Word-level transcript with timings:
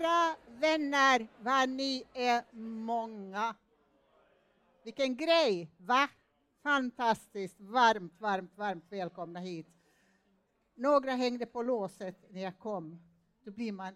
Kära 0.00 0.36
vänner, 0.46 1.28
vad 1.40 1.68
ni 1.68 2.04
är 2.14 2.44
många. 2.56 3.56
Vilken 4.84 5.16
grej, 5.16 5.70
va? 5.78 6.08
Fantastiskt, 6.62 7.60
varmt, 7.60 8.20
varmt, 8.20 8.56
varmt 8.56 8.84
välkomna 8.88 9.40
hit. 9.40 9.66
Några 10.74 11.10
hängde 11.10 11.46
på 11.46 11.62
låset 11.62 12.24
när 12.30 12.40
jag 12.40 12.58
kom. 12.58 12.98
Då 13.44 13.50
blir 13.50 13.72
man 13.72 13.94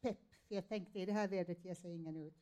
pepp, 0.00 0.34
för 0.48 0.54
jag 0.54 0.68
tänkte 0.68 0.98
i 0.98 1.06
det 1.06 1.12
här 1.12 1.28
vädret 1.28 1.64
ger 1.64 1.74
sig 1.74 1.94
ingen 1.94 2.16
ut. 2.16 2.34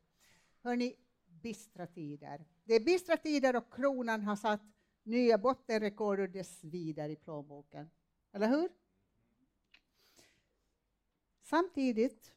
Hörni, 0.63 0.97
bistra 1.27 1.87
tider. 1.87 2.45
Det 2.65 2.75
är 2.75 2.81
bistra 2.81 3.17
tider 3.17 3.57
och 3.57 3.75
kronan 3.75 4.23
har 4.23 4.37
satt 4.37 4.63
nya 5.03 5.39
bottenrekord 5.39 6.21
och 6.21 6.29
det 6.29 6.45
svider 6.45 7.09
i 7.09 7.17
plånboken. 7.17 7.91
Eller 8.33 8.49
hur? 8.49 8.69
Samtidigt 11.43 12.33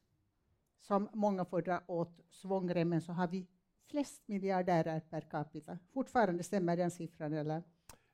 som 0.88 1.10
många 1.14 1.46
får 1.46 1.62
dra 1.62 1.82
åt 1.88 2.20
svångremmen 2.30 3.02
så 3.02 3.14
har 3.14 3.28
vi 3.28 3.48
flest 3.92 4.28
miljardärer 4.28 5.00
per 5.00 5.22
capita. 5.22 5.78
Fortfarande 5.94 6.44
stämmer 6.44 6.78
den 6.78 6.92
siffran 6.92 7.34
eller? 7.34 7.64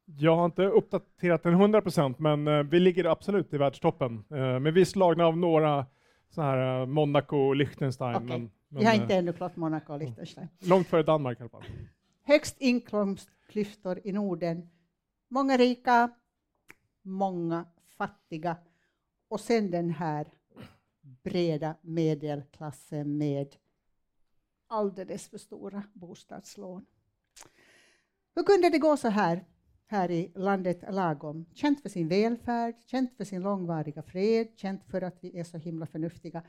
Jag 0.05 0.35
har 0.35 0.45
inte 0.45 0.63
uppdaterat 0.63 1.44
den 1.44 1.53
100 1.53 1.81
procent, 1.81 2.20
men 2.20 2.47
uh, 2.47 2.63
vi 2.63 2.80
ligger 2.80 3.05
absolut 3.05 3.53
i 3.53 3.57
världstoppen. 3.57 4.23
Uh, 4.31 4.59
men 4.59 4.73
vi 4.73 4.81
är 4.81 4.85
slagna 4.85 5.25
av 5.25 5.38
några 5.38 5.85
så 6.30 6.41
här 6.41 6.81
uh, 6.81 6.88
Monaco 6.88 7.38
och 7.38 7.55
Liechtenstein. 7.55 8.16
Okay. 8.16 8.27
Men, 8.27 8.52
men, 8.70 8.80
vi 8.80 8.85
har 8.85 8.94
inte 8.94 9.16
ännu 9.16 9.33
klart 9.33 9.55
Monaco 9.55 9.94
och 9.94 9.99
Liechtenstein. 9.99 10.47
Långt 10.59 10.88
före 10.88 11.03
Danmark 11.03 11.39
i 11.39 11.42
alla 11.42 11.49
fall. 11.49 11.64
Högst 12.23 12.55
inkomstklyftor 12.59 13.99
i 14.03 14.11
Norden. 14.11 14.69
Många 15.27 15.58
rika, 15.58 16.09
många 17.02 17.66
fattiga. 17.97 18.55
Och 19.30 19.39
sen 19.39 19.72
den 19.72 19.89
här 19.89 20.27
breda 21.23 21.76
medelklassen 21.81 23.17
med 23.17 23.56
alldeles 24.67 25.30
för 25.30 25.38
stora 25.38 25.84
bostadslån. 25.94 26.86
Hur 28.36 28.44
kunde 28.44 28.70
det 28.70 28.78
gå 28.78 28.98
så 28.98 29.08
här 29.08 29.45
här 29.88 30.12
i 30.12 30.32
landet 30.36 30.84
lagom? 30.89 31.45
Känt 31.54 31.82
för 31.82 31.89
sin 31.89 32.08
välfärd, 32.08 32.76
känt 32.86 33.17
för 33.17 33.23
sin 33.23 33.42
långvariga 33.42 34.02
fred, 34.02 34.48
känt 34.56 34.84
för 34.86 35.02
att 35.02 35.17
vi 35.22 35.39
är 35.39 35.44
så 35.44 35.58
himla 35.58 35.86
förnuftiga. 35.86 36.44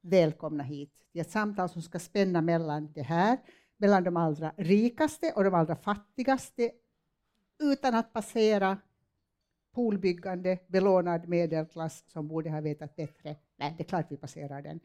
Välkomna 0.00 0.62
hit 0.62 1.04
Det 1.12 1.18
är 1.18 1.24
ett 1.24 1.30
samtal 1.30 1.68
som 1.68 1.82
ska 1.82 1.98
spänna 1.98 2.40
mellan 2.40 2.92
det 2.92 3.02
här, 3.02 3.38
mellan 3.76 4.04
de 4.04 4.16
allra 4.16 4.52
rikaste 4.56 5.32
och 5.32 5.44
de 5.44 5.54
allra 5.54 5.76
fattigaste, 5.76 6.70
utan 7.58 7.94
att 7.94 8.12
passera 8.12 8.78
poolbyggande, 9.72 10.58
belånad 10.66 11.28
medelklass 11.28 12.04
som 12.06 12.28
borde 12.28 12.50
ha 12.50 12.60
vetat 12.60 12.96
bättre. 12.96 13.36
Nej, 13.56 13.74
det 13.76 13.82
är 13.82 13.88
klart 13.88 14.06
vi 14.08 14.16
passerar 14.16 14.62
den. 14.62 14.80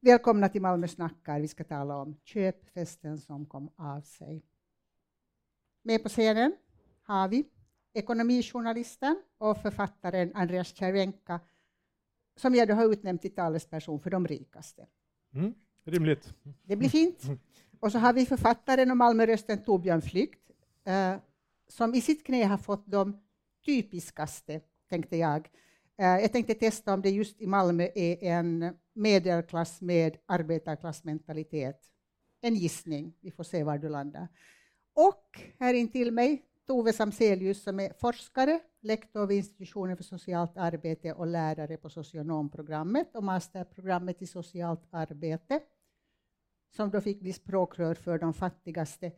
Välkomna 0.00 0.48
till 0.48 0.62
Malmö 0.62 0.88
snackar. 0.88 1.40
Vi 1.40 1.48
ska 1.48 1.64
tala 1.64 1.96
om 1.96 2.16
köpfesten 2.24 3.18
som 3.18 3.46
kom 3.46 3.70
av 3.76 4.00
sig. 4.00 4.44
Med 5.82 6.02
på 6.02 6.08
scenen 6.08 6.56
har 7.02 7.28
vi 7.28 7.44
ekonomijournalisten 7.92 9.22
och 9.38 9.62
författaren 9.62 10.32
Andreas 10.34 10.76
Cervenka 10.76 11.40
som 12.36 12.54
jag 12.54 12.68
då 12.68 12.74
har 12.74 12.92
utnämnt 12.92 13.22
till 13.22 13.34
talesperson 13.34 14.00
för 14.00 14.10
de 14.10 14.26
rikaste. 14.26 14.86
Mm, 15.34 15.54
rimligt. 15.84 16.34
Det 16.62 16.76
blir 16.76 16.88
fint. 16.88 17.22
Och 17.80 17.92
så 17.92 17.98
har 17.98 18.12
vi 18.12 18.26
författaren 18.26 18.90
och 18.90 18.96
Malmörösten 18.96 19.64
Torbjörn 19.64 20.02
Flykt 20.02 20.50
eh, 20.84 21.16
som 21.68 21.94
i 21.94 22.00
sitt 22.00 22.26
knä 22.26 22.44
har 22.44 22.58
fått 22.58 22.86
de 22.86 23.20
typiskaste, 23.64 24.60
tänkte 24.88 25.16
jag. 25.16 25.48
Eh, 25.98 26.06
jag 26.06 26.32
tänkte 26.32 26.54
testa 26.54 26.94
om 26.94 27.02
det 27.02 27.10
just 27.10 27.40
i 27.40 27.46
Malmö 27.46 27.88
är 27.94 28.24
en 28.24 28.76
medelklass 28.94 29.80
med 29.80 30.16
arbetarklassmentalitet. 30.26 31.80
En 32.40 32.54
gissning, 32.54 33.14
vi 33.20 33.30
får 33.30 33.44
se 33.44 33.64
var 33.64 33.78
du 33.78 33.88
landar. 33.88 34.28
Och 34.94 35.40
här 35.58 35.74
intill 35.74 36.12
mig 36.12 36.42
Tove 36.66 36.92
Samselius 36.92 37.62
som 37.62 37.80
är 37.80 37.92
forskare, 37.98 38.60
lektor 38.82 39.26
vid 39.26 39.36
institutionen 39.36 39.96
för 39.96 40.04
socialt 40.04 40.56
arbete 40.56 41.12
och 41.12 41.26
lärare 41.26 41.76
på 41.76 41.90
socionomprogrammet 41.90 43.16
och 43.16 43.24
masterprogrammet 43.24 44.22
i 44.22 44.26
socialt 44.26 44.82
arbete 44.90 45.60
som 46.76 46.90
då 46.90 47.00
fick 47.00 47.20
bli 47.20 47.32
språkrör 47.32 47.94
för 47.94 48.18
de 48.18 48.34
fattigaste. 48.34 49.12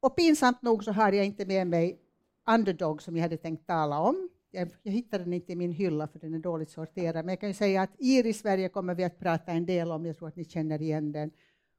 Och 0.00 0.16
pinsamt 0.16 0.62
nog 0.62 0.84
så 0.84 0.92
har 0.92 1.12
jag 1.12 1.26
inte 1.26 1.46
med 1.46 1.66
mig 1.66 2.02
Underdog 2.48 3.02
som 3.02 3.16
jag 3.16 3.22
hade 3.22 3.36
tänkt 3.36 3.66
tala 3.66 4.00
om. 4.00 4.28
Jag, 4.50 4.70
jag 4.82 4.92
hittade 4.92 5.24
den 5.24 5.32
inte 5.32 5.52
i 5.52 5.56
min 5.56 5.72
hylla 5.72 6.08
för 6.08 6.18
den 6.18 6.34
är 6.34 6.38
dåligt 6.38 6.70
sorterad, 6.70 7.24
men 7.24 7.28
jag 7.28 7.40
kan 7.40 7.48
ju 7.48 7.54
säga 7.54 7.82
att 7.82 7.90
IR 7.98 8.26
i 8.26 8.32
Sverige 8.32 8.68
kommer 8.68 8.94
vi 8.94 9.04
att 9.04 9.18
prata 9.18 9.52
en 9.52 9.66
del 9.66 9.90
om, 9.90 10.06
jag 10.06 10.16
tror 10.16 10.28
att 10.28 10.36
ni 10.36 10.44
känner 10.44 10.82
igen 10.82 11.12
den. 11.12 11.30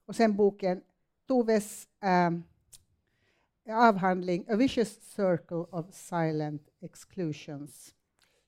Och 0.05 0.15
sen 0.15 0.35
boken 0.35 0.81
Toves 1.27 1.87
um, 2.27 2.43
avhandling 3.69 4.45
A 4.49 4.55
Vicious 4.55 5.01
Circle 5.01 5.65
of 5.71 5.93
Silent 5.93 6.69
Exclusions 6.81 7.93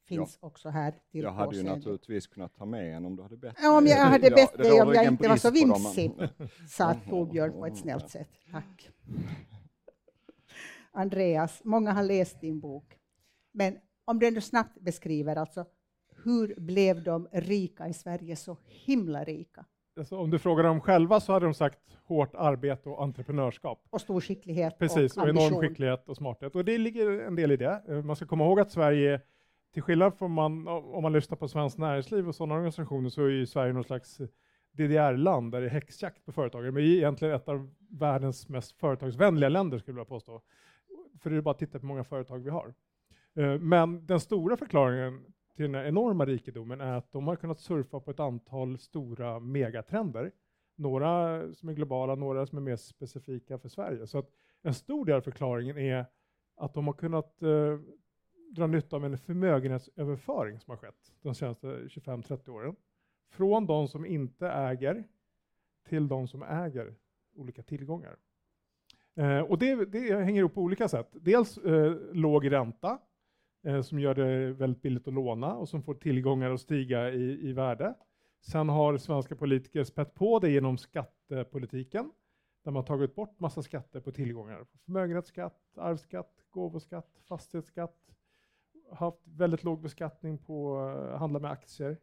finns 0.09 0.37
ja. 0.41 0.47
också 0.47 0.69
här. 0.69 0.93
Till 1.11 1.21
jag 1.21 1.31
hade 1.31 1.55
ju 1.55 1.63
naturligtvis 1.63 2.27
kunnat 2.27 2.55
ta 2.55 2.65
med 2.65 2.95
en 2.95 3.05
om 3.05 3.15
du 3.15 3.23
hade 3.23 3.37
bett 3.37 3.55
ja, 3.61 3.77
Om 3.77 3.87
jag 3.87 4.05
hade 4.05 4.29
bett 4.29 4.57
dig 4.57 4.67
ja, 4.67 4.85
om 4.85 4.93
jag 4.93 5.05
inte 5.05 5.27
var 5.27 5.37
så 5.37 5.51
vimsig, 5.51 6.11
sa 6.69 6.93
Torbjörn 7.09 7.51
på 7.51 7.65
ett 7.65 7.77
snällt 7.77 8.09
sätt. 8.09 8.29
Tack. 8.51 8.89
Andreas, 10.91 11.61
många 11.63 11.91
har 11.91 12.03
läst 12.03 12.41
din 12.41 12.59
bok, 12.59 12.97
men 13.51 13.77
om 14.09 14.19
du 14.19 14.27
ändå 14.27 14.41
snabbt 14.41 14.79
beskriver 14.79 15.35
alltså 15.35 15.65
hur 16.23 16.55
blev 16.57 17.03
de 17.03 17.27
rika 17.31 17.87
i 17.87 17.93
Sverige 17.93 18.35
så 18.35 18.57
himla 18.65 19.23
rika? 19.23 19.65
Alltså, 19.97 20.17
om 20.17 20.29
du 20.29 20.39
frågar 20.39 20.63
dem 20.63 20.81
själva 20.81 21.19
så 21.19 21.33
hade 21.33 21.45
de 21.45 21.53
sagt 21.53 21.79
hårt 22.03 22.35
arbete 22.35 22.89
och 22.89 23.03
entreprenörskap. 23.03 23.87
Och 23.89 24.01
stor 24.01 24.21
skicklighet 24.21 24.77
Precis, 24.79 25.17
och, 25.17 25.23
och 25.23 25.29
enorm 25.29 25.61
skicklighet 25.61 26.09
och 26.09 26.17
smarthet. 26.17 26.55
Och 26.55 26.65
det 26.65 26.77
ligger 26.77 27.21
en 27.21 27.35
del 27.35 27.51
i 27.51 27.57
det. 27.57 27.83
Eh, 27.87 28.03
man 28.03 28.15
ska 28.15 28.25
komma 28.25 28.45
ihåg 28.45 28.59
att 28.59 28.71
Sverige, 28.71 29.21
till 29.73 29.81
skillnad 29.81 30.17
från 30.17 30.31
man, 30.31 30.67
om 30.67 31.03
man 31.03 31.13
lyssnar 31.13 31.37
på 31.37 31.47
Svenskt 31.47 31.77
Näringsliv 31.77 32.27
och 32.27 32.35
sådana 32.35 32.55
organisationer, 32.55 33.09
så 33.09 33.25
är 33.25 33.29
ju 33.29 33.45
Sverige 33.45 33.73
någon 33.73 33.83
slags 33.83 34.17
DDR-land 34.71 35.51
där 35.51 35.61
det 35.61 35.67
är 35.67 35.71
häxjakt 35.71 36.25
på 36.25 36.31
företagare. 36.31 36.71
Men 36.71 36.83
vi 36.83 36.93
är 36.93 36.97
egentligen 36.97 37.35
ett 37.35 37.49
av 37.49 37.69
världens 37.89 38.49
mest 38.49 38.71
företagsvänliga 38.79 39.49
länder, 39.49 39.77
skulle 39.77 39.91
jag 39.91 40.05
vilja 40.05 40.09
påstå. 40.09 40.41
För 41.21 41.29
det 41.29 41.37
är 41.37 41.41
bara 41.41 41.51
att 41.51 41.59
titta 41.59 41.71
på 41.71 41.79
hur 41.79 41.87
många 41.87 42.03
företag 42.03 42.39
vi 42.39 42.49
har. 42.49 42.73
Eh, 43.35 43.59
men 43.59 44.05
den 44.05 44.19
stora 44.19 44.57
förklaringen 44.57 45.33
till 45.55 45.65
den 45.65 45.75
här 45.75 45.85
enorma 45.85 46.25
rikedomen 46.25 46.81
är 46.81 46.93
att 46.93 47.11
de 47.11 47.27
har 47.27 47.35
kunnat 47.35 47.59
surfa 47.59 47.99
på 47.99 48.11
ett 48.11 48.19
antal 48.19 48.77
stora 48.77 49.39
megatrender. 49.39 50.31
Några 50.75 51.41
som 51.53 51.69
är 51.69 51.73
globala, 51.73 52.15
några 52.15 52.45
som 52.45 52.57
är 52.57 52.61
mer 52.61 52.75
specifika 52.75 53.57
för 53.57 53.69
Sverige. 53.69 54.07
Så 54.07 54.17
att 54.17 54.29
en 54.61 54.73
stor 54.73 55.05
del 55.05 55.15
av 55.15 55.21
förklaringen 55.21 55.77
är 55.77 56.05
att 56.55 56.73
de 56.73 56.87
har 56.87 56.93
kunnat 56.93 57.41
eh, 57.41 57.79
dra 58.49 58.67
nytta 58.67 58.95
av 58.95 59.05
en 59.05 59.17
förmögenhetsöverföring 59.17 60.59
som 60.59 60.71
har 60.71 60.77
skett 60.77 61.13
de 61.21 61.35
senaste 61.35 61.67
25-30 61.67 62.49
åren. 62.49 62.75
Från 63.29 63.65
de 63.65 63.87
som 63.87 64.05
inte 64.05 64.47
äger 64.47 65.03
till 65.89 66.07
de 66.07 66.27
som 66.27 66.43
äger 66.43 66.95
olika 67.35 67.63
tillgångar. 67.63 68.17
Eh, 69.15 69.39
och 69.39 69.57
det, 69.57 69.85
det, 69.85 70.23
hänger 70.23 70.39
ihop 70.39 70.53
på 70.53 70.61
olika 70.61 70.87
sätt. 70.87 71.09
Dels 71.11 71.57
eh, 71.57 71.93
låg 72.13 72.51
ränta, 72.51 72.91
eh, 72.91 72.99
Eh, 73.63 73.81
som 73.81 73.99
gör 73.99 74.15
det 74.15 74.53
väldigt 74.53 74.81
billigt 74.81 75.07
att 75.07 75.13
låna 75.13 75.55
och 75.55 75.69
som 75.69 75.83
får 75.83 75.93
tillgångar 75.93 76.51
att 76.51 76.61
stiga 76.61 77.09
i, 77.09 77.49
i 77.49 77.53
värde. 77.53 77.93
Sen 78.41 78.69
har 78.69 78.97
svenska 78.97 79.35
politiker 79.35 79.83
spett 79.83 80.13
på 80.13 80.39
det 80.39 80.49
genom 80.51 80.77
skattepolitiken, 80.77 82.11
där 82.63 82.71
man 82.71 82.85
tagit 82.85 83.15
bort 83.15 83.39
massa 83.39 83.63
skatter 83.63 83.99
på 83.99 84.11
tillgångar. 84.11 84.65
Förmögenhetsskatt, 84.85 85.77
arvsskatt, 85.77 86.45
gåvoskatt, 86.49 87.19
fastighetsskatt, 87.27 88.15
haft 88.91 89.27
väldigt 89.27 89.63
låg 89.63 89.81
beskattning 89.81 90.37
på 90.37 90.79
att 90.79 91.19
handla 91.19 91.39
med 91.39 91.51
aktier. 91.51 91.97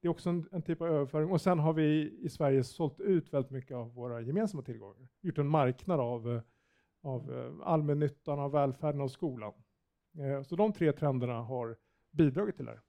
Det 0.00 0.08
är 0.08 0.10
också 0.10 0.30
en, 0.30 0.48
en, 0.52 0.62
typ 0.62 0.80
av 0.80 0.88
överföring. 0.88 1.30
Och 1.30 1.40
sen 1.40 1.58
har 1.58 1.72
vi 1.72 2.18
i 2.22 2.28
Sverige 2.28 2.64
sålt 2.64 3.00
ut 3.00 3.32
väldigt 3.32 3.50
mycket 3.50 3.76
av 3.76 3.94
våra 3.94 4.20
gemensamma 4.20 4.62
tillgångar. 4.62 5.08
Gjort 5.20 5.38
en 5.38 5.48
marknad 5.48 6.00
av, 6.00 6.34
eh, 6.34 6.42
av 7.02 7.60
allmännyttan, 7.64 8.38
av 8.38 8.52
välfärden 8.52 9.00
och 9.00 9.10
skolan. 9.10 9.52
Uh, 10.18 10.42
så 10.42 10.56
de 10.56 10.72
tre 10.72 10.92
trenderna 10.92 11.34
har 11.42 11.76
bidragit 12.10 12.56
till 12.56 12.64
det 12.64 12.70
här. 12.70 12.80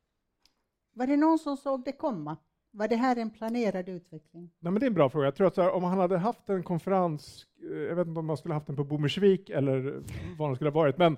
Var 0.93 1.07
det 1.07 1.17
någon 1.17 1.39
som 1.39 1.57
såg 1.57 1.85
det 1.85 1.91
komma? 1.91 2.37
Var 2.71 2.87
det 2.87 2.95
här 2.95 3.15
en 3.15 3.29
planerad 3.29 3.89
utveckling? 3.89 4.51
Nej, 4.59 4.71
men 4.71 4.79
det 4.79 4.85
är 4.85 4.87
en 4.87 4.93
bra 4.93 5.09
fråga. 5.09 5.25
Jag 5.25 5.35
tror 5.35 5.47
att 5.47 5.57
här, 5.57 5.71
om 5.71 5.81
man 5.81 5.97
hade 5.97 6.17
haft 6.17 6.49
en 6.49 6.63
konferens, 6.63 7.45
eh, 7.71 7.77
jag 7.77 7.95
vet 7.95 8.07
inte 8.07 8.19
om 8.19 8.25
man 8.25 8.37
skulle 8.37 8.53
haft 8.53 8.67
den 8.67 8.75
på 8.75 8.83
Bommersvik 8.83 9.49
eller 9.49 10.03
vad 10.37 10.51
det 10.51 10.55
skulle 10.55 10.69
ha 10.69 10.75
varit, 10.75 10.97
men 10.97 11.17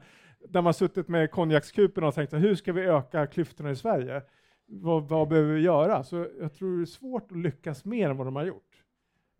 där 0.49 0.61
man 0.61 0.73
suttit 0.73 1.07
med 1.07 1.31
konjakskupen 1.31 2.03
och 2.03 2.15
tänkt 2.15 2.33
hur 2.33 2.55
ska 2.55 2.73
vi 2.73 2.81
öka 2.81 3.27
klyftorna 3.27 3.71
i 3.71 3.75
Sverige? 3.75 4.21
Vad, 4.65 5.09
vad, 5.09 5.27
behöver 5.27 5.53
vi 5.53 5.61
göra? 5.61 6.03
Så 6.03 6.27
jag 6.39 6.53
tror 6.53 6.77
det 6.77 6.83
är 6.83 6.85
svårt 6.85 7.31
att 7.31 7.37
lyckas 7.37 7.85
mer 7.85 8.09
än 8.09 8.17
vad 8.17 8.27
de 8.27 8.35
har 8.35 8.43
gjort. 8.43 8.83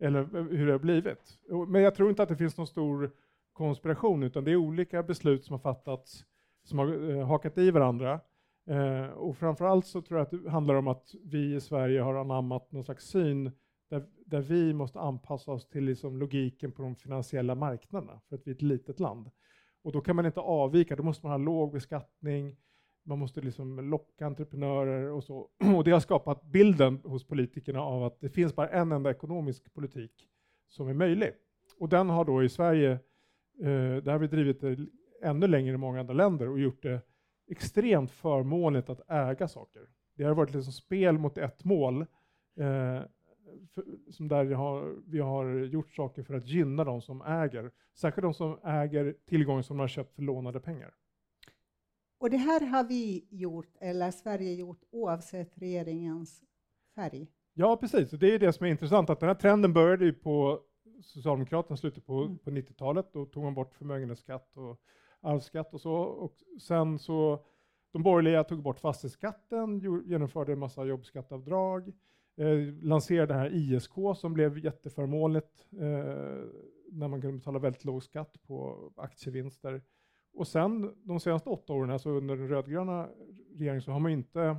Eller 0.00 0.24
hur 0.56 0.66
det 0.66 0.72
har 0.72 0.78
blivit. 0.78 1.38
Men 1.68 1.82
jag 1.82 1.94
tror 1.94 2.10
inte 2.10 2.22
att 2.22 2.28
det 2.28 2.36
finns 2.36 2.56
någon 2.56 2.66
stor 2.66 3.10
konspiration, 3.52 4.22
utan 4.22 4.44
det 4.44 4.50
är 4.50 4.56
olika 4.56 5.02
beslut 5.02 5.44
som 5.44 5.52
har 5.52 5.58
fattats, 5.58 6.24
som 6.68 6.78
har 6.78 7.10
eh, 7.10 7.26
hakat 7.26 7.58
i 7.58 7.70
varandra 7.70 8.20
Eh, 8.66 9.08
och 9.08 9.36
framförallt 9.36 9.86
så 9.86 10.02
tror 10.02 10.18
jag 10.18 10.24
att 10.24 10.44
det 10.44 10.50
handlar 10.50 10.74
om 10.74 10.88
att 10.88 11.14
vi 11.24 11.54
i 11.54 11.60
Sverige 11.60 12.00
har 12.00 12.14
anammat 12.14 12.72
någon 12.72 12.84
slags 12.84 13.04
syn 13.04 13.52
där, 13.90 14.06
där 14.26 14.40
vi 14.40 14.72
måste 14.72 15.00
anpassa 15.00 15.52
oss 15.52 15.68
till 15.68 15.84
liksom 15.84 16.16
logiken 16.16 16.72
på 16.72 16.82
de 16.82 16.96
finansiella 16.96 17.54
marknaderna, 17.54 18.20
för 18.28 18.36
att 18.36 18.46
vi 18.46 18.50
är 18.50 18.54
ett 18.54 18.62
litet 18.62 19.00
land. 19.00 19.30
Och 19.82 19.92
då 19.92 20.00
kan 20.00 20.16
man 20.16 20.26
inte 20.26 20.40
avvika, 20.40 20.96
då 20.96 21.02
måste 21.02 21.26
man 21.26 21.32
ha 21.32 21.46
låg 21.46 21.72
beskattning, 21.72 22.56
man 23.04 23.18
måste 23.18 23.40
liksom 23.40 23.90
locka 23.90 24.26
entreprenörer 24.26 25.10
och 25.10 25.24
så. 25.24 25.50
Och 25.76 25.84
det 25.84 25.90
har 25.90 26.00
skapat 26.00 26.42
bilden 26.42 27.00
hos 27.04 27.26
politikerna 27.26 27.80
av 27.80 28.04
att 28.04 28.20
det 28.20 28.28
finns 28.28 28.56
bara 28.56 28.68
en 28.68 28.92
enda 28.92 29.10
ekonomisk 29.10 29.74
politik 29.74 30.12
som 30.68 30.88
är 30.88 30.94
möjlig. 30.94 31.32
Och 31.78 31.88
den 31.88 32.08
har 32.08 32.24
då 32.24 32.42
i 32.42 32.48
Sverige, 32.48 32.90
eh, 33.60 34.02
där 34.02 34.12
har 34.12 34.18
vi 34.18 34.26
drivit 34.26 34.60
det 34.60 34.86
ännu 35.22 35.46
längre 35.46 35.74
i 35.74 35.76
många 35.76 36.00
andra 36.00 36.14
länder 36.14 36.48
och 36.48 36.60
gjort 36.60 36.82
det 36.82 37.00
extremt 37.50 38.10
förmånligt 38.10 38.90
att 38.90 39.10
äga 39.10 39.48
saker. 39.48 39.82
Det 40.14 40.24
har 40.24 40.34
varit 40.34 40.54
liksom 40.54 40.72
spel 40.72 41.18
mot 41.18 41.38
ett 41.38 41.64
mål, 41.64 42.00
eh, 42.56 43.02
för, 43.74 43.84
som 44.10 44.28
där 44.28 44.44
vi 44.44 44.54
har, 44.54 44.96
vi 45.06 45.18
har 45.18 45.46
gjort 45.46 45.90
saker 45.90 46.22
för 46.22 46.34
att 46.34 46.46
gynna 46.46 46.84
de 46.84 47.02
som 47.02 47.22
äger, 47.22 47.70
särskilt 47.94 48.22
de 48.22 48.34
som 48.34 48.58
äger 48.64 49.16
tillgångar 49.26 49.62
som 49.62 49.76
de 49.76 49.80
har 49.80 49.88
köpt 49.88 50.14
för 50.14 50.22
lånade 50.22 50.60
pengar. 50.60 50.94
Och 52.18 52.30
det 52.30 52.36
här 52.36 52.66
har 52.66 52.84
vi 52.84 53.28
gjort, 53.30 53.76
eller 53.80 54.10
Sverige 54.10 54.54
gjort, 54.54 54.82
oavsett 54.90 55.58
regeringens 55.58 56.42
färg? 56.94 57.26
Ja, 57.54 57.76
precis. 57.76 58.10
Det 58.10 58.34
är 58.34 58.38
det 58.38 58.52
som 58.52 58.66
är 58.66 58.70
intressant, 58.70 59.10
att 59.10 59.20
den 59.20 59.28
här 59.28 59.34
trenden 59.34 59.72
började 59.72 60.04
ju 60.04 60.12
på 60.12 60.60
Socialdemokraterna 61.02 61.76
slutet 61.76 62.06
på, 62.06 62.22
mm. 62.22 62.38
på 62.38 62.50
90-talet. 62.50 63.12
Då 63.12 63.26
tog 63.26 63.42
man 63.44 63.54
bort 63.54 63.74
förmögenhetsskatt 63.74 64.56
och 64.56 64.80
arvsskatt 65.26 65.74
och 65.74 65.80
så. 65.80 65.92
Och 65.94 66.34
sen 66.60 66.98
så, 66.98 67.44
de 67.92 68.02
borgerliga 68.02 68.44
tog 68.44 68.62
bort 68.62 68.80
fastighetsskatten, 68.80 69.80
genomförde 70.06 70.52
en 70.52 70.58
massa 70.58 70.84
jobbskatteavdrag, 70.84 71.92
eh, 72.36 72.58
lanserade 72.82 73.34
det 73.34 73.38
här 73.38 73.54
ISK 73.54 73.94
som 74.16 74.32
blev 74.32 74.58
jätteförmånligt 74.58 75.66
eh, 75.72 76.44
när 76.92 77.08
man 77.08 77.20
kunde 77.20 77.36
betala 77.36 77.58
väldigt 77.58 77.84
låg 77.84 78.02
skatt 78.02 78.36
på 78.46 78.90
aktievinster. 78.96 79.82
Och 80.32 80.48
sen 80.48 80.94
de 81.02 81.20
senaste 81.20 81.50
åtta 81.50 81.72
åren, 81.72 81.90
alltså 81.90 82.10
under 82.10 82.36
den 82.36 82.48
rödgröna 82.48 83.08
regeringen, 83.54 83.82
så 83.82 83.92
har 83.92 84.00
man 84.00 84.12
inte, 84.12 84.56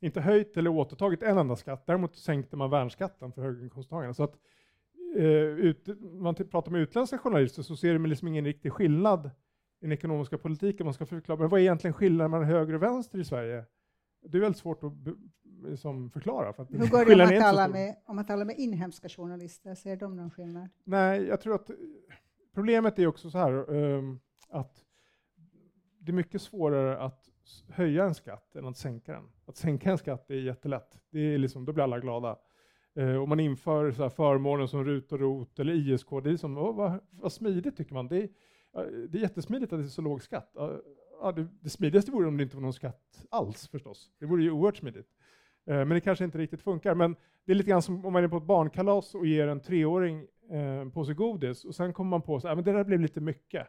inte 0.00 0.20
höjt 0.20 0.56
eller 0.56 0.70
återtagit 0.70 1.22
en 1.22 1.38
enda 1.38 1.56
skatt. 1.56 1.86
Däremot 1.86 2.16
sänkte 2.16 2.56
man 2.56 2.70
värnskatten 2.70 3.32
för 3.32 3.42
höginkomsttagarna. 3.42 4.14
Så 4.14 4.22
att 4.22 4.38
eh, 5.16 5.24
ut, 5.24 5.88
man 6.00 6.34
pratar 6.34 6.70
med 6.70 6.80
utländska 6.80 7.18
journalister 7.18 7.62
så 7.62 7.76
ser 7.76 7.92
de 7.92 8.06
liksom 8.06 8.28
ingen 8.28 8.44
riktig 8.44 8.72
skillnad 8.72 9.30
den 9.80 9.92
ekonomiska 9.92 10.38
politiken. 10.38 10.86
Man 10.86 10.94
ska 10.94 11.06
förklara, 11.06 11.38
men 11.38 11.48
vad 11.48 11.60
är 11.60 11.62
egentligen 11.62 11.94
skillnaden 11.94 12.30
mellan 12.30 12.46
höger 12.46 12.74
och 12.74 12.82
vänster 12.82 13.18
i 13.18 13.24
Sverige? 13.24 13.64
Det 14.22 14.38
är 14.38 14.40
väldigt 14.40 14.60
svårt 14.60 14.84
att 14.84 14.92
liksom 15.64 16.10
förklara. 16.10 16.52
För 16.52 16.62
att 16.62 16.70
Hur 16.70 16.90
går 16.90 17.04
det 17.04 17.12
om 17.12 17.18
man, 17.18 17.40
talar 17.40 17.68
med, 17.68 17.96
om 18.06 18.16
man 18.16 18.26
talar 18.26 18.44
med 18.44 18.58
inhemska 18.58 19.08
journalister? 19.08 19.74
Ser 19.74 19.96
de 19.96 20.16
någon 20.16 20.30
skillnad? 20.30 20.68
Nej, 20.84 21.26
jag 21.26 21.40
tror 21.40 21.54
att 21.54 21.70
problemet 22.54 22.98
är 22.98 23.06
också 23.06 23.30
så 23.30 23.38
här 23.38 23.70
um, 23.70 24.20
att 24.48 24.84
det 25.98 26.10
är 26.10 26.14
mycket 26.14 26.42
svårare 26.42 26.98
att 26.98 27.30
höja 27.68 28.04
en 28.04 28.14
skatt 28.14 28.56
än 28.56 28.66
att 28.66 28.76
sänka 28.76 29.12
den. 29.12 29.24
Att 29.46 29.56
sänka 29.56 29.90
en 29.90 29.98
skatt 29.98 30.30
är 30.30 30.34
jättelätt. 30.34 31.00
Det 31.10 31.20
är 31.20 31.38
liksom, 31.38 31.64
då 31.64 31.72
blir 31.72 31.84
alla 31.84 32.00
glada. 32.00 32.38
Eh, 32.94 33.16
om 33.16 33.28
man 33.28 33.40
inför 33.40 33.92
så 33.92 34.02
här 34.02 34.10
förmåner 34.10 34.66
som 34.66 34.84
RUT 34.84 35.12
och 35.12 35.20
ROT 35.20 35.58
eller 35.58 35.72
ISK, 35.72 36.10
det 36.10 36.16
är 36.16 36.30
liksom, 36.30 36.58
oh, 36.58 36.76
vad, 36.76 37.00
vad 37.10 37.32
smidigt 37.32 37.76
tycker 37.76 37.94
man. 37.94 38.08
Det 38.08 38.16
är, 38.16 38.28
det 38.82 39.18
är 39.18 39.22
jättesmidigt 39.22 39.72
att 39.72 39.78
det 39.78 39.84
är 39.84 39.88
så 39.88 40.02
låg 40.02 40.22
skatt. 40.22 40.50
Ja, 41.20 41.32
det, 41.32 41.46
det 41.60 41.70
smidigaste 41.70 42.10
vore 42.10 42.28
om 42.28 42.36
det 42.36 42.42
inte 42.42 42.56
var 42.56 42.62
någon 42.62 42.72
skatt 42.72 43.26
alls 43.30 43.68
förstås. 43.68 44.10
Det 44.18 44.26
vore 44.26 44.42
ju 44.42 44.50
oerhört 44.50 44.76
smidigt. 44.76 45.08
Eh, 45.66 45.76
men 45.76 45.88
det 45.88 46.00
kanske 46.00 46.24
inte 46.24 46.38
riktigt 46.38 46.62
funkar. 46.62 46.94
Men 46.94 47.16
det 47.44 47.52
är 47.52 47.56
lite 47.56 47.70
grann 47.70 47.82
som 47.82 48.06
om 48.06 48.12
man 48.12 48.24
är 48.24 48.28
på 48.28 48.36
ett 48.36 48.42
barnkalas 48.42 49.14
och 49.14 49.26
ger 49.26 49.48
en 49.48 49.60
treåring 49.60 50.26
eh, 50.50 50.58
en 50.58 50.90
påse 50.90 51.14
godis 51.14 51.64
och 51.64 51.74
sen 51.74 51.92
kommer 51.92 52.10
man 52.10 52.22
på 52.22 52.36
att 52.36 52.44
ah, 52.44 52.54
det 52.54 52.72
där 52.72 52.84
blev 52.84 53.00
lite 53.00 53.20
mycket. 53.20 53.66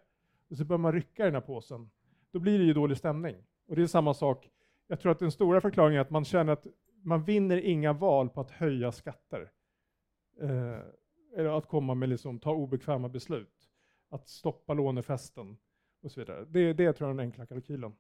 Och 0.50 0.58
så 0.58 0.66
börjar 0.66 0.80
man 0.80 0.94
rycka 0.94 1.24
i 1.24 1.26
den 1.26 1.34
här 1.34 1.42
påsen. 1.42 1.90
Då 2.32 2.40
blir 2.40 2.60
det 2.60 2.66
ju 2.66 2.74
dålig 2.74 2.98
stämning. 2.98 3.36
Och 3.68 3.76
det 3.76 3.82
är 3.82 3.88
samma 3.88 4.14
sak. 4.14 4.50
Jag 4.88 5.00
tror 5.00 5.12
att 5.12 5.20
den 5.20 5.32
stora 5.32 5.62
förklaringen 5.62 5.98
är 5.98 6.02
att 6.02 6.10
man 6.10 6.26
känner 6.26 6.54
att 6.54 6.68
man 7.02 7.24
vinner 7.24 7.58
inga 7.58 7.94
val 7.94 8.30
på 8.30 8.42
att 8.42 8.52
höja 8.52 8.92
skatter. 8.92 9.52
Eh, 10.42 10.80
eller 11.38 11.58
att 11.58 11.68
komma 11.68 11.96
med 11.96 12.10
liksom, 12.10 12.40
ta 12.40 12.52
obekväma 12.52 13.10
beslut 13.10 13.57
att 14.10 14.28
stoppa 14.28 14.74
lånefesten 14.74 15.58
och 16.04 16.12
så 16.12 16.20
vidare. 16.20 16.46
Det, 16.46 16.74
det 16.74 16.94
tror 16.94 17.10
jag 17.10 17.14
är 17.14 17.18
den 17.18 17.26
enkla 17.26 17.46
kalkylen. 17.46 17.96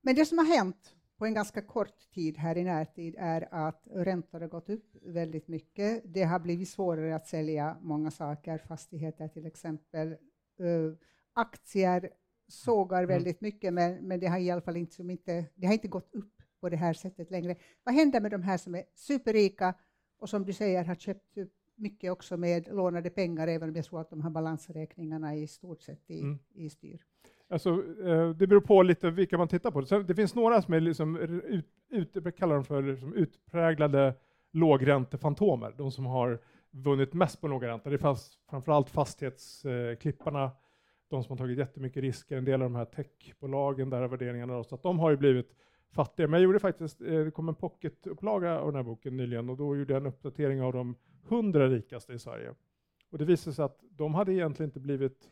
Men 0.00 0.14
det 0.14 0.24
som 0.24 0.38
har 0.38 0.44
hänt 0.44 0.96
på 1.16 1.26
en 1.26 1.34
ganska 1.34 1.62
kort 1.62 2.10
tid 2.14 2.36
här 2.36 2.58
i 2.58 2.64
närtid 2.64 3.14
är 3.18 3.48
att 3.50 3.82
räntor 3.90 4.40
har 4.40 4.48
gått 4.48 4.70
upp 4.70 4.96
väldigt 5.02 5.48
mycket. 5.48 6.02
Det 6.04 6.22
har 6.22 6.38
blivit 6.38 6.68
svårare 6.68 7.16
att 7.16 7.26
sälja 7.26 7.76
många 7.80 8.10
saker, 8.10 8.58
fastigheter 8.58 9.28
till 9.28 9.46
exempel. 9.46 10.16
Uh, 10.60 10.94
aktier 11.32 12.10
sågar 12.48 12.98
mm. 12.98 13.08
väldigt 13.08 13.40
mycket, 13.40 13.74
men, 13.74 14.08
men 14.08 14.20
det 14.20 14.26
har 14.26 14.38
i 14.38 14.50
alla 14.50 14.60
fall 14.60 14.76
inte, 14.76 14.94
som 14.94 15.10
inte, 15.10 15.44
det 15.54 15.66
har 15.66 15.74
inte 15.74 15.88
gått 15.88 16.14
upp 16.14 16.42
på 16.60 16.68
det 16.68 16.76
här 16.76 16.92
sättet 16.92 17.30
längre. 17.30 17.56
Vad 17.84 17.94
händer 17.94 18.20
med 18.20 18.30
de 18.30 18.42
här 18.42 18.58
som 18.58 18.74
är 18.74 18.84
superrika 18.94 19.74
och 20.18 20.28
som 20.28 20.44
du 20.44 20.52
säger 20.52 20.84
har 20.84 20.94
köpt 20.94 21.38
upp 21.38 21.52
mycket 21.78 22.12
också 22.12 22.36
med 22.36 22.68
lånade 22.72 23.10
pengar, 23.10 23.48
även 23.48 23.68
om 23.68 23.76
jag 23.76 23.84
tror 23.84 24.00
att 24.00 24.10
de 24.10 24.22
här 24.22 24.30
balansräkningarna 24.30 25.36
i 25.36 25.46
stort 25.46 25.82
sett 25.82 26.10
i, 26.10 26.20
mm. 26.20 26.38
i 26.54 26.70
styr. 26.70 27.04
Alltså, 27.50 27.70
eh, 28.04 28.30
det 28.30 28.46
beror 28.46 28.60
på 28.60 28.82
lite 28.82 29.10
vilka 29.10 29.38
man 29.38 29.48
tittar 29.48 29.70
på. 29.70 29.80
Det 30.02 30.14
finns 30.14 30.34
några 30.34 30.62
som 30.62 30.74
är 30.74 30.80
liksom 30.80 31.16
ut, 31.16 31.66
ut, 31.90 32.36
kallar 32.36 32.54
dem 32.54 32.64
för 32.64 32.82
liksom 32.82 33.14
utpräglade 33.14 34.14
lågräntefantomer, 34.52 35.74
de 35.78 35.90
som 35.90 36.06
har 36.06 36.40
vunnit 36.70 37.14
mest 37.14 37.40
på 37.40 37.48
låga 37.48 37.68
räntor. 37.68 37.90
Det 37.90 37.96
är 37.96 38.16
framförallt 38.50 38.90
fastighetsklipparna, 38.90 40.50
de 41.08 41.24
som 41.24 41.32
har 41.32 41.36
tagit 41.36 41.58
jättemycket 41.58 42.02
risker, 42.02 42.36
en 42.36 42.44
del 42.44 42.62
av 42.62 42.70
de 42.70 42.74
här 42.74 42.84
techbolagen, 42.84 43.90
där 43.90 44.02
är 44.02 44.08
värderingarna 44.08 44.56
då, 44.56 44.64
så 44.64 44.74
att 44.74 44.82
de 44.82 44.98
har 44.98 45.10
ju 45.10 45.16
blivit 45.16 45.54
fattiga. 45.90 46.28
Men 46.28 46.40
jag 46.40 46.44
gjorde 46.44 46.58
faktiskt, 46.58 47.00
eh, 47.00 47.24
det 47.24 47.30
kom 47.30 47.48
en 47.48 47.54
pocketupplaga 47.54 48.58
av 48.58 48.66
den 48.66 48.76
här 48.76 48.82
boken 48.82 49.16
nyligen 49.16 49.50
och 49.50 49.56
då 49.56 49.76
gjorde 49.76 49.92
jag 49.92 50.00
en 50.00 50.06
uppdatering 50.06 50.62
av 50.62 50.72
de 50.72 50.94
hundra 51.28 51.68
rikaste 51.68 52.12
i 52.12 52.18
Sverige. 52.18 52.54
Och 53.10 53.18
det 53.18 53.24
visade 53.24 53.54
sig 53.54 53.64
att 53.64 53.80
de 53.90 54.14
hade 54.14 54.32
egentligen 54.32 54.68
inte 54.68 54.80
blivit, 54.80 55.30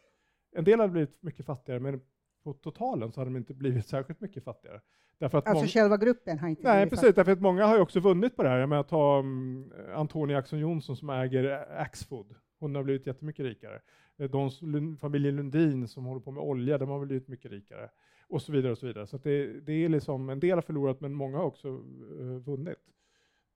en 0.56 0.64
del 0.64 0.80
hade 0.80 0.92
blivit 0.92 1.22
mycket 1.22 1.46
fattigare, 1.46 1.80
men 1.80 2.00
på 2.44 2.52
totalen 2.52 3.12
så 3.12 3.20
hade 3.20 3.30
de 3.30 3.36
inte 3.36 3.54
blivit 3.54 3.86
särskilt 3.86 4.20
mycket 4.20 4.44
fattigare. 4.44 4.80
Därför 5.18 5.38
att 5.38 5.46
alltså 5.46 5.62
många, 5.62 5.68
själva 5.68 5.96
gruppen 5.96 6.38
har 6.38 6.48
inte 6.48 6.62
Nej, 6.62 6.76
blivit 6.76 6.90
precis, 6.90 7.00
fattigare. 7.00 7.14
därför 7.14 7.32
att 7.32 7.40
många 7.40 7.66
har 7.66 7.76
ju 7.76 7.82
också 7.82 8.00
vunnit 8.00 8.36
på 8.36 8.42
det 8.42 8.48
här. 8.48 8.58
Jag 8.58 8.68
menar, 8.68 8.82
ta 8.82 9.18
um, 9.18 9.72
Antonia 9.94 10.38
Axon 10.38 10.58
Johnson 10.58 10.96
som 10.96 11.10
äger 11.10 11.66
Axfood. 11.80 12.34
Hon 12.58 12.74
har 12.74 12.82
blivit 12.82 13.06
jättemycket 13.06 13.44
rikare. 13.44 13.80
Eh, 14.18 14.30
de, 14.30 14.96
familjen 14.96 15.36
Lundin 15.36 15.88
som 15.88 16.04
håller 16.04 16.20
på 16.20 16.30
med 16.30 16.42
olja, 16.42 16.78
de 16.78 16.88
har 16.88 17.06
blivit 17.06 17.28
mycket 17.28 17.50
rikare. 17.50 17.90
Och 18.28 18.42
så 18.42 18.52
vidare 18.52 18.72
och 18.72 18.78
så 18.78 18.86
vidare. 18.86 19.06
Så 19.06 19.18
det, 19.18 19.60
det, 19.60 19.72
är 19.72 19.88
liksom, 19.88 20.30
en 20.30 20.40
del 20.40 20.54
har 20.54 20.62
förlorat, 20.62 21.00
men 21.00 21.14
många 21.14 21.38
har 21.38 21.44
också 21.44 21.68
uh, 21.68 22.38
vunnit. 22.38 22.78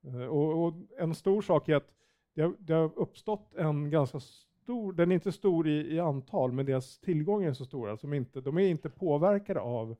Uh, 0.06 0.24
och, 0.24 0.64
och, 0.64 0.74
en 0.98 1.14
stor 1.14 1.42
sak 1.42 1.68
är 1.68 1.76
att 1.76 1.90
det 2.34 2.42
har, 2.42 2.54
det 2.58 2.72
har, 2.72 2.98
uppstått 2.98 3.54
en 3.54 3.90
ganska 3.90 4.20
stor, 4.20 4.92
den 4.92 5.10
är 5.10 5.14
inte 5.14 5.32
stor 5.32 5.68
i, 5.68 5.94
i 5.94 6.00
antal, 6.00 6.52
men 6.52 6.66
deras 6.66 6.98
tillgångar 6.98 7.48
är 7.48 7.52
så 7.52 7.64
stora, 7.64 7.96
som 7.96 8.14
inte, 8.14 8.40
de 8.40 8.58
är 8.58 8.68
inte 8.68 8.90
påverkade 8.90 9.60
av 9.60 9.96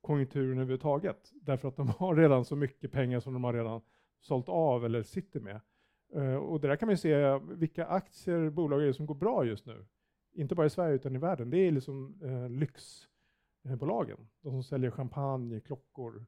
konjunkturen 0.00 0.58
överhuvudtaget, 0.58 1.32
därför 1.34 1.68
att 1.68 1.76
de 1.76 1.88
har 1.98 2.16
redan 2.16 2.44
så 2.44 2.56
mycket 2.56 2.92
pengar 2.92 3.20
som 3.20 3.32
de 3.32 3.44
har 3.44 3.52
redan 3.52 3.80
sålt 4.20 4.48
av 4.48 4.84
eller 4.84 5.02
sitter 5.02 5.40
med. 5.40 5.60
Uh, 6.16 6.36
och 6.36 6.60
där 6.60 6.76
kan 6.76 6.86
man 6.86 6.92
ju 6.92 6.96
se 6.96 7.38
vilka 7.38 7.86
aktier 7.86 8.50
bolag 8.50 8.82
är 8.82 8.92
som 8.92 9.06
går 9.06 9.14
bra 9.14 9.44
just 9.44 9.66
nu. 9.66 9.86
Inte 10.32 10.54
bara 10.54 10.66
i 10.66 10.70
Sverige 10.70 10.94
utan 10.94 11.16
i 11.16 11.18
världen. 11.18 11.50
Det 11.50 11.58
är 11.58 11.72
liksom 11.72 12.22
uh, 12.22 12.48
lyxbolagen. 12.50 14.28
De 14.40 14.50
som 14.50 14.62
säljer 14.62 14.90
champagne, 14.90 15.60
klockor, 15.60 16.26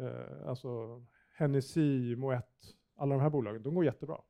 uh, 0.00 0.48
alltså 0.48 1.02
Hennessy, 1.34 2.16
Moët, 2.16 2.74
alla 2.96 3.14
de 3.14 3.20
här 3.20 3.30
bolagen. 3.30 3.62
De 3.62 3.74
går 3.74 3.84
jättebra. 3.84 4.20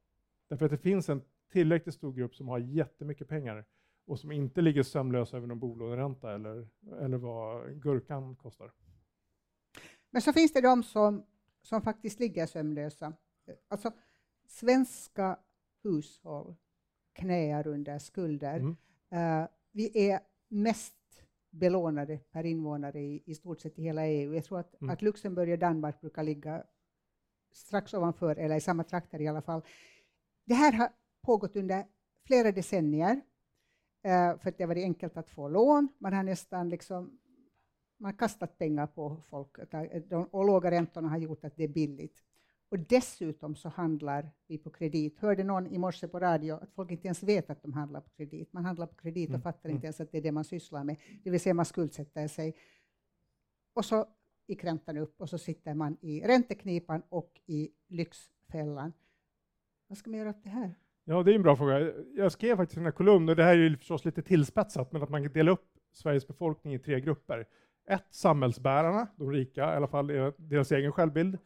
Därför 0.49 0.65
att 0.65 0.71
det 0.71 0.79
finns 0.79 1.09
en 1.09 1.23
tillräckligt 1.53 1.95
stor 1.95 2.13
grupp 2.13 2.35
som 2.35 2.49
har 2.49 2.59
jättemycket 2.59 3.29
pengar 3.29 3.65
och 4.07 4.21
som 4.21 4.33
inte 4.33 4.61
ligger 4.61 4.83
sömnlösa 4.83 5.37
över 5.37 5.47
någon 5.47 5.59
bolåneränta 5.59 6.35
eller, 6.35 6.69
eller 7.01 7.17
vad 7.17 7.83
gurkan 7.83 8.37
kostar. 8.37 8.73
Men 10.11 10.23
så 10.23 10.33
finns 10.33 10.53
det 10.53 10.61
de 10.61 10.83
som, 10.83 11.25
som 11.63 11.83
faktiskt 11.83 12.21
ligger 12.21 12.47
sömnlösa. 12.47 13.13
Alltså, 13.69 13.93
svenska 14.47 15.39
hushåll 15.83 16.55
knäar 17.13 17.67
under 17.67 17.99
skulder. 17.99 18.57
Mm. 18.57 19.43
Uh, 19.43 19.49
vi 19.73 20.11
är 20.11 20.21
mest 20.49 20.95
belånade 21.51 22.19
per 22.19 22.45
invånare 22.45 23.01
i, 23.01 23.23
i 23.27 23.35
stort 23.35 23.61
sett 23.61 23.79
i 23.79 23.83
hela 23.83 24.07
EU. 24.07 24.35
Jag 24.35 24.45
tror 24.45 24.61
att, 24.61 24.81
mm. 24.81 24.93
att 24.93 25.03
Luxemburg 25.03 25.53
och 25.53 25.59
Danmark 25.59 26.01
brukar 26.01 26.23
ligga 26.23 26.65
strax 27.53 27.95
ovanför, 27.95 28.37
eller 28.37 28.57
i 28.57 28.61
samma 28.61 28.85
trakter 28.85 29.21
i 29.21 29.29
alla 29.29 29.43
fall. 29.43 29.63
Det 30.47 30.55
här 30.55 30.73
har 30.73 30.89
pågått 31.23 31.57
under 31.57 31.85
flera 32.25 32.53
decennier, 32.53 33.15
uh, 34.07 34.39
för 34.39 34.49
att 34.49 34.59
det 34.59 34.67
var 34.67 34.75
enkelt 34.75 35.17
att 35.17 35.31
få 35.31 35.49
lån. 35.49 35.89
Man 35.99 36.13
har 36.13 36.23
nästan 36.23 36.69
liksom 36.69 37.19
man 37.99 38.13
har 38.13 38.19
kastat 38.19 38.59
pengar 38.59 38.87
på 38.87 39.17
folk 39.29 39.59
och 40.31 40.45
låga 40.45 40.71
räntorna 40.71 41.09
har 41.09 41.19
gjort 41.19 41.45
att 41.45 41.57
det 41.57 41.65
är 41.65 41.69
billigt. 41.69 42.23
Och 42.69 42.79
dessutom 42.79 43.57
så 43.57 43.69
handlar 43.69 44.31
vi 44.47 44.59
på 44.59 44.71
kredit. 44.71 45.19
Hörde 45.19 45.45
någon 45.45 45.67
i 45.67 45.79
morse 45.79 46.09
på 46.09 46.21
radio 46.21 46.55
att 46.55 46.73
folk 46.73 46.91
inte 46.91 47.07
ens 47.07 47.23
vet 47.23 47.51
att 47.51 47.63
de 47.63 47.73
handlar 47.73 48.01
på 48.01 48.11
kredit. 48.11 48.53
Man 48.53 48.65
handlar 48.65 48.87
på 48.87 48.95
kredit 48.95 49.29
och 49.29 49.35
mm. 49.35 49.43
fattar 49.43 49.69
inte 49.69 49.79
mm. 49.79 49.85
ens 49.85 50.01
att 50.01 50.13
det 50.13 50.19
är 50.19 50.23
det 50.23 50.33
man 50.33 50.45
sysslar 50.45 50.85
med. 50.85 50.97
Det 51.25 51.31
vill 51.31 51.41
säga 51.41 51.55
man 51.55 51.65
skuldsätter 51.65 52.29
sig. 52.29 52.57
Och 53.73 53.85
så 53.85 54.07
gick 54.47 54.65
räntan 54.65 54.97
upp 54.97 55.21
och 55.21 55.29
så 55.29 55.39
sitter 55.39 55.75
man 55.75 55.97
i 56.01 56.21
ränteknipan 56.21 57.03
och 57.09 57.41
i 57.47 57.71
lyxfällan. 57.89 58.93
Vad 59.89 59.99
ska 59.99 60.11
man 60.11 60.19
göra 60.19 60.31
åt 60.31 60.43
det 60.43 60.49
här? 60.51 60.75
Ja, 61.05 61.23
det 61.23 61.31
är 61.31 61.35
en 61.35 61.43
bra 61.43 61.57
fråga. 61.57 61.93
Jag 62.17 62.33
skrev 62.33 62.57
faktiskt 62.57 62.79
en 62.79 62.93
kolumn, 62.93 63.29
och 63.29 63.37
det 63.37 63.45
här 63.45 63.53
är 63.53 63.57
ju 63.69 63.77
förstås 63.77 64.05
lite 64.05 64.23
tillspetsat, 64.23 64.93
men 64.93 65.03
att 65.03 65.11
man 65.11 65.23
kan 65.23 65.33
dela 65.33 65.51
upp 65.51 65.69
Sveriges 65.93 66.29
befolkning 66.29 66.75
i 66.75 66.79
tre 66.79 67.01
grupper. 67.01 67.47
Ett, 67.89 68.07
samhällsbärarna, 68.11 69.07
de 69.17 69.33
rika, 69.33 69.73
i 69.73 69.77
alla 69.77 69.87
fall 69.87 70.07
deras 70.37 70.73
egen 70.73 70.93
självbild. 70.93 71.39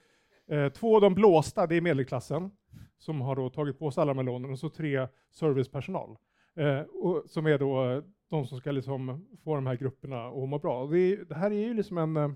Eh, 0.49 0.69
två, 0.69 1.01
de 1.01 1.15
blåsta, 1.15 1.67
det 1.67 1.77
är 1.77 1.81
medelklassen, 1.81 2.51
som 2.99 3.21
har 3.21 3.37
då 3.37 3.51
tagit 3.51 3.79
på 3.79 3.91
sig 3.91 4.03
alla 4.03 4.11
de 4.11 4.19
här 4.19 4.25
lånen. 4.25 4.51
Och 4.51 4.59
så 4.59 4.71
tre, 4.71 5.09
servicepersonal, 5.31 6.17
eh, 6.55 6.81
och, 6.81 7.23
som 7.27 7.47
är 7.47 7.59
då 7.59 7.91
eh, 7.91 8.03
de 8.29 8.47
som 8.47 8.59
ska 8.59 8.71
liksom 8.71 9.27
få 9.45 9.55
de 9.55 9.67
här 9.67 9.77
grupperna 9.77 10.29
att 10.29 10.49
må 10.49 10.59
bra. 10.59 10.87
Det, 10.87 10.99
är, 10.99 11.25
det 11.25 11.35
här 11.35 11.51
är 11.51 11.67
ju 11.67 11.75
liksom 11.75 11.99
en, 11.99 12.17
eh, 12.17 12.31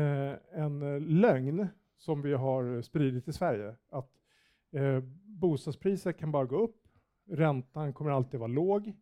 eh, 0.00 0.36
en 0.52 0.98
lögn 1.20 1.68
som 1.98 2.22
vi 2.22 2.34
har 2.34 2.82
spridit 2.82 3.28
i 3.28 3.32
Sverige. 3.32 3.74
Att 3.90 4.19
eh, 4.72 5.00
bostadspriser 5.24 6.12
kan 6.12 6.32
bara 6.32 6.44
gå 6.44 6.58
upp, 6.58 6.76
räntan 7.30 7.92
kommer 7.92 8.10
alltid 8.10 8.40
vara 8.40 8.52
låg, 8.52 8.92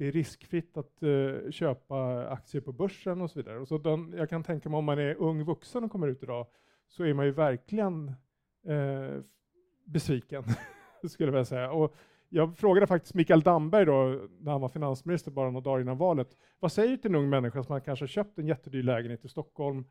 det 0.00 0.06
är 0.06 0.12
riskfritt 0.12 0.76
att 0.76 1.02
eh, 1.02 1.50
köpa 1.50 2.28
aktier 2.28 2.62
på 2.62 2.72
börsen 2.72 3.20
och 3.20 3.30
så 3.30 3.38
vidare. 3.38 3.58
Och 3.58 3.68
så 3.68 3.78
den, 3.78 4.14
jag 4.16 4.28
kan 4.30 4.42
tänka 4.42 4.68
mig 4.68 4.78
om 4.78 4.84
man 4.84 4.98
är 4.98 5.14
ung 5.14 5.44
vuxen 5.44 5.84
och 5.84 5.92
kommer 5.92 6.08
ut 6.08 6.22
idag 6.22 6.46
så 6.88 7.04
är 7.04 7.14
man 7.14 7.26
ju 7.26 7.32
verkligen 7.32 8.08
eh, 8.66 9.20
besviken, 9.84 10.44
skulle 11.08 11.36
jag 11.36 11.46
säga. 11.46 11.72
Och 11.72 11.96
jag 12.28 12.56
frågade 12.58 12.86
faktiskt 12.86 13.14
Mikael 13.14 13.40
Damberg 13.40 13.84
då, 13.84 14.28
när 14.40 14.52
han 14.52 14.60
var 14.60 14.68
finansminister 14.68 15.30
bara 15.30 15.50
några 15.50 15.64
dagar 15.64 15.80
innan 15.80 15.98
valet, 15.98 16.36
vad 16.60 16.72
säger 16.72 16.90
du 16.90 16.96
till 16.96 17.10
en 17.10 17.14
ung 17.14 17.28
människa 17.28 17.62
som 17.62 17.72
har 17.72 17.80
kanske 17.80 18.06
köpt 18.06 18.38
en 18.38 18.46
jättedyr 18.46 18.82
lägenhet 18.82 19.24
i 19.24 19.28
Stockholm 19.28 19.84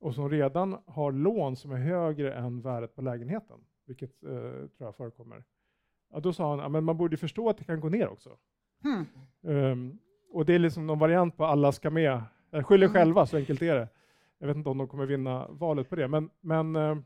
och 0.00 0.14
som 0.14 0.30
redan 0.30 0.78
har 0.86 1.12
lån 1.12 1.56
som 1.56 1.70
är 1.70 1.76
högre 1.76 2.34
än 2.34 2.60
värdet 2.60 2.94
på 2.94 3.02
lägenheten, 3.02 3.60
vilket 3.86 4.22
eh, 4.22 4.30
tror 4.30 4.70
jag 4.78 4.96
förekommer. 4.96 5.44
Ja, 6.12 6.20
då 6.20 6.32
sa 6.32 6.50
han 6.50 6.76
att 6.76 6.84
man 6.84 6.96
borde 6.96 7.16
förstå 7.16 7.48
att 7.48 7.58
det 7.58 7.64
kan 7.64 7.80
gå 7.80 7.88
ner 7.88 8.08
också. 8.08 8.36
Hmm. 8.82 9.06
Um, 9.42 9.98
och 10.30 10.46
det 10.46 10.54
är 10.54 10.58
liksom 10.58 10.86
någon 10.86 10.98
variant 10.98 11.36
på 11.36 11.44
alla 11.44 11.72
ska 11.72 11.90
med. 11.90 12.22
Jag 12.50 12.66
skyller 12.66 12.86
mm. 12.86 12.94
själva, 12.94 13.26
så 13.26 13.36
enkelt 13.36 13.62
är 13.62 13.74
det. 13.74 13.88
Jag 14.38 14.46
vet 14.46 14.56
inte 14.56 14.68
om 14.68 14.78
de 14.78 14.88
kommer 14.88 15.06
vinna 15.06 15.48
valet 15.48 15.88
på 15.88 15.96
det, 15.96 16.08
men, 16.08 16.30
men 16.40 16.76
uh, 16.76 16.98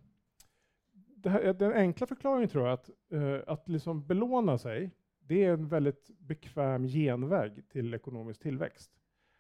det 1.17 1.31
här, 1.31 1.53
den 1.53 1.73
enkla 1.73 2.07
förklaringen 2.07 2.49
tror 2.49 2.67
jag 2.67 2.73
att, 2.73 2.91
uh, 3.13 3.41
att 3.47 3.69
liksom 3.69 4.07
belåna 4.07 4.59
sig, 4.59 4.91
det 5.21 5.45
är 5.45 5.53
en 5.53 5.69
väldigt 5.69 6.11
bekväm 6.19 6.87
genväg 6.87 7.69
till 7.69 7.95
ekonomisk 7.95 8.41
tillväxt. 8.43 8.91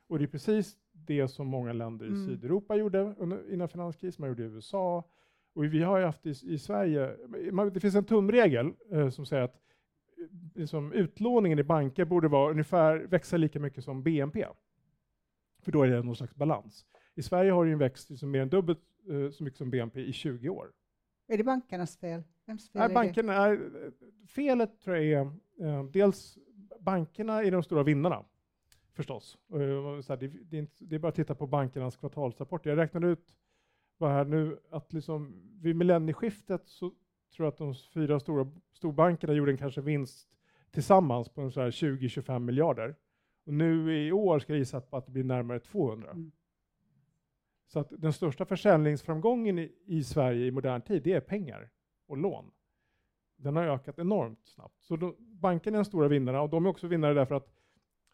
Och 0.08 0.18
det 0.18 0.24
är 0.24 0.26
precis 0.26 0.76
det 1.06 1.28
som 1.28 1.46
många 1.46 1.72
länder 1.72 2.06
i 2.06 2.08
mm. 2.08 2.26
Sydeuropa 2.26 2.76
gjorde 2.76 3.14
under, 3.18 3.52
innan 3.52 3.68
finanskrisen, 3.68 4.22
man 4.22 4.28
gjorde 4.28 4.42
i 4.42 4.46
USA, 4.46 5.04
och 5.54 5.64
vi 5.64 5.82
har 5.82 5.98
ju 5.98 6.04
haft 6.04 6.26
i, 6.26 6.30
i 6.30 6.58
Sverige, 6.58 7.16
det 7.72 7.80
finns 7.80 7.94
en 7.94 8.04
tumregel 8.04 8.72
uh, 8.92 9.10
som 9.10 9.26
säger 9.26 9.42
att 9.42 9.60
liksom, 10.54 10.92
utlåningen 10.92 11.58
i 11.58 11.62
banker 11.62 12.04
borde 12.04 12.28
vara 12.28 12.50
ungefär, 12.50 12.96
växa 12.96 13.36
lika 13.36 13.60
mycket 13.60 13.84
som 13.84 14.02
BNP. 14.02 14.46
För 15.62 15.72
då 15.72 15.82
är 15.82 15.88
det 15.88 16.02
någon 16.02 16.16
slags 16.16 16.34
balans. 16.34 16.86
I 17.14 17.22
Sverige 17.22 17.50
har 17.50 17.66
den 17.66 17.78
växt 17.78 18.10
liksom 18.10 18.30
mer 18.30 18.40
än 18.40 18.48
dubbelt 18.48 18.80
eh, 19.08 19.30
så 19.30 19.44
mycket 19.44 19.58
som 19.58 19.70
BNP 19.70 20.00
i 20.00 20.12
20 20.12 20.48
år. 20.48 20.72
Är 21.28 21.38
det 21.38 21.44
bankernas 21.44 21.96
fel? 21.96 22.22
Vems 22.46 22.70
fel 22.70 22.80
Nej, 22.80 22.90
är 22.90 22.94
bankerna 22.94 23.34
är, 23.34 23.70
felet 24.26 24.80
tror 24.80 24.96
jag 24.96 25.04
är 25.04 25.20
eh, 25.60 25.84
dels 25.84 26.38
bankerna 26.80 27.42
är 27.42 27.50
de 27.50 27.62
stora 27.62 27.82
vinnarna 27.82 28.24
förstås. 29.00 29.38
Så 30.02 30.12
här, 30.12 30.16
det, 30.16 30.28
det, 30.28 30.56
är 30.56 30.60
inte, 30.60 30.84
det, 30.84 30.94
är 30.94 30.98
bara 30.98 31.08
att 31.08 31.14
titta 31.14 31.34
på 31.34 31.46
bankernas 31.46 31.96
kvartalsrapport. 31.96 32.66
Jag 32.66 32.78
räknade 32.78 33.06
ut 33.06 33.36
bara 33.98 34.12
här 34.12 34.24
nu 34.24 34.58
att 34.70 34.92
liksom, 34.92 35.42
vid 35.60 35.76
millennieskiftet 35.76 36.68
så 36.68 36.92
tror 37.36 37.48
att 37.48 37.58
de 37.58 37.74
fyra 37.74 38.20
stora 38.20 38.50
storbankerna 38.72 39.32
gjorde 39.32 39.52
en 39.52 39.58
kanske 39.58 39.80
vinst 39.80 40.28
tillsammans 40.70 41.28
på 41.28 41.40
20-25 41.40 42.38
miljarder. 42.38 42.94
Och 43.44 43.54
nu 43.54 44.06
i 44.06 44.12
år 44.12 44.38
ska 44.38 44.52
jag 44.52 44.58
gissa 44.58 44.80
på 44.80 44.96
att 44.96 45.06
det 45.06 45.12
blir 45.12 45.24
närmare 45.24 45.60
200. 45.60 46.10
Mm. 46.10 46.32
Så 47.66 47.80
att 47.80 47.92
den 47.98 48.12
största 48.12 48.44
försäljningsframgången 48.44 49.58
i, 49.58 49.72
i, 49.86 50.04
Sverige 50.04 50.46
i 50.46 50.50
modern 50.50 50.80
tid, 50.80 51.02
det 51.02 51.12
är 51.12 51.20
pengar 51.20 51.70
och 52.06 52.16
lån. 52.16 52.50
Den 53.36 53.56
har 53.56 53.64
ökat 53.64 53.98
enormt 53.98 54.46
snabbt. 54.46 54.82
Så 54.82 55.14
bankerna 55.18 55.74
är 55.74 55.78
den 55.78 55.84
stora 55.84 56.08
vinnarna 56.08 56.42
och 56.42 56.50
de 56.50 56.66
är 56.66 56.70
också 56.70 56.86
vinnare 56.86 57.14
därför 57.14 57.34
att 57.34 57.59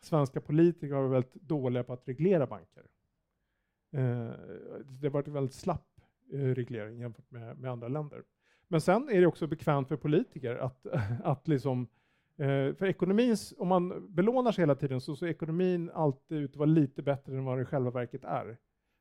svenska 0.01 0.41
politiker 0.41 0.95
har 0.95 1.03
varit 1.03 1.13
väldigt 1.13 1.35
dåliga 1.35 1.85
på 1.85 1.93
att 1.93 2.09
reglera 2.09 2.47
banker. 2.47 2.87
Eh, 3.93 4.31
det 4.85 5.07
har 5.07 5.11
varit 5.11 5.27
en 5.27 5.35
väldigt 5.35 5.55
slapp 5.55 6.01
eh, 6.33 6.39
reglering 6.39 6.99
jämfört 6.99 7.31
med, 7.31 7.59
med 7.59 7.71
andra 7.71 7.89
länder. 7.89 8.23
Men 8.69 8.81
sen 8.81 9.09
är 9.09 9.21
det 9.21 9.27
också 9.27 9.47
bekvämt 9.47 9.89
för 9.89 9.97
politiker 9.97 10.57
att, 10.57 10.87
att 11.25 11.49
liksom, 11.49 11.89
eh, 12.37 12.75
för 12.75 12.87
ekonomins, 12.87 13.55
om 13.59 13.69
man 13.69 14.15
belånar 14.15 14.53
sig 14.53 14.63
hela 14.63 14.75
tiden 14.75 15.01
så 15.01 15.17
ser 15.17 15.27
ekonomin 15.27 15.91
alltid 15.91 16.39
ut 16.39 16.51
att 16.51 16.57
vara 16.57 16.67
lite 16.67 17.03
bättre 17.03 17.37
än 17.37 17.45
vad 17.45 17.59
det 17.59 17.63
i 17.63 17.65
själva 17.65 17.91
verket 17.91 18.25
är. 18.25 18.59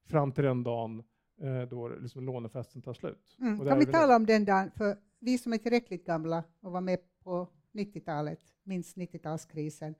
Fram 0.07 0.31
till 0.31 0.43
den 0.43 0.63
dagen 0.63 1.03
eh, 1.41 1.61
då 1.61 1.87
liksom 1.87 2.25
lånefesten 2.25 2.81
tar 2.81 2.93
slut. 2.93 3.37
Mm. 3.39 3.65
Kan 3.67 3.79
vi 3.79 3.85
tala 3.85 4.15
om 4.15 4.25
den 4.25 4.45
dagen? 4.45 4.71
För 4.71 4.97
vi 5.19 5.37
som 5.37 5.53
är 5.53 5.57
tillräckligt 5.57 6.05
gamla 6.05 6.43
och 6.61 6.71
var 6.71 6.81
med 6.81 6.99
på 7.23 7.47
90-talet, 7.73 8.39
minst 8.63 8.97
90-talskrisen. 8.97 9.95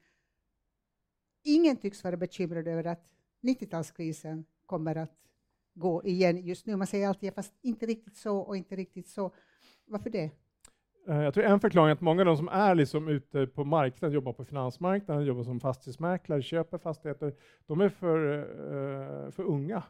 Ingen 1.46 1.78
tycks 1.78 2.04
vara 2.04 2.18
bekymrad 2.18 2.68
över 2.68 2.84
att 2.84 3.06
90-talskrisen 3.42 4.44
kommer 4.66 4.96
att 4.96 5.18
gå 5.74 6.04
igen 6.04 6.38
just 6.46 6.66
nu. 6.66 6.76
Man 6.76 6.88
säger 6.88 7.08
alltid 7.08 7.34
fast 7.34 7.54
inte 7.62 7.86
riktigt 7.86 8.18
så 8.18 8.38
och 8.38 8.58
inte 8.58 8.76
riktigt 8.76 9.08
så. 9.08 9.34
Varför 9.86 10.10
det? 10.10 10.32
Eh, 11.08 11.22
jag 11.22 11.34
tror 11.34 11.44
en 11.46 11.60
förklaring 11.60 11.90
är 11.90 11.94
att 11.94 12.02
många 12.02 12.22
av 12.22 12.26
de 12.26 12.38
som 12.38 12.48
är 12.48 12.76
liksom 12.76 13.08
ute 13.08 13.48
på 13.48 13.64
marknaden, 13.64 14.14
jobbar 14.14 14.34
på 14.34 14.46
finansmarknaden, 14.46 15.26
jobbar 15.26 15.44
som 15.44 15.60
fastighetsmäklare, 15.60 16.42
köper 16.42 16.78
fastigheter, 16.78 17.34
de 17.66 17.82
är 17.82 17.90
för, 17.90 18.38
eh, 18.38 19.32
för 19.32 19.44
unga. 19.44 19.84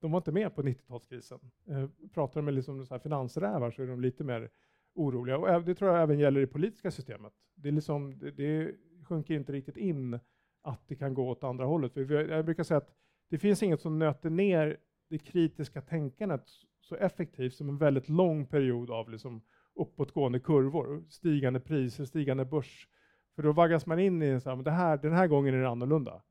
De 0.00 0.12
var 0.12 0.18
inte 0.18 0.32
med 0.32 0.54
på 0.54 0.62
90-talskrisen. 0.62 1.40
Eh, 1.68 1.88
pratar 2.14 2.40
de 2.40 2.44
med 2.44 2.54
liksom 2.54 2.86
så 2.86 2.94
här 2.94 2.98
finansrävar 2.98 3.70
så 3.70 3.82
är 3.82 3.86
de 3.86 4.00
lite 4.00 4.24
mer 4.24 4.50
oroliga. 4.94 5.38
Och 5.38 5.64
det 5.64 5.74
tror 5.74 5.90
jag 5.90 6.02
även 6.02 6.18
gäller 6.18 6.40
i 6.40 6.46
politiska 6.46 6.90
systemet. 6.90 7.32
Det, 7.54 7.68
är 7.68 7.72
liksom, 7.72 8.18
det, 8.18 8.30
det 8.30 8.74
sjunker 9.08 9.34
inte 9.34 9.52
riktigt 9.52 9.76
in 9.76 10.20
att 10.62 10.88
det 10.88 10.94
kan 10.94 11.14
gå 11.14 11.30
åt 11.30 11.44
andra 11.44 11.64
hållet. 11.64 11.92
För 11.92 12.30
jag 12.30 12.44
brukar 12.44 12.62
säga 12.62 12.78
att 12.78 12.94
det 13.30 13.38
finns 13.38 13.62
inget 13.62 13.80
som 13.80 13.98
nöter 13.98 14.30
ner 14.30 14.76
det 15.08 15.18
kritiska 15.18 15.80
tänkandet 15.80 16.44
så 16.80 16.94
effektivt 16.94 17.54
som 17.54 17.68
en 17.68 17.78
väldigt 17.78 18.08
lång 18.08 18.46
period 18.46 18.90
av 18.90 19.10
liksom 19.10 19.42
uppåtgående 19.74 20.40
kurvor, 20.40 21.04
stigande 21.08 21.60
priser, 21.60 22.04
stigande 22.04 22.44
börs. 22.44 22.88
För 23.36 23.42
då 23.42 23.52
vaggas 23.52 23.86
man 23.86 23.98
in 23.98 24.22
i 24.22 24.26
en 24.26 24.40
så 24.40 24.50
här, 24.50 24.62
det 24.62 24.70
här, 24.70 24.96
den 24.96 25.12
här 25.12 25.26
gången 25.26 25.54
är 25.54 25.58
det 25.58 25.68
annorlunda. 25.68 26.22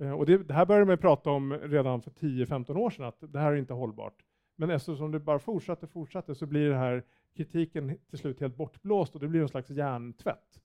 Eh, 0.00 0.12
och 0.12 0.26
det, 0.26 0.38
det, 0.38 0.54
här 0.54 0.66
började 0.66 0.86
man 0.86 0.98
prata 0.98 1.30
om 1.30 1.52
redan 1.52 2.02
för 2.02 2.10
10-15 2.10 2.76
år 2.76 2.90
sedan, 2.90 3.04
att 3.04 3.32
det 3.32 3.38
här 3.38 3.52
är 3.52 3.56
inte 3.56 3.74
hållbart. 3.74 4.24
Men 4.56 4.70
eftersom 4.70 5.12
det 5.12 5.20
bara 5.20 5.38
fortsatte 5.38 5.86
och 5.86 5.92
fortsatte 5.92 6.34
så 6.34 6.46
blir 6.46 6.68
den 6.68 6.78
här 6.78 7.04
kritiken 7.36 7.98
till 8.10 8.18
slut 8.18 8.40
helt 8.40 8.56
bortblåst 8.56 9.14
och 9.14 9.20
det 9.20 9.28
blir 9.28 9.40
en 9.40 9.48
slags 9.48 9.70
hjärntvätt. 9.70 10.60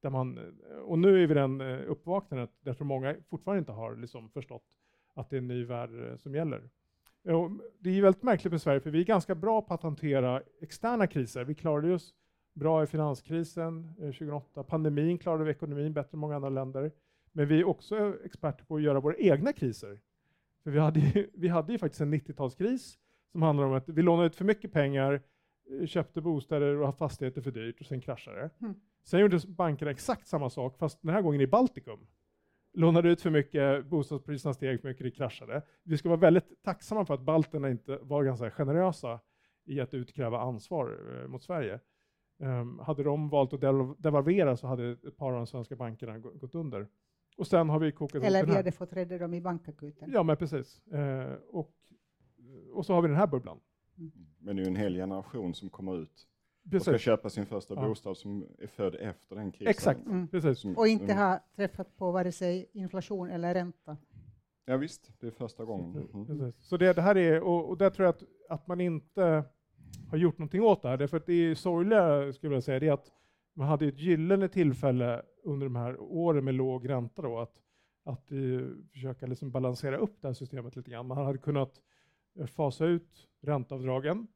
Där 0.00 0.10
man, 0.10 0.38
eh, 0.38 0.76
och 0.76 0.98
nu 0.98 1.22
är 1.22 1.26
vi 1.26 1.34
den 1.34 1.60
eh, 1.60 1.80
uppvaknandet 1.86 2.50
där 2.60 2.74
tror 2.74 2.86
många 2.86 3.16
fortfarande 3.30 3.58
inte 3.58 3.72
har 3.72 3.96
liksom 3.96 4.30
förstått 4.30 4.66
att 5.14 5.30
det 5.30 5.36
är 5.36 5.38
en 5.38 5.48
ny 5.48 5.64
värld 5.64 6.10
eh, 6.10 6.16
som 6.16 6.34
gäller. 6.34 6.70
Det 7.78 7.90
är 7.90 8.02
väldigt 8.02 8.22
märkligt 8.22 8.52
med 8.52 8.62
Sverige, 8.62 8.80
för 8.80 8.90
vi 8.90 9.00
är 9.00 9.04
ganska 9.04 9.34
bra 9.34 9.62
på 9.62 9.74
att 9.74 9.82
hantera 9.82 10.42
externa 10.60 11.06
kriser. 11.06 11.44
Vi 11.44 11.54
klarade 11.54 11.94
oss 11.94 12.14
bra 12.52 12.82
i 12.82 12.86
finanskrisen 12.86 13.94
2008. 13.94 14.62
Pandemin 14.62 15.18
klarade 15.18 15.44
vi 15.44 15.50
ekonomin 15.50 15.92
bättre 15.92 16.10
än 16.12 16.18
många 16.18 16.36
andra 16.36 16.48
länder. 16.48 16.92
Men 17.32 17.48
vi 17.48 17.60
är 17.60 17.64
också 17.64 18.14
experter 18.24 18.64
på 18.64 18.76
att 18.76 18.82
göra 18.82 19.00
våra 19.00 19.16
egna 19.16 19.52
kriser. 19.52 20.00
För 20.62 20.70
vi 20.70 20.78
hade 20.78 21.00
ju, 21.00 21.30
vi 21.34 21.48
hade 21.48 21.72
ju 21.72 21.78
faktiskt 21.78 22.00
en 22.00 22.14
90-talskris 22.14 22.98
som 23.32 23.42
handlar 23.42 23.64
om 23.64 23.72
att 23.72 23.88
vi 23.88 24.02
lånade 24.02 24.26
ut 24.26 24.36
för 24.36 24.44
mycket 24.44 24.72
pengar, 24.72 25.22
köpte 25.86 26.20
bostäder 26.20 26.76
och 26.76 26.98
fastigheter 26.98 27.40
för 27.40 27.50
dyrt 27.50 27.80
och 27.80 27.86
sen 27.86 28.00
kraschade 28.00 28.40
det. 28.40 28.50
Mm. 28.60 28.80
Sen 29.08 29.20
gjorde 29.20 29.40
bankerna 29.46 29.90
exakt 29.90 30.26
samma 30.26 30.50
sak, 30.50 30.78
fast 30.78 31.02
den 31.02 31.14
här 31.14 31.22
gången 31.22 31.40
i 31.40 31.46
Baltikum 31.46 32.06
lånade 32.72 33.08
ut 33.08 33.22
för 33.22 33.30
mycket, 33.30 33.86
bostadspriserna 33.86 34.54
steg 34.54 34.80
för 34.80 34.88
mycket, 34.88 35.04
det 35.04 35.10
kraschade. 35.10 35.62
Vi 35.82 35.98
ska 35.98 36.08
vara 36.08 36.20
väldigt 36.20 36.62
tacksamma 36.62 37.04
för 37.04 37.14
att 37.14 37.20
balterna 37.20 37.70
inte 37.70 37.98
var 38.02 38.24
ganska 38.24 38.50
generösa 38.50 39.20
i 39.64 39.80
att 39.80 39.94
utkräva 39.94 40.40
ansvar 40.40 40.98
eh, 41.22 41.28
mot 41.28 41.42
Sverige. 41.42 41.80
Um, 42.38 42.78
hade 42.78 43.02
de 43.02 43.28
valt 43.28 43.52
att 43.52 43.60
devalvera 43.98 44.56
så 44.56 44.66
hade 44.66 44.90
ett 44.90 45.16
par 45.16 45.32
av 45.32 45.36
de 45.36 45.46
svenska 45.46 45.76
bankerna 45.76 46.18
gått 46.18 46.54
under. 46.54 46.88
Och 47.36 47.46
sen 47.46 47.68
har 47.68 47.78
vi 47.78 47.92
kokat 47.92 48.22
Eller 48.22 48.46
vi 48.46 48.54
hade 48.54 48.72
fått 48.72 48.92
rädda 48.92 49.18
dem 49.18 49.34
i 49.34 49.40
bankakuten. 49.40 50.10
Ja, 50.12 50.22
men 50.22 50.36
precis. 50.36 50.86
Eh, 50.86 51.32
och, 51.32 51.74
och 52.72 52.86
så 52.86 52.94
har 52.94 53.02
vi 53.02 53.08
den 53.08 53.16
här 53.16 53.26
bubblan. 53.26 53.60
Men 54.38 54.56
det 54.56 54.62
är 54.62 54.64
ju 54.64 54.70
en 54.70 54.76
hel 54.76 54.94
generation 54.94 55.54
som 55.54 55.68
kommer 55.68 56.02
ut 56.02 56.28
och 56.76 56.82
ska 56.82 56.90
Precis. 56.92 57.04
köpa 57.04 57.30
sin 57.30 57.46
första 57.46 57.74
Ja. 57.74 57.88
bostad 57.88 58.16
som 58.16 58.46
är 58.58 58.66
född 58.66 58.94
efter 58.94 59.36
den 59.36 59.52
krisen. 59.52 59.70
Exakt. 59.70 60.06
Mm. 60.06 60.28
precis. 60.28 60.58
Som, 60.58 60.76
Och 60.78 60.88
inte 60.88 61.04
mm. 61.04 61.18
ha 61.18 61.40
träffat 61.56 61.96
på 61.96 62.10
vare 62.12 62.32
sig 62.32 62.70
inflation 62.72 63.30
eller 63.30 63.54
ränta. 63.54 63.96
Ja 64.64 64.76
visst, 64.76 65.10
det 65.20 65.26
är 65.26 65.30
första 65.30 65.64
gången. 65.64 66.08
Mm. 66.14 66.26
Precis. 66.26 66.66
Så 66.68 66.76
det, 66.76 66.92
det 66.92 67.02
här 67.02 67.16
är, 67.16 67.40
och, 67.40 67.68
och 67.68 67.78
där 67.78 67.90
tror 67.90 68.06
jag 68.06 68.14
att, 68.14 68.22
att 68.48 68.66
man 68.66 68.80
inte 68.80 69.44
har 70.10 70.18
gjort 70.18 70.38
någonting 70.38 70.62
åt 70.62 70.82
det 70.82 70.88
här. 70.88 70.96
Därför 70.96 71.16
att 71.16 71.26
det 71.26 71.32
är 71.32 71.54
sorgliga, 71.54 72.32
skulle 72.32 72.54
jag 72.54 72.64
säga, 72.64 72.80
det 72.80 72.88
är 72.88 72.92
att 72.92 73.12
man 73.54 73.68
hade 73.68 73.86
ett 73.86 73.98
gyllene 73.98 74.48
tillfälle 74.48 75.22
under 75.44 75.66
de 75.66 75.76
här 75.76 76.00
åren 76.00 76.44
med 76.44 76.54
låg 76.54 76.88
ränta 76.88 77.22
då, 77.22 77.38
att, 77.38 77.54
att 78.04 78.32
eh, 78.32 78.38
försöka 78.92 79.26
liksom 79.26 79.50
balansera 79.50 79.96
upp 79.96 80.16
det 80.20 80.26
här 80.28 80.34
systemet 80.34 80.76
lite 80.76 80.90
grann. 80.90 81.06
Man 81.06 81.18
hade 81.26 81.38
kunnat 81.38 81.72
eh, 82.38 82.46
fasa 82.46 82.84
ut 82.86 83.26
ränteavdragen. 83.42 84.26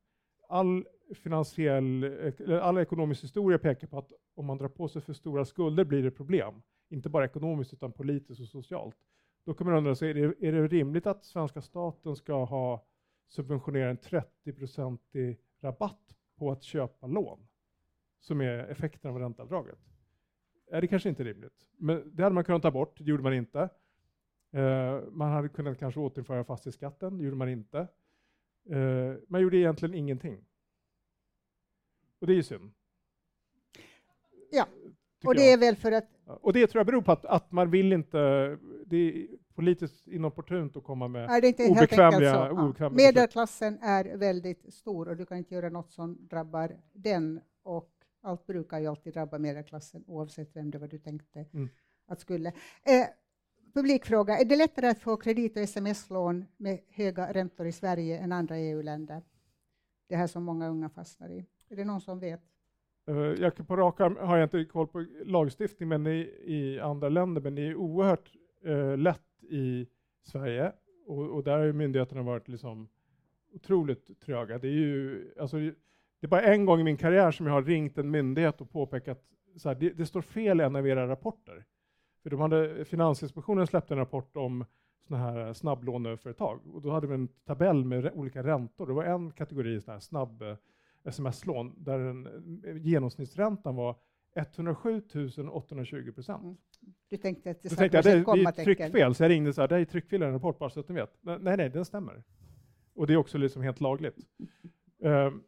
All 0.48 0.84
finansiell, 1.14 2.04
eller 2.04 2.58
all 2.58 2.78
ekonomisk 2.78 3.24
historia 3.24 3.58
pekar 3.58 3.86
på 3.86 3.98
att 3.98 4.12
om 4.34 4.46
man 4.46 4.58
drar 4.58 4.68
på 4.68 4.88
sig 4.88 5.02
för 5.02 5.12
stora 5.12 5.44
skulder 5.44 5.84
blir 5.84 6.02
det 6.02 6.10
problem. 6.10 6.62
Inte 6.88 7.08
bara 7.08 7.24
ekonomiskt 7.24 7.72
utan 7.72 7.92
politiskt 7.92 8.40
och 8.40 8.48
socialt. 8.48 8.96
Då 9.44 9.54
kan 9.54 9.66
man 9.66 9.76
undra, 9.76 9.94
sig, 9.94 10.10
är, 10.10 10.14
det, 10.14 10.48
är 10.48 10.52
det 10.52 10.66
rimligt 10.66 11.06
att 11.06 11.24
svenska 11.24 11.60
staten 11.60 12.16
ska 12.16 12.44
ha 12.44 12.84
subventionera 13.28 13.90
en 13.90 13.98
30-procentig 13.98 15.36
rabatt 15.60 16.16
på 16.36 16.50
att 16.50 16.62
köpa 16.62 17.06
lån? 17.06 17.38
Som 18.20 18.40
är 18.40 18.58
effekten 18.58 19.10
av 19.10 19.18
ränteavdraget. 19.18 19.78
Är 20.70 20.80
det 20.80 20.86
kanske 20.86 21.08
inte 21.08 21.24
rimligt? 21.24 21.68
Men 21.76 22.10
det 22.16 22.22
hade 22.22 22.34
man 22.34 22.44
kunnat 22.44 22.62
ta 22.62 22.70
bort, 22.70 22.98
det 22.98 23.04
gjorde 23.04 23.22
man 23.22 23.34
inte. 23.34 23.68
Eh, 24.52 25.00
man 25.10 25.32
hade 25.32 25.48
kunnat 25.48 25.78
kanske 25.78 26.00
återinföra 26.00 26.44
fastighetsskatten, 26.44 27.18
det 27.18 27.24
gjorde 27.24 27.36
man 27.36 27.48
inte. 27.48 27.78
Eh, 28.70 29.14
man 29.28 29.40
gjorde 29.40 29.56
egentligen 29.56 29.94
ingenting. 29.94 30.44
Och 32.22 32.28
det 32.28 32.32
är 32.32 32.36
ju 32.36 32.42
synd. 32.42 32.72
Ja, 34.50 34.66
Och 35.24 35.34
det 35.34 35.44
jag. 35.44 35.52
är 35.52 35.58
väl 35.58 35.76
för 35.76 35.92
att 35.92 36.08
Och 36.24 36.52
det 36.52 36.66
tror 36.66 36.78
jag 36.80 36.86
beror 36.86 37.02
på 37.02 37.12
att, 37.12 37.24
att 37.24 37.52
man 37.52 37.70
vill 37.70 37.92
inte, 37.92 38.18
det 38.86 38.96
är 38.96 39.26
politiskt 39.54 40.08
inopportunt 40.08 40.76
att 40.76 40.84
komma 40.84 41.08
med 41.08 41.30
är 41.30 41.40
det 41.40 41.48
inte 41.48 41.62
helt 41.62 41.76
obekvämliga? 41.78 42.74
Ja. 42.78 42.90
Medelklassen 42.90 43.78
är 43.82 44.16
väldigt 44.16 44.74
stor 44.74 45.08
och 45.08 45.16
du 45.16 45.26
kan 45.26 45.38
inte 45.38 45.54
göra 45.54 45.68
något 45.68 45.90
som 45.92 46.26
drabbar 46.28 46.76
den 46.92 47.40
och 47.62 47.90
allt 48.22 48.46
brukar 48.46 48.78
ju 48.78 48.86
alltid 48.86 49.12
drabba 49.12 49.38
medelklassen 49.38 50.04
oavsett 50.06 50.56
vem 50.56 50.70
det 50.70 50.78
var 50.78 50.88
du 50.88 50.98
tänkte 50.98 51.46
Mm. 51.52 51.68
att 52.06 52.20
skulle. 52.20 52.48
Eh, 52.48 53.06
publikfråga, 53.74 54.38
är 54.38 54.44
det 54.44 54.56
lättare 54.56 54.88
att 54.88 54.98
få 54.98 55.16
kredit 55.16 55.56
och 55.56 55.62
sms-lån 55.62 56.44
med 56.56 56.80
höga 56.88 57.32
räntor 57.32 57.66
i 57.66 57.72
Sverige 57.72 58.18
än 58.18 58.32
andra 58.32 58.58
EU-länder? 58.58 59.22
Det 60.08 60.16
här 60.16 60.26
som 60.26 60.44
många 60.44 60.68
unga 60.68 60.88
fastnar 60.88 61.30
i. 61.30 61.46
Är 61.72 61.76
det 61.76 61.84
någon 61.84 62.00
som 62.00 62.18
vet? 62.18 62.40
Eh, 63.06 63.16
jag 63.16 63.56
kan 63.56 63.66
på 63.66 63.76
rak 63.76 64.00
arm 64.00 64.16
har 64.16 64.36
jag 64.36 64.46
inte 64.46 64.64
koll 64.64 64.86
på 64.86 65.06
lagstiftning 65.24 65.88
men 65.88 66.06
i, 66.06 66.30
i 66.44 66.80
andra 66.80 67.08
länder, 67.08 67.40
men 67.40 67.54
det 67.54 67.62
är 67.62 67.74
oerhört 67.74 68.32
eh, 68.64 68.98
lätt 68.98 69.42
i 69.50 69.86
Sverige 70.22 70.72
och, 71.06 71.30
och 71.30 71.44
där 71.44 71.58
har 71.58 71.64
ju 71.64 71.72
myndigheterna 71.72 72.22
varit 72.22 72.48
liksom 72.48 72.88
otroligt 73.54 74.20
tröga. 74.20 74.58
Det 74.58 74.68
är 74.68 74.72
ju, 74.72 75.30
alltså, 75.40 75.56
det 75.56 76.26
är 76.26 76.28
bara 76.28 76.42
en 76.42 76.64
gång 76.66 76.80
i 76.80 76.84
min 76.84 76.96
karriär 76.96 77.30
som 77.30 77.46
jag 77.46 77.52
har 77.52 77.62
ringt 77.62 77.98
en 77.98 78.10
myndighet 78.10 78.60
och 78.60 78.70
påpekat 78.70 79.24
så 79.56 79.68
här, 79.68 79.76
det, 79.76 79.90
det 79.90 80.06
står 80.06 80.22
fel 80.22 80.60
i 80.60 80.64
en 80.64 80.76
av 80.76 80.88
era 80.88 81.08
rapporter. 81.08 81.64
För 82.22 82.30
de 82.30 82.40
hade, 82.40 82.84
Finansinspektionen 82.84 83.66
släppte 83.66 83.94
en 83.94 83.98
rapport 83.98 84.36
om 84.36 84.64
såna 85.08 85.18
här 85.20 85.52
snabblåneföretag 85.52 86.60
och 86.74 86.82
då 86.82 86.90
hade 86.90 87.06
vi 87.06 87.14
en 87.14 87.28
tabell 87.28 87.84
med 87.84 88.12
olika 88.14 88.42
räntor. 88.42 88.86
Det 88.86 88.92
var 88.92 89.04
en 89.04 89.30
kategori 89.30 89.80
såna 89.80 89.92
här 89.92 90.00
snabb 90.00 90.42
eh, 90.42 90.56
sms-lån 91.04 91.84
där 91.84 91.98
den, 91.98 92.26
eh, 92.64 92.76
genomsnittsräntan 92.76 93.76
var 93.76 93.96
107 94.34 95.02
820 95.52 96.12
procent. 96.12 96.42
Mm. 96.42 96.56
Du 97.08 97.16
tänkte 97.16 97.50
att 97.50 97.62
det 97.62 97.68
tänkte 97.68 98.02
saknades 98.02 98.26
det, 98.26 98.52
det 98.52 98.60
är 98.60 98.64
tryckfel, 98.64 99.14
så 99.14 99.22
jag 99.22 99.30
ringde 99.30 99.52
så 99.52 99.60
här, 99.60 99.68
det 99.68 99.76
är 99.76 99.84
tryckfel 99.84 100.22
i 100.22 100.26
en 100.26 100.32
rapport, 100.32 100.58
bara 100.58 100.70
så 100.70 100.80
att 100.80 100.88
ni 100.88 100.94
vet. 100.94 101.18
Nej, 101.20 101.56
nej, 101.56 101.70
den 101.70 101.84
stämmer. 101.84 102.22
Och 102.94 103.06
det 103.06 103.12
är 103.12 103.16
också 103.16 103.38
liksom 103.38 103.62
helt 103.62 103.80
lagligt. 103.80 104.16
Ehm, 105.02 105.42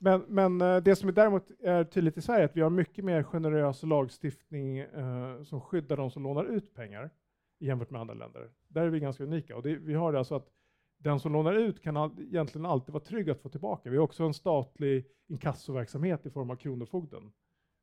men, 0.00 0.24
men 0.28 0.60
eh, 0.60 0.76
det 0.76 0.96
som 0.96 1.08
är 1.08 1.12
däremot 1.12 1.50
är 1.60 1.84
tydligt 1.84 2.16
i 2.16 2.22
Sverige 2.22 2.40
är 2.40 2.44
att 2.44 2.56
vi 2.56 2.60
har 2.60 2.70
mycket 2.70 3.04
mer 3.04 3.22
generös 3.22 3.82
lagstiftning 3.82 4.78
eh, 4.78 5.42
som 5.42 5.60
skyddar 5.60 5.96
de 5.96 6.10
som 6.10 6.22
lånar 6.22 6.44
ut 6.44 6.74
pengar 6.74 7.10
jämfört 7.58 7.90
med 7.90 8.00
andra 8.00 8.14
länder. 8.14 8.50
Där 8.68 8.82
är 8.82 8.88
vi 8.88 9.00
ganska 9.00 9.24
unika. 9.24 9.56
Och 9.56 9.62
det, 9.62 9.76
vi 9.76 9.94
har 9.94 10.12
det 10.12 10.18
alltså 10.18 10.34
att 10.34 10.48
den 11.02 11.20
som 11.20 11.32
lånar 11.32 11.54
ut 11.54 11.82
kan 11.82 11.96
all, 11.96 12.20
egentligen 12.20 12.66
alltid 12.66 12.92
vara 12.92 13.04
trygg 13.04 13.30
att 13.30 13.40
få 13.40 13.48
tillbaka. 13.48 13.90
Vi 13.90 13.96
har 13.96 14.04
också 14.04 14.24
en 14.24 14.34
statlig 14.34 15.06
inkassoverksamhet 15.26 16.26
i 16.26 16.30
form 16.30 16.50
av 16.50 16.56
Kronofogden 16.56 17.32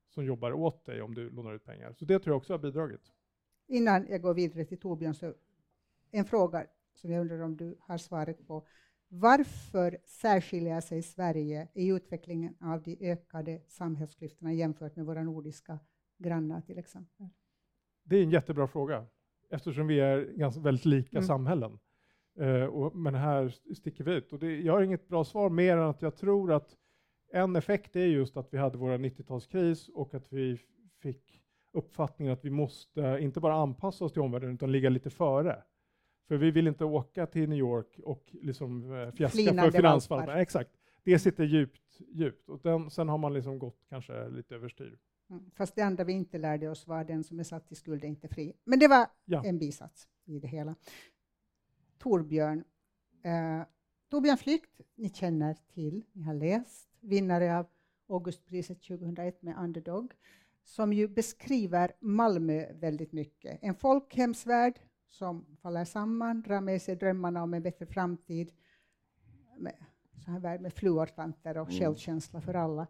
som 0.10 0.26
jobbar 0.26 0.52
åt 0.52 0.86
dig 0.86 1.02
om 1.02 1.14
du 1.14 1.30
lånar 1.30 1.54
ut 1.54 1.66
pengar. 1.66 1.94
Så 1.94 2.06
det 2.06 2.20
tror 2.20 2.32
jag 2.34 2.38
också 2.38 2.54
har 2.54 2.60
bidragit. 2.60 3.02
Innan 3.68 4.08
jag 4.10 4.22
går 4.22 4.34
vidare 4.34 4.66
till 4.66 4.80
Torbjörn, 4.80 5.14
så 5.14 5.34
en 6.12 6.26
fråga 6.26 6.66
som 6.94 7.12
jag 7.12 7.22
undrar 7.22 7.40
om 7.42 7.58
du 7.58 7.78
har 7.80 7.98
svaret 7.98 8.48
på. 8.48 8.68
Varför 9.10 9.98
särskiljer 10.06 10.82
sig 10.82 11.04
Sverige 11.04 11.68
i 11.74 11.88
utvecklingen 11.88 12.56
av 12.62 12.82
de 12.84 12.98
ökade 13.12 13.62
samhällsklyftorna 13.68 14.54
jämfört 14.54 14.96
med 14.96 15.06
våra 15.06 15.24
nordiska 15.24 15.80
grannar 16.18 16.62
till 16.62 16.78
exempel? 16.78 17.28
Det 18.04 18.16
är 18.18 18.24
en 18.24 18.30
jättebra 18.32 18.68
fråga 18.68 19.06
eftersom 19.50 19.88
vi 19.88 20.00
är 20.00 20.34
ganska 20.36 20.62
väldigt 20.62 20.86
lika 20.86 21.18
Mm. 21.18 21.28
samhällen. 21.28 21.80
Eh, 22.40 22.64
och, 22.66 22.96
men 22.96 23.16
här 23.16 23.56
sticker 23.76 24.04
vi 24.04 24.14
ut. 24.14 24.34
Och 24.34 24.40
det, 24.40 24.60
jag 24.62 24.74
har 24.74 24.82
inget 24.82 25.08
bra 25.08 25.24
svar 25.24 25.50
mer 25.50 25.78
än 25.78 25.84
att 25.90 26.02
jag 26.02 26.16
tror 26.16 26.52
att 26.52 26.78
en 27.34 27.56
effekt 27.56 27.96
är 27.96 28.06
just 28.06 28.38
att 28.38 28.54
vi 28.54 28.58
hade 28.58 28.78
vår 28.78 28.98
90-talskris 28.98 29.90
och 29.94 30.14
att 30.14 30.34
vi 30.34 30.60
fick 31.02 31.42
uppfattningen 31.74 32.34
att 32.34 32.46
vi 32.46 32.50
måste 32.50 33.18
inte 33.22 33.40
bara 33.40 33.54
anpassa 33.54 34.06
oss 34.06 34.14
till 34.14 34.22
omvärlden 34.22 34.54
utan 34.54 34.72
ligga 34.72 34.90
lite 34.90 35.10
före. 35.10 35.64
För 36.28 36.38
vi 36.38 36.52
vill 36.52 36.68
inte 36.68 36.86
åka 36.86 37.26
till 37.26 37.50
New 37.50 37.58
York 37.60 38.00
och 38.04 38.24
liksom 38.42 38.94
eh, 38.94 39.12
fjäska 39.12 39.54
för 39.64 39.72
finansvalparna. 39.72 40.28
valpar. 40.28 40.42
Exakt. 40.42 40.72
Det 41.04 41.20
sitter 41.20 41.44
djupt, 41.44 42.00
djupt. 42.14 42.50
Och 42.50 42.60
den, 42.64 42.90
sen 42.90 43.10
har 43.10 43.18
man 43.18 43.34
liksom 43.34 43.60
gått 43.60 43.86
kanske 43.90 44.30
lite 44.30 44.56
överstyr. 44.56 44.98
Mm. 45.30 45.52
Fast 45.56 45.76
det 45.76 45.82
andra 45.82 46.04
vi 46.04 46.14
inte 46.14 46.38
lärde 46.38 46.70
oss 46.70 46.88
var 46.88 47.04
den 47.04 47.24
som 47.24 47.40
är 47.40 47.44
satt 47.44 47.72
i 47.72 47.76
skuld 47.76 48.04
är 48.04 48.08
inte 48.08 48.28
fri. 48.28 48.54
Men 48.64 48.80
det 48.80 48.88
var 48.88 49.08
Ja. 49.26 49.44
en 49.46 49.60
bisats 49.60 50.08
i 50.26 50.40
det 50.40 50.48
hela. 50.48 50.76
Torbjörn. 52.00 52.64
Eh, 53.24 53.62
Torbjörn 54.10 54.38
Flykt, 54.38 54.82
ni 54.96 55.10
känner 55.10 55.58
till, 55.74 56.06
ni 56.12 56.24
har 56.24 56.34
läst, 56.34 56.90
vinnare 57.00 57.58
av 57.58 57.68
Augustpriset 58.10 58.82
2001 58.82 59.42
med 59.42 59.58
Underdog, 59.58 60.14
som 60.64 60.94
ju 60.94 61.08
beskriver 61.08 61.92
Malmö 62.00 62.74
väldigt 62.74 63.12
mycket. 63.12 63.60
En 63.62 63.76
folkhemsvärld 63.76 64.80
som 65.08 65.46
faller 65.62 65.86
samman, 65.86 66.42
drar 66.42 66.62
med 66.62 66.82
sig 66.82 66.96
drömmarna 66.96 67.44
om 67.44 67.54
en 67.54 67.64
bättre 67.64 67.86
framtid, 67.86 68.52
med, 69.58 69.76
så 70.26 70.32
här 70.32 70.40
värld 70.40 70.62
med 70.62 70.74
fluortanter 70.74 71.58
och 71.58 71.68
Mm. 71.70 71.80
självkänsla 71.80 72.42
för 72.42 72.54
alla. 72.54 72.88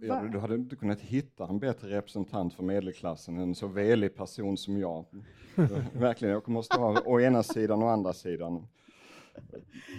Ja, 0.00 0.22
du 0.32 0.38
hade 0.38 0.54
inte 0.54 0.76
kunnat 0.76 1.00
hitta 1.00 1.46
en 1.48 1.58
bättre 1.58 1.88
representant 1.88 2.54
för 2.54 2.62
medelklassen, 2.62 3.38
en 3.38 3.54
så 3.54 3.66
velig 3.66 4.14
person 4.14 4.56
som 4.56 4.78
jag. 4.78 5.04
Verkligen, 5.92 6.34
jag 6.34 6.48
måste 6.48 6.76
ha 6.78 7.00
å 7.04 7.20
ena 7.20 7.42
sidan 7.42 7.82
och 7.82 7.90
andra 7.90 8.12
sidan. 8.12 8.66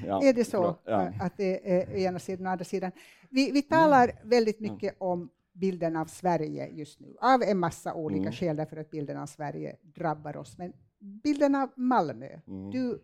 Ja, 0.06 0.24
är 0.24 0.34
det 0.34 0.46
så. 0.46 0.76
Ja. 0.86 1.12
att 1.22 1.38
det 1.38 1.72
är 1.80 1.96
ena 1.96 2.20
sidan 2.20 2.46
och 2.46 2.52
andra 2.52 2.66
sidan? 2.66 2.92
Vi, 3.30 3.52
vi 3.52 3.62
talar 3.62 4.12
väldigt 4.24 4.60
mycket 4.60 4.96
om 4.98 5.30
bilden 5.54 5.96
av 5.96 6.06
Sverige 6.06 6.68
just 6.68 7.00
nu, 7.00 7.16
av 7.22 7.42
en 7.44 7.58
massa 7.58 7.94
olika 7.94 8.22
Mm. 8.22 8.32
skäl, 8.34 8.56
därför 8.56 8.78
att 8.78 8.90
bilden 8.92 9.18
av 9.18 9.26
Sverige 9.26 9.76
drabbar 9.82 10.38
oss. 10.38 10.58
Men 10.58 10.74
bilden 11.00 11.56
av 11.56 11.70
Malmö, 11.76 12.40
Mm. 12.48 12.72
du, 12.72 13.02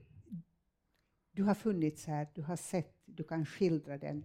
du 1.31 1.43
har 1.43 1.53
funnits 1.53 2.05
här, 2.05 2.27
du 2.33 2.41
har 2.41 2.55
sett, 2.55 2.93
du 3.05 3.23
kan 3.23 3.45
skildra 3.45 3.97
den. 3.97 4.23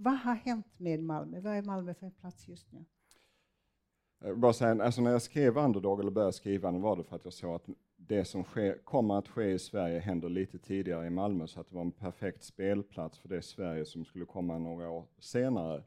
Vad, 0.00 0.18
har 0.18 0.34
hänt 0.34 0.66
med 0.76 1.02
Malmö? 1.02 1.40
Vad 1.40 1.56
är 1.56 1.62
Malmö 1.62 1.94
för 1.94 2.06
en 2.06 2.12
plats 2.12 2.48
just 2.48 2.72
nu? 2.72 2.84
Eh, 4.24 4.34
bara 4.34 4.52
säga, 4.52 4.84
alltså 4.84 5.00
när 5.00 5.10
jag 5.10 5.22
skrev 5.22 5.58
Underdog, 5.58 6.00
eller 6.00 6.10
började 6.10 6.32
skriva 6.32 6.72
den, 6.72 6.80
var 6.80 6.96
det 6.96 7.04
för 7.04 7.16
att 7.16 7.24
jag 7.24 7.32
såg 7.32 7.54
att 7.54 7.66
det 7.96 8.24
som 8.24 8.44
sker, 8.44 8.78
kommer 8.84 9.18
att 9.18 9.28
ske 9.28 9.50
i 9.50 9.58
Sverige 9.58 9.98
händer 9.98 10.28
lite 10.28 10.58
tidigare 10.58 11.06
i 11.06 11.10
Malmö, 11.10 11.46
så 11.46 11.60
att 11.60 11.68
det 11.68 11.74
var 11.74 11.82
en 11.82 11.92
perfekt 11.92 12.42
spelplats 12.42 13.18
för 13.18 13.28
det 13.28 13.42
Sverige 13.42 13.84
som 13.84 14.04
skulle 14.04 14.24
komma 14.24 14.58
några 14.58 14.90
år 14.90 15.06
senare. 15.18 15.84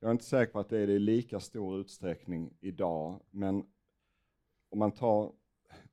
Jag 0.00 0.08
är 0.08 0.12
inte 0.12 0.24
säker 0.24 0.52
på 0.52 0.60
att 0.60 0.68
det 0.68 0.78
är 0.78 0.86
det 0.86 0.92
i 0.92 0.98
lika 0.98 1.40
stor 1.40 1.80
utsträckning 1.80 2.56
idag, 2.60 3.20
men 3.30 3.64
om 4.70 4.78
man 4.78 4.92
tar, 4.92 5.24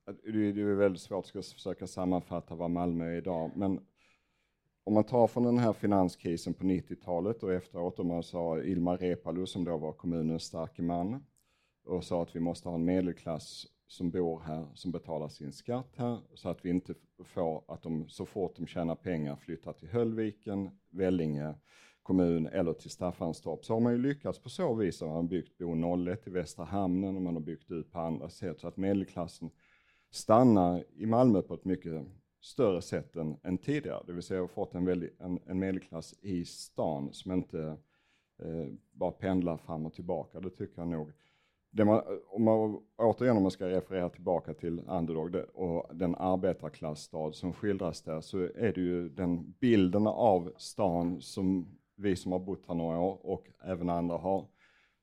eh, 0.06 0.14
det 0.24 0.48
är 0.48 0.52
det 0.52 0.60
är 0.60 0.74
väldigt 0.74 1.02
svårt 1.02 1.36
att 1.36 1.46
försöka 1.46 1.86
sammanfatta 1.86 2.54
vad 2.54 2.70
Malmö 2.70 3.04
är 3.04 3.16
idag, 3.16 3.50
men 3.56 3.80
om 4.84 4.94
man 4.94 5.04
tar 5.04 5.26
från 5.26 5.44
den 5.44 5.58
här 5.58 5.72
finanskrisen 5.72 6.54
på 6.54 6.64
90-talet 6.64 7.42
och 7.42 7.52
efteråt, 7.52 7.98
om 7.98 8.06
man 8.06 8.22
sa 8.22 8.58
Ilmar 8.62 8.98
Reepalu 8.98 9.46
som 9.46 9.64
då 9.64 9.76
var 9.76 9.92
kommunens 9.92 10.42
starke 10.42 10.82
man, 10.82 11.24
och 11.84 12.04
sa 12.04 12.22
att 12.22 12.36
vi 12.36 12.40
måste 12.40 12.68
ha 12.68 12.74
en 12.74 12.84
medelklass 12.84 13.66
som 13.86 14.10
bor 14.10 14.40
här, 14.40 14.66
som 14.74 14.92
betalar 14.92 15.28
sin 15.28 15.52
skatt 15.52 15.94
här, 15.96 16.18
så 16.34 16.48
att 16.48 16.64
vi 16.64 16.70
inte 16.70 16.94
får 17.24 17.64
att 17.68 17.82
de 17.82 18.08
så 18.08 18.26
fort 18.26 18.56
de 18.56 18.66
tjänar 18.66 18.94
pengar 18.94 19.36
flyttar 19.36 19.72
till 19.72 19.88
Höllviken, 19.88 20.70
Vellinge 20.90 21.54
kommun 22.02 22.46
eller 22.46 22.72
till 22.72 22.90
Staffanstorp. 22.90 23.64
Så 23.64 23.74
har 23.74 23.80
man 23.80 23.92
ju 23.92 23.98
lyckats 23.98 24.38
på 24.38 24.48
så 24.48 24.74
vis, 24.74 25.02
man 25.02 25.10
har 25.10 25.22
byggt 25.22 25.58
Bo 25.58 25.96
01 26.06 26.26
i 26.26 26.30
Västra 26.30 26.64
Hamnen 26.64 27.16
och 27.16 27.22
man 27.22 27.34
har 27.34 27.42
byggt 27.42 27.70
ut 27.70 27.92
på 27.92 27.98
andra 27.98 28.28
sätt 28.28 28.60
så 28.60 28.68
att 28.68 28.76
medelklassen 28.76 29.50
stannar 30.10 30.84
i 30.96 31.06
Malmö 31.06 31.42
på 31.42 31.54
ett 31.54 31.64
mycket 31.64 32.06
större 32.40 32.82
sätt 32.82 33.16
än, 33.16 33.36
än 33.42 33.58
tidigare. 33.58 34.02
Det 34.06 34.12
vill 34.12 34.22
säga 34.22 34.40
har 34.40 34.46
fått 34.46 34.74
en, 34.74 34.84
väldig, 34.84 35.10
en, 35.18 35.38
en 35.46 35.58
medelklass 35.58 36.14
i 36.22 36.44
stan 36.44 37.12
som 37.12 37.32
inte 37.32 37.76
eh, 38.42 38.66
bara 38.92 39.10
pendlar 39.10 39.56
fram 39.56 39.86
och 39.86 39.94
tillbaka. 39.94 40.40
Det 40.40 40.50
tycker 40.50 40.80
jag 40.80 40.88
nog. 40.88 41.12
Det 41.72 41.84
man, 41.84 42.02
om 42.26 42.44
man, 42.44 42.80
återigen 42.96 43.36
om 43.36 43.42
man 43.42 43.50
ska 43.50 43.68
referera 43.68 44.08
tillbaka 44.08 44.54
till 44.54 44.82
Underdog 44.88 45.32
det, 45.32 45.44
och 45.44 45.96
den 45.96 46.14
arbetarklassstad 46.14 47.32
som 47.32 47.52
skildras 47.52 48.02
där 48.02 48.20
så 48.20 48.38
är 48.38 48.72
det 48.72 48.80
ju 48.80 49.08
den 49.08 49.54
bilden 49.60 50.06
av 50.06 50.52
stan 50.56 51.20
som 51.20 51.78
vi 51.96 52.16
som 52.16 52.32
har 52.32 52.38
bott 52.38 52.66
här 52.68 52.74
några 52.74 52.98
år 52.98 53.26
och 53.26 53.46
även 53.64 53.90
andra 53.90 54.16
har 54.16 54.46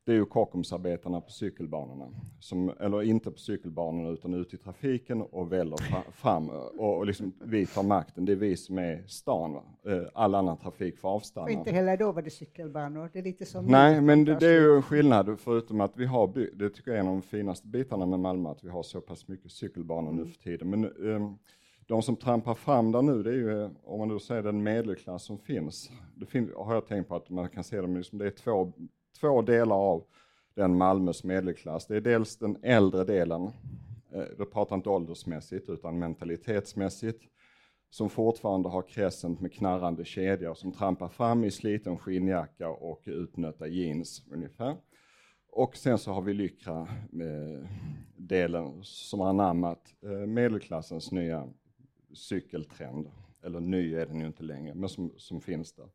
det 0.07 0.13
är 0.13 0.15
ju 0.15 0.25
Kockumsarbetarna 0.25 1.21
på 1.21 1.31
cykelbanorna, 1.31 2.05
som, 2.39 2.71
eller 2.79 3.03
inte 3.03 3.31
på 3.31 3.37
cykelbanorna 3.37 4.09
utan 4.09 4.33
ute 4.33 4.55
i 4.55 4.59
trafiken 4.59 5.21
och 5.21 5.51
väller 5.51 5.77
fram 6.11 6.49
och, 6.49 6.97
och 6.97 7.05
liksom, 7.05 7.33
vi 7.43 7.65
tar 7.65 7.83
makten, 7.83 8.25
det 8.25 8.31
är 8.31 8.35
vi 8.35 8.57
som 8.57 8.77
är 8.77 9.03
stan. 9.07 9.53
Va? 9.53 9.63
Eh, 9.91 10.07
all 10.13 10.35
annan 10.35 10.57
trafik 10.57 10.97
får 10.97 11.09
avstanna. 11.09 11.45
Och 11.45 11.51
inte 11.51 11.71
heller 11.71 11.97
då 11.97 12.11
var 12.11 12.21
det 12.21 12.29
cykelbanor, 12.29 13.09
det 13.13 13.19
är 13.19 13.23
lite 13.23 13.45
som... 13.45 13.65
Nej, 13.65 14.01
men 14.01 14.25
det, 14.25 14.39
det, 14.39 14.47
är 14.47 14.61
ju 14.61 14.75
en 14.75 14.81
skillnad 14.81 15.39
förutom 15.39 15.81
att 15.81 15.97
vi 15.97 16.05
har, 16.05 16.27
byggt, 16.27 16.59
det 16.59 16.69
tycker 16.69 16.91
jag 16.91 16.97
är 16.97 17.01
en 17.01 17.07
av 17.07 17.13
de 17.13 17.21
finaste 17.21 17.67
bitarna 17.67 18.05
med 18.05 18.19
Malmö, 18.19 18.49
att 18.49 18.63
vi 18.63 18.69
har 18.69 18.83
så 18.83 19.01
pass 19.01 19.27
mycket 19.27 19.51
cykelbanor 19.51 20.11
mm. 20.11 20.23
nu 20.23 20.31
för 20.31 20.41
tiden. 20.41 20.69
Men 20.69 20.85
um, 20.85 21.37
de 21.87 22.01
som 22.01 22.15
trampar 22.15 22.55
fram 22.55 22.91
där 22.91 23.01
nu, 23.01 23.23
det 23.23 23.29
är 23.29 23.35
ju, 23.35 23.69
om 23.83 23.99
man 23.99 24.07
då 24.07 24.19
säger 24.19 24.43
den 24.43 24.63
medelklass 24.63 25.23
som 25.23 25.37
finns. 25.37 25.91
Det 26.15 26.25
fin 26.25 26.51
har 26.55 26.73
jag 26.73 26.87
tänkt 26.87 27.07
på 27.07 27.15
att 27.15 27.29
man 27.29 27.49
kan 27.49 27.63
se 27.63 27.81
dem, 27.81 27.97
liksom, 27.97 28.17
det 28.17 28.25
är 28.25 28.31
två 28.31 28.73
två 29.19 29.41
delar 29.41 29.75
av 29.75 30.03
den 30.55 30.77
Malmös 30.77 31.23
medelklass. 31.23 31.87
Det 31.87 31.95
är 31.95 32.01
dels 32.01 32.37
den 32.37 32.57
äldre 32.61 33.03
delen, 33.03 33.51
eh, 34.11 34.23
då 34.37 34.45
pratar 34.45 34.75
inte 34.75 34.89
åldersmässigt 34.89 35.69
utan 35.69 35.99
mentalitetsmässigt, 35.99 37.23
som 37.89 38.09
fortfarande 38.09 38.69
har 38.69 38.81
crescent 38.81 39.41
med 39.41 39.53
knarrande 39.53 40.05
kedjor 40.05 40.53
som 40.53 40.71
trampar 40.71 41.07
fram 41.07 41.43
i 41.43 41.51
sliten 41.51 41.97
skinnjacka 41.97 42.69
och 42.69 43.01
utnötta 43.05 43.67
jeans 43.67 44.23
ungefär. 44.31 44.75
Och 45.51 45.77
sen 45.77 45.97
så 45.97 46.11
har 46.11 46.21
vi 46.21 46.33
Lyckra, 46.33 46.81
eh, 47.13 47.69
delen 48.17 48.79
som 48.83 49.19
har 49.19 49.29
anammat 49.29 49.95
eh, 50.03 50.09
medelklassens 50.09 51.11
nya 51.11 51.47
cykeltrend. 52.13 53.11
Eller 53.43 53.59
ny 53.59 53.95
är 53.95 54.05
den 54.05 54.19
ju 54.19 54.27
inte 54.27 54.43
längre, 54.43 54.75
men 54.75 54.89
som, 54.89 55.13
som 55.17 55.41
finns 55.41 55.73
där. 55.73 55.89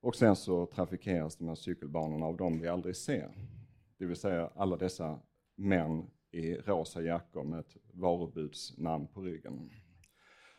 Och 0.00 0.16
sen 0.16 0.36
så 0.36 0.66
trafikeras 0.66 1.36
de 1.36 1.48
här 1.48 1.54
cykelbanorna 1.54 2.26
av 2.26 2.36
de 2.36 2.60
vi 2.60 2.68
aldrig 2.68 2.96
ser. 2.96 3.34
Det 3.98 4.06
vill 4.06 4.16
säga 4.16 4.50
alla 4.54 4.76
dessa 4.76 5.20
män 5.54 6.10
i 6.30 6.54
rosa 6.54 7.02
jackor 7.02 7.44
med 7.44 7.60
ett 7.60 7.76
varubudsnamn 7.92 9.06
på 9.06 9.22
ryggen. 9.22 9.70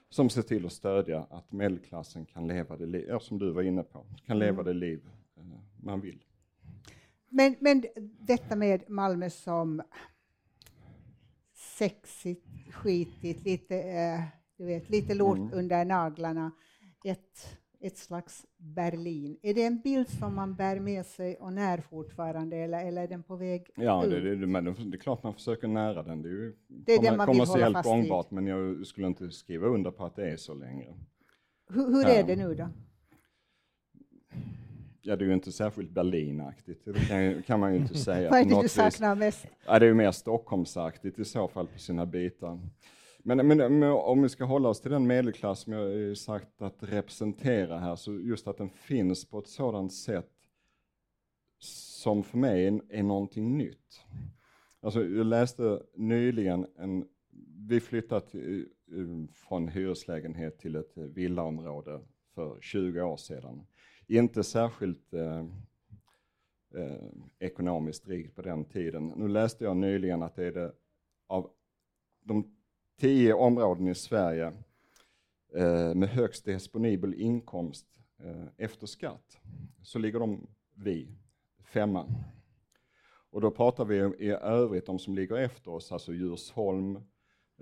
Som 0.10 0.30
ser 0.30 0.42
till 0.42 0.66
att 0.66 0.74
stödja 0.74 1.28
att 1.30 1.52
medelklassen 1.52 2.26
kan 2.26 2.48
leva 2.48 2.78
det 2.78 2.86
liv, 2.86 3.20
som 3.20 3.40
du 3.40 3.52
var 3.52 3.62
inne 3.62 3.84
på, 3.84 4.06
kan 4.26 4.40
leva 4.40 4.62
mm. 4.62 4.66
det 4.66 4.74
liv 4.74 5.10
eh, 5.38 5.44
man 5.78 6.02
vill. 6.02 6.24
Men, 7.30 7.56
men 7.60 7.84
detta 8.20 8.56
med 8.56 8.90
Malmö 8.90 9.30
som 9.30 9.82
sexigt, 11.54 12.48
skitigt, 12.72 13.46
lite, 13.46 13.82
eh, 13.82 14.22
du 14.58 14.66
vet, 14.66 14.90
lite 14.90 15.14
lort 15.14 15.38
mm. 15.38 15.54
under 15.54 15.86
naglarna. 15.86 16.52
Ett 17.04 17.58
ett 17.80 17.98
slags 17.98 18.46
Berlin. 18.58 19.38
Är 19.42 19.54
det 19.54 19.64
en 19.64 19.82
bild 19.82 20.10
som 20.10 20.36
man 20.36 20.56
bär 20.56 20.80
med 20.80 21.06
sig 21.06 21.36
och 21.36 21.54
när 21.54 21.78
fortfarande, 21.78 22.58
eller, 22.58 22.86
eller 22.86 23.04
är 23.04 23.08
den 23.08 23.24
på 23.24 23.36
väg 23.36 23.70
Ja, 23.76 24.06
ut? 24.06 24.12
Det, 24.12 24.36
det, 24.36 24.48
men 24.48 24.66
det 24.66 24.98
är 24.98 25.00
klart 25.00 25.24
man 25.24 25.34
försöker 25.34 25.68
nära 25.68 26.04
den. 26.04 26.22
Det 26.22 26.30
är 26.30 26.32
ju 26.32 26.56
det 26.68 26.94
är 26.94 27.10
kommer, 27.10 27.26
kommersiellt 27.26 27.84
gångbart, 27.84 28.32
men 28.32 28.48
jag 28.48 28.88
skulle 28.88 29.08
inte 29.08 29.32
skriva 29.32 29.68
under 29.68 29.92
på 29.92 30.06
att 30.06 30.16
det 30.16 30.32
är 30.32 30.38
så 30.38 30.54
längre. 30.54 30.94
Hur, 31.70 31.88
hur 31.88 32.08
är 32.08 32.24
det 32.24 32.36
nu 32.36 32.56
då? 32.56 32.70
Ja, 35.02 35.16
det 35.16 35.26
är 35.26 35.28
ju 35.28 35.34
inte 35.34 35.52
särskilt 35.52 35.92
Berlinaktigt, 35.92 36.86
det 36.86 37.08
kan, 37.08 37.44
kan 37.44 37.60
man 37.60 37.74
ju 37.74 37.80
inte 37.80 37.98
säga. 37.98 38.30
Vad 38.30 38.40
är 38.40 38.46
det 38.46 38.62
du 38.62 38.70
saknar 38.70 39.16
mest? 39.16 39.48
Ja, 39.66 39.80
det 39.80 39.86
är 39.86 39.88
ju 39.88 39.94
mer 39.94 40.12
Stockholmsaktigt 40.12 41.20
i 41.20 41.26
så 41.26 41.48
fall 41.48 41.68
på 41.68 41.80
sina 41.80 42.06
bitar. 42.06 42.60
Men, 43.28 43.48
men, 43.48 43.58
men, 43.58 43.84
om 43.84 44.22
vi 44.22 44.30
ska 44.30 44.46
hålla 44.46 44.70
oss 44.70 44.82
till 44.82 44.92
den 44.92 45.08
medelklass 45.08 45.60
som 45.60 45.74
jag 45.74 46.08
eh, 46.08 46.14
sagt 46.14 46.62
att 46.62 46.84
representera 46.84 47.80
här, 47.80 47.96
så 47.96 48.20
just 48.20 48.48
att 48.48 48.58
den 48.58 48.70
finns 48.70 49.26
på 49.26 49.40
ett 49.40 49.48
sådant 49.48 49.94
sätt 49.94 50.32
som 51.60 52.24
för 52.24 52.38
mig 52.38 52.68
är, 52.68 52.82
är 52.90 53.04
någonting 53.04 53.58
nytt. 53.58 54.02
Alltså, 54.80 55.04
jag 55.04 55.26
läste 55.26 55.84
nyligen 55.96 56.68
en, 56.78 57.08
vi 57.68 57.80
flyttat 57.80 58.36
eh, 58.36 58.42
eh, 58.42 59.26
från 59.34 59.68
hyreslägenhet 59.68 60.60
till 60.60 60.76
ett 60.76 60.98
villaområde 60.98 62.02
för 62.36 62.62
20 62.62 63.02
år 63.02 63.18
sedan. 63.18 63.68
Inte 64.08 64.44
särskilt 64.44 65.14
eh, 65.14 65.46
eh, 66.76 67.08
ekonomiskt 67.40 68.08
rikt 68.08 68.36
på 68.36 68.42
den 68.42 68.66
tiden. 68.66 69.14
Nu 69.16 69.28
läste 69.28 69.64
jag 69.64 69.78
nyligen 69.78 70.24
att 70.24 70.36
det 70.36 70.46
är 70.46 70.52
det 70.52 70.74
av 71.28 71.52
de 72.24 72.57
tio 73.00 73.34
områden 73.34 73.88
i 73.88 73.96
Sverige 73.96 74.46
eh, 75.56 75.96
med 75.96 76.10
högst 76.10 76.46
disponibel 76.46 77.14
inkomst 77.14 77.86
eh, 78.24 78.66
efter 78.66 78.88
skatt, 78.88 79.38
så 79.82 80.00
ligger 80.00 80.20
de 80.20 80.48
vi 80.76 81.08
femma. 81.64 82.06
Och 83.30 83.42
då 83.42 83.52
pratar 83.52 83.86
vi 83.86 83.96
i 83.98 84.30
övrigt 84.30 84.86
de 84.86 85.00
som 85.00 85.16
ligger 85.16 85.36
efter 85.36 85.72
oss, 85.72 85.92
alltså 85.92 86.14
Djursholm, 86.14 86.96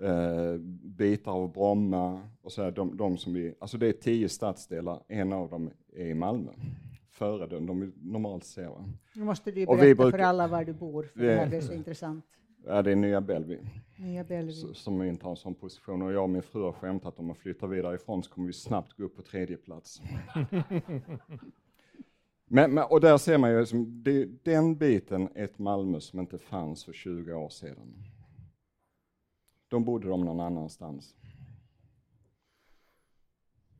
eh, 0.00 0.56
bitar 0.82 1.32
av 1.32 1.52
Bromma 1.52 2.28
och 2.42 2.52
så 2.52 2.62
här, 2.62 2.70
de, 2.70 2.96
de, 2.96 3.18
som 3.18 3.34
vi, 3.34 3.54
alltså 3.58 3.78
det 3.78 3.86
är 3.86 3.92
tio 3.92 4.28
stadsdelar, 4.28 5.02
en 5.08 5.32
av 5.32 5.50
dem 5.50 5.70
är 5.92 6.06
i 6.06 6.14
Malmö. 6.14 6.52
Före 7.10 7.46
den 7.46 7.66
de 7.66 7.92
normalt 7.96 8.44
ser. 8.44 8.84
Nu 9.14 9.24
måste 9.24 9.50
du 9.50 9.66
berätta 9.66 9.94
brukar, 9.94 10.10
för 10.10 10.18
alla 10.18 10.48
var 10.48 10.64
du 10.64 10.72
bor, 10.72 11.02
för 11.02 11.20
det, 11.20 11.26
det 11.26 11.36
här 11.36 11.54
är 11.54 11.60
så 11.60 11.72
intressant. 11.72 12.24
Ja, 12.68 12.82
det 12.82 12.92
är 12.92 12.96
Nya 12.96 13.20
Bellevue. 13.20 13.66
Nya 13.96 14.24
Bellevue. 14.24 14.74
Som 14.74 15.02
intar 15.02 15.30
en 15.30 15.36
sån 15.36 15.54
position. 15.54 16.02
Och 16.02 16.12
jag 16.12 16.22
och 16.22 16.30
min 16.30 16.42
fru 16.42 16.62
har 16.62 16.72
skämtat 16.72 17.12
att 17.12 17.18
om 17.18 17.26
man 17.26 17.36
flyttar 17.36 17.66
vidare 17.66 17.94
ifrån 17.94 18.22
så 18.22 18.30
kommer 18.30 18.46
vi 18.46 18.52
snabbt 18.52 18.96
gå 18.96 19.04
upp 19.04 19.16
på 19.16 19.22
tredje 19.22 19.56
plats. 19.56 20.02
men, 22.46 22.74
men, 22.74 22.84
och 22.90 23.00
där 23.00 23.18
ser 23.18 23.38
man 23.38 23.50
ju, 23.50 23.60
liksom, 23.60 24.02
det, 24.02 24.44
den 24.44 24.76
biten 24.76 25.28
ett 25.34 25.58
Malmö 25.58 26.00
som 26.00 26.20
inte 26.20 26.38
fanns 26.38 26.84
för 26.84 26.92
20 26.92 27.34
år 27.34 27.48
sedan. 27.48 28.02
De 29.68 29.84
bodde 29.84 30.08
de 30.08 30.24
någon 30.24 30.40
annanstans. 30.40 31.14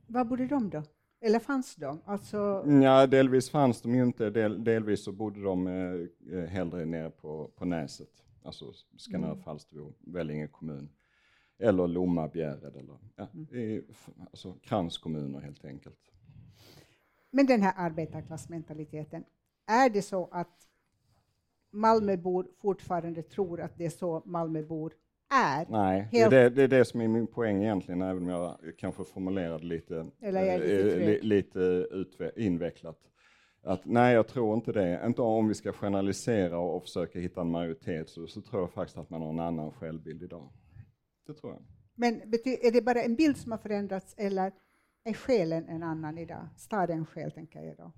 Var 0.07 0.25
bodde 0.25 0.47
de 0.47 0.71
då? 0.71 0.83
Eller 1.21 1.39
fanns 1.39 1.77
de? 1.77 2.01
Alltså... 2.05 2.65
Ja, 2.83 3.07
delvis 3.07 3.51
fanns 3.51 3.83
de 3.83 3.95
ju 3.95 4.03
inte, 4.03 4.31
del, 4.31 4.65
delvis 4.65 5.05
så 5.05 5.13
bodde 5.13 5.43
de 5.43 5.67
eh, 5.67 6.39
eh 6.39 6.45
hellre 6.45 6.85
nere 6.85 7.11
på, 7.11 7.51
på 7.57 7.65
Näset 7.65 8.26
alltså 8.47 8.73
Skanör, 8.97 9.33
mm. 9.33 9.43
Falsterbo, 9.43 9.93
Vellinge 10.01 10.47
kommun. 10.47 10.89
Eller 11.59 11.89
Lomma, 11.89 12.29
Bjärred 12.29 12.77
eller 12.77 12.99
ja, 13.17 13.29
mm. 13.53 13.85
alltså 14.31 14.53
kranskommuner 14.53 15.41
helt 15.41 15.65
enkelt. 15.65 15.99
Men 17.31 17.47
den 17.47 17.63
här 17.63 17.75
arbetarklassmentaliteten, 17.77 19.25
är 19.67 19.91
det 19.91 20.03
så 20.03 20.29
att 20.33 20.69
Malmöbor 21.71 22.47
fortfarande 22.61 23.23
tror 23.23 23.61
att 23.61 23.79
det 23.79 23.87
är 23.87 23.91
så 23.91 24.23
Malmöbor 24.25 24.93
är? 25.35 25.67
Nej, 25.71 26.09
helt... 26.13 26.31
det, 26.31 26.37
är 26.37 26.51
det, 26.51 26.63
är 26.63 26.69
det 26.69 26.85
som 26.85 27.01
är 27.01 27.09
min 27.09 27.27
poäng 27.27 27.63
egentligen, 27.63 28.03
även 28.03 28.23
om 28.23 28.29
jag 28.29 28.59
kanske 28.79 29.05
formulerade 29.05 29.65
lite, 29.65 30.07
Eller 30.21 30.59
lite, 31.23 31.87
äh, 31.91 31.97
lite 31.97 32.33
invecklat. 32.37 32.99
Att, 33.67 33.85
nej, 33.85 34.15
jag 34.15 34.29
tror 34.29 34.55
inte 34.55 34.73
det. 34.73 35.03
Inte 35.07 35.23
om 35.23 35.49
vi 35.49 35.55
ska 35.55 35.73
generalisera 35.73 36.59
och 36.59 36.83
försöka 36.83 37.19
hitta 37.19 37.41
en 37.41 37.51
majoritet, 37.51 38.09
så, 38.09 38.27
så 38.27 38.41
tror 38.41 38.63
jag 38.63 38.71
faktiskt 38.71 38.99
att 38.99 39.11
man 39.11 39.23
har 39.23 39.29
en 39.29 39.41
annan 39.41 39.73
självbild 39.73 40.23
idag. 40.23 40.49
Det 41.27 41.35
tror 41.35 41.53
jag. 41.53 41.63
Men 41.95 42.15
är 42.45 42.73
det 42.73 42.83
bara 42.83 43.03
en 43.03 43.15
bild 43.17 43.37
som 43.37 43.53
har 43.53 43.59
förändrats, 43.59 44.15
eller 44.19 44.53
är 45.05 45.13
själen 45.13 45.69
en 45.69 45.83
annan 45.83 46.19
idag? 46.19 46.49
Staden 46.57 47.07
själv, 47.07 47.31
tänker 47.31 47.63
jag 47.63 47.77
då. 47.77 47.93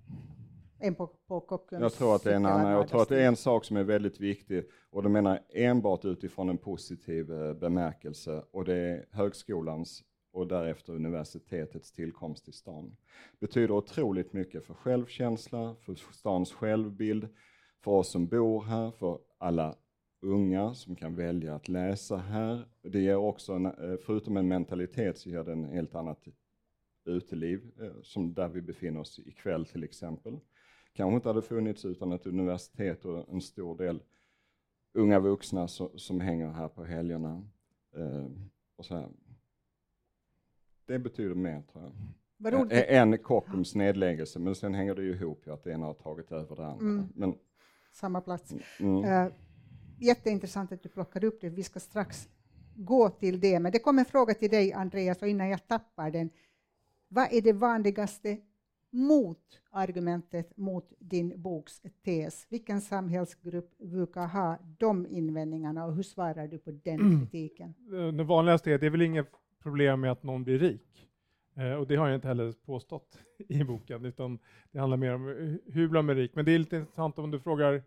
En 0.79 0.95
på, 0.95 1.07
på 1.07 1.41
Kockums 1.41 1.83
jag 1.83 1.93
tror 1.93 2.15
att 2.15 2.25
det 2.25 2.31
är 2.31 2.37
en 2.37 2.47
annan. 2.47 2.73
Jag 2.73 2.89
tror 2.89 3.03
att 3.03 3.09
det 3.09 3.23
är 3.23 3.29
en 3.29 3.37
sak 3.37 3.65
som 3.65 3.77
är 3.77 3.85
väldigt 3.85 4.21
viktig, 4.21 4.65
och 4.91 5.03
det 5.03 5.09
menar 5.09 5.41
enbart 5.49 6.05
utifrån 6.05 6.49
en 6.49 6.59
positiv 6.59 7.33
eh, 7.33 7.55
bemärkelse, 7.55 8.43
och 8.51 8.65
det 8.65 8.77
är 8.77 9.07
högskolans 9.11 10.05
och 10.39 10.47
därefter 10.47 10.93
universitetets 10.93 11.93
tillkomst 11.93 12.49
i 12.49 12.53
stan. 12.53 12.97
Betyder 13.41 13.71
otroligt 13.71 14.33
mycket 14.33 14.65
för 14.65 14.75
självkänsla, 14.75 15.77
för 15.81 15.95
stans 15.95 16.53
självbild, 16.53 17.29
för 17.85 17.91
oss 17.91 18.11
som 18.11 18.27
bor 18.27 18.63
här, 18.63 18.91
för 18.91 19.19
alla 19.39 19.77
unga 20.21 20.75
som 20.75 20.97
kan 20.97 21.17
välja 21.17 21.55
att 21.55 21.69
läsa 21.69 22.17
här. 22.17 22.69
Det 22.83 23.01
ger 23.01 23.17
också, 23.17 23.53
en, 23.53 23.67
eh, 23.67 23.97
förutom 24.07 24.37
en 24.37 24.49
mentalitet, 24.49 25.19
så 25.19 25.31
ger 25.31 25.45
det 25.45 25.53
en 25.53 25.65
helt 25.65 25.95
annat 25.95 26.25
uteliv, 27.05 27.73
eh, 27.81 28.03
som 28.03 28.35
där 28.35 28.49
vi 28.49 28.63
befinner 28.63 29.01
oss 29.01 29.19
ikväll 29.19 29.67
till 29.67 29.85
exempel. 29.85 30.39
Kanske 30.93 31.15
inte 31.15 31.29
hade 31.29 31.43
funnits 31.43 31.85
utan 31.85 32.13
ett 32.13 32.27
universitet 32.27 33.05
och 33.05 33.33
en 33.33 33.41
stor 33.41 33.79
del 33.79 34.03
unga 34.95 35.19
vuxna 35.19 35.69
som, 35.69 35.99
som 35.99 36.21
hänger 36.21 36.49
här 36.49 36.69
på 36.69 36.85
helgerna. 36.85 37.49
Eh, 37.97 38.27
och 38.77 38.85
så 38.85 38.95
här. 38.95 39.09
Det 40.89 40.99
betyder 40.99 41.35
mer 41.35 41.63
tror 41.73 41.85
jag. 41.85 41.93
Vad 42.37 42.73
En 42.73 43.19
Kockums 43.19 43.75
nedläggelse, 43.75 44.39
men 44.39 44.55
sen 44.55 44.75
hänger 44.75 44.95
det 44.95 45.03
ju 45.03 45.13
ihop 45.15 45.47
ju 45.47 45.53
att 45.53 45.65
det 45.65 45.71
ena 45.73 45.87
har 45.87 45.95
tagit 45.95 46.33
över 46.33 46.57
det 46.57 46.67
andra. 46.67 46.85
Mm. 46.85 47.09
Men, 47.15 47.35
Samma 47.93 48.21
plats. 48.21 48.55
mm, 48.81 49.05
Uh, 49.05 49.33
jätteintressant 49.99 50.73
att 50.73 50.83
du 50.83 50.89
plockade 50.89 51.27
upp 51.27 51.41
det. 51.41 51.49
Vi 51.49 51.63
ska 51.63 51.81
strax 51.81 52.29
gå 52.77 53.09
till 53.11 53.41
det. 53.41 53.61
Men 53.61 53.73
det 53.73 53.79
kommer 53.79 54.01
en 54.03 54.07
fråga 54.07 54.35
till 54.35 54.51
dig, 54.51 54.73
Andreas, 54.73 55.23
och 55.23 55.29
innan 55.29 55.49
jag 55.49 55.69
tappar 55.69 56.11
den. 56.11 56.31
Vad 57.09 57.33
är 57.33 57.41
det 57.43 57.53
vanligaste 57.53 58.39
motargumentet 58.91 60.57
mot 60.57 60.93
din 60.99 61.43
boks 61.43 61.83
tes? 62.05 62.47
Vilken 62.49 62.81
samhällsgrupp 62.81 63.79
brukar 63.79 64.27
ha 64.27 64.59
de 64.79 65.07
invändningarna 65.07 65.85
och 65.87 65.95
hur 65.95 66.03
svarar 66.03 66.49
du 66.49 66.59
på 66.59 66.71
den 66.71 67.01
Mm. 67.01 67.21
kritiken? 67.21 67.75
Eh, 67.93 68.13
Det 68.13 68.25
vanligaste 68.25 68.71
är, 68.73 68.79
det 68.79 68.87
är 68.87 68.91
väl 68.91 69.03
inget 69.03 69.31
problem 69.69 70.01
med 70.01 70.13
att 70.13 70.23
någon 70.23 70.45
blir 70.45 70.59
rik. 70.59 71.09
Eh, 71.57 71.73
och 71.73 71.87
det 71.87 71.97
har 71.97 72.09
jag 72.09 72.15
inte 72.15 72.29
heller 72.29 72.53
påstått 72.53 73.19
i 73.49 73.65
boken, 73.65 74.05
utan 74.05 74.39
det 74.71 74.79
handlar 74.79 74.97
mer 74.97 75.15
om 75.15 75.27
hur 75.67 75.89
blir 75.89 76.03
man 76.03 76.17
rik. 76.17 76.35
Men 76.35 76.45
det 76.45 76.53
är 76.53 76.59
lite 76.59 76.77
intressant 76.77 77.19
om 77.19 77.31
du 77.31 77.41
frågar 77.41 77.83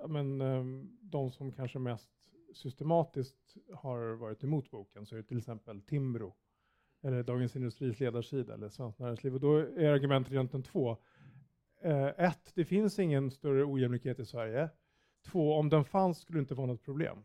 ja, 0.00 0.06
men, 0.06 0.40
eh, 0.40 0.64
de 1.00 1.30
som 1.30 1.52
kanske 1.52 1.78
mest 1.78 2.10
systematiskt 2.54 3.56
har 3.74 4.14
varit 4.14 4.44
emot 4.44 4.70
boken, 4.70 5.06
så 5.06 5.14
är 5.14 5.16
det 5.16 5.26
till 5.26 5.38
exempel 5.38 5.80
Timbro, 5.80 6.34
eller 7.02 7.22
Dagens 7.22 7.56
Industris 7.56 8.00
ledarsida, 8.00 8.54
eller 8.54 8.68
Svenskt 8.68 8.98
Näringsliv. 8.98 9.34
Och 9.34 9.40
då 9.40 9.56
är 9.56 9.90
argumenten 9.90 10.32
egentligen 10.32 10.62
två. 10.62 10.96
Eh, 11.82 12.06
ett, 12.06 12.52
det 12.54 12.64
finns 12.64 12.98
ingen 12.98 13.30
större 13.30 13.64
ojämlikhet 13.64 14.18
i 14.18 14.24
Sverige. 14.24 14.68
Två, 15.26 15.54
om 15.54 15.68
den 15.68 15.84
fanns 15.84 16.18
skulle 16.18 16.38
det 16.38 16.40
inte 16.40 16.54
vara 16.54 16.66
något 16.66 16.84
problem. 16.84 17.18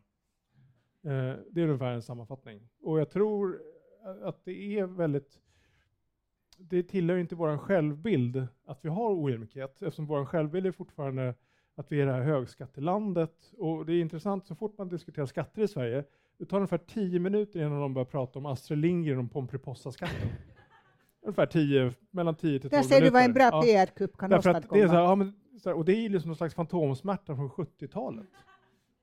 Eh, 1.06 1.36
det 1.52 1.62
är 1.62 1.66
ungefär 1.66 1.92
en 1.92 2.02
sammanfattning. 2.02 2.70
Och 2.82 3.00
jag 3.00 3.10
tror 3.10 3.62
att 4.24 4.46
det 4.46 4.80
är 4.80 4.86
väldigt 4.86 5.40
det 6.58 6.84
tillhör 6.84 7.18
inte 7.18 7.36
vår 7.36 7.58
självbild 7.58 8.48
att 8.66 8.80
vi 8.82 8.90
har 8.90 9.24
ojämlikhet, 9.24 9.82
eftersom 9.82 10.06
vår 10.06 10.26
självbild 10.26 10.66
är 10.66 10.72
fortfarande 10.72 11.36
att 11.76 11.92
vi 11.92 12.02
är 12.02 12.06
det 12.06 12.12
här 12.12 12.22
högskattelandet. 12.22 13.54
Och 13.58 13.86
det 13.86 13.94
är 13.94 14.02
intressant, 14.02 14.46
så 14.46 14.56
fort 14.56 14.78
man 14.78 14.90
diskuterar 14.90 15.26
skatter 15.26 15.62
i 15.62 15.68
Sverige, 15.68 16.04
det 16.38 16.46
tar 16.46 16.58
ungefär 16.58 16.78
tio 16.78 17.20
minuter 17.20 17.60
innan 17.60 17.82
de 17.82 17.94
börjar 17.94 18.06
prata 18.06 18.40
om 18.40 18.46
Astrid 18.46 18.80
Lindgren 18.80 19.20
och 19.20 19.32
Pomperipossa-skatten. 19.32 20.28
ungefär 21.22 21.46
10, 21.46 21.94
mellan 22.12 22.36
10 22.36 22.60
till 22.60 22.70
12 22.70 22.72
Där 22.72 22.78
minuter. 22.78 22.96
ser 22.96 23.02
du 23.02 23.10
vad 23.10 23.24
en 23.24 23.34
bra. 23.34 23.62
PR-kupp 23.62 24.18
kan 24.18 24.34
att 24.34 24.44
det 24.44 24.50
är 24.50 24.56
åstadkomma. 24.56 24.88
så 24.88 24.94
här, 24.94 25.02
ja, 25.02 25.16
men, 25.16 25.34
så 25.60 25.70
här, 25.70 25.78
och 25.78 25.86
det 25.86 26.06
är 26.06 26.10
liksom 26.10 26.30
någon 26.30 26.38
slags 26.38 26.56
fantomsmärta 26.56 27.36
från 27.36 27.50
70-talet. 27.50 28.26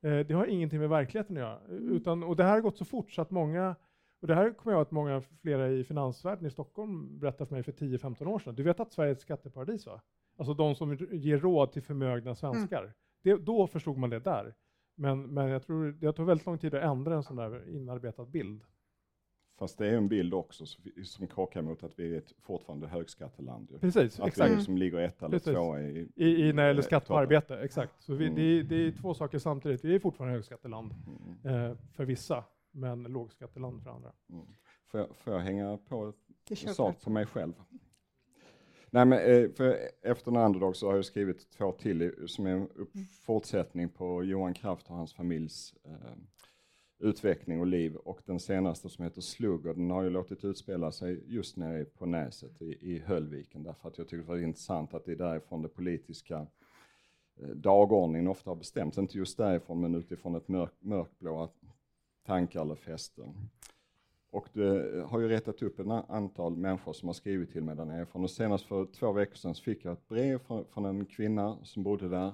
Eh, 0.03 0.19
det 0.19 0.35
har 0.35 0.47
ingenting 0.47 0.81
med 0.81 0.88
verkligheten 0.88 1.37
att 1.37 1.41
göra. 1.41 1.61
Utan, 1.69 2.23
och 2.23 2.37
det 2.37 2.45
här 2.45 2.51
har 2.51 2.61
gått 2.61 2.79
så 2.79 2.85
fort 2.85 3.12
så 3.12 3.23
att 3.23 3.31
många, 3.31 3.77
och 4.21 4.27
det 4.27 4.35
här 4.35 4.53
kommer 4.53 4.77
jag 4.77 4.83
att 4.83 4.91
många, 4.91 5.21
flera 5.21 5.69
i 5.69 5.85
finansvärlden 5.85 6.47
i 6.47 6.51
Stockholm 6.51 7.19
berättade 7.19 7.47
för 7.47 7.55
mig 7.55 7.62
för 7.62 7.73
10-15 7.73 8.27
år 8.27 8.38
sedan. 8.38 8.55
Du 8.55 8.62
vet 8.62 8.81
att 8.81 8.93
Sverige 8.93 9.11
är 9.11 9.12
ett 9.12 9.21
skatteparadis 9.21 9.87
va? 9.87 10.01
Alltså 10.37 10.55
de 10.55 10.75
som 10.75 10.97
ger 11.11 11.38
råd 11.38 11.73
till 11.73 11.83
förmögna 11.83 12.35
svenskar. 12.35 12.93
Det, 13.23 13.37
då 13.37 13.67
förstod 13.67 13.99
man 13.99 14.11
det 14.11 14.19
där. 14.19 14.55
Men, 14.95 15.35
men 15.35 15.49
jag 15.49 15.62
tror 15.62 15.93
det 15.93 16.12
tar 16.12 16.25
väldigt 16.25 16.47
lång 16.47 16.59
tid 16.59 16.75
att 16.75 16.85
ändra 16.85 17.15
en 17.15 17.23
sån 17.23 17.37
där 17.37 17.69
inarbetad 17.69 18.25
bild. 18.25 18.65
Fast 19.62 19.79
det 19.79 19.87
är 19.87 19.96
en 19.96 20.09
bild 20.09 20.35
också 20.35 20.66
som, 21.05 21.27
krockar 21.27 21.62
mot 21.62 21.83
att 21.83 21.98
vi 21.98 22.14
är 22.14 22.18
ett 22.18 22.33
fortfarande 22.40 22.87
högskatteland. 22.87 23.70
Ju. 23.70 23.79
Precis, 23.79 24.20
Att 24.20 24.27
exakt. 24.29 24.51
vi 24.51 24.55
liksom 24.57 24.77
ligger 24.77 24.98
ett 24.98 25.18
eller 25.22 25.31
Precis. 25.31 25.55
två 25.55 25.79
i, 25.79 26.09
I, 26.16 26.27
i 26.48 26.53
när 26.53 26.62
det 26.62 26.68
gäller 26.68 26.81
eh, 26.83 26.85
skatt 26.87 27.07
på 27.09 27.18
arbete, 27.18 27.59
exakt. 27.59 28.03
Så 28.03 28.14
vi, 28.14 28.25
Mm. 28.27 28.37
det, 28.37 28.42
är- 28.42 28.62
det 28.62 28.77
är 28.87 28.92
två 28.92 29.14
saker 29.14 29.38
samtidigt. 29.38 29.85
Vi 29.85 29.94
är 29.94 29.98
fortfarande 29.98 30.35
högskatteland 30.35 30.92
Mm, 31.44 31.70
eh, 31.70 31.77
för 31.92 32.05
vissa, 32.05 32.44
men 32.70 33.03
lågskatteland 33.03 33.83
för 33.83 33.90
andra. 33.90 34.12
mm. 34.33 34.46
Får, 34.87 35.01
jag, 35.01 35.16
får 35.16 35.33
jag 35.33 35.40
hänga 35.40 35.77
på 35.88 36.12
en 36.51 36.75
sak 36.75 37.01
på 37.03 37.11
mig 37.11 37.27
själv? 37.27 37.53
Nej, 38.90 39.05
men, 39.07 39.18
eh, 39.18 39.51
för 39.51 39.79
efter 40.03 40.31
en 40.31 40.37
underdog 40.37 40.77
så 40.77 40.88
har 40.88 40.96
jag 40.96 41.05
skrivit 41.05 41.51
två 41.51 41.72
till 41.72 42.12
som 42.27 42.46
är 42.46 42.51
en 42.51 42.68
fortsättning 43.27 43.88
på 43.88 44.25
Johan 44.25 44.55
Kraft 44.55 44.90
och 44.90 44.96
hans 44.96 45.14
familjs 45.14 45.75
eh, 45.85 45.92
utveckling 46.98 47.61
och 47.61 47.66
liv. 47.66 47.96
Och 47.96 48.20
den 48.24 48.40
senaste 48.40 48.88
som 48.88 49.05
heter 49.05 49.20
Slugger, 49.20 49.74
den 49.74 49.90
har 49.90 50.02
ju 50.02 50.11
låtit 50.11 50.44
utspela 50.44 50.92
sig 50.92 51.24
just 51.26 51.57
nere 51.57 51.85
på 51.85 52.07
Näset 52.07 52.62
i, 52.62 52.94
i 52.94 52.98
Höllviken. 52.98 53.62
Därför 53.62 53.88
att 53.88 53.98
jag 53.98 54.09
tycker 54.09 54.22
det 54.22 54.28
var 54.28 54.38
intressant 54.38 54.94
att 54.94 55.05
det 55.05 55.12
är 55.12 55.16
därifrån 55.16 55.62
det 55.62 55.68
politiska 55.68 56.46
eh, 57.37 57.48
dagordningen 57.48 58.28
ofta 58.28 58.50
har 58.50 58.57
bestämts. 58.57 58.98
Inte 58.98 59.18
just 59.18 59.37
därifrån 59.37 59.81
men 59.81 59.94
utifrån 59.94 60.35
ett 60.35 60.48
mörk, 60.48 60.72
mörkblåa 60.81 61.48
tankar 62.26 62.61
eller 62.61 62.74
fästen. 62.74 63.35
Och 64.31 64.48
det 64.52 64.98
eh, 64.98 65.09
har 65.09 65.20
ju 65.20 65.28
rättat 65.28 65.62
upp 65.62 65.78
ett 65.78 65.87
antal 66.09 66.57
människor 66.57 66.92
som 66.92 67.09
har 67.09 67.14
skrivit 67.14 67.52
till 67.52 67.62
mig 67.62 67.76
där 67.76 67.85
nerifrån. 67.85 68.24
Och 68.24 68.31
senast 68.31 68.64
för 68.64 68.87
två 68.87 69.12
veckor 69.12 69.35
sedan 69.35 69.55
så 69.55 69.62
fick 69.62 69.85
jag 69.85 69.92
ett 69.92 70.09
brev 70.09 70.38
från, 70.38 70.64
från 70.64 70.85
en 70.85 71.07
kvinna 71.07 71.59
som 71.62 71.83
bodde 71.83 72.09
där 72.09 72.33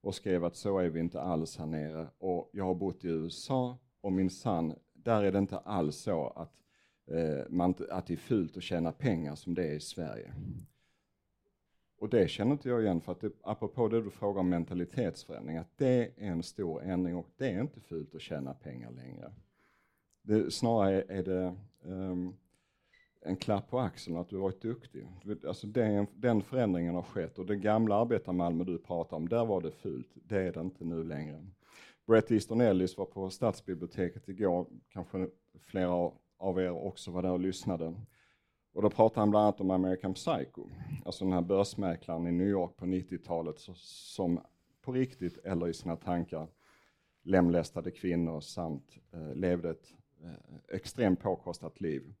och 0.00 0.14
skrev 0.14 0.44
att 0.44 0.56
så 0.56 0.78
är 0.78 0.88
vi 0.88 1.00
inte 1.00 1.20
alls 1.20 1.56
här 1.56 1.66
nere. 1.66 2.06
Och 2.18 2.50
jag 2.52 2.64
har 2.64 2.74
bott 2.74 3.04
i 3.04 3.08
USA 3.08 3.78
och 4.00 4.12
min 4.12 4.30
sann, 4.30 4.74
där 4.92 5.22
är 5.22 5.32
det 5.32 5.38
inte 5.38 5.58
alls 5.58 5.96
så 5.96 6.26
att, 6.26 6.52
eh, 7.06 7.44
man, 7.48 7.74
att 7.90 8.06
det 8.06 8.14
är 8.14 8.16
fult 8.16 8.56
att 8.56 8.62
tjäna 8.62 8.92
pengar 8.92 9.34
som 9.34 9.54
det 9.54 9.68
är 9.68 9.74
i 9.74 9.80
Sverige. 9.80 10.32
Och 11.98 12.08
det 12.08 12.28
känner 12.28 12.52
inte 12.52 12.68
jag 12.68 12.82
igen 12.82 13.00
för 13.00 13.12
att 13.12 13.20
det, 13.20 13.32
apropå 13.42 13.88
det 13.88 14.02
du 14.02 14.10
frågar 14.10 14.40
om 14.40 14.48
mentalitetsförändring, 14.48 15.56
att 15.56 15.78
det 15.78 15.86
är 15.86 16.10
en 16.16 16.42
stor 16.42 16.82
ändring 16.82 17.16
och 17.16 17.26
det 17.36 17.50
är 17.50 17.60
inte 17.60 17.80
fult 17.80 18.14
att 18.14 18.20
tjäna 18.20 18.54
pengar 18.54 18.90
längre. 18.90 19.32
Det, 20.22 20.50
snarare 20.50 21.04
är 21.08 21.22
det 21.22 21.54
um, 21.82 22.36
en 23.20 23.36
klapp 23.36 23.70
på 23.70 23.80
axeln 23.80 24.16
att 24.16 24.28
du 24.28 24.36
har 24.36 24.42
varit 24.42 24.62
duktig. 24.62 25.08
Alltså 25.46 25.66
den, 25.66 26.06
den 26.14 26.42
förändringen 26.42 26.94
har 26.94 27.02
skett 27.02 27.38
och 27.38 27.46
det 27.46 27.56
gamla 27.56 27.96
arbetarmalmö 27.96 28.64
du 28.64 28.78
pratar 28.78 29.16
om, 29.16 29.28
där 29.28 29.44
var 29.44 29.60
det 29.60 29.70
fult. 29.70 30.08
Det 30.14 30.38
är 30.38 30.52
det 30.52 30.60
inte 30.60 30.84
nu 30.84 31.04
längre. 31.04 31.46
Bret 32.10 32.30
Easton 32.30 32.60
Ellis 32.60 32.98
var 32.98 33.06
på 33.06 33.30
Stadsbiblioteket 33.30 34.28
igår, 34.28 34.66
kanske 34.88 35.28
flera 35.60 36.10
av- 36.38 36.60
er 36.60 36.70
också 36.70 37.10
var 37.10 37.22
där 37.22 37.30
och 37.30 37.40
lyssnade. 37.40 37.94
Och 38.72 38.82
då 38.82 38.90
pratade 38.90 39.20
han 39.20 39.30
bland 39.30 39.42
annat 39.44 39.60
om 39.60 39.70
American 39.70 40.14
Psycho, 40.14 40.68
alltså 41.04 41.24
den 41.24 41.32
här 41.32 41.42
börsmäklaren 41.42 42.26
i 42.26 42.32
New 42.32 42.46
York 42.46 42.76
på 42.76 42.86
90-talet 42.86 43.56
som 43.84 44.40
på 44.82 44.92
riktigt 44.92 45.38
eller 45.38 45.68
i 45.68 45.74
sina 45.74 45.96
tankar 45.96 46.48
lemlästade 47.22 47.90
kvinnor 47.90 48.40
samt 48.40 48.98
eh, 49.12 49.34
levde 49.34 49.70
ett 49.70 49.94
eh, 50.22 50.76
extremt 50.76 51.20
påkostat 51.20 51.80
liv. 51.80 52.14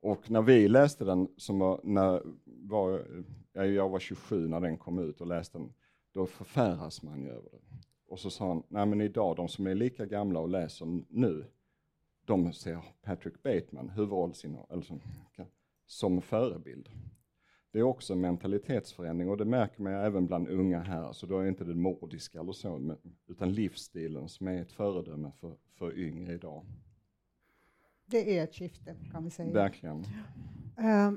Och 0.00 0.30
när 0.30 0.42
vi 0.42 0.68
läste 0.68 1.04
den, 1.04 1.28
som 1.36 1.58
var, 1.58 1.80
när, 1.84 2.22
var, 2.44 3.06
jag 3.52 3.88
var 3.88 3.98
27 3.98 4.48
när 4.48 4.60
den 4.60 4.78
kom 4.78 4.98
ut 4.98 5.20
och 5.20 5.26
läste 5.26 5.58
den, 5.58 5.72
då 6.12 6.26
förfäras 6.26 7.02
man 7.02 7.22
ju 7.22 7.28
över 7.28 7.50
det. 7.50 7.91
Och 8.12 8.20
så 8.20 8.30
sa 8.30 8.48
han, 8.48 8.62
nej 8.68 8.86
men 8.86 9.00
idag, 9.00 9.36
de 9.36 9.48
som 9.48 9.66
är 9.66 9.74
lika 9.74 10.06
gamla 10.06 10.40
och 10.40 10.48
läser 10.48 11.02
nu, 11.08 11.44
de 12.24 12.52
ser 12.52 12.84
Patrick 13.02 13.42
Bateman, 13.42 13.88
huvudrollsinnehavare, 13.88 14.72
eller 14.72 14.82
som, 14.82 15.00
som 15.86 16.22
förebild. 16.22 16.88
Det 17.70 17.78
är 17.78 17.82
också 17.82 18.12
en 18.12 18.20
mentalitetsförändring 18.20 19.30
och 19.30 19.36
det 19.36 19.44
märker 19.44 19.82
man 19.82 19.92
även 19.92 20.26
bland 20.26 20.48
unga 20.48 20.80
här, 20.80 21.12
så 21.12 21.26
då 21.26 21.38
är 21.38 21.48
inte 21.48 21.64
det 21.64 21.74
mordiska 21.74 22.40
eller 22.40 22.52
så, 22.52 22.96
utan 23.26 23.52
livsstilen 23.52 24.28
som 24.28 24.48
är 24.48 24.62
ett 24.62 24.72
föredöme 24.72 25.32
för, 25.40 25.56
för 25.74 25.98
yngre 25.98 26.34
idag. 26.34 26.64
Det 28.06 28.38
är 28.38 28.44
ett 28.44 28.54
skifte 28.54 28.96
kan 29.12 29.24
vi 29.24 29.30
säga. 29.30 29.52
Verkligen. 29.52 30.04
Uh, 30.78 31.12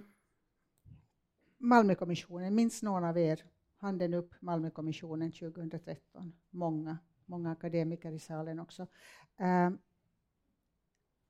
Malmökommissionen, 1.58 2.56
minns 2.56 2.84
någon 2.84 3.04
av 3.04 3.18
er 3.18 3.44
handen 3.78 4.14
upp 4.14 4.36
Malmökommissionen 4.40 5.32
2013? 5.32 6.34
Många, 6.50 6.98
många 7.26 7.52
akademiker 7.52 8.12
i 8.12 8.20
salen 8.20 8.60
också. 8.60 8.88
Eh, 9.40 9.70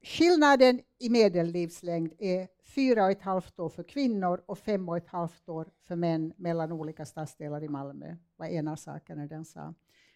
skillnaden 0.03 0.81
i 0.99 1.10
medellivslängd 1.10 2.13
är 2.19 2.47
fyra 2.63 3.05
och 3.05 3.12
ett 3.12 3.21
halvt 3.21 3.60
år 3.60 3.69
för 3.69 3.84
kvinnor 3.84 4.43
och 4.45 4.58
fem 4.58 4.89
och 4.89 4.97
ett 4.97 5.08
halvt 5.08 5.49
år 5.49 5.71
för 5.84 5.95
män 5.95 6.34
mellan 6.38 6.71
olika 6.71 7.05
stadsdelar 7.05 7.63
i 7.63 7.67
Malmö, 7.67 8.15
var 8.36 8.45
en 8.45 8.67
av 8.67 8.75
sakerna 8.75 9.27
den 9.27 9.45
sa. 9.45 9.73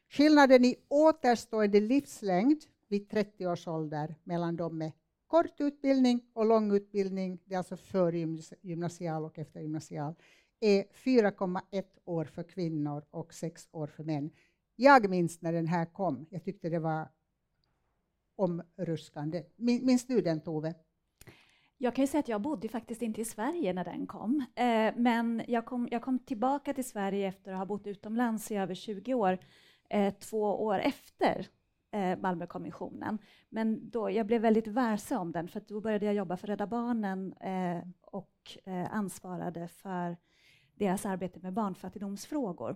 Skillnaden 0.09 0.65
i 0.65 0.75
återstående 0.87 1.79
livslängd 1.79 2.61
vid 2.87 3.09
30 3.09 3.47
års 3.47 3.67
ålder 3.67 4.15
mellan 4.23 4.55
de 4.55 4.77
med 4.77 4.91
kort 5.27 5.61
utbildning 5.61 6.21
och 6.33 6.45
lång 6.45 6.71
utbildning, 6.71 7.39
det 7.45 7.53
är 7.53 7.57
alltså 7.57 7.77
före 7.77 8.17
gymnasial 8.61 9.25
och 9.25 9.39
eftergymnasial, 9.39 10.15
är 10.59 10.83
4,1 10.83 11.83
år 12.05 12.25
för 12.25 12.43
kvinnor 12.43 13.05
och 13.11 13.33
6 13.33 13.67
år 13.71 13.87
för 13.87 14.03
män. 14.03 14.31
Jag 14.75 15.09
minns 15.09 15.41
när 15.41 15.53
den 15.53 15.67
här 15.67 15.85
kom. 15.85 16.25
Jag 16.29 16.43
tyckte 16.43 16.69
det 16.69 16.79
var 16.79 17.07
omruskande. 18.35 19.43
Minns 19.55 20.07
du 20.07 20.21
den, 20.21 20.41
Tove? 20.41 20.73
Jag 21.77 21.95
kan 21.95 22.03
ju 22.03 22.07
säga 22.07 22.19
att 22.19 22.27
jag 22.27 22.41
bodde 22.41 22.69
faktiskt 22.69 23.01
inte 23.01 23.21
i 23.21 23.25
Sverige 23.25 23.73
när 23.73 23.83
den 23.83 24.07
kom, 24.07 24.45
eh, 24.55 24.93
men 24.95 25.43
jag 25.47 25.65
kom, 25.65 25.87
jag 25.91 26.01
kom 26.01 26.19
tillbaka 26.19 26.73
till 26.73 26.89
Sverige 26.89 27.27
efter 27.27 27.51
att 27.51 27.57
ha 27.57 27.65
bott 27.65 27.87
utomlands 27.87 28.51
i 28.51 28.55
över 28.55 28.75
20 28.75 29.13
år, 29.13 29.37
eh, 29.89 30.13
två 30.13 30.63
år 30.65 30.79
efter 30.79 31.47
eh, 31.91 32.19
Malmökommissionen. 32.19 33.17
Men 33.49 33.89
då, 33.89 34.09
jag 34.09 34.25
blev 34.25 34.41
väldigt 34.41 34.67
varse 34.67 35.15
om 35.15 35.31
den, 35.31 35.47
för 35.47 35.61
då 35.67 35.81
började 35.81 36.05
jag 36.05 36.15
jobba 36.15 36.37
för 36.37 36.47
Rädda 36.47 36.67
Barnen 36.67 37.33
eh, 37.33 37.83
och 38.01 38.57
eh, 38.65 38.93
ansvarade 38.93 39.67
för 39.67 40.17
deras 40.79 41.05
arbete 41.05 41.39
med 41.39 41.53
barnfattigdomsfrågor. 41.53 42.75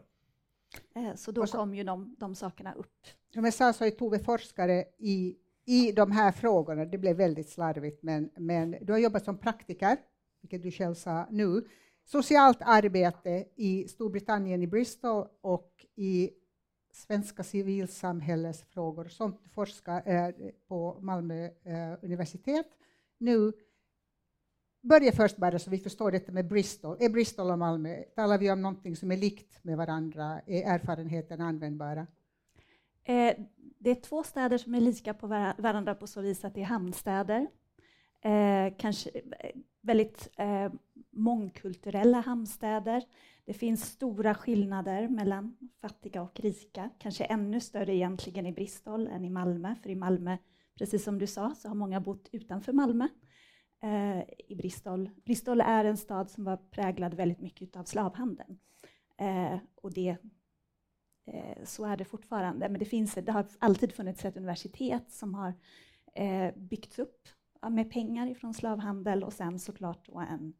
Eh, 0.96 1.16
så 1.16 1.32
då 1.32 1.48
så, 1.48 1.58
kom 1.58 1.76
ju 1.76 1.84
de, 1.84 2.16
de 2.20 2.36
sakerna 2.36 2.74
upp. 2.74 3.08
Som 3.34 3.46
jag 3.46 3.54
sa 3.54 3.74
så 3.74 3.86
är 3.86 3.92
Tove 3.92 4.20
forskare 4.20 4.86
i 4.98 5.36
i 5.66 5.92
de 5.92 6.12
här 6.12 6.32
frågorna. 6.32 6.86
Det 6.86 6.98
blev 6.98 7.16
väldigt 7.16 7.50
slarvigt, 7.50 8.04
men, 8.04 8.30
men 8.38 8.76
du 8.82 8.94
har 8.94 9.00
jobbat 9.00 9.26
som 9.26 9.38
praktiker, 9.38 9.98
vilket 10.42 10.64
du 10.64 10.72
själv 10.72 10.94
sa 10.96 11.28
nu, 11.30 11.68
socialt 12.06 12.58
arbete 12.62 13.46
i 13.56 13.88
Storbritannien, 13.88 14.64
i 14.64 14.68
Bristol 14.68 15.28
och 15.42 15.86
i 15.96 16.30
svenska 16.92 17.44
civilsamhällesfrågor 17.44 19.06
som 19.06 19.38
forskar 19.54 20.04
eh, 20.06 20.30
på 20.68 20.98
Malmö 21.02 21.46
eh, 21.46 21.94
universitet. 22.02 22.68
Nu 23.18 23.54
börja 24.84 25.12
först 25.12 25.38
bara 25.38 25.60
så 25.60 25.70
vi 25.70 25.78
förstår 25.78 26.12
detta 26.12 26.32
med 26.32 26.48
Bristol. 26.48 26.98
Är 27.00 27.10
Bristol 27.10 27.52
och 27.52 27.60
Malmö, 27.60 28.04
talar 28.16 28.38
vi 28.38 28.52
om 28.52 28.62
någonting 28.62 28.96
som 28.96 29.12
är 29.12 29.18
likt 29.18 29.64
med 29.64 29.78
varandra? 29.78 30.42
Är 30.46 30.74
erfarenheterna 30.74 31.46
användbara? 31.46 32.08
Eh, 33.04 33.36
det 33.80 33.90
är 33.90 33.96
två 33.96 34.24
städer 34.24 34.58
som 34.58 34.76
är 34.76 34.82
lika 34.82 35.14
på 35.14 35.28
varandra 35.58 35.96
på 35.96 36.08
så 36.08 36.22
vis 36.22 36.46
att 36.46 36.56
det 36.56 36.62
är 36.62 36.66
hamnstäder. 36.66 37.48
Eh, 38.22 38.74
kanske 38.78 39.10
eh, 39.10 39.52
väldigt 39.82 40.30
eh, 40.38 40.72
mångkulturella 41.10 42.20
hamnstäder. 42.20 43.04
Det 43.46 43.54
finns 43.54 43.86
stora 43.86 44.36
skillnader 44.36 45.08
mellan 45.08 45.58
fattiga 45.82 46.22
och 46.22 46.40
rika, 46.40 46.90
kanske 47.00 47.24
ännu 47.24 47.60
större 47.60 47.96
egentligen 47.96 48.46
i 48.46 48.52
Bristol 48.52 49.08
än 49.08 49.26
i 49.26 49.30
Malmö, 49.30 49.76
för 49.84 49.90
i 49.90 49.96
Malmö, 49.96 50.38
precis 50.78 51.04
som 51.04 51.20
du 51.20 51.28
sa, 51.28 51.56
så 51.56 51.68
har 51.68 51.76
många 51.76 52.02
bott 52.02 52.30
utanför 52.32 52.74
Malmö. 52.74 53.08
Eh, 53.84 54.24
I 54.48 54.56
Bristol. 54.56 55.10
Bristol 55.26 55.62
är 55.62 55.86
en 55.86 55.98
stad 55.98 56.30
som 56.30 56.44
var 56.44 56.58
präglad 56.58 57.14
väldigt 57.14 57.42
mycket 57.42 57.76
av 57.76 57.84
slavhandeln. 57.84 58.60
Eh, 59.18 59.58
och 59.82 59.94
det 59.94 60.18
Eh, 61.26 61.64
så 61.64 61.86
är 61.86 61.98
det 61.98 62.06
fortfarande, 62.06 62.70
men 62.70 62.80
det, 62.80 62.86
finns, 62.86 63.14
det 63.14 63.32
har 63.32 63.46
alltid 63.60 63.94
funnits 63.94 64.26
ett 64.26 64.38
universitet 64.38 65.12
som 65.12 65.34
har 65.34 65.54
byggts 66.56 67.00
upp 67.00 67.28
med 67.70 67.92
pengar 67.92 68.28
ifrån 68.28 68.54
slavhandel 68.54 69.24
och 69.24 69.34
sen 69.34 69.60
såklart 69.60 70.06
då 70.06 70.20
en 70.20 70.54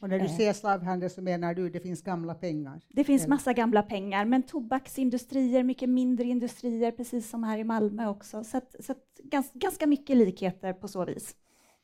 och 0.00 0.08
när 0.08 0.18
du 0.18 0.28
säger 0.28 0.52
slavhandel 0.52 1.10
så 1.10 1.22
menar 1.22 1.54
du 1.54 1.70
det 1.70 1.80
finns 1.80 2.02
gamla 2.02 2.34
pengar? 2.34 2.80
Det 2.88 3.04
finns 3.04 3.26
massa 3.26 3.52
gamla 3.52 3.82
pengar, 3.82 4.24
men 4.24 4.42
tobaksindustrier, 4.42 5.62
mycket 5.62 5.88
mindre 5.88 6.24
industrier, 6.24 6.92
precis 6.92 7.30
som 7.30 7.44
här 7.44 7.58
i 7.58 7.64
Malmö 7.64 8.08
också. 8.08 8.44
Så, 8.44 8.56
att, 8.56 8.74
så 8.80 8.92
att 8.92 9.20
gans, 9.22 9.52
ganska 9.54 9.86
mycket 9.86 10.16
likheter 10.16 10.72
på 10.72 10.88
så 10.88 11.04
vis. 11.04 11.36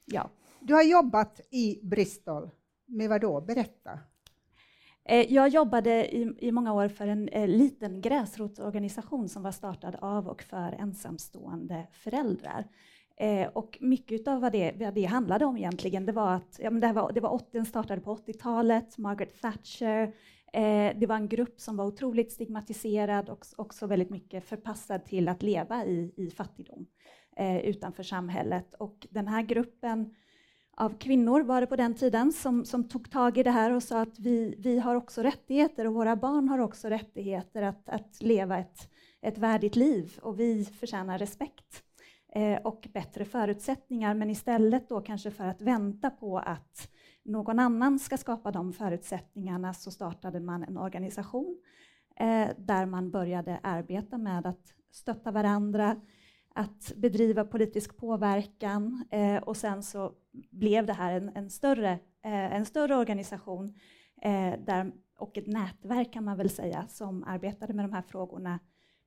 Ja. 0.04 0.30
Du 0.64 0.74
har 0.74 0.82
jobbat 0.82 1.40
i 1.50 1.80
Bristol 1.82 2.50
med 2.86 3.08
vad 3.08 3.20
då? 3.20 3.40
Berätta. 3.40 3.98
Eh, 5.04 5.32
jag 5.32 5.48
jobbade 5.48 6.16
i, 6.16 6.34
i, 6.38 6.52
många 6.52 6.72
år 6.72 6.88
för 6.88 7.06
en 7.06 7.28
eh, 7.28 7.48
liten 7.48 8.00
gräsrotsorganisation 8.00 9.28
som 9.28 9.42
var 9.42 9.52
startad 9.52 9.96
av 10.00 10.28
och 10.28 10.42
för 10.42 10.72
ensamstående 10.72 11.86
föräldrar. 11.92 12.66
Eh, 13.16 13.48
och 13.48 13.78
mycket 13.80 14.28
av 14.28 14.40
vad 14.40 14.52
det, 14.52 14.72
vad 14.76 14.94
det 14.94 15.04
handlade 15.04 15.44
om 15.44 15.56
egentligen, 15.56 16.06
det 16.06 16.12
var 16.12 16.34
att 16.34 16.60
ja, 16.62 16.70
men 16.70 16.80
det, 16.80 16.92
var, 16.92 17.12
det 17.12 17.20
var 17.20 17.32
80, 17.32 17.64
startade 17.64 18.00
på 18.00 18.16
80-talet, 18.16 18.98
Margaret 18.98 19.40
Thatcher, 19.40 20.02
eh, 20.52 20.98
det 20.98 21.06
var 21.08 21.16
en 21.16 21.28
grupp 21.28 21.60
som 21.60 21.76
var 21.76 21.86
otroligt 21.86 22.32
stigmatiserad 22.32 23.28
och 23.28 23.46
också 23.56 23.86
väldigt 23.86 24.10
mycket 24.10 24.44
förpassad 24.44 25.04
till 25.04 25.28
att 25.28 25.42
leva 25.42 25.84
i, 25.84 26.12
i 26.16 26.30
fattigdom 26.30 26.86
eh, 27.36 27.58
utanför 27.58 28.02
samhället. 28.02 28.74
Och 28.74 29.06
den 29.10 29.28
här 29.28 29.42
gruppen 29.42 30.14
av 30.82 30.98
kvinnor 30.98 31.40
var 31.40 31.60
det 31.60 31.66
på 31.66 31.76
den 31.76 31.94
tiden 31.94 32.32
som, 32.32 32.64
som 32.64 32.88
tog 32.88 33.10
tag 33.10 33.38
i 33.38 33.42
det 33.42 33.50
här 33.50 33.70
och 33.72 33.82
sa 33.82 34.00
att 34.00 34.18
vi, 34.18 34.54
vi 34.58 34.78
har 34.78 34.94
också 34.94 35.22
rättigheter 35.22 35.86
och 35.86 35.94
våra 35.94 36.16
barn 36.16 36.48
har 36.48 36.58
också 36.58 36.88
rättigheter 36.88 37.62
att, 37.62 37.88
att 37.88 38.22
leva 38.22 38.58
ett, 38.58 38.90
ett 39.20 39.38
värdigt 39.38 39.76
liv 39.76 40.18
och 40.22 40.40
vi 40.40 40.64
förtjänar 40.64 41.18
respekt 41.18 41.82
eh, 42.34 42.58
och 42.62 42.88
bättre 42.92 43.24
förutsättningar. 43.24 44.14
Men 44.14 44.30
istället 44.30 44.88
då 44.88 45.00
kanske 45.00 45.30
för 45.30 45.46
att 45.46 45.62
vänta 45.62 46.10
på 46.10 46.38
att 46.38 46.88
någon 47.22 47.58
annan 47.58 47.98
ska 47.98 48.16
skapa 48.16 48.50
de 48.50 48.72
förutsättningarna 48.72 49.74
så 49.74 49.90
startade 49.90 50.40
man 50.40 50.64
en 50.64 50.78
organisation 50.78 51.58
eh, 52.16 52.48
där 52.58 52.86
man 52.86 53.10
började 53.10 53.60
arbeta 53.62 54.18
med 54.18 54.46
att 54.46 54.74
stötta 54.92 55.30
varandra, 55.30 56.00
att 56.54 56.92
bedriva 56.96 57.44
politisk 57.44 57.96
påverkan 57.96 59.04
eh, 59.10 59.42
och 59.42 59.56
sen 59.56 59.82
så 59.82 60.12
blev 60.50 60.86
det 60.86 60.92
här 60.92 61.12
en, 61.12 61.28
en 61.34 61.50
större, 61.50 61.92
eh, 62.24 62.54
en 62.54 62.66
större 62.66 62.96
organisation 62.96 63.74
eh, 64.22 64.54
där, 64.58 64.92
och 65.18 65.38
ett 65.38 65.46
nätverk 65.46 66.12
kan 66.12 66.24
man 66.24 66.36
väl 66.36 66.50
säga 66.50 66.86
som 66.88 67.24
arbetade 67.24 67.72
med 67.72 67.84
de 67.84 67.92
här 67.92 68.02
frågorna 68.02 68.58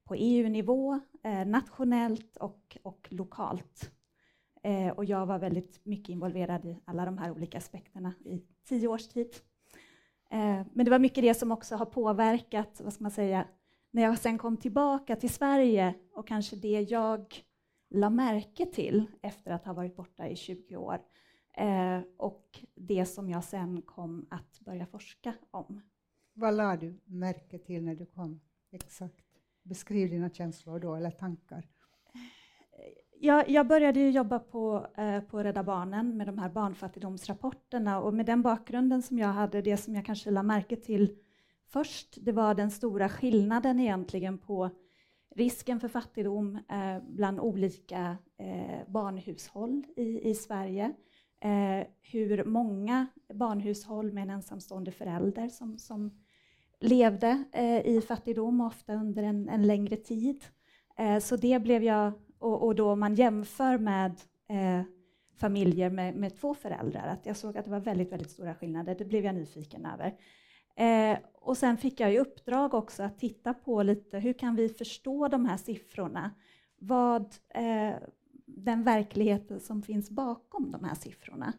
på 0.03 0.15
EU-nivå, 0.15 0.99
eh, 1.23 1.45
nationellt 1.45 2.37
och, 2.37 2.77
och 2.83 3.07
lokalt. 3.11 3.91
Eh, 4.63 4.89
och 4.89 5.05
jag 5.05 5.25
var 5.25 5.39
väldigt 5.39 5.85
mycket 5.85 6.09
involverad 6.09 6.65
i 6.65 6.79
alla 6.85 7.05
de 7.05 7.17
här 7.17 7.31
olika 7.31 7.57
aspekterna 7.57 8.13
i 8.25 8.41
tio 8.67 8.87
års 8.87 9.07
tid. 9.07 9.35
Eh, 10.31 10.61
men 10.73 10.85
det 10.85 10.91
var 10.91 10.99
mycket 10.99 11.23
det 11.23 11.33
som 11.33 11.51
också 11.51 11.75
har 11.75 11.85
påverkat, 11.85 12.81
vad 12.83 12.93
ska 12.93 13.03
man 13.03 13.11
säga, 13.11 13.47
när 13.91 14.01
jag 14.03 14.17
sen 14.17 14.37
kom 14.37 14.57
tillbaka 14.57 15.15
till 15.15 15.29
Sverige 15.29 15.93
och 16.13 16.27
kanske 16.27 16.55
det 16.55 16.81
jag 16.81 17.35
la 17.89 18.09
märke 18.09 18.65
till 18.65 19.05
efter 19.21 19.51
att 19.51 19.65
ha 19.65 19.73
varit 19.73 19.95
borta 19.95 20.27
i 20.27 20.35
20 20.35 20.75
år 20.75 20.99
eh, 21.57 21.99
och 22.17 22.65
det 22.75 23.05
som 23.05 23.29
jag 23.29 23.43
sen 23.43 23.81
kom 23.81 24.27
att 24.29 24.59
börja 24.59 24.85
forska 24.85 25.33
om. 25.51 25.81
Vad 26.33 26.53
la 26.53 26.77
du 26.77 26.99
märke 27.05 27.57
till 27.57 27.83
när 27.83 27.95
du 27.95 28.05
kom? 28.05 28.41
Exakt. 28.71 29.25
Beskriv 29.63 30.09
dina 30.09 30.29
känslor 30.29 30.79
då, 30.79 30.95
eller 30.95 31.11
tankar. 31.11 31.67
Jag, 33.19 33.49
jag 33.49 33.67
började 33.67 34.09
jobba 34.09 34.39
på, 34.39 34.87
eh, 34.97 35.21
på 35.21 35.43
Rädda 35.43 35.63
Barnen 35.63 36.17
med 36.17 36.27
de 36.27 36.37
här 36.37 36.49
barnfattigdomsrapporterna 36.49 38.01
och 38.01 38.13
med 38.13 38.25
den 38.25 38.41
bakgrunden 38.41 39.01
som 39.01 39.19
jag 39.19 39.27
hade, 39.27 39.61
det 39.61 39.77
som 39.77 39.95
jag 39.95 40.05
kanske 40.05 40.31
la 40.31 40.43
märke 40.43 40.75
till 40.75 41.17
först, 41.67 42.17
det 42.21 42.31
var 42.31 42.55
den 42.55 42.71
stora 42.71 43.09
skillnaden 43.09 43.79
egentligen 43.79 44.37
på 44.37 44.69
risken 45.35 45.79
för 45.79 45.87
fattigdom 45.87 46.55
eh, 46.55 47.03
bland 47.07 47.39
olika 47.39 48.17
eh, 48.37 48.87
barnhushåll 48.87 49.83
i, 49.95 50.29
i 50.29 50.35
Sverige. 50.35 50.93
Eh, 51.45 51.87
hur 52.01 52.43
många 52.43 53.07
barnhushåll 53.33 54.11
med 54.11 54.23
en 54.23 54.29
ensamstående 54.29 54.91
förälder 54.91 55.49
som, 55.49 55.77
som 55.77 56.11
levde 56.79 57.43
eh, 57.51 57.87
i 57.87 58.01
fattigdom, 58.07 58.61
ofta 58.61 58.93
under 58.93 59.23
en, 59.23 59.49
en 59.49 59.67
längre 59.67 59.95
tid. 59.95 60.45
Eh, 60.97 61.19
så 61.19 61.35
det 61.35 61.59
blev 61.59 61.83
jag, 61.83 62.13
och, 62.39 62.63
och 62.63 62.75
då 62.75 62.95
man 62.95 63.15
jämför 63.15 63.77
med 63.77 64.11
eh, 64.49 64.81
familjer 65.35 65.89
med, 65.89 66.15
med 66.15 66.35
två 66.35 66.53
föräldrar, 66.53 67.07
att 67.07 67.25
jag 67.25 67.37
såg 67.37 67.57
att 67.57 67.65
det 67.65 67.71
var 67.71 67.79
väldigt, 67.79 68.11
väldigt 68.11 68.31
stora 68.31 68.55
skillnader. 68.55 68.95
Det 68.95 69.05
blev 69.05 69.25
jag 69.25 69.35
nyfiken 69.35 69.85
över. 69.85 70.15
Eh, 70.75 71.17
och 71.33 71.57
sen 71.57 71.77
fick 71.77 71.99
jag 71.99 72.13
i 72.13 72.19
uppdrag 72.19 72.73
också 72.73 73.03
att 73.03 73.19
titta 73.19 73.53
på 73.53 73.83
lite 73.83 74.19
hur 74.19 74.33
kan 74.33 74.55
vi 74.55 74.69
förstå 74.69 75.27
de 75.27 75.45
här 75.45 75.57
siffrorna? 75.57 76.31
Vad 76.79 77.35
eh, 77.49 77.93
den 78.45 78.83
verkligheten 78.83 79.59
som 79.59 79.81
finns 79.81 80.09
bakom 80.09 80.71
de 80.71 80.83
här 80.83 80.95
siffrorna. 80.95 81.53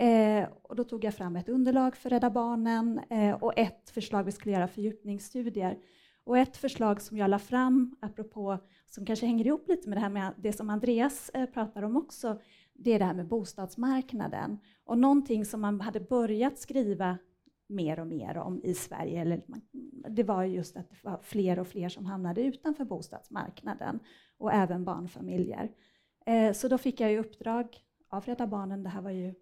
Eh, 0.00 0.48
och 0.62 0.76
då 0.76 0.84
tog 0.84 1.04
jag 1.04 1.14
fram 1.14 1.36
ett 1.36 1.48
underlag 1.48 1.96
för 1.96 2.10
Rädda 2.10 2.30
Barnen 2.30 3.00
eh, 3.10 3.34
och 3.34 3.58
ett 3.58 3.90
förslag 3.90 4.24
vi 4.24 4.32
skulle 4.32 4.54
göra 4.54 4.68
fördjupningsstudier. 4.68 5.78
Och 6.24 6.38
ett 6.38 6.56
förslag 6.56 7.02
som 7.02 7.16
jag 7.16 7.30
la 7.30 7.38
fram, 7.38 7.96
apropå, 8.00 8.58
som 8.86 9.06
kanske 9.06 9.26
hänger 9.26 9.46
ihop 9.46 9.68
lite 9.68 9.88
med 9.88 9.96
det 9.98 10.02
här 10.02 10.10
med 10.10 10.32
det 10.36 10.52
som 10.52 10.70
Andreas 10.70 11.30
eh, 11.34 11.46
pratar 11.46 11.82
om 11.82 11.96
också, 11.96 12.40
det 12.74 12.92
är 12.92 12.98
det 12.98 13.04
här 13.04 13.14
med 13.14 13.28
bostadsmarknaden. 13.28 14.58
Och 14.84 14.98
någonting 14.98 15.44
som 15.44 15.60
man 15.60 15.80
hade 15.80 16.00
börjat 16.00 16.58
skriva 16.58 17.18
mer 17.68 18.00
och 18.00 18.06
mer 18.06 18.36
om 18.36 18.60
i 18.64 18.74
Sverige. 18.74 19.20
Eller 19.20 19.42
det 20.08 20.22
var 20.22 20.44
just 20.44 20.76
att 20.76 20.90
det 20.90 20.96
var 21.02 21.18
fler 21.22 21.58
och 21.58 21.66
fler 21.66 21.88
som 21.88 22.06
hamnade 22.06 22.42
utanför 22.42 22.84
bostadsmarknaden 22.84 24.00
och 24.38 24.52
även 24.52 24.84
barnfamiljer. 24.84 25.70
Eh, 26.28 26.52
så 26.52 26.68
då 26.68 26.78
fick 26.78 27.00
jag 27.00 27.12
i 27.12 27.18
uppdrag 27.18 27.76
av 28.08 28.24
Rädda 28.24 28.46
Barnen, 28.46 28.82
det 28.82 28.88
här 28.88 29.02
var 29.02 29.10
ju 29.10 29.34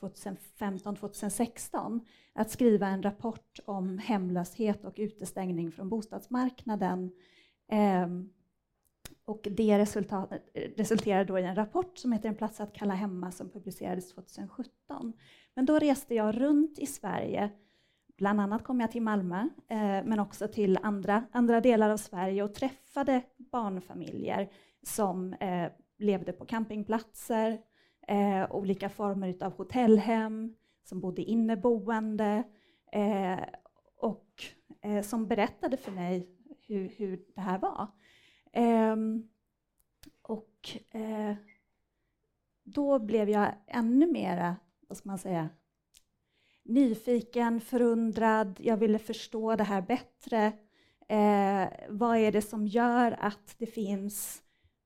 2015-2016 0.00 2.00
att 2.32 2.50
skriva 2.50 2.86
en 2.86 3.02
rapport 3.02 3.58
om 3.64 3.98
hemlöshet 3.98 4.84
och 4.84 4.94
utestängning 4.96 5.72
från 5.72 5.88
bostadsmarknaden. 5.88 7.10
Ehm, 7.68 8.30
och 9.24 9.48
det 9.50 9.78
resulterade 10.76 11.24
då 11.24 11.38
i 11.38 11.42
en 11.42 11.54
rapport 11.54 11.98
som 11.98 12.12
heter 12.12 12.28
En 12.28 12.34
plats 12.34 12.60
att 12.60 12.74
kalla 12.74 12.94
hemma 12.94 13.32
som 13.32 13.50
publicerades 13.50 14.14
2017. 14.14 15.12
Men 15.54 15.66
då 15.66 15.78
reste 15.78 16.14
jag 16.14 16.40
runt 16.40 16.78
i 16.78 16.86
Sverige. 16.86 17.50
Bland 18.16 18.40
annat 18.40 18.64
kom 18.64 18.80
jag 18.80 18.92
till 18.92 19.02
Malmö, 19.02 19.48
eh, 19.68 20.04
men 20.04 20.20
också 20.20 20.48
till 20.48 20.78
andra, 20.82 21.24
andra 21.32 21.60
delar 21.60 21.90
av 21.90 21.96
Sverige 21.96 22.42
och 22.42 22.54
träffade 22.54 23.22
barnfamiljer 23.36 24.50
som 24.82 25.32
eh, 25.32 25.72
levde 25.98 26.32
på 26.32 26.44
campingplatser, 26.44 27.60
eh, 28.08 28.52
olika 28.52 28.88
former 28.88 29.36
av 29.40 29.56
hotellhem, 29.56 30.56
som 30.84 31.00
bodde 31.00 31.22
inneboende 31.22 32.42
eh, 32.92 33.40
och 33.96 34.44
eh, 34.82 35.02
som 35.02 35.26
berättade 35.26 35.76
för 35.76 35.92
mig 35.92 36.28
hur, 36.66 36.88
hur 36.88 37.24
det 37.34 37.40
här 37.40 37.58
var. 37.58 37.86
Ehm, 38.52 39.28
och 40.22 40.76
eh, 40.90 41.34
då 42.64 42.98
blev 42.98 43.28
jag 43.28 43.54
ännu 43.66 44.12
mera, 44.12 44.56
vad 44.88 44.98
ska 44.98 45.08
man 45.08 45.18
säga, 45.18 45.48
nyfiken, 46.62 47.60
förundrad, 47.60 48.60
jag 48.62 48.76
ville 48.76 48.98
förstå 48.98 49.56
det 49.56 49.64
här 49.64 49.82
bättre. 49.82 50.46
Eh, 51.08 51.68
vad 51.88 52.16
är 52.18 52.32
det 52.32 52.42
som 52.42 52.66
gör 52.66 53.16
att 53.20 53.54
det 53.58 53.66
finns 53.66 54.42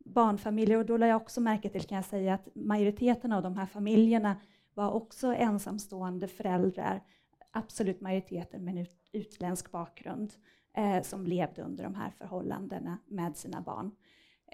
barnfamiljer? 0.07 0.79
Och 0.79 0.87
då 0.87 0.97
lade 0.97 1.11
jag 1.11 1.23
också 1.23 1.41
märke 1.41 1.69
till, 1.69 1.83
kan 1.83 1.97
jag 1.97 2.05
säga, 2.05 2.35
att 2.35 2.49
majoriteten 2.55 3.33
av 3.33 3.43
de 3.43 3.57
här 3.57 3.67
familjerna 3.67 4.37
var 4.75 4.91
också 4.91 5.35
ensamstående 5.35 6.29
föräldrar, 6.29 7.03
absolut 7.51 8.01
majoriteten 8.01 8.65
med 8.65 8.77
en 8.77 8.87
utländsk 9.13 9.71
bakgrund, 9.71 10.33
eh, 10.77 11.03
som 11.03 11.27
levde 11.27 11.63
under 11.63 11.85
de 11.85 11.95
här 11.95 12.11
förhållandena 12.11 12.99
med 13.07 13.37
sina 13.37 13.61
barn. 13.61 13.91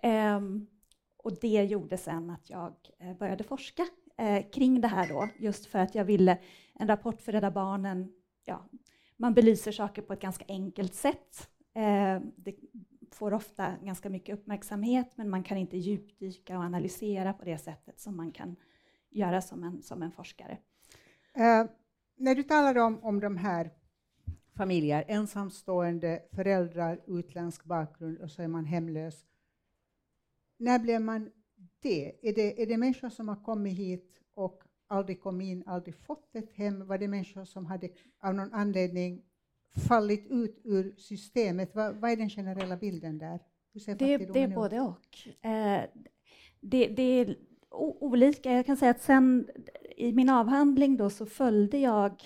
Eh, 0.03 0.41
och 1.17 1.39
det 1.41 1.65
gjorde 1.65 1.97
sen 1.97 2.31
att 2.31 2.51
jag 2.51 2.75
eh, 2.99 3.17
började 3.17 3.45
forska 3.45 3.87
eh, 4.19 4.51
kring 4.51 4.81
det 4.81 4.89
här 4.89 5.09
då, 5.09 5.29
just 5.39 5.67
för 5.67 5.79
att 5.79 5.95
jag 5.95 6.05
ville, 6.05 6.39
en 6.75 6.89
rapport 6.89 7.23
för 7.23 7.33
Rädda 7.33 7.51
Barnen, 7.51 8.13
ja, 8.45 8.65
man 9.17 9.35
belyser 9.35 9.73
saker 9.73 10.03
på 10.03 10.13
ett 10.13 10.21
ganska 10.21 10.45
enkelt 10.49 10.95
sätt. 10.95 11.49
Eh, 11.75 12.21
det 12.37 12.55
får 13.15 13.35
ofta 13.35 13.77
ganska 13.83 14.11
mycket 14.11 14.39
uppmärksamhet, 14.39 15.13
men 15.15 15.31
man 15.31 15.43
kan 15.43 15.59
inte 15.59 15.77
djupdyka 15.77 16.59
och 16.59 16.65
analysera 16.65 17.33
på 17.33 17.45
det 17.45 17.59
sättet 17.59 18.01
som 18.01 18.17
man 18.17 18.33
kan 18.33 18.57
göra 19.11 19.43
som 19.43 19.65
en, 19.65 19.83
som 19.83 20.03
en 20.03 20.13
forskare. 20.13 20.59
Eh, 21.35 21.65
när 22.17 22.35
du 22.35 22.43
talar 22.43 22.79
om, 22.79 23.05
om 23.05 23.21
de 23.21 23.37
här 23.37 23.71
familjer, 24.57 25.05
ensamstående 25.09 26.23
föräldrar, 26.33 27.01
utländsk 27.07 27.65
bakgrund 27.65 28.19
och 28.19 28.31
så 28.31 28.43
är 28.43 28.49
man 28.49 28.65
hemlös. 28.65 29.27
När 30.57 30.79
blev 30.79 31.01
man 31.01 31.31
det? 31.81 32.29
Är 32.29 32.35
det, 32.35 32.63
är 32.63 32.67
det 32.67 32.77
människor 32.77 33.09
som 33.09 33.29
har 33.29 33.45
kommit 33.45 33.79
hit 33.79 34.21
och 34.35 34.63
aldrig 34.87 35.21
kommit 35.21 35.47
in, 35.47 35.65
aldrig 35.67 35.97
fått 35.97 36.37
ett 36.37 36.53
hem? 36.53 36.87
Var 36.87 36.99
det 36.99 37.09
människor 37.09 37.45
som 37.45 37.67
hade 37.67 37.89
av 38.21 38.35
någon 38.35 38.53
anledning 38.53 39.23
fallit 39.89 40.27
ut 40.31 40.61
ur 40.65 40.95
systemet? 40.99 41.75
Vad, 41.75 41.95
vad 41.97 42.11
är 42.11 42.17
den 42.17 42.31
generella 42.31 42.77
bilden 42.77 43.19
där? 43.19 43.41
det, 43.99 44.17
det 44.17 44.43
är 44.43 44.55
både 44.55 44.81
och. 44.81 45.47
Eh, 45.47 45.83
det, 46.61 46.87
det, 46.87 47.03
är 47.03 47.37
olika. 48.01 48.53
Jag 48.53 48.67
kan 48.67 48.77
säga 48.77 48.91
att 48.91 49.03
sen 49.03 49.49
i 49.97 50.13
min 50.13 50.29
avhandling 50.29 50.97
då 50.97 51.11
så 51.11 51.27
följde 51.27 51.79
jag 51.79 52.23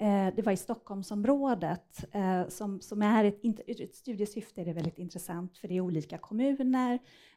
Eh, 0.00 0.34
det 0.36 0.42
var 0.42 0.52
i 0.52 0.56
Stockholmsområdet, 0.56 2.04
eh, 2.12 2.48
som, 2.48 2.80
som 2.80 3.02
är 3.02 3.24
ett, 3.24 3.44
ett 3.66 3.94
studiesyfte 3.94 4.60
är 4.60 4.64
det 4.64 4.72
väldigt 4.72 4.98
intressant, 4.98 5.58
för 5.58 5.68
det 5.68 5.76
är 5.76 5.80
olika 5.80 6.18
kommuner. 6.18 6.94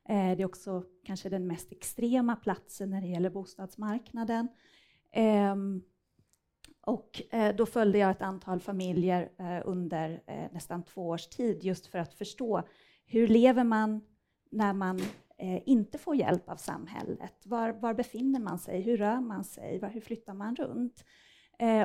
Eh, 0.10 0.38
det 0.38 0.44
är 0.44 0.46
också 0.46 0.84
kanske 1.06 1.30
den 1.30 1.48
mest 1.48 1.72
extrema 1.72 2.36
platsen 2.36 2.90
när 2.90 3.02
det 3.02 3.08
gäller 3.08 3.30
bostadsmarknaden. 3.30 4.48
Ehm, 5.12 5.82
och 6.86 7.22
eh, 7.30 7.56
då 7.56 7.66
följde 7.66 7.98
jag 7.98 8.12
ett 8.12 8.22
antal 8.22 8.60
familjer 8.60 9.30
eh, 9.38 9.62
under 9.66 10.22
eh, 10.28 10.52
nästan 10.52 10.84
två 10.84 11.08
års 11.08 11.28
tid, 11.28 11.64
just 11.64 11.88
för 11.88 12.00
att 12.00 12.14
förstå 12.14 12.64
hur 13.06 13.28
lever 13.28 13.64
man 13.64 14.02
när 14.52 14.74
man 14.74 15.00
inte 15.66 15.98
får 15.98 16.16
hjälp 16.16 16.50
av 16.50 16.56
samhället? 16.56 17.34
Var, 17.46 17.72
var 17.72 17.94
befinner 17.94 18.40
man 18.40 18.60
sig? 18.60 18.82
Hur 18.82 18.98
rör 18.98 19.20
man 19.20 19.44
sig? 19.44 19.80
Var, 19.80 19.90
hur 19.90 20.02
flyttar 20.02 20.34
man 20.34 20.56
runt? 20.56 21.06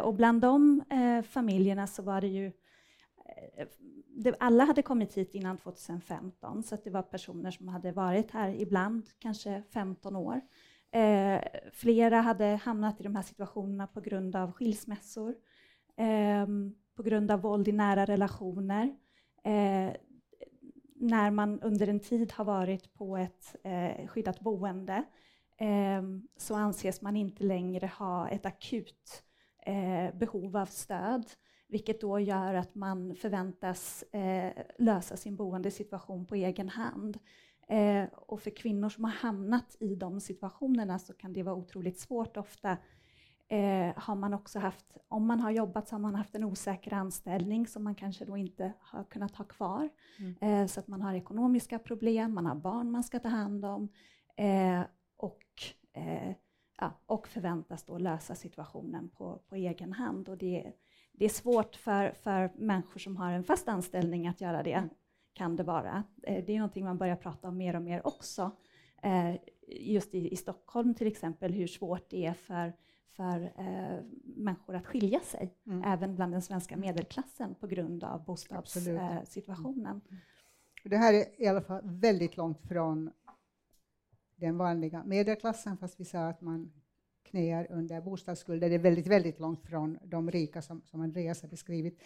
Och 0.03 0.15
bland 0.15 0.41
de 0.41 0.83
familjerna 1.29 1.87
så 1.87 2.03
var 2.03 2.21
det 2.21 2.27
ju 2.27 2.53
det, 4.07 4.35
alla 4.41 4.65
hade 4.65 4.83
kommit 4.83 5.15
hit 5.15 5.35
innan 5.35 5.57
2015, 5.59 6.63
så 6.63 6.77
det 6.85 6.91
var 6.91 7.03
personer 7.03 7.51
som 7.51 7.69
hade 7.69 7.93
varit 7.93 8.31
här 8.31 8.49
ibland, 8.49 9.07
kanske 9.19 9.63
15 9.71 10.17
år. 10.17 10.41
Eh, 10.91 11.41
flera 11.73 12.21
hade 12.21 12.45
hamnat 12.45 13.01
i 13.01 13.03
de 13.03 13.17
här 13.17 13.23
situationerna 13.23 13.87
på 13.87 14.01
grund 14.01 14.37
av 14.37 14.53
skilsmässor, 14.53 15.35
eh, 15.97 16.47
på 16.97 17.03
grund 17.03 17.31
av 17.31 17.41
våld 17.41 17.69
i 17.69 17.73
nära 17.73 18.05
relationer. 18.05 18.97
Eh, 19.45 19.93
när 21.01 21.31
man 21.31 21.61
under 21.61 21.87
en 21.89 22.01
tid 22.01 22.33
har 22.33 22.45
varit 22.45 22.95
på 22.95 23.17
ett 23.17 23.57
eh, 23.65 24.07
skyddat 24.07 24.41
boende 24.41 25.05
ehm, 25.59 26.29
så 26.37 26.55
anses 26.55 27.03
man 27.03 27.17
inte 27.17 27.45
längre 27.45 27.87
ha 27.87 28.29
ett 28.29 28.47
akut 28.47 29.23
eh, 29.67 30.15
behov 30.15 30.57
av 30.57 30.67
stöd, 30.67 31.25
vilket 31.69 32.01
då 32.01 32.21
gör 32.21 32.55
att 32.55 32.75
man 32.75 33.17
förväntas 33.17 34.03
eh, 34.03 34.53
lösa 34.79 35.17
sin 35.17 35.37
boendesituation 35.37 36.27
på 36.27 36.35
egen 36.35 36.69
hand. 36.69 37.19
Eh, 37.69 38.05
och 38.13 38.41
för 38.41 38.51
kvinnor 38.51 38.89
som 38.89 39.05
har 39.05 39.11
hamnat 39.11 39.77
i 39.81 39.95
de 39.95 40.21
situationerna 40.21 40.99
så 40.99 41.13
kan 41.13 41.33
det 41.33 41.43
vara 41.43 41.55
otroligt 41.55 41.99
svårt 41.99 42.37
ofta. 42.37 42.77
Eh, 43.49 43.93
har 43.97 44.15
man 44.15 44.35
också 44.35 44.59
haft, 44.59 44.85
om 45.09 45.27
man 45.27 45.41
har 45.41 45.51
jobbat 45.51 45.89
så 45.89 45.95
har 45.95 46.01
man 46.01 46.15
haft 46.15 46.35
en 46.35 46.45
osäker 46.45 46.93
anställning 46.93 47.67
som 47.67 47.85
man 47.85 47.95
kanske 47.95 48.25
då 48.25 48.37
inte 48.37 48.73
har 48.81 49.05
kunnat 49.05 49.37
ha 49.37 49.45
kvar. 49.45 49.89
Mm. 50.19 50.37
Eh, 50.41 50.67
så 50.67 50.81
att 50.81 50.89
man 50.89 51.03
har 51.03 51.15
ekonomiska 51.15 51.79
problem, 51.79 52.35
man 52.35 52.47
har 52.47 52.55
barn 52.55 52.91
man 52.91 53.05
ska 53.05 53.19
ta 53.19 53.29
hand 53.29 53.65
om. 53.65 53.89
Eh, 54.37 54.83
och 55.17 55.45
eh, 55.93 56.33
ja, 56.79 56.93
och 57.07 57.29
förväntas 57.29 57.85
då 57.85 57.99
lösa 57.99 58.35
situationen 58.35 59.09
på, 59.09 59.41
på 59.49 59.55
egen 59.55 59.93
hand. 59.93 60.29
Och 60.29 60.39
det, 60.39 60.73
det 61.13 61.25
är 61.25 61.29
svårt 61.29 61.77
för, 61.77 62.13
för 62.13 62.53
människor 62.57 63.01
som 63.01 63.17
har 63.17 63.33
en 63.33 63.45
fast 63.45 63.69
anställning 63.69 64.29
att 64.29 64.41
göra 64.41 64.63
det, 64.63 64.89
kan 65.39 65.57
det 65.57 65.63
vara. 65.63 66.05
Eh, 66.23 66.45
det 66.45 66.53
är 66.53 66.59
någonting 66.59 66.85
man 66.85 66.99
börjar 66.99 67.17
prata 67.17 67.49
om 67.49 67.57
mer 67.57 67.77
och 67.77 67.83
mer 67.83 68.07
också. 68.07 68.51
Eh, 69.03 69.35
just 69.69 70.15
i, 70.15 70.33
i 70.33 70.37
Stockholm 70.37 70.95
till 70.95 71.07
exempel, 71.07 71.53
hur 71.53 71.67
svårt 71.67 72.11
det 72.11 72.27
är 72.27 72.35
för, 72.35 72.73
för 73.17 73.53
eh, 73.59 74.05
människor 74.25 74.75
att 74.75 74.87
skilja 74.87 75.21
sig, 75.21 75.55
mm. 75.67 75.83
även 75.85 76.15
bland 76.15 76.33
den 76.33 76.43
svenska 76.43 76.77
medelklassen 76.77 77.55
på 77.55 77.67
grund 77.67 78.05
av 78.05 78.25
bostadssituationen. 78.25 80.01
Eh, 80.11 80.91
det 80.91 80.97
här 80.97 81.15
är 81.15 81.43
i 81.43 81.47
alla 81.47 81.61
fall 81.61 81.81
väldigt 81.85 82.37
långt 82.37 82.63
från 82.63 83.11
den 84.37 84.59
vanliga 84.59 85.05
medelklassen, 85.05 85.77
fast 85.77 86.01
vi 86.01 86.05
sa 86.05 86.29
att 86.29 86.41
man 86.41 86.73
knäar 87.23 87.67
under 87.71 88.01
bostadsskulder. 88.01 88.69
Det 88.69 88.75
är 88.75 88.79
väldigt, 88.79 89.07
väldigt 89.07 89.41
långt 89.41 89.63
från 89.63 89.99
de 90.05 90.31
rika 90.31 90.63
som, 90.63 90.83
som 90.85 91.01
Andreas 91.01 91.43
har 91.43 91.49
beskrivit. 91.49 92.03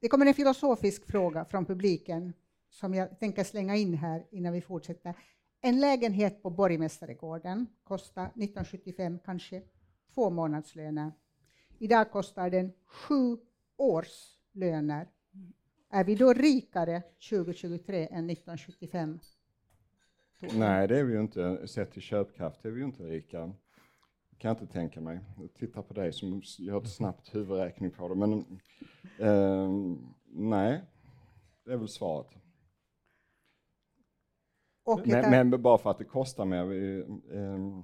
Det 0.00 0.08
kommer 0.08 0.26
en 0.26 0.34
filosofisk 0.34 1.06
fråga 1.06 1.44
från 1.44 1.64
publiken 1.64 2.32
som 2.70 2.94
jag 2.94 3.18
tänker 3.18 3.44
slänga 3.44 3.76
in 3.76 3.94
här 3.94 4.26
innan 4.30 4.52
vi 4.52 4.60
fortsätter. 4.60 5.14
En 5.60 5.80
lägenhet 5.80 6.42
på 6.42 6.50
Borgmästaregården 6.50 7.66
kostar 7.84 8.24
1975 8.24 9.18
kanske 9.24 9.62
två 10.14 10.30
månadslöner. 10.30 11.12
Idag 11.78 12.10
kostar 12.10 12.50
den 12.50 12.72
sju 12.86 13.36
årslöner. 13.76 15.08
Är 15.90 16.04
vi 16.04 16.14
då 16.14 16.32
rikare 16.32 17.02
2023 17.30 17.98
än 17.98 18.30
1975? 18.30 19.18
Nej, 20.40 20.88
det 20.88 20.98
är 20.98 21.04
vi 21.04 21.12
ju 21.12 21.20
inte. 21.20 21.68
Sett 21.68 21.92
till 21.92 22.02
köpkraft 22.02 22.64
är 22.64 22.70
vi 22.70 22.80
ju 22.80 22.86
inte 22.86 23.02
rika. 23.02 23.52
Kan 24.38 24.48
jag 24.48 24.52
inte 24.52 24.72
tänka 24.72 25.00
mig. 25.00 25.20
Titta 25.58 25.82
på 25.82 25.94
dig 25.94 26.12
som 26.12 26.42
gör 26.58 26.80
ett 26.80 26.90
snabbt 26.90 27.34
huvudräkning 27.34 27.90
på 27.90 28.08
det. 28.08 28.14
Men 28.14 28.32
eh, 29.18 29.70
nej, 30.26 30.82
det 31.64 31.72
är 31.72 31.76
väl 31.76 31.88
svaret. 31.88 32.45
Men, 35.04 35.30
men, 35.30 35.62
bara 35.62 35.78
för 35.78 35.90
att 35.90 35.98
det 35.98 36.04
kostar 36.04 36.44
mer, 36.44 36.64
vi, 36.64 36.98
eh, 37.00 37.82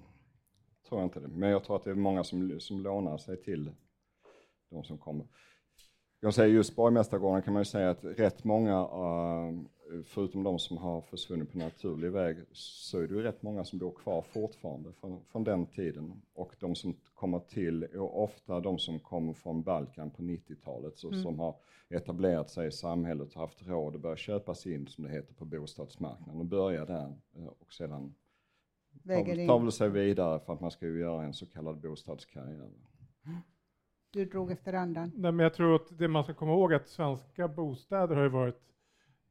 tror 0.88 1.00
jag 1.00 1.06
inte 1.06 1.20
det. 1.20 1.28
Men 1.28 1.50
jag 1.50 1.64
tror 1.64 1.76
att 1.76 1.84
det 1.84 1.90
är 1.90 1.94
många 1.94 2.24
som, 2.24 2.60
som 2.60 2.80
lånar 2.80 3.18
sig 3.18 3.42
till 3.42 3.70
de 4.70 4.84
som 4.84 4.98
kommer. 4.98 5.26
Jag 6.20 6.34
säger 6.34 6.54
just 6.54 6.76
Borgmästargården 6.76 7.42
kan 7.42 7.52
man 7.52 7.60
ju 7.60 7.64
säga 7.64 7.90
att 7.90 8.04
rätt 8.04 8.44
många 8.44 8.80
uh, 8.80 9.60
förutom 10.04 10.42
de 10.42 10.58
som 10.58 10.76
har 10.76 11.00
försvunnit 11.00 11.52
på 11.52 11.58
naturlig 11.58 12.12
väg, 12.12 12.36
så 12.52 12.98
är 12.98 13.08
det 13.08 13.14
ju 13.14 13.22
rätt 13.22 13.42
många 13.42 13.64
som 13.64 13.78
bor 13.78 13.92
kvar 13.92 14.22
fortfarande 14.22 14.92
från, 14.92 15.24
från 15.24 15.44
den 15.44 15.66
tiden. 15.66 16.22
Och 16.34 16.54
de 16.60 16.74
som 16.74 16.94
kommer 17.14 17.38
till 17.38 17.82
är 17.82 17.98
ofta 17.98 18.60
de 18.60 18.78
som 18.78 18.98
kommer 18.98 19.32
från 19.32 19.62
Balkan 19.62 20.10
på 20.10 20.22
90-talet, 20.22 21.02
mm. 21.02 21.22
som 21.22 21.38
har 21.38 21.56
etablerat 21.88 22.50
sig 22.50 22.68
i 22.68 22.72
samhället 22.72 23.34
och 23.34 23.40
haft 23.40 23.66
råd 23.66 23.94
att 23.94 24.00
börja 24.00 24.16
köpa 24.16 24.54
sig 24.54 24.74
in, 24.74 24.86
som 24.86 25.04
det 25.04 25.10
heter, 25.10 25.34
på 25.34 25.44
bostadsmarknaden 25.44 26.40
och 26.40 26.46
börja 26.46 26.84
där 26.84 27.14
eh, 27.36 27.46
och 27.46 27.72
sedan 27.72 28.14
tar 29.06 29.60
väl 29.60 29.72
sig 29.72 29.88
vidare 29.88 30.40
för 30.40 30.52
att 30.52 30.60
man 30.60 30.70
ska 30.70 30.86
ju 30.86 31.00
göra 31.00 31.24
en 31.24 31.34
så 31.34 31.46
kallad 31.46 31.80
bostadskarriär. 31.80 32.70
Du 34.10 34.24
drog 34.24 34.52
efter 34.52 34.72
andan. 34.72 35.12
Nej, 35.14 35.32
men 35.32 35.44
jag 35.44 35.54
tror 35.54 35.74
att 35.74 35.98
det 35.98 36.08
man 36.08 36.24
ska 36.24 36.34
komma 36.34 36.52
ihåg 36.52 36.72
är 36.72 36.76
att 36.76 36.88
svenska 36.88 37.48
bostäder 37.48 38.16
har 38.16 38.22
ju 38.22 38.28
varit 38.28 38.71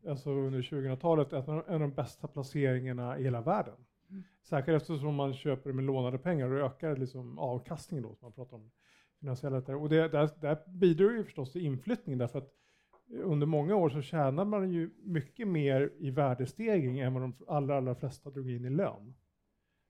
alltså 0.07 0.29
under 0.29 0.61
2000-talet 0.61 1.33
en 1.33 1.49
av 1.49 1.79
de 1.79 1.93
bästa 1.93 2.27
placeringarna 2.27 3.19
i 3.19 3.23
hela 3.23 3.41
världen. 3.41 3.75
Mm. 4.09 4.23
Säkert 4.43 4.81
eftersom 4.81 5.15
man 5.15 5.33
köper 5.33 5.69
det 5.69 5.75
med 5.75 5.85
lånade 5.85 6.17
pengar 6.17 6.51
och 6.51 6.65
ökar 6.65 6.95
liksom 6.95 7.39
avkastningen 7.39 8.03
då, 8.03 8.15
som 8.15 8.25
man 8.25 8.33
pratar 8.33 8.57
om 8.57 8.71
finansiella 9.19 9.77
Och 9.77 9.89
det, 9.89 10.07
där, 10.07 10.29
där 10.41 10.57
bidrar 10.67 11.11
ju 11.11 11.23
förstås 11.23 11.51
till 11.51 11.65
inflyttning 11.65 12.17
därför 12.17 12.39
att 12.39 12.53
under 13.13 13.47
många 13.47 13.75
år 13.75 13.89
så 13.89 14.01
tjänar 14.01 14.45
man 14.45 14.71
ju 14.71 14.89
mycket 15.03 15.47
mer 15.47 15.91
i 15.99 16.11
värdestegring 16.11 16.99
än 16.99 17.13
vad 17.13 17.23
de 17.23 17.35
allra, 17.47 17.77
allra 17.77 17.95
flesta 17.95 18.29
drog 18.29 18.51
in 18.51 18.65
i 18.65 18.69
lön. 18.69 19.13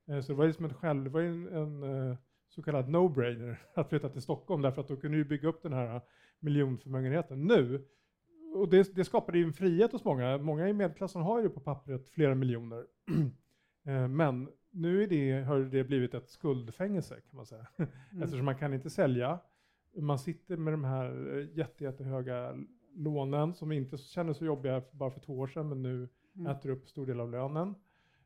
Eh, 0.08 0.22
så 0.22 0.32
det 0.32 0.38
var 0.38 0.48
liksom 0.48 0.66
ett 0.66 0.74
själv, 0.74 1.16
en, 1.16 1.48
en 1.48 1.84
eh, 1.84 2.18
så 2.50 2.64
kallad 2.64 2.90
no-brainer 2.90 3.56
att 3.76 3.90
flytta 3.90 4.10
till 4.10 4.22
Stockholm 4.22 4.62
därför 4.62 4.82
att 4.82 4.88
då 4.88 4.98
kunde 4.98 5.18
du 5.18 5.26
bygga 5.26 5.48
upp 5.48 5.64
den 5.64 5.74
här 5.74 6.02
miljonförmögenheten. 6.40 7.44
Nu, 7.44 7.86
och 8.54 8.70
det, 8.70 8.96
det 8.96 9.06
skapade 9.06 9.38
ju 9.38 9.44
en 9.44 9.54
frihet 9.54 9.92
hos 9.92 10.04
många, 10.04 10.38
många 10.38 10.70
i 10.70 10.74
medelklassen 10.74 11.22
har 11.22 11.42
ju 11.42 11.50
på 11.50 11.60
pappret 11.60 12.10
flera 12.10 12.36
miljoner. 12.36 12.86
Eh, 13.86 14.08
men 14.08 14.50
nu 14.72 15.04
är 15.04 15.08
det, 15.08 15.42
har 15.42 15.60
det 15.60 15.84
blivit 15.84 16.14
ett 16.14 16.30
skuldfängelse 16.30 17.16
kan 17.16 17.38
man 17.38 17.46
säga. 17.46 17.68
Mm. 18.12 18.24
Eftersom 18.24 18.46
man 18.46 18.58
kan 18.58 18.74
inte 18.74 18.90
sälja. 18.90 19.40
Man 19.98 20.20
sitter 20.20 20.58
med 20.58 20.74
de 20.74 20.84
här 20.84 21.12
jätte, 21.54 21.84
jättehöga 21.84 22.56
lånen 22.96 23.54
som 23.54 23.72
inte 23.72 23.98
kändes 23.98 24.38
så 24.38 24.46
jobbiga 24.46 24.82
bara 24.92 25.12
för 25.12 25.20
två 25.20 25.40
år 25.40 25.48
sedan 25.48 25.70
men 25.70 25.82
nu 25.82 26.10
mm. 26.36 26.52
äter 26.52 26.70
upp 26.70 26.90
stor 26.90 27.06
del 27.06 27.20
av 27.20 27.32
lönen. 27.32 27.76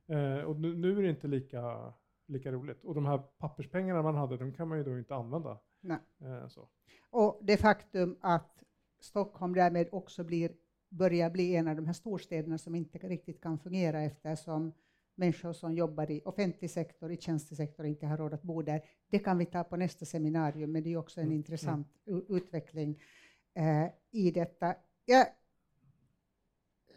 Eh, 0.07 0.43
och 0.43 0.59
nu, 0.59 0.75
nu, 0.75 0.97
är 0.97 1.01
det 1.01 1.09
inte 1.09 1.27
lika, 1.27 1.93
lika 2.27 2.51
roligt. 2.51 2.83
Och 2.83 2.95
de 2.95 3.05
här 3.05 3.17
papperspengarna 3.17 4.01
man 4.01 4.15
hade, 4.15 4.37
de 4.37 4.53
kan 4.53 4.67
man 4.67 4.77
ju 4.77 4.83
då 4.83 4.97
inte 4.97 5.15
använda. 5.15 5.57
Nej. 5.81 5.99
Eh. 6.21 6.47
Och 7.09 7.39
det 7.41 7.57
faktum 7.57 8.17
att 8.21 8.63
Stockholm 9.05 9.53
därmed 9.53 9.87
också 9.91 10.23
blir, 10.23 10.51
börjar 10.89 11.29
bli 11.29 11.55
en 11.55 11.67
av 11.67 11.75
de 11.75 11.85
här 11.85 11.93
storstäderna 11.93 12.57
som 12.57 12.75
inte 12.75 12.97
riktigt 12.97 13.41
kan 13.41 13.59
fungera 13.59 14.01
eftersom 14.01 14.73
människor 15.15 15.53
som 15.53 15.73
jobbar 15.73 16.11
i 16.11 16.21
offentlig 16.25 16.71
sektor, 16.71 17.11
i 17.11 17.17
tjänstesektor, 17.17 17.85
inte 17.85 18.07
har 18.07 18.17
råd 18.17 18.33
att 18.33 18.43
bo 18.43 18.61
där. 18.61 18.81
Det 19.09 19.19
kan 19.19 19.37
vi 19.37 19.45
ta 19.45 19.63
på 19.63 19.77
nästa 19.77 20.05
seminarium, 20.05 20.71
men 20.71 20.83
det 20.83 20.93
är 20.93 20.97
också 20.97 21.19
en 21.19 21.25
mm. 21.25 21.37
intressant 21.37 21.87
mm. 22.07 22.25
utveckling 22.29 23.01
eh, 23.53 23.87
i 24.11 24.31
detta. 24.31 24.75
Jag 25.05 25.27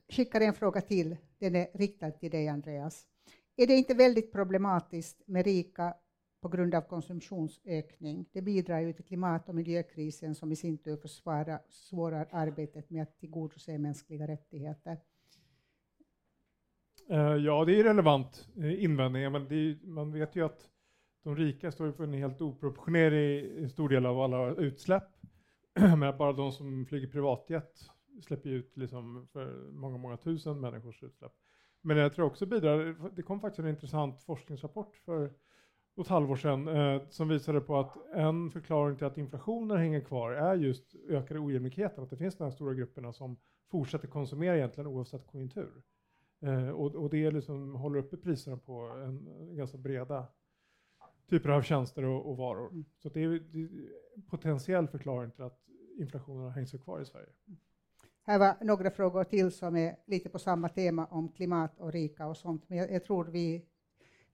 skickar 0.08 0.40
en 0.40 0.54
fråga 0.54 0.80
till, 0.80 1.16
den 1.38 1.56
är 1.56 1.68
riktad 1.74 2.10
till 2.10 2.30
dig 2.30 2.48
Andreas. 2.48 3.06
Är 3.56 3.66
det 3.66 3.74
inte 3.74 3.94
väldigt 3.94 4.32
problematiskt 4.32 5.22
med 5.26 5.44
rika 5.44 5.94
på 6.40 6.48
grund 6.48 6.74
av 6.74 6.80
konsumtionsökning? 6.80 8.26
Det 8.32 8.42
bidrar 8.42 8.80
ju 8.80 8.92
till 8.92 9.04
klimat 9.04 9.48
och 9.48 9.54
miljökrisen 9.54 10.34
som 10.34 10.52
i 10.52 10.56
sin 10.56 10.78
tur 10.78 10.96
försvårar 10.96 12.28
arbetet 12.30 12.90
med 12.90 13.02
att 13.02 13.18
tillgodose 13.18 13.78
mänskliga 13.78 14.28
rättigheter. 14.28 14.98
Eh, 17.10 17.18
ja, 17.18 17.64
det 17.64 17.80
är 17.80 17.84
relevant 17.84 18.48
eh, 18.56 18.84
invändning, 18.84 19.32
men 19.32 19.42
är, 19.42 19.86
man 19.86 20.12
vet 20.12 20.36
ju 20.36 20.44
att 20.44 20.70
de 21.22 21.36
rika 21.36 21.72
står 21.72 21.92
för 21.92 22.04
en 22.04 22.12
helt 22.12 22.40
oproportionerlig 22.40 23.62
eh, 23.62 23.68
stor 23.68 23.88
del 23.88 24.06
av 24.06 24.20
alla 24.20 24.54
utsläpp. 24.54 25.08
men 25.98 26.18
bara 26.18 26.32
de 26.32 26.52
som 26.52 26.86
flyger 26.86 27.08
privatjet 27.08 27.90
släpper 28.22 28.50
ut 28.50 28.76
liksom 28.76 29.28
för 29.32 29.70
många, 29.70 29.98
många 29.98 30.16
tusen 30.16 30.60
människors 30.60 31.02
utsläpp. 31.02 31.32
Men 31.80 31.96
jag 31.96 32.14
tror 32.14 32.26
också 32.26 32.46
bidrar, 32.46 33.10
det 33.16 33.22
kom 33.22 33.40
faktiskt 33.40 33.58
en 33.58 33.68
intressant 33.68 34.22
forskningsrapport 34.22 34.96
för 34.96 35.32
ett 36.02 36.08
halvår 36.08 36.36
sedan 36.36 36.68
eh, 36.68 37.02
som 37.08 37.28
visade 37.28 37.60
på 37.60 37.78
att 37.78 37.96
en 38.14 38.50
förklaring 38.50 38.96
till 38.96 39.06
att 39.06 39.18
inflationen 39.18 39.78
hänger 39.78 40.00
kvar 40.00 40.32
är 40.32 40.54
just 40.54 40.94
ökade 41.08 41.40
ojämlikheten, 41.40 42.04
att 42.04 42.10
det 42.10 42.16
finns 42.16 42.36
de 42.36 42.44
här 42.44 42.50
stora 42.50 42.74
grupperna 42.74 43.12
som 43.12 43.36
fortsätter 43.70 44.08
konsumera 44.08 44.56
egentligen 44.56 44.86
oavsett 44.86 45.26
konjunktur. 45.26 45.82
Eh, 46.42 46.68
och, 46.68 46.94
och, 46.94 47.10
det 47.10 47.30
liksom 47.30 47.74
håller 47.74 47.98
uppe 47.98 48.16
priserna 48.16 48.56
på 48.56 48.80
en, 48.80 49.56
ganska 49.56 49.78
breda 49.78 50.26
typer 51.30 51.48
av 51.48 51.62
tjänster 51.62 52.04
och, 52.04 52.30
och 52.30 52.36
varor. 52.36 52.70
Mm. 52.70 52.84
Så 52.96 53.08
det 53.08 53.22
är, 53.22 53.30
en 53.30 54.22
potentiell 54.30 54.88
förklaring 54.88 55.30
till 55.30 55.44
att 55.44 55.60
inflationen 55.98 56.42
har 56.42 56.50
hängt 56.50 56.68
sig 56.68 56.80
kvar 56.80 57.00
i 57.00 57.04
Sverige. 57.04 57.28
Här 58.22 58.38
var 58.38 58.56
några 58.60 58.90
frågor 58.90 59.24
till 59.24 59.52
som 59.52 59.76
är 59.76 59.96
lite 60.06 60.28
på 60.28 60.38
samma 60.38 60.68
tema 60.68 61.06
om 61.06 61.32
klimat 61.32 61.78
och 61.78 61.92
rika 61.92 62.26
och 62.26 62.36
sånt, 62.36 62.68
men 62.68 62.78
jag, 62.78 62.90
jag 62.90 63.04
tror 63.04 63.24
vi 63.24 63.66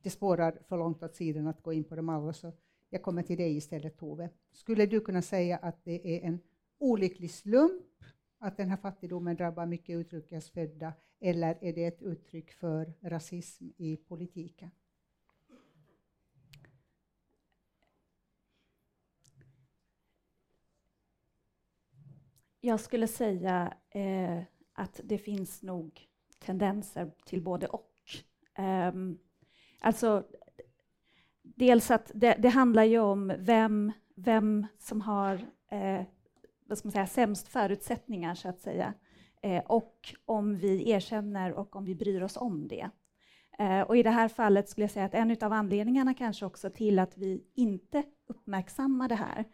det 0.05 0.11
spårar 0.11 0.59
för 0.68 0.78
långt 0.78 1.02
åt 1.02 1.14
sidan 1.14 1.46
att 1.46 1.62
gå 1.62 1.72
in 1.72 1.84
på 1.84 1.96
dem 1.96 2.09
alla, 2.09 2.32
så 2.32 2.52
jag 2.90 3.02
kommer 3.02 3.22
till 3.22 3.36
dig 3.36 3.57
istället 3.57 3.96
Tove. 3.96 4.30
Skulle 4.52 4.86
du 4.86 5.00
kunna 5.00 5.22
säga 5.22 5.57
att 5.57 5.84
det 5.84 6.16
är 6.16 6.28
en 6.28 6.40
olycklig 6.78 7.30
slump 7.30 7.82
att 8.38 8.57
den 8.57 8.70
här 8.70 8.76
fattigdomen 8.76 9.36
drabbar 9.36 9.66
mycket 9.66 9.96
utrikesfödda, 9.96 10.92
eller 11.20 11.59
är 11.61 11.72
det 11.72 11.84
ett 11.84 12.02
uttryck 12.02 12.52
för 12.52 12.92
rasism 13.00 13.64
i 13.76 13.96
politiken? 13.96 14.70
Jag 22.61 22.80
skulle 22.80 23.07
säga 23.07 23.76
eh, 23.90 24.42
att 24.72 25.00
det 25.05 25.18
finns 25.18 25.62
nog 25.62 26.09
tendenser 26.38 27.11
till 27.24 27.42
både 27.42 27.66
och. 27.66 27.90
Um, 28.59 29.18
alltså, 29.85 30.24
dels 31.43 31.91
att 31.91 32.11
det, 32.14 32.37
det, 32.39 32.49
handlar 32.49 32.85
ju 32.85 32.99
om 32.99 33.32
vem, 33.39 33.93
vem 34.16 34.66
som 34.78 35.01
har 35.01 35.35
eh, 35.70 36.03
vad 36.66 36.78
ska 36.78 36.89
man 36.89 36.93
säga, 36.93 37.07
sämst 37.07 37.49
förutsättningar, 37.49 38.35
så 38.35 38.49
att 38.49 38.61
säga. 38.61 38.95
Eh, 39.43 39.62
och 39.66 40.14
om 40.24 40.57
vi 40.57 40.91
erkänner 40.91 41.53
och 41.53 41.76
om 41.76 41.85
vi 41.85 41.95
bryr 41.95 42.22
oss 42.22 42.37
om 42.37 42.68
det. 42.68 42.91
Eh, 43.59 43.80
och 43.80 43.97
I 43.97 44.03
det 44.03 44.11
här 44.11 44.28
fallet 44.28 44.68
skulle 44.68 44.85
jag 44.85 44.91
säga 44.91 45.07
att 45.07 45.14
en 45.14 45.37
av 45.41 45.53
anledningarna 45.53 46.14
kanske 46.14 46.47
också 46.47 46.70
till 46.70 46.99
att 46.99 47.18
vi 47.18 47.45
inte 47.55 48.03
uppmärksammar 48.26 49.09
det 49.09 49.14
här, 49.14 49.45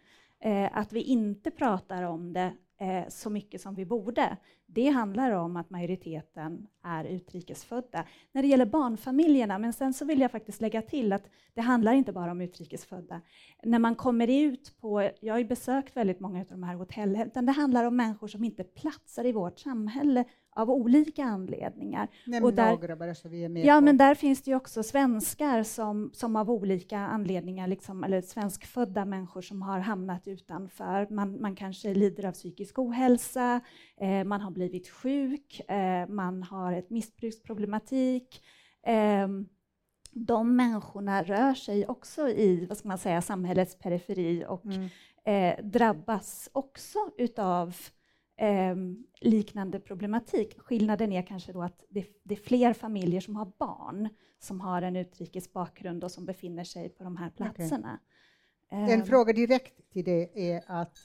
eh, 0.41 0.79
att 0.79 0.93
vi 0.93 1.03
inte 1.03 1.51
pratar 1.51 2.03
om 2.03 2.33
det 2.33 2.53
eh, 2.81 3.09
så 3.09 3.31
mycket 3.31 3.61
som 3.61 3.75
vi 3.75 3.87
borde. 3.87 4.37
Det 4.73 4.89
handlar 4.89 5.31
om 5.31 5.57
att 5.57 5.71
majoriteten 5.71 6.67
är 6.83 7.05
utrikesfödda. 7.05 8.05
När 8.33 8.43
det 8.43 8.49
gäller 8.49 8.67
barnfamiljerna, 8.67 9.59
men 9.59 9.73
sen 9.73 9.95
så 9.95 10.05
vill 10.05 10.21
jag 10.21 10.31
faktiskt 10.31 10.61
lägga 10.61 10.83
till 10.83 11.13
att 11.13 11.25
det 11.55 11.61
handlar 11.61 11.93
inte 11.93 12.13
bara 12.13 12.31
om 12.31 12.41
utrikesfödda. 12.41 13.21
När 13.63 13.79
man 13.79 13.95
kommer 13.95 14.29
ut 14.31 14.75
på, 14.81 15.11
jag 15.21 15.35
har 15.35 15.39
ju 15.39 15.45
besökt 15.45 15.97
väldigt 15.97 16.21
många 16.21 16.41
av 16.41 16.47
de 16.49 16.63
här 16.63 16.75
hotellen, 16.75 17.27
utan 17.27 17.47
det 17.47 17.53
handlar 17.53 17.85
om 17.85 17.97
människor 17.97 18.29
som 18.29 18.45
inte 18.45 18.65
platsar 18.65 19.27
i 19.27 19.33
vårt 19.33 19.59
samhälle 19.59 20.25
av 20.53 20.71
olika 20.71 21.25
anledningar. 21.25 22.09
Nämn 22.27 22.45
och 22.45 22.55
där, 22.55 22.71
några 22.71 22.97
bara 22.97 23.15
så 23.15 23.29
vi 23.29 23.45
är 23.45 23.49
med 23.49 23.65
Ja, 23.65 23.75
på. 23.75 23.81
men 23.81 23.97
där 23.97 24.15
finns 24.15 24.43
det 24.43 24.51
ju 24.51 24.57
också 24.57 24.83
svenskar 24.83 25.63
som, 25.63 26.11
som 26.15 26.37
av 26.37 26.51
olika 26.51 26.99
anledningar, 26.99 27.67
liksom, 27.69 28.05
eller 28.05 28.21
svenskfödda 28.21 29.05
människor 29.05 29.41
som 29.43 29.63
har 29.63 29.79
hamnat 29.79 30.29
utanför. 30.29 31.07
Man, 31.11 31.41
man 31.41 31.57
kanske 31.57 31.95
lider 31.95 32.25
av 32.25 32.33
psykisk 32.33 32.79
ohälsa, 32.79 33.61
eh, 34.01 34.25
man 34.25 34.41
har 34.41 34.51
blivit 34.61 34.89
sjuk, 34.89 35.61
eh, 35.71 36.09
man 36.09 36.43
har 36.43 36.73
ett 36.73 36.91
missbruksproblematik. 36.91 38.43
Eh, 38.87 39.29
de 40.13 40.57
människorna 40.57 41.23
rör 41.23 41.55
sig 41.55 41.87
också 41.87 42.29
i 42.29 42.67
vad 42.67 42.79
ska 42.79 42.89
man 42.89 42.99
säga, 42.99 43.23
samhällets 43.23 43.79
periferi 43.79 44.45
och 44.49 44.67
mm. 44.67 44.89
Eh, 45.25 45.65
drabbas 45.65 46.49
också 46.53 46.99
utav 47.19 47.77
eh, 48.37 48.77
liknande 49.21 49.81
problematik. 49.81 50.59
Skillnaden 50.59 51.13
är 51.13 51.23
kanske 51.23 51.53
då 51.53 51.63
att 51.63 51.85
det, 51.89 52.07
det, 52.23 52.35
är 52.35 52.41
fler 52.41 52.73
familjer 52.73 53.21
som 53.21 53.37
har 53.37 53.53
barn 53.59 54.09
som 54.39 54.61
har 54.61 54.83
en 54.83 54.97
utrikes 54.97 55.53
bakgrund 55.53 56.05
och 56.05 56.11
som 56.11 56.27
befinner 56.27 56.65
sig 56.65 56.89
på 56.89 57.05
de 57.05 57.17
här 57.17 57.31
platserna. 57.31 58.01
Okay. 58.67 58.79
En 58.83 59.01
ehm. 59.01 59.07
fråga 59.07 59.33
direkt 59.33 59.93
till 59.93 60.05
det 60.05 60.53
är 60.53 60.63
att 60.67 60.99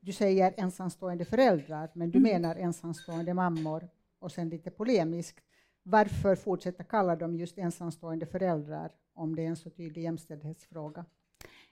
du 0.00 0.12
säger 0.12 0.54
ensamstående 0.56 1.24
föräldrar, 1.24 1.90
men 1.92 2.10
du 2.10 2.18
mm. 2.18 2.32
menar 2.32 2.56
ensamstående 2.56 3.34
mammor 3.34 3.88
och 4.18 4.32
sen 4.32 4.48
lite 4.48 4.70
polemiskt. 4.70 5.44
Varför 5.82 6.36
fortsätta 6.36 6.84
kalla 6.84 7.16
dem 7.16 7.36
just 7.36 7.58
ensamstående 7.58 8.26
föräldrar 8.26 8.92
om 9.14 9.36
det 9.36 9.42
är 9.42 9.48
en 9.48 9.56
så 9.56 9.70
tydlig 9.70 10.02
jämställdhetsfråga? 10.02 11.04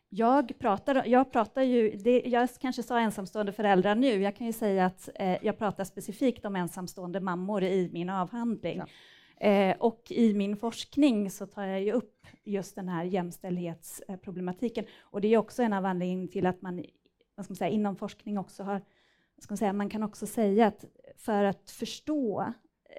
jag 0.09 0.59
pratar, 0.59 1.07
jag 1.07 1.33
pratar 1.33 1.63
ju, 1.63 1.91
det, 1.97 2.23
jag 2.27 2.49
kanske 2.61 2.83
sa 2.83 3.01
ensamstående 3.01 3.53
föräldrar 3.53 3.95
nu, 3.95 4.23
jag 4.23 4.37
kan 4.37 4.47
ju 4.47 4.53
säga 4.53 4.87
att 4.87 5.09
eh, 5.15 5.37
jag 5.43 5.59
pratar 5.59 5.85
specifikt 5.85 6.45
om 6.45 6.57
ensamstående 6.57 7.21
mammor 7.21 7.65
i 7.65 7.91
min 7.93 8.11
avhandling. 8.11 8.79
Ja. 8.79 8.87
Eh, 9.47 9.77
och 9.79 10.03
i 10.11 10.35
min 10.35 10.57
forskning 10.57 11.31
så 11.31 11.47
tar 11.47 11.67
jag 11.67 11.83
ju 11.83 11.93
upp 11.93 12.27
just 12.45 12.75
den 12.75 12.89
här 12.89 13.05
jämställdhetsproblematiken. 13.05 14.85
Och 15.01 15.21
det 15.21 15.35
är 15.35 15.39
också 15.39 15.63
en 15.63 15.73
av 15.73 15.87
anledningarna 15.87 16.33
till 16.33 16.47
att 16.47 16.63
man, 16.63 16.85
vad 17.37 17.45
ska 17.45 17.53
man 17.53 17.57
säga, 17.57 17.71
inom 17.71 17.97
forskning 17.97 18.39
också 18.39 18.63
har, 18.63 18.81
ska 19.39 19.53
man, 19.53 19.59
säga, 19.59 19.73
man 19.73 19.91
kan 19.91 20.03
också 20.03 20.27
säga 20.27 20.67
att 20.67 20.85
för 21.17 21.45
att 21.45 21.71
förstå, 21.71 22.53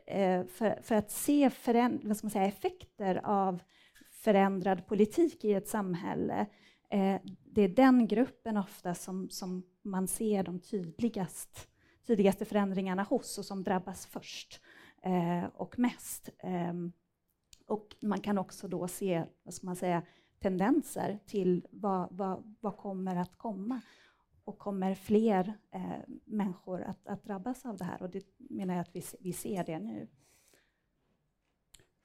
eh, 0.07 0.45
för, 0.45 0.81
för, 0.81 0.95
att 0.95 1.11
se 1.11 1.49
föränd, 1.49 2.01
vad 2.03 2.17
ska 2.17 2.25
man 2.25 2.31
säga, 2.31 2.45
effekter 2.45 3.21
av 3.23 3.63
förändrad 4.11 4.87
politik 4.87 5.45
i 5.45 5.53
ett 5.53 5.67
samhälle 5.67 6.47
eh, 6.89 7.21
det 7.57 7.61
är 7.61 7.69
den 7.69 8.07
gruppen 8.07 8.57
ofta 8.57 8.95
som, 8.95 9.29
som 9.29 9.63
man 9.81 10.07
ser 10.07 10.43
de 10.43 10.59
tydligast, 10.59 11.69
tydligaste 12.07 12.45
förändringarna 12.45 13.03
hos 13.03 13.37
och 13.37 13.45
som 13.45 13.63
drabbas 13.63 14.05
först 14.05 14.61
eh, 15.03 15.45
och 15.53 15.79
mest. 15.79 16.29
Ehm, 16.39 16.91
och 17.65 17.95
man 18.01 18.21
kan 18.21 18.37
också 18.37 18.67
då 18.67 18.87
se 18.87 19.23
vad 19.43 19.53
ska 19.53 19.65
man 19.65 19.75
säga, 19.75 20.01
tendenser 20.39 21.19
till 21.25 21.67
vad, 21.71 22.07
vad, 22.11 22.55
vad 22.59 22.77
kommer 22.77 23.15
att 23.15 23.37
komma 23.37 23.81
och 24.47 24.59
kommer 24.59 24.95
fler 24.95 25.53
eh, 25.71 25.99
människor 26.25 26.81
att, 26.81 27.07
att, 27.07 27.23
drabbas 27.23 27.65
av 27.65 27.77
det 27.77 27.83
här? 27.83 28.01
Och 28.01 28.09
det 28.09 28.25
menar 28.37 28.73
jag 28.73 28.81
att 28.81 28.95
vi, 28.95 29.03
vi 29.19 29.33
ser 29.33 29.63
det 29.63 29.79
nu. 29.79 30.07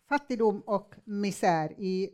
Fattigdom 0.09 0.61
och 0.61 0.95
misär 1.05 1.81
i 1.81 2.11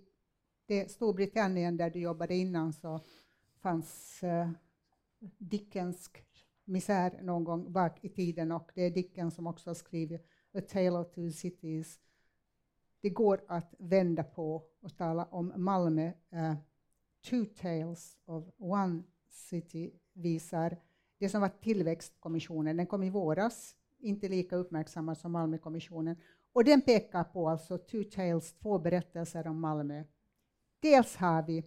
det 0.66 0.90
Storbritannien 0.90 1.76
där 1.76 1.90
du 1.90 2.00
jobbade 2.00 2.34
innan 2.34 2.72
så 2.72 3.00
fanns 3.60 4.22
eh, 4.22 4.50
Dickensk 5.38 6.24
misär 6.64 7.22
någon 7.22 7.44
gång 7.44 7.72
bak 7.72 8.04
i 8.04 8.08
tiden 8.08 8.52
och 8.52 8.70
det 8.74 8.82
är 8.82 8.90
Dickens 8.90 9.34
som 9.34 9.46
också 9.46 9.70
har 9.70 9.74
skrivit 9.74 10.26
A 10.54 10.60
Tale 10.68 10.90
of 10.90 11.10
Two 11.10 11.30
Cities. 11.30 11.98
Det 13.00 13.10
går 13.10 13.40
att 13.48 13.74
vända 13.78 14.24
på 14.24 14.64
och 14.80 14.96
tala 14.96 15.24
om 15.24 15.52
Malmö. 15.56 16.12
Uh, 16.32 16.54
two 17.30 17.44
Tales 17.60 18.16
of 18.24 18.44
One 18.58 19.02
City 19.28 19.92
visar 20.18 20.76
det 21.18 21.28
som 21.28 21.40
var 21.40 21.48
tillväxtkommissionen. 21.48 22.76
Den 22.76 22.86
kom 22.86 23.02
i 23.02 23.10
våras, 23.10 23.74
inte 23.98 24.28
lika 24.28 24.56
uppmärksammad 24.56 25.18
som 25.18 25.32
Malmökommissionen. 25.32 26.16
Och 26.52 26.64
den 26.64 26.80
pekar 26.80 27.24
på 27.24 27.48
alltså 27.48 27.78
Two 27.78 28.02
Tales, 28.02 28.52
två 28.52 28.78
berättelser 28.78 29.46
om 29.46 29.60
Malmö 29.60 30.04
Dels 30.80 31.16
har 31.16 31.42
vi, 31.42 31.64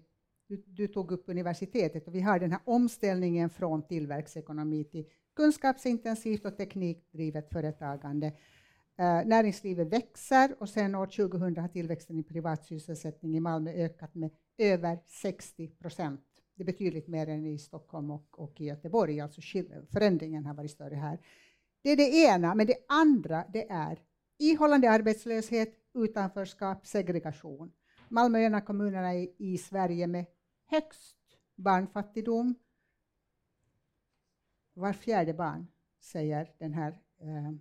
du, 0.48 0.64
du, 0.68 0.88
tog 0.88 1.12
upp 1.12 1.24
universitetet, 1.28 2.08
och 2.08 2.16
vi 2.16 2.22
har 2.22 2.40
den 2.40 2.52
här 2.52 2.62
omställningen 2.66 3.50
från 3.50 3.88
tillväxtekonomi 3.88 4.84
till 4.84 5.06
kunskapsintensivt 5.36 6.46
och 6.46 6.58
teknikdrivet 6.58 7.50
företagande. 7.50 8.28
Uh, 8.28 9.26
näringslivet 9.26 9.88
växer 9.88 10.56
och 10.60 10.70
sen 10.70 10.96
år 10.96 11.06
2000 11.06 11.58
har 11.58 11.68
tillväxten 11.68 12.20
i 12.20 12.24
privat 12.24 12.66
sysselsättning 12.66 13.38
i 13.38 13.40
Malmö 13.40 13.72
ökat 13.72 14.16
med 14.16 14.32
över 14.58 15.00
60 15.08 15.68
procent. 15.68 16.22
Det 16.62 16.64
är 16.64 16.74
betydligt 16.74 17.08
mer 17.08 17.30
än 17.30 17.46
i 17.46 17.58
Stockholm 17.58 18.12
och, 18.12 18.40
och 18.40 18.62
i 18.62 18.66
Göteborg, 18.66 19.20
alltså 19.20 19.42
förändringen 19.92 20.46
har 20.46 20.54
varit 20.54 20.72
större 20.72 20.96
här. 20.96 21.20
Det 21.82 21.90
är 21.90 21.96
det 21.96 22.10
ena, 22.10 22.56
men 22.56 22.68
det 22.68 22.78
andra 22.88 23.46
det 23.54 23.70
är 23.70 24.00
ihållande 24.38 24.92
arbetslöshet, 24.92 25.74
utanförskap, 25.94 26.88
segregation. 26.88 27.72
Malmö 28.10 28.40
är 28.40 28.46
en 28.46 28.56
av 28.56 28.60
kommunerna 28.60 29.16
i, 29.16 29.36
i 29.38 29.58
Sverige 29.58 30.08
med 30.08 30.26
högst 30.66 31.18
barnfattigdom. 31.56 32.56
Var 34.74 34.94
fjärde 34.94 35.34
barn, 35.34 35.68
säger 36.00 36.52
den 36.58 36.74
här 36.74 36.92
eh, 37.22 37.52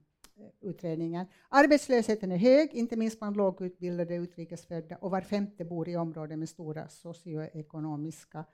utredningen. 0.61 1.27
Arbetslösheten 1.49 2.33
är 2.33 2.37
hög, 2.37 2.75
inte 2.75 2.97
minst 2.97 3.19
bland 3.19 3.37
lågutbildade 3.37 4.15
utrikesfödda, 4.15 4.97
och 4.97 5.11
var 5.11 5.21
femte 5.21 5.65
bor 5.65 5.89
i 5.89 5.97
områden 5.97 6.39
med 6.39 6.49
stora 6.49 6.89
socioekonomiska 6.89 8.45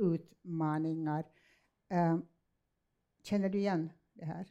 utmaningar. 0.00 1.24
Eh, 1.88 2.18
känner 3.22 3.48
du 3.48 3.58
igen 3.58 3.92
det 4.12 4.24
här? 4.24 4.46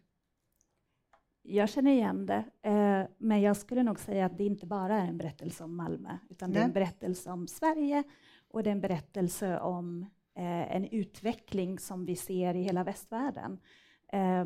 Jag 1.41 1.70
känner 1.70 1.91
igen 1.91 2.26
det, 2.26 2.43
eh, 2.62 3.08
men 3.18 3.41
jag 3.41 3.58
skulle 3.58 3.84
nog 3.84 4.00
säga 4.00 4.26
att 4.26 4.38
det 4.38 4.43
inte 4.43 4.66
bara 4.66 5.02
är 5.02 5.08
en 5.08 5.18
berättelse 5.18 5.64
om 5.64 5.76
Malmö, 5.76 6.18
utan 6.30 6.50
Nej. 6.50 6.56
det 6.56 6.62
är 6.64 6.66
en 6.66 6.74
berättelse 6.74 7.32
om 7.32 7.47
Sverige 7.47 8.04
och 8.47 8.64
det 8.64 8.70
är 8.70 8.72
en 8.72 8.82
berättelse 8.82 9.60
om 9.60 10.02
eh, 10.36 10.76
en 10.76 10.86
utveckling 10.86 11.80
som 11.80 12.06
vi 12.06 12.16
ser 12.16 12.54
i 12.54 12.64
hela 12.64 12.84
västvärlden 12.84 13.60
eh, 14.14 14.45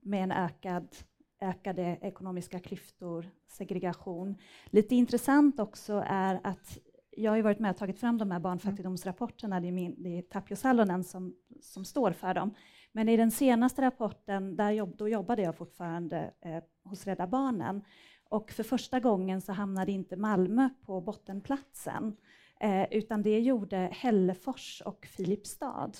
med 0.00 0.22
en 0.22 0.32
ökad, 0.32 0.96
ökade 1.40 1.98
ekonomiska 2.00 2.58
klyftor, 2.58 3.30
segregation. 3.46 4.36
Lite 4.66 4.94
intressant 4.94 5.60
också 5.60 6.04
är 6.06 6.40
att 6.44 6.78
jag 7.16 7.30
har 7.30 7.42
varit 7.42 7.58
med 7.58 7.70
och 7.70 7.76
tagit 7.76 7.98
fram 7.98 8.18
de 8.18 8.30
här 8.30 8.40
barnfattigdomsrapporterna, 8.40 9.60
det 9.60 9.68
är, 9.68 9.72
min, 9.72 10.02
det 10.02 10.18
är 10.18 10.22
Tapio 10.22 10.56
Salonen 10.56 11.04
som, 11.04 11.34
som 11.60 11.84
står 11.84 12.12
för 12.12 12.34
dem. 12.34 12.54
Men 12.92 13.08
i 13.08 13.16
den 13.16 13.30
senaste 13.30 13.82
rapporten, 13.82 14.56
där 14.56 14.70
jobb, 14.70 14.96
då 14.96 15.08
jobbade 15.08 15.42
jag 15.42 15.56
fortfarande 15.56 16.30
eh, 16.44 16.62
hos 16.84 17.06
Rädda 17.06 17.26
Barnen. 17.26 17.82
Och 18.28 18.50
för 18.50 18.62
första 18.62 19.00
gången 19.00 19.40
så 19.40 19.52
hamnade 19.52 19.92
inte 19.92 20.16
Malmö 20.16 20.68
på 20.86 21.00
bottenplatsen, 21.00 22.16
eh, 22.60 22.86
utan 22.90 23.22
det 23.22 23.40
gjorde 23.40 23.88
Hällefors 23.92 24.82
och 24.84 25.06
Filipstad. 25.06 25.92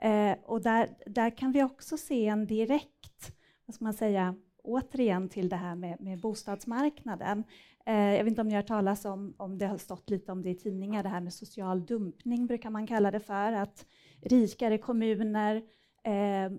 Eh, 0.00 0.36
och 0.44 0.62
där, 0.62 0.88
där 1.06 1.36
kan 1.36 1.52
vi 1.52 1.62
också 1.62 1.96
se 1.96 2.26
en 2.26 2.46
direkt, 2.46 3.36
vad 3.66 3.74
ska 3.74 3.84
man 3.84 3.94
säga, 3.94 4.34
återigen 4.64 5.28
till 5.28 5.48
det 5.48 5.56
här 5.56 5.74
med, 5.74 6.00
med 6.00 6.20
bostadsmarknaden. 6.20 7.44
Eh, 7.86 8.14
jag 8.14 8.24
vet 8.24 8.30
inte 8.30 8.40
om 8.40 8.48
ni 8.48 8.54
har 8.54 8.62
hört 8.62 8.68
talas 8.68 9.04
om, 9.04 9.34
om 9.36 9.58
det 9.58 9.66
har 9.66 9.78
stått 9.78 10.10
lite 10.10 10.32
om 10.32 10.42
det 10.42 10.50
i 10.50 10.54
tidningar, 10.54 11.02
det 11.02 11.08
här 11.08 11.20
med 11.20 11.32
social 11.32 11.86
dumpning 11.86 12.46
brukar 12.46 12.70
man 12.70 12.86
kalla 12.86 13.10
det 13.10 13.20
för, 13.20 13.52
att 13.52 13.86
rikare 14.20 14.78
kommuner 14.78 15.56
eh, 16.02 16.52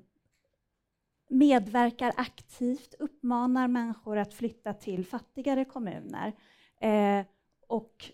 medverkar 1.30 2.14
aktivt, 2.18 2.96
uppmanar 3.00 3.68
människor 3.68 4.18
att 4.18 4.34
flytta 4.34 4.74
till 4.74 5.06
fattigare 5.06 5.66
kommuner. 5.66 6.34
Eh, 6.82 7.26
och 7.68 8.06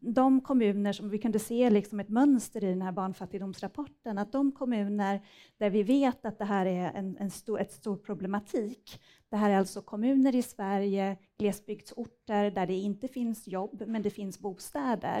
de 0.00 0.40
kommuner 0.40 0.92
som 0.92 1.10
vi 1.10 1.18
kunde 1.18 1.38
se 1.38 1.70
liksom 1.70 2.00
ett 2.00 2.08
mönster 2.08 2.64
i 2.64 2.68
den 2.68 2.82
här 2.82 2.92
barnfattigdomsrapporten, 2.92 4.18
att 4.18 4.32
de 4.32 4.52
kommuner 4.52 5.20
där 5.58 5.70
vi 5.70 5.82
vet 5.82 6.24
att 6.24 6.38
det 6.38 6.44
här 6.44 6.66
är 6.66 6.92
en, 6.92 7.16
en 7.16 7.30
stor, 7.30 7.60
ett 7.60 7.72
stor 7.72 7.96
problematik, 7.96 9.00
det 9.28 9.36
här 9.36 9.50
är 9.50 9.56
alltså 9.56 9.82
kommuner 9.82 10.34
i 10.34 10.42
Sverige, 10.42 11.16
glesbygdsorter 11.38 12.50
där 12.50 12.66
det 12.66 12.74
inte 12.74 13.08
finns 13.08 13.48
jobb, 13.48 13.82
men 13.86 14.02
det 14.02 14.10
finns 14.10 14.38
bostäder. 14.38 15.20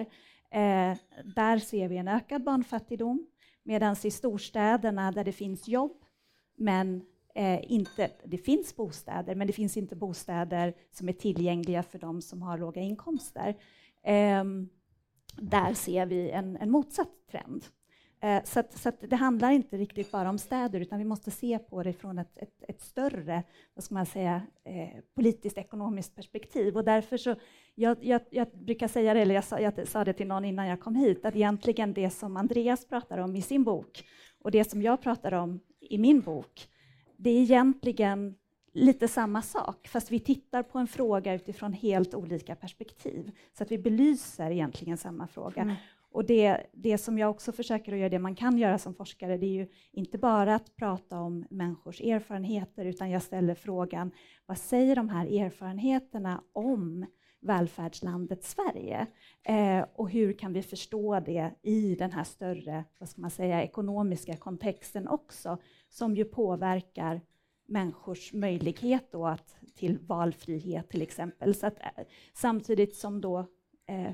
Eh, 0.50 0.96
där 1.34 1.58
ser 1.58 1.88
vi 1.88 1.96
en 1.96 2.08
ökad 2.08 2.44
barnfattigdom. 2.44 3.26
Medan 3.62 3.96
i 4.04 4.10
storstäderna 4.10 5.12
där 5.12 5.24
det 5.24 5.32
finns 5.32 5.68
jobb, 5.68 6.04
men 6.56 7.02
eh, 7.34 7.72
inte, 7.72 8.10
det 8.24 8.38
finns 8.38 8.76
bostäder, 8.76 9.34
men 9.34 9.46
det 9.46 9.52
finns 9.52 9.76
inte 9.76 9.96
bostäder 9.96 10.74
som 10.90 11.08
är 11.08 11.12
tillgängliga 11.12 11.82
för 11.82 11.98
de 11.98 12.22
som 12.22 12.42
har 12.42 12.58
låga 12.58 12.80
inkomster. 12.80 13.56
Eh, 14.02 14.44
där 15.36 15.74
ser 15.74 16.06
vi 16.06 16.30
en, 16.30 16.56
en 16.56 16.70
motsatt 16.70 17.08
trend. 17.30 17.64
Eh, 18.22 18.42
så, 18.44 18.60
att, 18.60 18.72
så 18.72 18.88
att 18.88 19.00
det 19.00 19.16
handlar 19.16 19.50
inte 19.50 19.76
riktigt 19.76 20.10
bara 20.10 20.30
om 20.30 20.38
städer, 20.38 20.80
utan 20.80 20.98
vi 20.98 21.04
måste 21.04 21.30
se 21.30 21.58
på 21.58 21.82
det 21.82 21.92
från 21.92 22.18
ett, 22.18 22.38
ett, 22.38 22.64
ett 22.68 22.80
större, 22.80 23.42
vad 23.74 23.84
ska 23.84 23.94
man 23.94 24.06
säga, 24.06 24.42
eh, 24.64 25.00
politiskt 25.14 25.58
ekonomiskt 25.58 26.16
perspektiv. 26.16 26.76
Och 26.76 26.84
därför 26.84 27.16
så, 27.16 27.34
jag, 27.74 28.04
jag, 28.04 28.20
jag 28.30 28.48
brukar 28.52 28.88
säga 28.88 29.14
det, 29.14 29.20
eller 29.20 29.34
jag 29.34 29.44
sa, 29.44 29.60
jag 29.60 29.88
sa, 29.88 30.04
det 30.04 30.12
till 30.12 30.26
någon 30.26 30.44
innan 30.44 30.66
jag 30.66 30.80
kom 30.80 30.94
hit, 30.94 31.24
att 31.24 31.36
egentligen 31.36 31.92
det 31.92 32.10
som 32.10 32.36
Andreas 32.36 32.84
pratar 32.88 33.18
om 33.18 33.36
i 33.36 33.42
sin 33.42 33.64
bok 33.64 34.04
och 34.38 34.50
det 34.50 34.70
som 34.70 34.82
jag 34.82 35.02
pratar 35.02 35.32
om 35.32 35.60
i 35.80 35.98
min 35.98 36.20
bok, 36.20 36.68
det 37.16 37.30
är 37.30 37.42
egentligen 37.42 38.34
lite 38.72 39.08
samma 39.08 39.42
sak, 39.42 39.88
fast 39.88 40.10
vi 40.10 40.20
tittar 40.20 40.62
på 40.62 40.78
en 40.78 40.86
fråga 40.86 41.34
utifrån 41.34 41.72
helt 41.72 42.14
olika 42.14 42.54
perspektiv, 42.54 43.30
så 43.52 43.62
att 43.62 43.70
vi 43.70 43.78
belyser 43.78 44.50
egentligen 44.50 44.98
samma 44.98 45.26
fråga. 45.26 45.62
Mm. 45.62 45.74
Och 46.12 46.24
det, 46.24 46.66
det 46.72 46.98
som 46.98 47.18
jag 47.18 47.30
också 47.30 47.52
försöker 47.52 47.92
att 47.92 47.98
göra, 47.98 48.08
det 48.08 48.18
man 48.18 48.34
kan 48.34 48.58
göra 48.58 48.78
som 48.78 48.94
forskare, 48.94 49.36
det 49.36 49.46
är 49.46 49.54
ju 49.54 49.68
inte 49.92 50.18
bara 50.18 50.54
att 50.54 50.76
prata 50.76 51.20
om 51.20 51.44
människors 51.50 52.00
erfarenheter, 52.00 52.84
utan 52.84 53.10
jag 53.10 53.22
ställer 53.22 53.54
frågan, 53.54 54.10
vad 54.46 54.58
säger 54.58 54.96
de 54.96 55.08
här 55.08 55.26
erfarenheterna 55.26 56.42
om 56.52 57.06
välfärdslandet 57.40 58.44
Sverige? 58.44 59.06
Eh, 59.42 59.84
och 59.94 60.10
hur 60.10 60.32
kan 60.32 60.52
vi 60.52 60.62
förstå 60.62 61.20
det 61.20 61.50
i 61.62 61.94
den 61.94 62.12
här 62.12 62.24
större, 62.24 62.84
vad 62.98 63.08
ska 63.08 63.20
man 63.20 63.30
säga, 63.30 63.62
ekonomiska 63.62 64.36
kontexten 64.36 65.08
också, 65.08 65.58
som 65.88 66.16
ju 66.16 66.24
påverkar 66.24 67.20
människors 67.66 68.32
möjlighet 68.32 69.12
då 69.12 69.26
att, 69.26 69.56
till 69.74 69.98
valfrihet 69.98 70.88
till 70.88 71.02
exempel. 71.02 71.54
Så 71.54 71.66
att, 71.66 71.80
eh, 71.80 72.04
samtidigt 72.32 72.96
som 72.96 73.20
då 73.20 73.38
eh, 73.86 74.06
eh, 74.06 74.12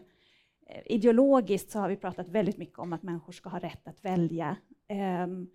ideologiskt 0.87 1.71
så 1.71 1.79
har 1.79 1.89
vi 1.89 1.97
pratat 1.97 2.29
väldigt 2.29 2.59
mycket 2.59 2.79
om 2.79 2.93
att 2.93 3.03
människor 3.03 3.33
ska 3.33 3.49
ha 3.49 3.59
rätt 3.59 3.89
att 3.89 4.05
välja. 4.05 4.57
Um, 5.25 5.51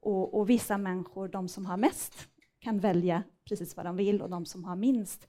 och, 0.00 0.34
och, 0.34 0.50
vissa 0.50 0.78
människor, 0.78 1.28
de 1.28 1.48
som 1.48 1.66
har 1.66 1.76
mest, 1.76 2.28
kan 2.58 2.78
välja 2.78 3.22
precis 3.44 3.76
vad 3.76 3.86
de 3.86 3.96
vill 3.96 4.22
och 4.22 4.30
de 4.30 4.46
som 4.46 4.64
har 4.64 4.76
minst 4.76 5.28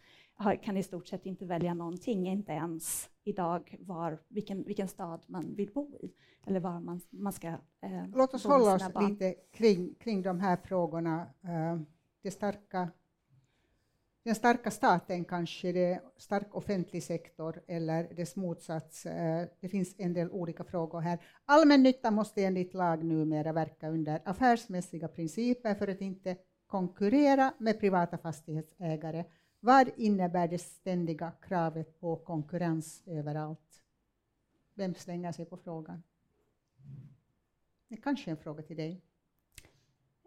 kan 0.61 0.77
i 0.77 0.83
stort 0.83 1.07
sett 1.07 1.25
inte 1.25 1.45
välja 1.45 1.73
någonting, 1.73 2.27
inte 2.27 2.51
ens 2.51 3.09
idag 3.23 3.77
var, 3.79 4.19
vilken, 4.27 4.63
vilken 4.63 4.87
stad 4.87 5.23
man 5.27 5.55
vill 5.55 5.71
bo 5.73 5.95
i 5.95 6.13
eller 6.47 6.59
var 6.59 6.79
man, 6.79 7.01
man 7.09 7.33
ska 7.33 7.47
eh, 7.81 8.07
Låt 8.15 8.33
oss 8.33 8.45
hålla 8.45 8.75
oss 8.75 8.93
barn. 8.93 9.09
lite 9.09 9.35
kring, 9.51 9.95
kring 9.95 10.21
de 10.21 10.39
här 10.39 10.57
frågorna. 10.57 11.27
Uh, 11.43 11.81
det 12.21 12.31
starka, 12.31 12.89
den 14.23 14.35
starka 14.35 14.71
staten 14.71 15.25
kanske, 15.25 15.71
det 15.71 16.01
stark 16.17 16.55
offentlig 16.55 17.03
sektor 17.03 17.61
eller 17.67 18.13
dess 18.13 18.35
motsats. 18.35 19.05
Uh, 19.05 19.11
det 19.59 19.69
finns 19.69 19.95
en 19.97 20.13
del 20.13 20.31
olika 20.31 20.63
frågor 20.63 20.99
här. 20.99 21.19
Allmännyttan 21.45 22.13
måste 22.13 22.43
enligt 22.43 22.73
lag 22.73 23.03
numera 23.03 23.53
verka 23.53 23.89
under 23.89 24.21
affärsmässiga 24.25 25.07
principer 25.07 25.75
för 25.75 25.87
att 25.87 26.01
inte 26.01 26.37
konkurrera 26.67 27.53
med 27.57 27.79
privata 27.79 28.17
fastighetsägare 28.17 29.25
vad 29.59 29.89
innebär 29.97 30.47
det 30.47 30.57
ständiga 30.57 31.31
kravet 31.31 31.99
på 31.99 32.15
konkurrens 32.15 33.03
överallt? 33.05 33.81
Vem 34.73 34.93
slänger 34.93 35.31
sig 35.31 35.45
på 35.45 35.57
frågan? 35.57 36.03
Det 37.87 37.95
är 37.95 38.01
kanske 38.01 38.29
är 38.29 38.31
en 38.31 38.37
fråga 38.37 38.63
till 38.63 38.77
dig. 38.77 39.01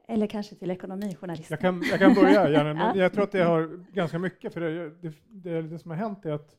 Eller 0.09 0.26
kanske 0.26 0.55
till 0.55 0.70
ekonomijournalisten. 0.70 1.47
Jag 1.51 1.61
kan, 1.61 1.83
jag 1.83 1.99
kan 1.99 2.14
börja, 2.14 2.49
Janne. 2.51 2.81
ja. 2.81 2.97
Jag 2.97 3.12
tror 3.12 3.24
att 3.24 3.33
det 3.33 3.43
har 3.43 3.85
ganska 3.93 4.18
mycket, 4.18 4.55
för 4.55 4.61
det, 4.61 4.91
det, 4.91 5.14
det, 5.28 5.62
det 5.62 5.78
som 5.78 5.91
har 5.91 5.99
hänt 5.99 6.26
är 6.26 6.33
att 6.33 6.57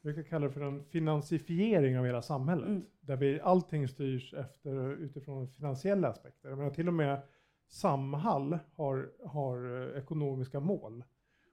vi 0.00 0.14
kan 0.14 0.24
kalla 0.24 0.46
det 0.46 0.52
för 0.52 0.60
en 0.60 0.84
finansifiering 0.84 1.98
av 1.98 2.04
hela 2.04 2.22
samhället, 2.22 2.68
mm. 2.68 2.84
där 3.00 3.16
vi, 3.16 3.40
allting 3.40 3.88
styrs 3.88 4.34
efter, 4.34 4.96
utifrån 4.96 5.48
finansiella 5.48 6.08
aspekter. 6.08 6.48
Jag 6.48 6.58
menar, 6.58 6.70
till 6.70 6.88
och 6.88 6.94
med 6.94 7.22
Samhall 7.68 8.58
har, 8.74 9.10
har 9.26 9.88
ekonomiska 9.96 10.60
mål 10.60 11.04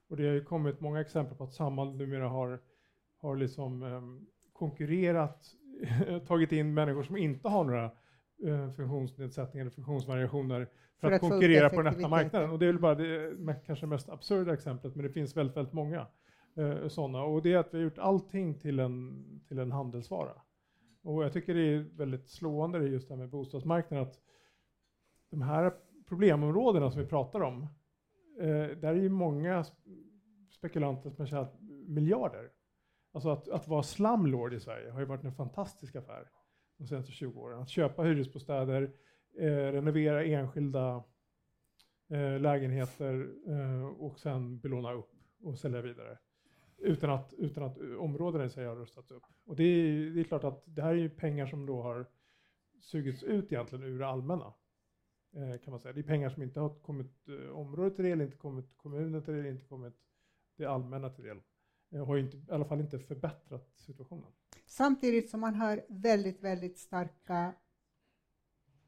och 0.07 0.17
det 0.17 0.27
har 0.27 0.33
ju 0.33 0.43
kommit 0.43 0.79
många 0.79 1.01
exempel 1.01 1.37
på 1.37 1.43
att 1.43 1.53
Samhall 1.53 1.95
numera 1.95 2.27
har, 2.27 2.59
har 3.17 3.35
liksom, 3.35 3.83
um, 3.83 4.27
konkurrerat, 4.53 5.45
tagit 6.27 6.51
in 6.51 6.73
människor 6.73 7.03
som 7.03 7.17
inte 7.17 7.49
har 7.49 7.63
några 7.63 7.91
uh, 8.45 8.71
funktionsnedsättningar 8.71 9.63
eller 9.63 9.71
funktionsvariationer 9.71 10.65
för, 10.65 11.07
för 11.07 11.07
att, 11.07 11.13
att 11.13 11.29
konkurrera 11.29 11.69
på 11.69 11.81
den 11.81 11.93
öppna 11.93 12.07
marknaden. 12.07 12.49
Och 12.49 12.59
det 12.59 12.65
är 12.65 12.71
väl 12.71 12.81
bara 12.81 12.95
det 12.95 13.35
kanske 13.65 13.85
mest 13.85 14.09
absurda 14.09 14.53
exemplet, 14.53 14.95
men 14.95 15.05
det 15.05 15.11
finns 15.11 15.37
väldigt, 15.37 15.57
väldigt 15.57 15.73
många 15.73 16.07
uh, 16.57 16.87
sådana. 16.87 17.23
Och 17.23 17.41
det 17.41 17.53
är 17.53 17.57
att 17.57 17.73
vi 17.73 17.77
har 17.77 17.83
gjort 17.83 17.97
allting 17.97 18.59
till 18.59 18.79
en, 18.79 19.25
till 19.47 19.59
en 19.59 19.71
handelsvara. 19.71 20.41
Och 21.03 21.23
jag 21.23 21.33
tycker 21.33 21.53
det 21.53 21.61
är 21.61 21.85
väldigt 21.97 22.29
slående 22.29 22.87
just 22.87 23.07
det 23.07 23.13
här 23.13 23.19
med 23.19 23.29
bostadsmarknaden, 23.29 24.07
att 24.07 24.19
de 25.29 25.41
här 25.41 25.73
problemområdena 26.07 26.91
som 26.91 27.01
vi 27.01 27.07
pratar 27.07 27.41
om, 27.41 27.61
eh, 27.61 27.67
Eh, 28.39 28.77
där 28.77 28.87
är 28.87 28.95
ju 28.95 29.09
många 29.09 29.65
spekulanter 30.51 31.09
som 31.09 31.19
har 31.19 31.27
tjänat 31.27 31.55
miljarder. 31.87 32.51
Alltså 33.11 33.29
att, 33.29 33.49
att 33.49 33.67
vara 33.67 33.83
slumlord 33.83 34.53
i 34.53 34.59
Sverige 34.59 34.91
har 34.91 34.99
ju 34.99 35.05
varit 35.05 35.23
en 35.23 35.35
fantastisk 35.35 35.95
affär 35.95 36.29
de 36.77 36.87
senaste 36.87 37.11
20 37.11 37.41
åren. 37.41 37.59
Att 37.59 37.69
köpa 37.69 38.03
hyresbostäder, 38.03 38.91
eh, 39.37 39.47
renovera 39.47 40.23
enskilda 40.23 41.03
eh, 42.09 42.39
lägenheter 42.39 43.29
eh, 43.47 43.85
och 43.85 44.19
sen 44.19 44.59
belåna 44.59 44.93
upp 44.93 45.11
och 45.43 45.59
sälja 45.59 45.81
vidare. 45.81 46.17
Utan 46.77 47.09
att, 47.09 47.33
utan 47.33 47.63
att 47.63 47.77
områdena 47.99 48.45
i 48.45 48.49
sig 48.49 48.65
har 48.65 48.75
rustats 48.75 49.11
upp. 49.11 49.23
Och 49.45 49.55
det 49.55 49.63
är, 49.63 50.09
det 50.09 50.19
är 50.19 50.23
klart 50.23 50.43
att 50.43 50.63
det 50.65 50.81
här 50.81 50.91
är 50.91 50.97
ju 50.99 51.09
pengar 51.09 51.45
som 51.45 51.65
då 51.65 51.81
har 51.81 52.05
sugits 52.81 53.23
ut 53.23 53.51
egentligen 53.51 53.83
ur 53.83 53.99
det 53.99 54.07
allmänna. 54.07 54.53
Eh, 55.35 55.57
kan 55.57 55.71
man 55.71 55.79
säga. 55.79 55.93
Det 55.93 55.99
är 55.99 56.03
pengar 56.03 56.29
som 56.29 56.43
inte 56.43 56.59
har 56.59 56.69
kommit 56.69 57.29
eh, 57.29 57.57
området 57.57 57.95
till 57.95 58.05
del, 58.05 58.21
inte 58.21 58.37
kommit 58.37 58.77
kommunen 58.77 59.23
till 59.23 59.33
del, 59.33 59.45
inte 59.45 59.65
kommit 59.65 59.93
det 60.57 60.65
allmänna 60.65 61.09
till 61.09 61.23
del. 61.23 61.41
Det 61.89 61.97
har 61.97 62.17
inte, 62.17 62.37
i 62.37 62.41
alla 62.49 62.65
fall 62.65 62.79
inte 62.79 62.99
förbättrat 62.99 63.71
situationen. 63.75 64.31
Samtidigt 64.65 65.29
som 65.29 65.39
man 65.39 65.55
har 65.55 65.81
väldigt, 65.87 66.41
väldigt 66.41 66.77
starka 66.77 67.53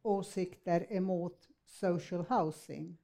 åsikter 0.02 0.94
emot 0.94 1.50
social 1.66 2.26
housing 2.26 2.98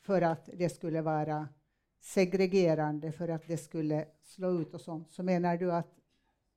för 0.00 0.22
att 0.22 0.48
det 0.54 0.68
skulle 0.68 1.02
vara 1.02 1.48
segregerande, 2.00 3.12
för 3.12 3.28
att 3.28 3.46
det 3.46 3.56
skulle 3.56 4.08
slå 4.22 4.60
ut 4.60 4.74
och 4.74 4.80
sånt, 4.80 5.12
så 5.12 5.22
menar 5.22 5.56
du 5.56 5.72
att 5.72 6.00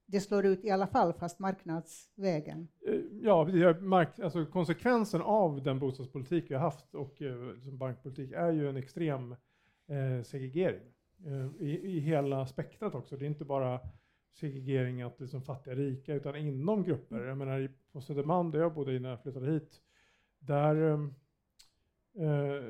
det 0.07 0.21
slår 0.21 0.45
ut 0.45 0.65
i 0.65 0.69
alla 0.69 0.87
fall, 0.87 1.13
fast 1.13 1.39
marknadsvägen? 1.39 2.67
Eh, 2.87 3.01
ja, 3.21 3.45
mark, 3.81 4.19
alltså 4.19 4.45
konsekvensen 4.45 5.21
av 5.21 5.63
den 5.63 5.79
bostadspolitik 5.79 6.45
vi 6.51 6.55
har 6.55 6.61
haft 6.61 6.95
och 6.95 7.21
eh, 7.21 7.53
liksom 7.53 7.77
bankpolitik 7.77 8.31
är 8.31 8.51
ju 8.51 8.69
en 8.69 8.77
extrem 8.77 9.31
eh, 9.87 10.23
segregering 10.23 10.93
eh, 11.25 11.67
i, 11.67 11.81
i 11.83 11.99
hela 11.99 12.45
spektrat 12.45 12.95
också. 12.95 13.17
Det 13.17 13.25
är 13.25 13.27
inte 13.27 13.45
bara 13.45 13.79
segregering 14.33 15.01
att 15.01 15.19
liksom 15.19 15.41
fattiga 15.41 15.75
rika, 15.75 16.13
utan 16.13 16.35
inom 16.35 16.83
grupper. 16.83 17.25
Jag 17.25 17.37
menar 17.37 17.71
på 17.91 18.01
Södermalm 18.01 18.51
där 18.51 18.59
jag 18.59 18.73
bodde 18.73 18.95
innan 18.95 19.11
jag 19.11 19.21
flyttade 19.21 19.51
hit, 19.51 19.81
där 20.39 20.75
eh, 20.75 20.99
eh, 22.27 22.63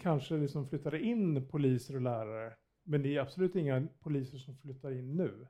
kanske 0.00 0.36
liksom 0.36 0.68
flyttade 0.68 1.00
in 1.00 1.48
poliser 1.48 1.94
och 1.94 2.02
lärare, 2.02 2.52
men 2.82 3.02
det 3.02 3.16
är 3.16 3.20
absolut 3.20 3.56
inga 3.56 3.86
poliser 4.00 4.38
som 4.38 4.56
flyttar 4.56 4.92
in 4.92 5.16
nu. 5.16 5.46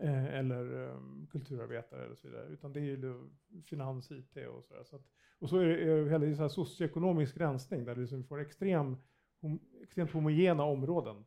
Eh, 0.00 0.34
eller 0.34 0.72
um, 0.72 1.26
kulturarbetare 1.30 2.04
eller 2.04 2.14
så 2.14 2.28
vidare, 2.28 2.46
utan 2.46 2.72
det 2.72 2.80
är 2.80 2.84
ju 2.84 3.28
finans, 3.64 4.10
IT 4.10 4.36
och 4.36 4.64
sådär. 4.64 4.84
Så 4.84 4.96
att, 4.96 5.02
och 5.38 5.50
så 5.50 5.58
är 5.58 5.66
det 5.66 5.82
är 5.82 6.06
hela 6.06 6.36
så 6.36 6.42
här 6.42 6.48
socioekonomisk 6.48 7.36
rensning 7.36 7.84
där 7.84 7.94
vi 7.94 8.00
liksom 8.00 8.24
får 8.24 8.40
extrem, 8.40 8.96
hom, 9.40 9.60
extremt 9.82 10.12
homogena 10.12 10.64
områden 10.64 11.24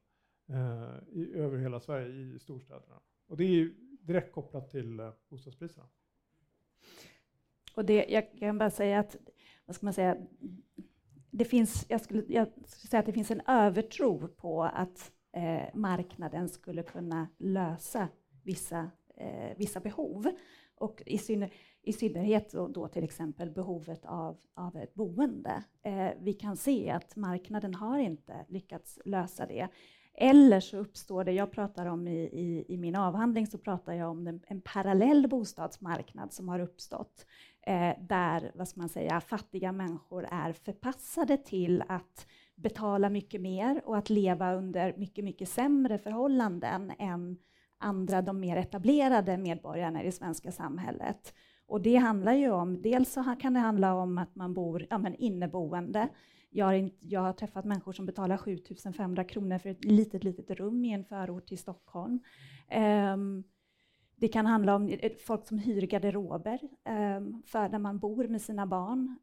uh, 0.49 0.97
i, 1.09 1.33
över 1.33 1.57
hela 1.57 1.79
Sverige 1.79 2.35
i 2.35 2.39
storstäderna. 2.39 2.99
Och 3.27 3.37
det 3.37 3.43
är 3.43 3.49
ju 3.49 3.73
direkt 4.01 4.31
kopplat 4.33 4.69
till 4.69 4.99
uh, 4.99 5.11
bostadspriserna. 5.29 5.85
Och 7.75 7.85
det, 7.85 8.05
jag 8.09 8.39
kan 8.39 8.57
bara 8.57 8.69
säga 8.69 8.99
att, 8.99 9.15
vad 9.65 9.75
ska 9.75 9.85
man 9.85 9.93
säga, 9.93 10.17
det 11.31 11.45
finns, 11.45 11.85
jag 11.89 12.01
skulle, 12.01 12.23
jag 12.27 12.47
skulle 12.47 12.89
säga 12.89 12.99
att 12.99 13.05
det 13.05 13.13
finns 13.13 13.31
en 13.31 13.41
övertro 13.47 14.27
på 14.27 14.63
att 14.63 15.11
eh, 15.31 15.63
marknaden 15.73 16.49
skulle 16.49 16.83
kunna 16.83 17.27
lösa 17.37 18.07
vissa, 18.49 18.91
eh, 19.15 19.57
vissa 19.57 19.79
behov. 19.79 20.31
Och 20.75 21.03
i, 21.05 21.17
synner, 21.17 21.53
i 21.81 21.93
synnerhet 21.93 22.51
då, 22.51 22.67
då, 22.67 22.87
till 22.87 23.03
exempel 23.03 23.49
behovet 23.49 24.05
av, 24.05 24.37
av 24.55 24.77
ett 24.77 24.93
boende. 24.93 25.63
Eh, 25.83 26.09
vi 26.19 26.33
kan 26.33 26.57
se 26.57 26.89
att 26.89 27.15
marknaden 27.15 27.75
har 27.75 27.99
inte 27.99 28.45
lyckats 28.47 28.99
lösa 29.05 29.45
det. 29.45 29.67
Eller 30.13 30.59
så 30.59 30.77
uppstår 30.77 31.23
det, 31.23 31.31
jag 31.31 31.51
pratar 31.51 31.85
om 31.85 32.07
i, 32.07 32.19
i, 32.19 32.65
i 32.67 32.77
min 32.77 32.95
avhandling, 32.95 33.47
så 33.47 33.57
pratar 33.57 33.93
jag 33.93 34.09
om 34.09 34.27
en, 34.27 34.41
en 34.47 34.61
parallell 34.61 35.27
bostadsmarknad 35.27 36.33
som 36.33 36.49
har 36.49 36.59
uppstått, 36.59 37.25
eh, 37.61 37.93
där 38.01 38.51
vad 38.55 38.67
ska 38.67 38.79
man 38.79 38.89
säga, 38.89 39.21
fattiga 39.21 39.71
människor 39.71 40.27
är 40.31 40.53
förpassade 40.53 41.37
till 41.37 41.83
att 41.87 42.27
betala 42.55 43.09
mycket 43.09 43.41
mer 43.41 43.81
och 43.85 43.97
att 43.97 44.09
leva 44.09 44.53
under 44.53 44.97
mycket, 44.97 45.23
mycket 45.23 45.49
sämre 45.49 45.97
förhållanden 45.97 46.91
än 46.99 47.37
andra, 47.79 48.21
de 48.21 48.39
mer 48.39 48.57
etablerade 48.57 49.37
medborgarna 49.37 50.01
i 50.01 50.05
det 50.05 50.11
svenska 50.11 50.51
samhället. 50.51 51.33
Och 51.67 51.81
det 51.81 51.95
handlar 51.95 52.33
ju 52.33 52.51
om, 52.51 52.81
dels 52.81 53.13
så 53.13 53.35
kan 53.39 53.53
det 53.53 53.59
handla 53.59 53.93
om 53.93 54.17
att 54.17 54.35
man 54.35 54.53
bor 54.53 54.87
ja, 54.89 54.97
men 54.97 55.15
inneboende. 55.15 56.09
Jag 56.49 56.65
har, 56.65 56.73
inte, 56.73 56.97
jag 56.99 57.21
har 57.21 57.33
träffat 57.33 57.65
människor 57.65 57.93
som 57.93 58.05
betalar 58.05 58.37
7500 58.37 59.23
kronor 59.23 59.57
för 59.57 59.69
ett 59.69 59.85
litet, 59.85 60.23
litet 60.23 60.49
rum 60.49 60.85
i 60.85 60.93
en 60.93 61.05
förort 61.05 61.47
till 61.47 61.57
Stockholm. 61.57 62.19
Um, 63.13 63.43
det 64.19 64.27
kan 64.27 64.45
handla 64.45 64.75
om 64.75 64.89
eh, 64.89 65.11
folk 65.25 65.47
som 65.47 65.57
hyr 65.57 65.81
garderober 65.81 66.59
um, 67.17 67.43
för 67.45 67.69
när 67.69 67.79
man 67.79 67.99
bor 67.99 68.27
med 68.27 68.41
sina 68.41 68.65
barn. 68.65 69.15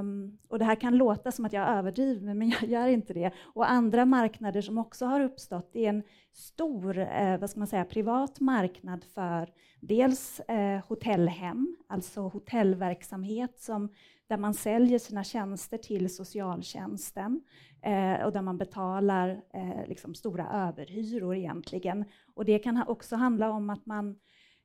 Um, 0.00 0.38
och 0.48 0.58
det 0.58 0.64
här 0.64 0.80
kan 0.80 0.96
låta 0.96 1.32
som 1.32 1.44
att 1.44 1.52
jag 1.52 1.68
överdriver, 1.68 2.34
men 2.34 2.48
jag 2.60 2.62
gör 2.62 2.88
inte 2.88 3.14
det. 3.14 3.30
Och 3.42 3.70
andra 3.70 4.04
marknader 4.04 4.60
som 4.62 4.78
också 4.78 5.06
har 5.06 5.20
uppstått, 5.20 5.70
det 5.72 5.84
är 5.84 5.88
en 5.88 6.02
stor 6.32 6.98
uh, 6.98 7.38
vad 7.40 7.50
ska 7.50 7.58
man 7.58 7.66
säga, 7.66 7.84
privat 7.84 8.40
marknad 8.40 9.04
för 9.04 9.48
dels 9.80 10.40
uh, 10.50 10.88
hotellhem, 10.88 11.76
alltså 11.88 12.20
hotellverksamhet 12.20 13.58
som, 13.58 13.88
där 14.26 14.36
man 14.36 14.54
säljer 14.54 14.98
sina 14.98 15.24
tjänster 15.24 15.78
till 15.78 16.14
socialtjänsten 16.14 17.40
eh, 17.82 18.24
och 18.24 18.32
där 18.32 18.42
man 18.42 18.58
betalar 18.58 19.42
eh, 19.54 19.86
liksom 19.86 20.14
stora 20.14 20.48
överhyror 20.52 21.36
egentligen. 21.36 22.04
Och 22.34 22.44
det 22.44 22.58
kan 22.58 22.76
ha 22.76 22.84
också 22.84 23.16
handla 23.16 23.50
om 23.50 23.70
att 23.70 23.86
man 23.86 24.10
eh, 24.10 24.16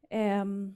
Ehm, 0.10 0.76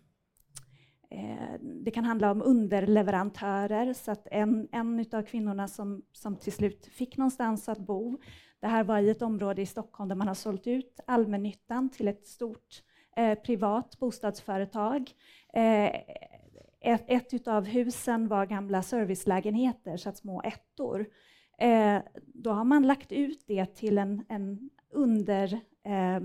eh, 1.10 1.60
det 1.62 1.92
kan 1.92 2.06
handla 2.06 2.32
om 2.32 2.42
underleverantörer, 2.42 3.94
så 3.94 4.12
att 4.12 4.28
en, 4.32 4.68
en 4.72 5.06
av 5.12 5.22
kvinnorna 5.22 5.68
som, 5.68 6.02
som 6.12 6.36
till 6.36 6.54
slut 6.54 6.86
fick 6.86 7.18
någonstans 7.18 7.70
att 7.70 7.80
bo, 7.80 8.18
det 8.60 8.68
här 8.68 8.84
var 8.84 9.00
i 9.00 9.10
ett 9.10 9.22
område 9.22 9.62
i 9.62 9.66
Stockholm 9.66 10.10
där 10.10 10.16
man 10.16 10.28
har 10.28 10.36
sålt 10.36 10.68
ut 10.68 11.00
allmännyttan 11.08 11.90
till 11.90 12.08
ett 12.08 12.28
stort 12.28 12.84
eh, 13.16 13.40
privat 13.40 14.00
bostadsföretag. 14.00 15.12
Eh, 15.54 15.92
ett, 16.82 17.04
ett 17.08 17.48
av 17.48 17.66
husen 17.66 18.28
var 18.28 18.46
gamla 18.46 18.82
servicelägenheter, 18.82 19.98
så 19.98 20.10
att 20.10 20.18
små 20.18 20.42
ettor. 20.42 21.06
Eh, 21.58 22.02
då 22.28 22.52
har 22.52 22.64
man 22.64 22.88
lagt 22.88 23.12
ut 23.12 23.44
det 23.48 23.66
till 23.66 23.98
en, 23.98 24.26
en 24.30 24.70
under 24.92 25.54
eh, 25.86 26.20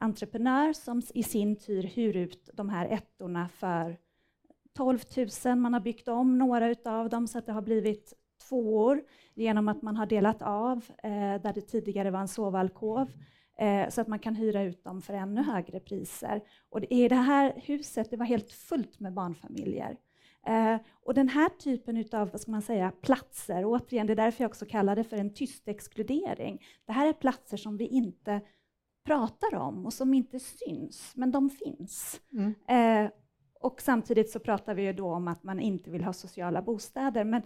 entreprenör 0.00 0.72
som 0.72 1.02
i 1.14 1.22
sin 1.22 1.56
tur 1.56 1.82
hyr 1.82 2.16
ut 2.16 2.50
de 2.54 2.68
här 2.68 2.86
ettorna 2.86 3.48
för 3.48 3.96
12 4.76 4.98
000. 5.44 5.56
Man 5.56 5.72
har 5.72 5.80
byggt 5.80 6.08
om 6.08 6.38
några 6.38 6.74
av 6.84 7.08
dem 7.08 7.26
så 7.26 7.38
att 7.38 7.46
det 7.46 7.52
har 7.52 7.62
blivit 7.62 8.12
tvåor 8.48 9.02
genom 9.34 9.68
att 9.68 9.82
man 9.82 9.96
har 9.96 10.06
delat 10.06 10.42
av 10.42 10.84
eh, 11.02 11.10
där 11.42 11.52
det 11.52 11.60
tidigare 11.60 12.10
var 12.10 12.20
en 12.20 12.28
sovalkov 12.28 13.12
eh, 13.58 13.88
så 13.88 14.00
att 14.00 14.08
man 14.08 14.18
kan 14.18 14.34
hyra 14.34 14.62
ut 14.62 14.84
dem 14.84 15.02
för 15.02 15.14
ännu 15.14 15.42
högre 15.42 15.80
priser. 15.80 16.40
Och 16.70 16.80
det, 16.80 16.94
i 16.94 17.08
det 17.08 17.14
här 17.14 17.52
huset 17.56 18.10
det 18.10 18.16
var 18.16 18.26
helt 18.26 18.52
fullt 18.52 19.00
med 19.00 19.12
barnfamiljer. 19.12 19.96
Eh, 20.46 20.76
och 21.02 21.14
den 21.14 21.28
här 21.28 21.48
typen 21.48 22.04
av 22.12 22.30
vad 22.30 22.40
ska 22.40 22.50
man 22.50 22.62
säga, 22.62 22.92
platser, 23.02 23.62
återigen, 23.64 24.06
det 24.06 24.12
är 24.12 24.16
därför 24.16 24.44
jag 24.44 24.48
också 24.48 24.66
kallar 24.66 24.96
det 24.96 25.04
för 25.04 25.16
en 25.16 25.34
tyst 25.34 25.68
exkludering. 25.68 26.62
Det 26.86 26.92
här 26.92 27.08
är 27.08 27.12
platser 27.12 27.56
som 27.56 27.76
vi 27.76 27.86
inte 27.86 28.40
pratar 29.04 29.54
om 29.54 29.86
och 29.86 29.92
som 29.92 30.14
inte 30.14 30.40
syns, 30.40 31.12
men 31.16 31.30
de 31.30 31.50
finns. 31.50 32.20
Mm. 32.32 32.54
Eh, 32.68 33.10
och 33.60 33.80
samtidigt 33.80 34.30
så 34.30 34.40
pratar 34.40 34.74
vi 34.74 34.82
ju 34.82 34.92
då 34.92 35.10
om 35.10 35.28
att 35.28 35.42
man 35.42 35.60
inte 35.60 35.90
vill 35.90 36.04
ha 36.04 36.12
sociala 36.12 36.62
bostäder. 36.62 37.24
Men, 37.24 37.42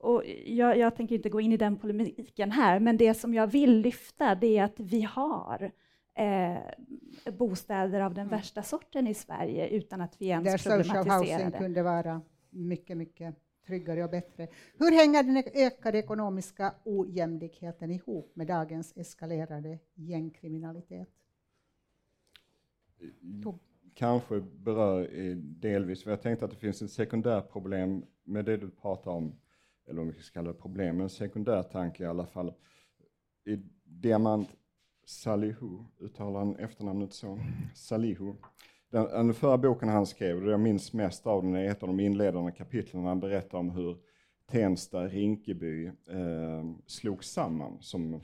och 0.00 0.22
jag, 0.46 0.78
jag, 0.78 0.96
tänker 0.96 1.14
inte 1.14 1.28
gå 1.28 1.40
in 1.40 1.52
i 1.52 1.56
den 1.56 1.76
polemiken 1.76 2.50
här, 2.50 2.80
men 2.80 2.96
det 2.96 3.14
som 3.14 3.34
jag 3.34 3.46
vill 3.46 3.78
lyfta 3.78 4.34
det 4.34 4.58
är 4.58 4.64
att 4.64 4.80
vi 4.80 5.02
har 5.02 5.70
eh, 6.18 7.32
bostäder 7.32 8.00
av 8.00 8.14
den 8.14 8.26
mm. 8.26 8.38
värsta 8.38 8.62
sorten 8.62 9.06
i 9.06 9.14
Sverige 9.14 9.68
utan 9.68 10.00
att 10.00 10.16
vi 10.20 10.26
ens 10.26 10.64
Där 10.64 10.72
problematiserar 10.72 11.50
det. 11.50 11.58
kunde 11.58 11.82
vara 11.82 12.20
mycket, 12.50 12.96
mycket 12.96 13.36
tryggare 13.66 14.04
och 14.04 14.10
bättre. 14.10 14.48
Hur 14.78 14.92
hänger 14.92 15.22
den 15.22 15.36
ökade 15.54 15.98
ekonomiska 15.98 16.74
ojämlikheten 16.84 17.90
ihop 17.90 18.36
med 18.36 18.46
dagens 18.46 18.92
eskalerade 18.96 19.78
gängkriminalitet? 19.94 21.08
Mm. 23.22 23.58
Kanske 23.94 24.40
berör 24.40 25.18
eh, 25.18 25.36
delvis, 25.36 26.02
för 26.02 26.10
jag 26.10 26.22
tänkte 26.22 26.44
att 26.44 26.50
det 26.50 26.56
finns 26.56 26.82
ett 26.82 26.90
sekundärproblem 26.90 28.04
med 28.24 28.44
det 28.44 28.56
du 28.56 28.70
pratar 28.70 29.10
om, 29.10 29.40
eller 29.86 30.00
om 30.00 30.10
vi 30.10 30.22
ska 30.22 30.34
kalla 30.34 30.52
det 30.52 30.58
problem, 30.58 31.00
en 31.00 31.10
sekundär 31.10 31.62
tanke 31.62 32.02
i 32.02 32.06
alla 32.06 32.26
fall. 32.26 32.52
I 33.44 33.56
Diamant 33.84 34.48
Salihu, 35.04 35.78
uttalar 36.00 36.38
han 36.38 36.56
efternamnet 36.56 37.12
så? 37.12 37.38
Salihu 37.74 38.34
den, 38.94 39.26
den 39.26 39.34
förra 39.34 39.58
boken 39.58 39.88
han 39.88 40.06
skrev, 40.06 40.44
och 40.44 40.50
jag 40.50 40.60
minns 40.60 40.92
mest 40.92 41.26
av 41.26 41.42
den, 41.42 41.54
är 41.54 41.70
ett 41.70 41.82
av 41.82 41.88
de 41.88 42.00
inledande 42.00 42.52
kapitlen. 42.52 43.04
Han 43.04 43.20
berättar 43.20 43.58
om 43.58 43.70
hur 43.70 43.96
Tensta, 44.50 45.06
Rinkeby 45.06 45.86
eh, 45.86 46.64
slogs 46.86 47.28
samman 47.28 47.76
som 47.80 48.20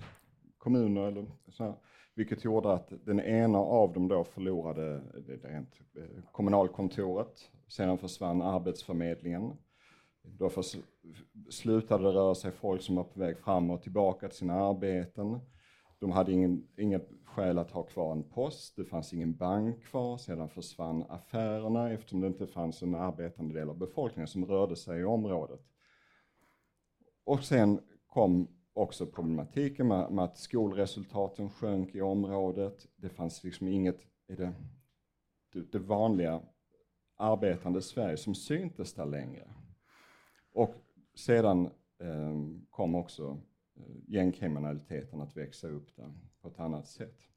kommuner, 0.59 1.03
eller 1.03 1.27
så 1.49 1.65
här, 1.65 1.75
vilket 2.15 2.45
gjorde 2.45 2.73
att 2.73 2.93
den 3.05 3.21
ena 3.21 3.59
av 3.59 3.93
dem 3.93 4.09
då 4.09 4.25
förlorade 4.25 5.01
det 5.27 5.37
rent, 5.49 5.75
eh, 5.97 6.25
kommunalkontoret, 6.33 7.51
sedan 7.69 7.99
försvann 7.99 8.43
arbetsförmedlingen. 8.43 9.53
Då 10.23 10.49
för, 10.49 10.65
slutade 11.51 12.05
det 12.05 12.11
röra 12.11 12.35
sig 12.35 12.51
folk 12.51 12.83
som 12.83 12.97
var 12.97 13.05
på 13.05 13.21
väg 13.21 13.39
fram 13.39 13.71
och 13.71 13.83
tillbaka 13.83 14.29
till 14.29 14.39
sina 14.39 14.55
arbeten. 14.55 15.41
De 15.99 16.11
hade 16.11 16.33
ingen, 16.33 16.69
inget 16.77 17.09
skäl 17.41 17.59
att 17.59 17.71
ha 17.71 17.83
kvar 17.83 18.13
en 18.13 18.23
post, 18.23 18.77
det 18.77 18.85
fanns 18.85 19.13
ingen 19.13 19.37
bank 19.37 19.85
kvar, 19.85 20.17
sedan 20.17 20.49
försvann 20.49 21.05
affärerna 21.09 21.91
eftersom 21.91 22.21
det 22.21 22.27
inte 22.27 22.47
fanns 22.47 22.83
en 22.83 22.95
arbetande 22.95 23.55
del 23.55 23.69
av 23.69 23.79
befolkningen 23.79 24.29
som 24.29 24.47
rörde 24.47 24.77
sig 24.77 25.01
i 25.01 25.05
området. 25.05 25.61
Och 27.25 27.45
sen 27.45 27.81
kom 28.07 28.49
också 28.73 29.07
problematiken 29.07 29.89
med, 29.89 30.13
med 30.13 30.25
att 30.25 30.39
skolresultaten 30.39 31.51
sjönk 31.51 31.95
i 31.95 32.01
området. 32.01 32.87
Det 32.97 33.09
fanns 33.09 33.45
liksom 33.45 33.69
inget 33.69 34.01
i 34.29 34.35
det, 34.35 34.53
det, 35.53 35.79
vanliga 35.79 36.43
arbetande 37.17 37.83
Sverige 37.83 38.17
som 38.17 38.35
syntes 38.35 38.95
där 38.95 39.07
längre. 39.07 39.51
Och 40.53 40.75
sedan 41.15 41.71
eh, 41.99 42.37
kom 42.71 42.95
också 42.95 43.41
eh, 43.77 43.83
gängkriminaliteten 44.07 45.21
att 45.21 45.37
växa 45.37 45.69
upp 45.69 45.97
där 45.97 46.13
på 46.41 46.49
ett 46.49 46.61
annat 46.61 46.87
sätt. 46.87 47.30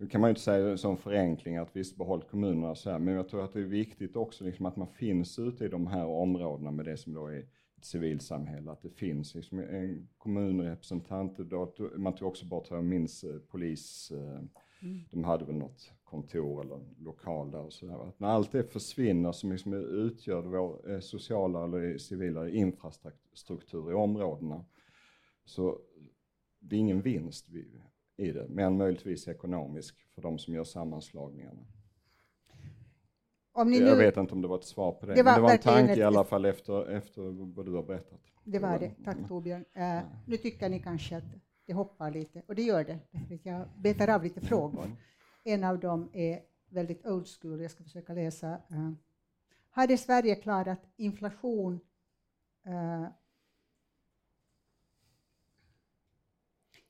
Nu 0.00 0.06
kan 0.06 0.20
man 0.20 0.28
ju 0.28 0.30
inte 0.30 0.40
säga 0.40 0.76
som 0.76 0.96
förenkling 0.96 1.56
att 1.56 1.76
visst 1.76 1.96
behåll 1.96 2.22
kommunerna 2.22 2.74
så 2.74 2.90
här, 2.90 2.98
men 2.98 3.14
jag 3.14 3.28
tror 3.28 3.44
att 3.44 3.52
det 3.52 3.60
är 3.60 3.64
viktigt 3.64 4.16
också 4.16 4.44
liksom 4.44 4.66
att 4.66 4.76
man 4.76 4.88
finns 4.88 5.38
ute 5.38 5.64
i 5.64 5.68
de 5.68 5.86
här 5.86 6.06
områdena 6.06 6.70
med 6.70 6.84
det 6.84 6.96
som 6.96 7.14
då 7.14 7.26
är 7.26 7.38
ett 7.38 7.84
civilsamhälle, 7.84 8.70
att 8.70 8.82
det 8.82 8.90
finns 8.90 9.34
liksom 9.34 9.58
en 9.58 10.08
kommunrepresentant, 10.18 11.38
man 11.96 12.14
tog 12.14 12.28
också 12.28 12.46
bort, 12.46 12.66
jag 12.70 12.84
minns, 12.84 13.24
eh, 13.24 13.38
polis, 13.38 14.12
eh, 14.14 14.40
mm. 14.82 15.00
de 15.10 15.24
hade 15.24 15.44
väl 15.44 15.54
något 15.54 15.92
kontor 16.04 16.64
eller 16.64 16.80
lokal 16.98 17.50
där 17.50 17.62
och 17.62 17.72
sådär. 17.72 18.12
När 18.16 18.28
allt 18.28 18.52
det 18.52 18.72
försvinner 18.72 19.32
som 19.32 19.52
liksom 19.52 19.72
utgör 19.74 20.42
vår 20.42 21.00
sociala 21.00 21.64
eller 21.64 21.98
civila 21.98 22.48
infrastruktur 22.48 23.90
i 23.90 23.94
områdena, 23.94 24.64
så 25.44 25.78
det 26.58 26.76
är 26.76 26.80
ingen 26.80 27.02
vinst 27.02 27.48
i 28.20 28.32
det, 28.32 28.46
men 28.48 28.76
möjligtvis 28.76 29.28
ekonomisk 29.28 29.96
för 30.14 30.22
de 30.22 30.38
som 30.38 30.54
gör 30.54 30.64
sammanslagningarna. 30.64 31.66
Nu, 33.66 33.76
jag 33.76 33.96
vet 33.96 34.16
inte 34.16 34.34
om 34.34 34.42
det 34.42 34.48
var 34.48 34.58
ett 34.58 34.64
svar 34.64 34.92
på 34.92 35.06
det, 35.06 35.14
det 35.14 35.22
var, 35.22 35.32
men 35.32 35.40
det 35.40 35.42
var 35.42 35.52
en 35.52 35.58
tanke 35.58 35.92
ett, 35.92 35.98
i 35.98 36.02
alla 36.02 36.24
fall 36.24 36.44
efter, 36.44 36.90
efter 36.90 37.22
vad 37.54 37.66
du 37.66 37.72
har 37.72 37.82
berättat. 37.82 38.20
Det 38.44 38.58
var 38.58 38.78
det, 38.78 38.92
tack 39.04 39.16
Torbjörn. 39.28 39.64
Uh, 39.76 40.00
nu 40.26 40.36
tycker 40.36 40.68
ni 40.68 40.80
kanske 40.80 41.16
att 41.16 41.24
det 41.66 41.72
hoppar 41.72 42.10
lite, 42.10 42.42
och 42.46 42.54
det 42.54 42.62
gör 42.62 42.84
det, 42.84 42.98
jag 43.42 43.68
betar 43.76 44.08
av 44.08 44.24
lite 44.24 44.40
frågor. 44.40 44.84
Mm. 44.84 44.96
En 45.44 45.64
av 45.64 45.78
dem 45.78 46.10
är 46.12 46.40
väldigt 46.68 47.06
old 47.06 47.26
school, 47.40 47.60
jag 47.62 47.70
ska 47.70 47.84
försöka 47.84 48.14
läsa. 48.14 48.60
Uh, 48.70 48.92
hade 49.70 49.98
Sverige 49.98 50.34
klarat 50.34 50.80
inflation 50.96 51.80
uh, 52.66 53.06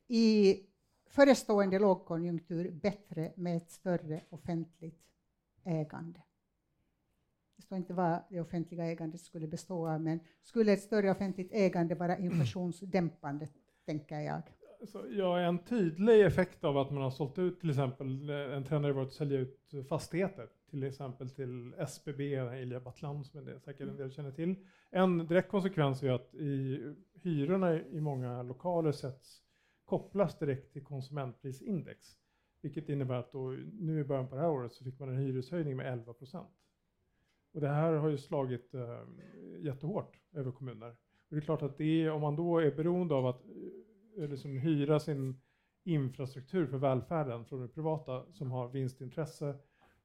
i 0.09 0.61
förestående 1.11 1.78
lågkonjunktur 1.78 2.70
bättre 2.70 3.32
med 3.36 3.56
ett 3.56 3.70
större 3.70 4.20
offentligt 4.30 5.00
ägande. 5.64 6.20
Det 7.56 7.62
står 7.62 7.78
inte 7.78 7.94
vad 7.94 8.22
det 8.30 8.40
offentliga 8.40 8.84
ägandet 8.84 9.20
skulle 9.20 9.46
bestå 9.46 9.88
av, 9.88 10.00
men 10.00 10.20
skulle 10.42 10.72
ett 10.72 10.82
större 10.82 11.11
offentligt 11.11 11.52
ägande 11.52 11.94
vara 11.94 12.18
inflationsdämpande, 12.18 13.48
tänker 13.86 14.20
jag. 14.20 14.42
Så, 14.86 15.06
ja, 15.11 15.38
en 15.40 15.58
tydlig 15.58 16.26
effekt 16.26 16.64
av 16.64 16.78
att 16.78 16.90
man 16.90 17.02
har 17.02 17.11
sålt 17.11 17.38
ut 17.38 17.61
till 17.61 17.70
exempel, 17.70 18.30
eh, 18.30 18.36
en 18.36 18.64
trend 18.64 18.84
har 18.84 18.92
varit 18.92 19.08
att 19.08 19.14
sälja 19.14 19.38
ut 19.38 19.70
fastigheter, 19.88 20.48
till 20.70 20.84
exempel 20.84 21.30
till 21.30 21.74
SBB, 21.78 22.20
Ilja 22.62 22.80
Battlan, 22.80 23.24
som 23.24 23.44
det 23.44 23.61
säkert 23.61 23.88
en 23.88 23.96
del 23.96 24.12
känner 24.12 24.32
till. 24.32 24.54
En 24.90 25.26
direkt 25.26 25.50
konsekvens 25.50 26.02
är 26.02 26.11
att 26.11 26.34
i, 26.34 26.80
hyrorna 27.14 27.80
i 27.80 28.00
många 28.00 28.42
lokaler 28.42 28.92
sätts 28.92 29.42
kopplas 29.91 30.38
direkt 30.38 30.72
till 30.72 30.84
konsumentprisindex. 30.84 32.18
Vilket 32.62 32.88
innebär 32.88 33.14
att 33.14 33.32
då, 33.32 33.49
nu 33.72 34.01
i 34.01 34.05
början 34.05 34.28
på 34.28 34.34
det 34.34 34.41
här 34.41 34.51
året 34.51 34.72
så 34.72 34.84
fick 34.84 34.99
man 34.99 35.09
en 35.09 35.16
hyreshöjning 35.16 35.76
med 35.76 35.93
11 35.93 36.12
procent. 36.12 36.51
Och 37.53 37.61
det 37.61 37.68
här 37.68 37.93
har 37.93 38.09
ju 38.09 38.18
slagit 38.18 38.74
eh, 38.74 39.03
jättehårt 39.59 40.20
över 40.32 40.53
kommuner. 40.53 40.91
Och 40.91 40.97
det 41.28 41.36
är 41.36 41.41
klart 41.41 41.62
att 41.62 41.78
det 41.78 42.05
är, 42.05 42.11
om 42.11 42.20
man 42.20 42.36
då 42.36 42.59
är 42.59 42.76
beroende 42.76 43.14
av 43.14 43.26
att 43.26 43.45
eh, 44.16 44.28
liksom 44.28 44.57
hyra 44.57 45.01
sin 45.01 45.41
infrastruktur 45.84 46.66
för 46.66 46.78
välfärden 46.78 47.45
från 47.45 47.61
det 47.61 47.68
privata 47.68 48.32
som 48.32 48.51
har 48.51 48.68
vinstintresse 48.68 49.59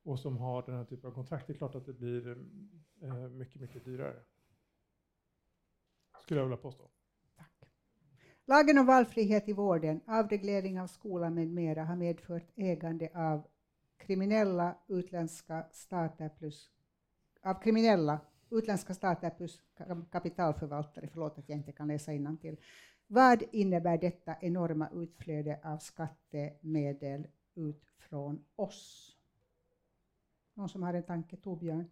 och 0.04 0.20
som 0.20 0.38
har 0.38 0.64
den 0.66 0.76
här 0.76 0.86
typen 0.86 1.10
av 1.10 1.14
kontrakt, 1.14 1.48
det 1.48 1.54
är 1.54 1.58
klart 1.58 1.76
att 1.76 1.86
det 1.86 1.94
blir 1.94 2.38
eh, 3.02 3.30
mycket, 3.30 3.62
mycket 3.62 3.86
dyrare. 3.86 4.20
Skulle 6.22 6.40
jag 6.40 6.46
vilja 6.46 6.58
påstå. 6.58 6.90
Lagen 8.48 8.78
om 8.78 8.86
valfrihet 8.86 9.50
i 9.50 9.54
vården, 9.54 10.02
avreglering 10.08 10.82
av 10.82 10.88
skolan 10.88 11.34
med 11.34 11.48
mera 11.48 11.84
har 11.84 11.96
medfört 11.96 12.52
ägande 12.56 13.10
av 13.14 13.48
kriminella 13.98 14.76
utländska 14.88 15.66
stater 15.72 16.30
plus 16.30 16.72
av 17.41 17.62
kriminella 17.62 18.20
utländska 18.50 18.93
stater 18.93 19.30
plus 19.30 19.62
kapitalförvaltare. 20.12 21.08
Förlåt 21.08 21.38
att 21.38 21.50
jag 21.50 21.58
inte 21.58 21.72
kan 21.72 21.88
läsa 21.88 22.14
innantill. 22.14 22.58
Vad 23.08 23.43
innebär 23.52 23.98
detta 23.98 24.36
enorma 24.41 24.89
utflöde 24.93 25.60
av 25.64 25.78
skattemedel 25.78 27.28
ut 27.56 27.84
från 27.98 28.46
oss? 28.56 29.12
Någon 30.54 30.70
som 30.70 30.84
har 30.84 30.93
en 30.93 31.04
tanke? 31.04 31.38
Torbjörn? 31.38 31.86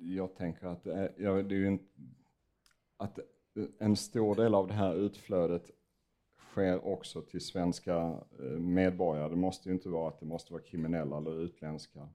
Jag 0.00 0.36
tänker 0.36 0.66
att 0.66 0.86
ja, 1.16 1.42
det 1.42 1.54
är 1.54 1.58
ju 1.58 1.66
en, 1.66 1.88
att 2.96 3.18
en 3.78 3.96
stor 3.96 4.34
del 4.34 4.54
av 4.54 4.66
det 4.66 4.74
här 4.74 4.94
utflödet 4.94 5.70
sker 6.38 6.86
också 6.86 7.22
till 7.22 7.40
svenska 7.40 7.96
eh, 8.40 8.58
medborgare. 8.58 9.28
Det 9.28 9.36
måste 9.36 9.68
ju 9.68 9.74
inte 9.74 9.88
vara 9.88 10.08
att 10.08 10.20
det 10.20 10.26
måste 10.26 10.52
vara 10.52 10.62
kriminella 10.62 11.16
eller 11.16 11.40
utländska 11.40 12.08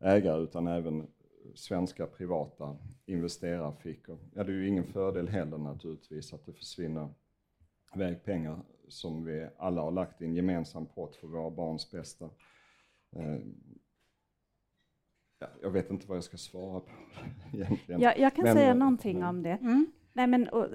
ägare 0.00 0.42
utan 0.42 0.66
även 0.66 1.06
svenska 1.54 2.06
privata 2.06 2.76
investerarfickor. 3.06 4.18
Ja, 4.34 4.44
det 4.44 4.52
är 4.52 4.56
ju 4.56 4.68
ingen 4.68 4.84
fördel 4.84 5.28
heller 5.28 5.58
naturligtvis 5.58 6.32
att 6.32 6.46
det 6.46 6.52
försvinner 6.52 7.08
iväg 7.94 8.24
pengar 8.24 8.62
som 8.88 9.24
vi 9.24 9.48
alla 9.58 9.80
har 9.80 9.90
lagt 9.90 10.22
i 10.22 10.24
en 10.24 10.34
gemensam 10.34 10.86
pott 10.86 11.16
för 11.16 11.26
våra 11.26 11.50
barns 11.50 11.90
bästa. 11.90 12.30
Eh, 13.16 13.38
ja, 15.38 15.46
jag 15.62 15.70
vet 15.70 15.90
inte 15.90 16.06
vad 16.06 16.16
jag 16.16 16.24
ska 16.24 16.36
svara 16.36 16.80
på 16.80 16.90
egentligen. 17.52 18.00
Jag, 18.00 18.18
jag 18.18 18.34
kan 18.34 18.44
Men, 18.44 18.56
säga 18.56 18.70
eh, 18.70 18.76
någonting 18.76 19.24
om 19.24 19.42
det. 19.42 19.58
Mm. 19.62 19.92
Nej, 20.12 20.26
men, 20.26 20.48
och, 20.48 20.66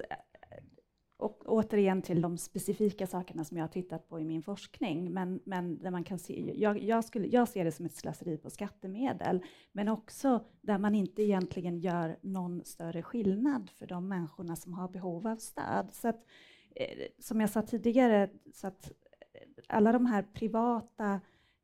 och 1.16 1.42
återigen 1.46 2.02
till 2.02 2.20
de 2.20 2.38
specifika 2.38 3.06
sakerna 3.06 3.44
som 3.44 3.56
jag 3.56 3.64
har 3.64 3.68
tittat 3.68 4.08
på 4.08 4.20
i 4.20 4.24
min 4.24 4.42
forskning. 4.42 5.12
Men, 5.12 5.40
men 5.44 5.78
där 5.78 5.90
man 5.90 6.04
kan 6.04 6.18
se, 6.18 6.52
jag, 6.54 6.82
jag, 6.82 7.04
skulle, 7.04 7.26
jag 7.26 7.48
ser 7.48 7.64
det 7.64 7.72
som 7.72 7.86
ett 7.86 7.96
slöseri 7.96 8.36
på 8.36 8.50
skattemedel, 8.50 9.44
men 9.72 9.88
också 9.88 10.44
där 10.60 10.78
man 10.78 10.94
inte 10.94 11.22
egentligen 11.22 11.78
gör 11.78 12.18
någon 12.20 12.64
större 12.64 13.02
skillnad 13.02 13.70
för 13.70 13.86
de 13.86 14.08
människorna 14.08 14.56
som 14.56 14.74
har 14.74 14.88
behov 14.88 15.26
av 15.26 15.36
stöd. 15.36 15.88
Så 15.92 16.08
att, 16.08 16.24
eh, 16.74 17.06
som 17.18 17.40
jag 17.40 17.50
sa 17.50 17.62
tidigare, 17.62 18.30
så 18.52 18.66
att 18.66 18.90
eh, 19.32 19.64
alla 19.68 19.92
de 19.92 20.06
här 20.06 20.22
privata 20.22 21.20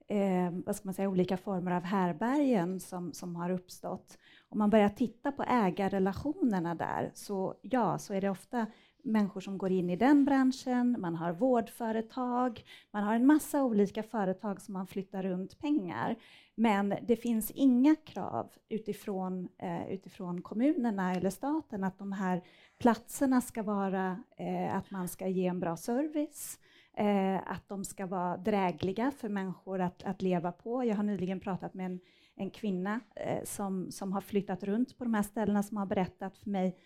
eh, 0.09 0.51
vad 0.67 0.77
ska 0.77 0.85
man 0.85 0.95
säga, 0.95 1.09
olika 1.09 1.37
former 1.37 1.73
av 1.73 1.83
härbergen 1.83 2.81
som, 2.81 3.13
som 3.13 3.37
har 3.37 3.51
uppstått. 3.51 4.19
Om 4.53 4.59
man 4.59 4.71
börjar 4.71 4.89
titta 4.89 5.33
på 5.33 5.43
ägarrelationerna 5.43 6.75
där, 6.75 7.11
så 7.15 7.55
ja, 7.63 7.99
så 7.99 8.15
är 8.15 8.21
det 8.21 8.31
ofta 8.31 8.67
människor 9.05 9.41
som 9.41 9.59
går 9.59 9.71
in 9.71 9.91
i 9.91 9.97
den 9.97 10.25
branschen, 10.25 10.97
man 10.99 11.15
har 11.15 11.33
vårdföretag, 11.33 12.65
man 12.91 13.03
har 13.03 13.15
en 13.15 13.27
massa 13.27 13.65
olika 13.65 14.03
företag 14.03 14.61
som 14.61 14.75
man 14.75 14.87
flyttar 14.87 15.23
runt 15.23 15.59
pengar. 15.59 16.17
Men 16.55 16.95
det 17.03 17.17
finns 17.17 17.51
inga 17.51 17.97
krav 17.97 18.51
utifrån, 18.69 19.49
eh, 19.59 19.89
utifrån 19.93 20.43
kommunerna 20.43 21.15
eller 21.15 21.31
staten 21.31 21.85
att 21.85 21.99
de 21.99 22.13
här 22.13 22.43
platserna 22.79 23.41
ska 23.41 23.63
vara 23.63 24.19
eh, 24.37 24.77
att 24.77 24.91
man 24.91 25.09
ska 25.09 25.29
ge 25.29 25.47
en 25.47 25.61
bra 25.61 25.77
service, 25.77 26.59
eh, 26.97 27.53
att 27.53 27.69
de 27.69 27.85
ska 27.85 28.07
vara 28.07 28.37
drägliga 28.37 29.11
för 29.11 29.29
människor 29.29 29.81
att, 29.81 30.03
att 30.03 30.23
leva 30.23 30.53
på. 30.53 30.85
Jag 30.85 30.97
har 30.97 31.03
nyligen 31.03 31.41
pratat 31.41 31.75
med 31.75 31.87
en, 31.87 32.01
en 32.37 32.51
kvinna 32.51 33.01
eh, 33.17 33.45
som, 33.45 33.91
som 33.91 34.13
har 34.13 34.21
flyttat 34.21 34.63
runt 34.63 34.99
på 34.99 35.05
de 35.05 35.15
här 35.15 35.23
ställena 35.23 35.63
som 35.63 35.77
har 35.77 35.87
berättat 35.87 36.39
för 36.39 36.51
mig 36.51 36.77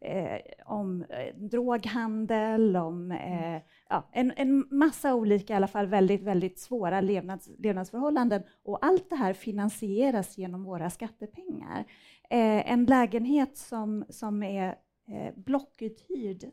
eh, 0.00 0.40
om 0.64 1.02
eh, 1.02 1.34
droghandel, 1.36 2.76
om 2.76 3.12
eh, 3.12 3.62
ja, 3.88 4.08
en, 4.12 4.32
en 4.36 4.66
massa 4.70 5.14
olika, 5.14 5.52
i 5.52 5.56
alla 5.56 5.66
fall 5.66 5.86
väldigt, 5.86 6.22
väldigt 6.22 6.58
svåra 6.58 7.00
levnads, 7.00 7.50
levnadsförhållanden. 7.58 8.42
Och 8.62 8.84
allt 8.84 9.10
det 9.10 9.16
här 9.16 9.32
finansieras 9.32 10.38
genom 10.38 10.64
våra 10.64 10.90
skattepengar. 10.90 11.84
Eh, 12.30 12.72
en 12.72 12.84
lägenhet 12.84 13.56
som, 13.56 14.04
som 14.08 14.42
är 14.42 14.68
eh, 15.08 15.34
blockuthyrd 15.36 16.44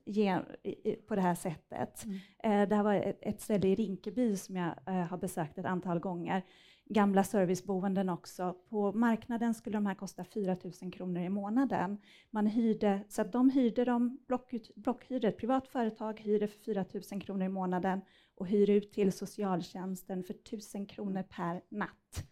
på 1.08 1.16
det 1.16 1.22
här 1.22 1.36
sättet. 1.36 2.06
Mm. 2.06 2.18
Eh, 2.44 2.70
det 2.70 2.76
här 2.76 2.84
var 2.84 2.94
ett, 2.94 3.20
ett 3.22 3.42
ställe 3.42 3.68
i 3.68 3.76
Rinkeby 3.76 4.36
som 4.36 4.56
jag 4.56 4.74
har 5.10 5.18
besökt 5.18 5.58
ett 5.58 5.66
antal 5.66 6.00
gånger. 6.00 6.44
Gamla 6.90 7.24
serviceboenden 7.24 8.10
också. 8.10 8.56
På 8.70 8.92
marknaden 8.92 9.54
skulle 9.54 9.78
de 9.78 9.86
här 9.86 9.96
kosta 9.96 10.24
4 10.24 10.58
000 10.82 10.92
kronor 10.92 11.22
i 11.24 11.30
månaden. 11.30 11.98
Man 12.32 12.48
hyrde, 12.48 13.04
så 13.10 13.22
att 13.22 13.32
de 13.32 13.50
hyrde 13.50 13.86
dem, 13.86 14.18
blockut, 14.28 14.76
blockhyrde, 14.76 15.28
ett 15.28 15.38
privat 15.38 15.68
företag 15.68 16.20
hyrde 16.20 16.48
för 16.48 16.60
4 16.60 16.86
000 17.12 17.22
kronor 17.22 17.46
i 17.46 17.50
månaden 17.50 18.02
och 18.36 18.48
hyr 18.48 18.70
ut 18.70 18.92
till 18.94 19.12
socialtjänsten 19.12 20.24
för 20.24 20.34
1 20.34 20.74
000 20.76 20.88
kronor 20.88 21.24
per 21.24 21.62
natt. 21.70 22.26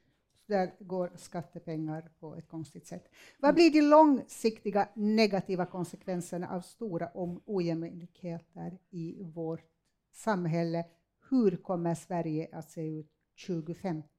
Där 0.45 0.71
går 0.79 1.11
skattepengar 1.15 2.09
på 2.19 2.35
ett 2.35 2.47
konstigt 2.47 2.87
sätt. 2.87 3.09
Vad 3.39 3.55
blir 3.55 3.71
de 3.71 3.81
långsiktiga 3.81 4.89
negativa 4.95 5.65
konsekvenserna 5.65 6.49
av 6.49 6.61
stora 6.61 7.07
om- 7.07 7.41
ojämlikheter 7.45 8.77
i 8.89 9.23
vårt 9.23 9.65
samhälle? 10.11 10.85
Hur 11.29 11.55
kommer 11.55 11.95
Sverige 11.95 12.49
att 12.51 12.69
se 12.69 12.99
ut 12.99 13.11
2050 13.47 14.12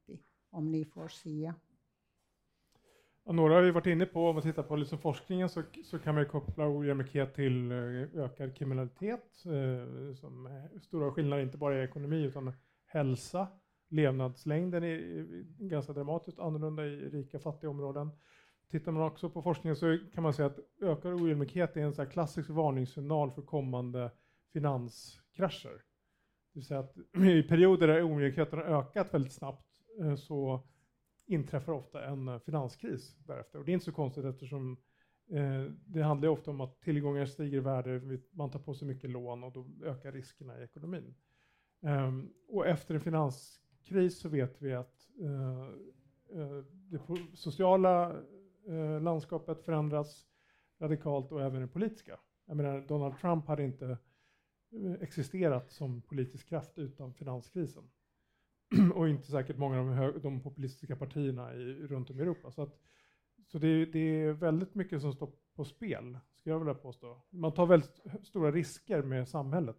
om 0.55 0.70
ni 0.70 0.84
får 0.84 1.09
sia? 1.09 1.55
Och 3.24 3.34
några 3.34 3.55
har 3.55 3.62
vi 3.62 3.70
varit 3.70 3.86
inne 3.86 4.07
på, 4.07 4.28
om 4.28 4.34
man 4.34 4.42
tittar 4.42 4.62
på 4.62 4.76
liksom 4.76 4.98
forskningen 4.98 5.48
så, 5.48 5.62
så 5.84 5.98
kan 5.98 6.14
man 6.14 6.22
ju 6.24 6.28
koppla 6.28 6.68
ojämlikhet 6.68 7.34
till 7.34 7.72
eh, 7.72 8.24
ökad 8.24 8.57
kriminalitet, 8.57 9.44
eh, 9.46 10.14
som 10.14 10.46
är 10.46 10.78
stora 10.78 11.12
skillnader 11.12 11.42
inte 11.42 11.59
bara 11.59 11.80
i 11.80 11.84
ekonomi 11.84 12.22
utan 12.22 12.52
hälsa, 12.86 13.48
levnadslängden 13.88 14.84
är 14.84 15.26
ganska 15.59 15.92
dramatiskt 15.92 16.38
annorlunda 16.38 16.86
i 16.86 16.96
rika 16.96 17.38
fattiga 17.38 17.70
områden. 17.70 18.11
Tittar 18.70 18.92
man 18.92 19.02
också 19.02 19.30
på 19.30 19.42
forskningen 19.42 19.76
så 19.76 19.98
kan 20.14 20.22
man 20.22 20.34
säga 20.34 20.46
att 20.46 20.59
ökad 20.80 21.22
ojämlikhet 21.22 21.76
är 21.76 21.80
en 21.80 21.94
så 21.94 22.02
här 22.02 22.11
klassisk 22.11 22.50
varningssignal 22.50 23.30
för 23.30 23.42
kommande 23.42 24.11
finanskrascher. 24.52 25.82
Det 26.52 26.59
vill 26.59 26.64
säga 26.64 26.80
att 26.80 26.96
i 27.16 27.42
perioder 27.42 27.86
där 27.86 28.07
ojämlikheten 28.07 28.59
har 28.59 28.66
ökat 28.66 29.14
väldigt 29.14 29.32
snabbt 29.32 29.74
Eh, 30.01 30.14
så 30.14 30.61
inträffar 31.26 31.72
ofta 31.72 32.05
en 32.05 32.28
eh, 32.28 32.38
finanskris 32.38 33.16
därefter. 33.18 33.59
Och 33.59 33.64
det 33.64 33.72
är 33.72 33.74
inte 33.74 33.84
så 33.84 33.92
konstigt 33.92 34.24
eftersom 34.24 34.76
eh, 35.30 35.64
det 35.86 36.03
handlar 36.03 36.28
ju 36.28 36.32
ofta 36.32 36.51
om 36.51 36.61
att 36.61 36.80
tillgångar 36.80 37.26
stiger 37.26 37.57
i 37.57 37.61
värde, 37.61 38.20
man 38.30 38.51
tar 38.51 38.59
på 38.61 38.74
sig 38.74 38.88
mycket 38.88 39.11
lån 39.11 39.45
och 39.45 39.53
då 39.53 39.66
ökar 39.84 40.12
riskerna 40.12 40.61
i 40.61 40.64
ekonomin. 40.64 41.14
Eh, 41.82 42.12
och 42.49 42.66
efter 42.66 42.95
en 42.95 43.01
finanskris 43.01 44.18
så 44.18 44.28
vet 44.28 44.62
vi 44.62 44.74
att 44.74 45.11
eh, 45.20 45.62
eh 46.40 46.64
det 46.90 47.01
sociala 47.34 48.22
eh, 48.66 49.01
landskapet 49.01 49.62
förändras 49.62 50.26
radikalt 50.80 51.32
och 51.32 51.42
även 51.42 51.61
det 51.61 51.68
politiska. 51.68 52.20
Jag 52.47 52.57
menar, 52.57 52.80
Donald 52.80 53.18
Trump 53.18 53.47
hade 53.47 53.64
inte 53.64 53.99
existerat 55.01 55.70
som 55.70 56.03
politisk 56.03 56.49
kraft 56.49 56.78
utan 56.78 57.14
finanskrisen. 57.14 57.90
och 58.95 59.09
inte 59.09 59.31
säkert 59.31 59.59
många 59.59 59.81
av 59.81 59.87
de, 59.87 59.95
hö- 59.95 60.18
de 60.22 60.41
populistiska 60.41 60.97
partierna 60.97 61.55
i, 61.55 61.75
runt 61.75 62.11
om 62.11 62.18
i 62.18 62.22
Europa. 62.22 62.51
Så, 62.51 62.62
att, 62.62 62.79
så 63.47 63.59
det, 63.59 63.87
det 63.87 63.99
är 64.22 64.33
väldigt 64.33 64.75
mycket 64.75 65.01
som 65.01 65.12
står 65.12 65.31
på 65.55 65.64
spel, 65.64 66.18
ska 66.35 66.51
jag 66.51 66.59
vilja 66.59 66.75
påstå. 66.75 67.16
Man 67.31 67.53
tar 67.53 67.66
väldigt 67.66 68.01
stora 68.22 68.51
risker 68.53 69.03
med 69.03 69.29
samhället 69.29 69.77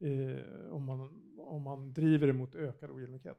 eh, 0.00 0.72
om, 0.72 0.84
man, 0.84 1.22
om 1.38 1.62
man 1.62 1.92
driver 1.92 2.28
emot 2.28 2.54
ökad 2.54 2.90
ojämlikhet. 2.90 3.38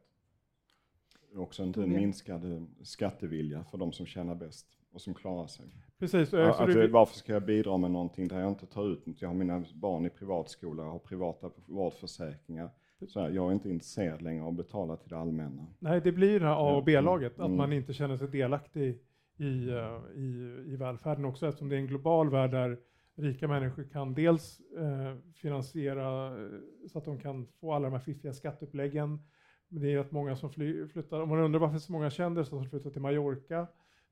Också 1.35 1.63
inte 1.63 1.83
en 1.83 1.89
minskad 2.01 2.53
eh, 2.53 2.63
skattevilja 2.83 3.63
för 3.63 3.77
de 3.77 3.91
som 3.93 4.05
tjänar 4.05 4.35
bäst 4.35 4.67
och 4.91 5.01
som 5.01 5.13
klarar 5.13 5.47
sig. 5.47 5.65
Precis, 5.99 6.33
att, 6.33 6.57
det- 6.73 6.87
varför 6.87 7.15
ska 7.15 7.33
jag 7.33 7.45
bidra 7.45 7.77
med 7.77 7.91
någonting 7.91 8.27
där 8.27 8.39
jag 8.39 8.49
inte 8.49 8.65
tar 8.65 8.87
ut 8.93 9.05
något? 9.05 9.21
Jag 9.21 9.29
har 9.29 9.35
mina 9.35 9.65
barn 9.73 10.05
i 10.05 10.09
privatskola, 10.09 10.83
jag 10.83 10.91
har 10.91 10.99
privata 10.99 11.51
vårdförsäkringar. 11.65 12.69
Så 13.07 13.19
här, 13.19 13.29
jag 13.29 13.49
är 13.49 13.53
inte 13.53 13.69
intresserad 13.69 14.21
längre 14.21 14.43
av 14.43 14.49
att 14.49 14.55
betala 14.55 14.95
till 14.97 15.09
det 15.09 15.17
allmänna. 15.17 15.67
Nej, 15.79 16.01
det 16.01 16.11
blir 16.11 16.39
det 16.39 16.45
här 16.45 16.69
A 16.71 16.75
och 16.77 16.83
B-laget, 16.83 17.37
Mm. 17.37 17.51
att 17.51 17.57
man 17.57 17.73
inte 17.73 17.93
känner 17.93 18.17
sig 18.17 18.27
delaktig 18.27 18.99
i, 19.37 19.69
eh, 19.69 19.99
i, 20.15 20.63
i 20.67 20.75
välfärden 20.75 21.25
också, 21.25 21.47
eftersom 21.47 21.69
det 21.69 21.75
är 21.75 21.79
en 21.79 21.87
global 21.87 22.29
värld 22.29 22.51
där 22.51 22.77
rika 23.15 23.47
människor 23.47 23.83
kan 23.83 24.13
dels 24.13 24.59
eh, 24.77 25.15
finansiera 25.33 26.27
eh, 26.27 26.49
så 26.91 26.97
att 26.97 27.05
de 27.05 27.19
kan 27.19 27.45
få 27.59 27.73
alla 27.73 27.85
de 27.85 27.93
här 27.93 27.99
fiffiga 27.99 28.33
skatteuppläggen. 28.33 29.19
Men 29.67 29.81
det 29.81 29.93
är 29.93 29.97
rätt 29.97 30.11
många 30.11 30.35
som 30.35 30.49
fly, 30.51 30.87
flyttar, 30.87 31.21
om 31.21 31.29
man 31.29 31.39
undrar 31.39 31.59
varför 31.59 31.77
så 31.77 31.91
många 31.91 32.09
kändisar 32.09 32.49
som 32.49 32.65
flyttar 32.69 32.89
till 32.89 33.01
Mallorca, 33.01 33.67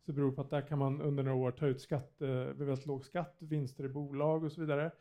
så 0.05 0.13
beror 0.13 0.29
det 0.29 0.35
på 0.35 0.41
att 0.41 0.49
där 0.49 0.61
kan 0.61 0.79
man 0.79 1.01
under 1.01 1.23
några 1.23 1.37
år 1.37 1.51
ta 1.51 1.67
ut 1.67 1.81
skatt, 1.81 2.21
eh, 2.21 2.29
väldigt 2.29 2.85
låg 2.85 3.05
skatt, 3.05 3.35
vinster 3.39 3.83
i 3.83 3.89
bolag 3.89 4.43
och 4.43 4.51
så 4.51 4.61
vidare. 4.61 4.91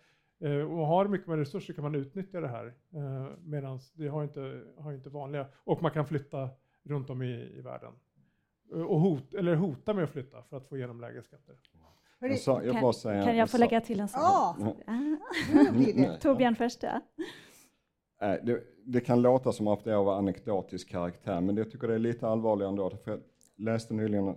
Eh, 0.40 0.72
och 0.72 0.86
har 0.86 1.08
mycket 1.08 1.26
mer 1.28 1.36
resurser 1.36 1.74
kan 1.74 1.82
man 1.84 1.94
utnyttja 1.94 2.40
det 2.40 2.48
här, 2.48 2.66
eh, 2.94 3.26
medan 3.44 3.78
det 3.94 4.08
har 4.08 4.22
inte, 4.22 4.60
har 4.78 4.92
inte 4.92 5.08
vanliga. 5.10 5.46
Och 5.64 5.82
man 5.82 5.90
kan 5.90 6.06
flytta 6.06 6.48
runt 6.84 7.10
om 7.10 7.22
i, 7.22 7.52
i 7.58 7.60
världen. 7.60 7.92
Eh, 8.74 8.80
Och 8.82 9.00
hot, 9.00 9.34
eller 9.34 9.54
hota 9.54 9.94
med 9.94 10.04
att 10.04 10.10
flytta 10.10 10.42
för 10.42 10.56
att 10.56 10.68
få 10.68 10.76
igenom 10.76 11.00
lägre 11.00 11.22
skatter. 11.22 11.54
Jag, 12.22 12.38
sa, 12.38 12.62
jag 12.62 12.72
Kan- 12.80 12.94
säger 12.94 13.24
Kan 13.24 13.36
jag 13.36 13.48
få 13.50 13.56
sak. 13.56 13.60
lägga 13.60 13.80
till 13.80 14.00
en 14.00 14.08
sak? 14.08 14.20
Ja, 14.22 14.56
Ah. 14.86 16.16
Torbjörn 16.20 16.54
först. 16.56 16.82
Ja. 16.82 17.00
Nej, 18.20 18.40
det, 18.42 18.60
det 18.84 19.00
kan 19.00 19.22
låta 19.22 19.52
som 19.52 19.68
att 19.68 19.84
det 19.84 19.90
är 19.90 19.94
av 19.94 20.08
anekdotisk 20.08 20.88
karaktär, 20.88 21.40
men 21.40 21.56
jag 21.56 21.70
tycker 21.70 21.88
det 21.88 21.94
är 21.94 21.98
lite 21.98 22.28
allvarligare 22.28 22.70
ändå. 22.70 22.90
För 22.90 23.10
jag 23.10 23.20
läste 23.56 23.94
nyligen 23.94 24.36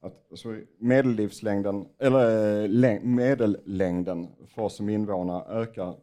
att 0.00 0.30
alltså, 0.30 0.60
medellivslängden, 0.78 1.88
eller 1.98 2.68
läng- 2.68 3.04
medellängden 3.04 4.28
för 4.46 4.62
oss 4.62 4.76
som 4.76 4.88
invånare 4.88 5.60
ökar 5.60 5.96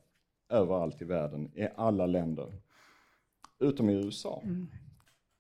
överallt 0.50 1.02
i 1.02 1.06
världen, 1.06 1.52
i 1.56 1.68
alla 1.76 2.06
länder, 2.06 2.54
utom 3.60 3.90
i 3.90 3.94
USA. 3.94 4.42
Mm. 4.44 4.68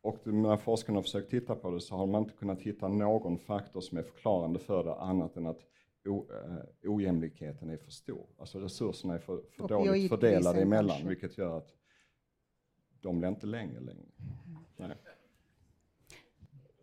Och 0.01 0.27
när 0.27 0.57
forskarna 0.57 0.97
har 0.97 1.03
försökt 1.03 1.29
titta 1.31 1.55
på 1.55 1.71
det 1.71 1.81
så 1.81 1.95
har 1.95 2.05
man 2.05 2.23
inte 2.23 2.35
kunnat 2.35 2.61
hitta 2.61 2.87
någon 2.87 3.37
faktor 3.37 3.81
som 3.81 3.97
är 3.97 4.03
förklarande 4.03 4.59
för 4.59 4.83
det 4.83 4.95
annat 4.95 5.37
än 5.37 5.45
att 5.45 5.59
o, 6.05 6.25
eh, 6.31 6.91
ojämlikheten 6.91 7.69
är 7.69 7.77
för 7.77 7.91
stor. 7.91 8.25
Alltså 8.37 8.59
resurserna 8.59 9.13
är 9.13 9.19
för, 9.19 9.41
för 9.57 9.67
dåligt 9.67 10.09
fördelade 10.09 10.61
emellan, 10.61 10.89
kanske. 10.89 11.07
vilket 11.07 11.37
gör 11.37 11.57
att 11.57 11.73
de 13.01 13.19
blir 13.19 13.29
inte 13.29 13.45
längre 13.45 13.79
längre. 13.79 14.05
Nej. 14.77 14.97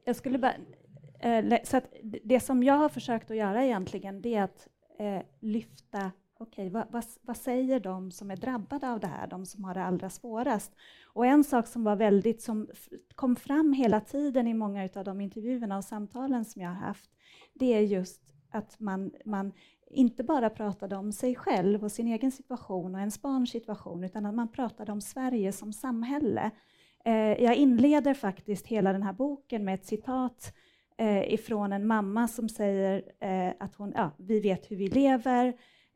Jag 0.04 0.16
skulle 0.16 0.38
bara, 0.38 0.54
Eh, 1.22 1.58
så 1.64 1.76
att 1.76 1.94
det 2.24 2.40
som 2.40 2.62
jag 2.62 2.74
har 2.74 2.88
försökt 2.88 3.30
att 3.30 3.36
göra 3.36 3.64
egentligen, 3.64 4.22
det 4.22 4.34
är 4.34 4.42
att 4.42 4.68
eh, 4.98 5.22
lyfta, 5.40 6.12
okej, 6.38 6.70
vad, 6.70 6.86
vad, 6.90 7.04
vad 7.22 7.36
säger 7.36 7.80
de 7.80 8.10
som 8.10 8.30
är 8.30 8.36
drabbade 8.36 8.90
av 8.90 9.00
det 9.00 9.06
här, 9.06 9.26
de 9.26 9.46
som 9.46 9.64
har 9.64 9.74
det 9.74 9.84
allra 9.84 10.10
svårast? 10.10 10.72
Och 11.04 11.26
en 11.26 11.44
sak 11.44 11.66
som 11.66 11.84
var 11.84 11.96
väldigt, 11.96 12.42
som 12.42 12.68
kom 13.14 13.36
fram 13.36 13.72
hela 13.72 14.00
tiden 14.00 14.46
i 14.46 14.54
många 14.54 14.88
av 14.94 15.04
de 15.04 15.20
intervjuerna 15.20 15.76
och 15.76 15.84
samtalen 15.84 16.44
som 16.44 16.62
jag 16.62 16.68
har 16.68 16.86
haft, 16.86 17.10
det 17.54 17.74
är 17.74 17.80
just 17.80 18.20
att 18.50 18.80
man, 18.80 19.10
man 19.24 19.52
inte 19.90 20.24
bara 20.24 20.50
pratade 20.50 20.96
om 20.96 21.12
sig 21.12 21.34
själv 21.34 21.84
och 21.84 21.92
sin 21.92 22.06
egen 22.06 22.32
situation 22.32 22.94
och 22.94 23.00
ens 23.00 23.22
barns 23.22 23.50
situation, 23.50 24.04
utan 24.04 24.26
att 24.26 24.34
man 24.34 24.52
pratade 24.52 24.92
om 24.92 25.00
Sverige 25.00 25.52
som 25.52 25.72
samhälle. 25.72 26.50
Eh, 27.04 27.42
jag 27.42 27.56
inleder 27.56 28.14
faktiskt 28.14 28.66
hela 28.66 28.92
den 28.92 29.02
här 29.02 29.12
boken 29.12 29.64
med 29.64 29.74
ett 29.74 29.86
citat 29.86 30.54
eh, 31.02 31.32
ifrån 31.34 31.72
en 31.72 31.86
mamma 31.86 32.28
som 32.28 32.48
säger 32.48 33.02
eh, 33.20 33.52
att 33.60 33.74
hon, 33.74 33.92
ja, 33.96 34.10
vi 34.18 34.40
vet 34.40 34.70
hur 34.70 34.76
vi 34.76 34.88
lever, 34.88 35.46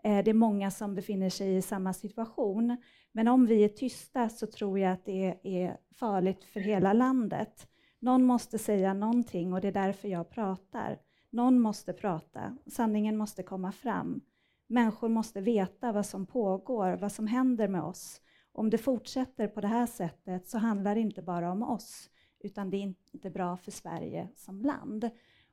eh, 0.04 0.24
det 0.24 0.30
är 0.30 0.34
många 0.34 0.70
som 0.70 0.94
befinner 0.94 1.30
sig 1.30 1.56
i 1.56 1.62
samma 1.62 1.92
situation, 1.92 2.76
men 3.12 3.28
om 3.28 3.46
vi 3.46 3.64
är 3.64 3.68
tysta 3.68 4.28
så 4.28 4.46
tror 4.46 4.78
jag 4.78 4.92
att 4.92 5.04
det 5.04 5.38
är 5.42 5.76
farligt 5.94 6.44
för 6.44 6.60
hela 6.60 6.92
landet. 6.92 7.68
Någon 7.98 8.24
måste 8.24 8.58
säga 8.58 8.94
någonting 8.94 9.52
och 9.52 9.60
det 9.60 9.68
är 9.68 9.72
därför 9.72 10.08
jag 10.08 10.30
pratar. 10.30 10.98
Någon 11.30 11.60
måste 11.60 11.92
prata, 11.92 12.56
sanningen 12.66 13.16
måste 13.16 13.42
komma 13.42 13.72
fram. 13.72 14.20
Människor 14.66 15.08
måste 15.08 15.40
veta 15.40 15.92
vad 15.92 16.06
som 16.06 16.26
pågår, 16.26 16.96
vad 16.96 17.12
som 17.12 17.26
händer 17.26 17.68
med 17.68 17.82
oss. 17.82 18.20
Om 18.52 18.70
det 18.70 18.78
fortsätter 18.78 19.48
på 19.48 19.60
det 19.60 19.68
här 19.68 19.86
sättet 19.86 20.48
så 20.48 20.58
handlar 20.58 20.94
det 20.94 21.00
inte 21.00 21.22
bara 21.22 21.52
om 21.52 21.62
oss, 21.62 22.10
utan 22.46 22.70
det 22.70 22.76
är 22.76 22.94
inte 23.12 23.30
bra 23.30 23.56
för 23.56 23.70
Sverige 23.70 24.28
som 24.36 24.62
land. 24.62 25.10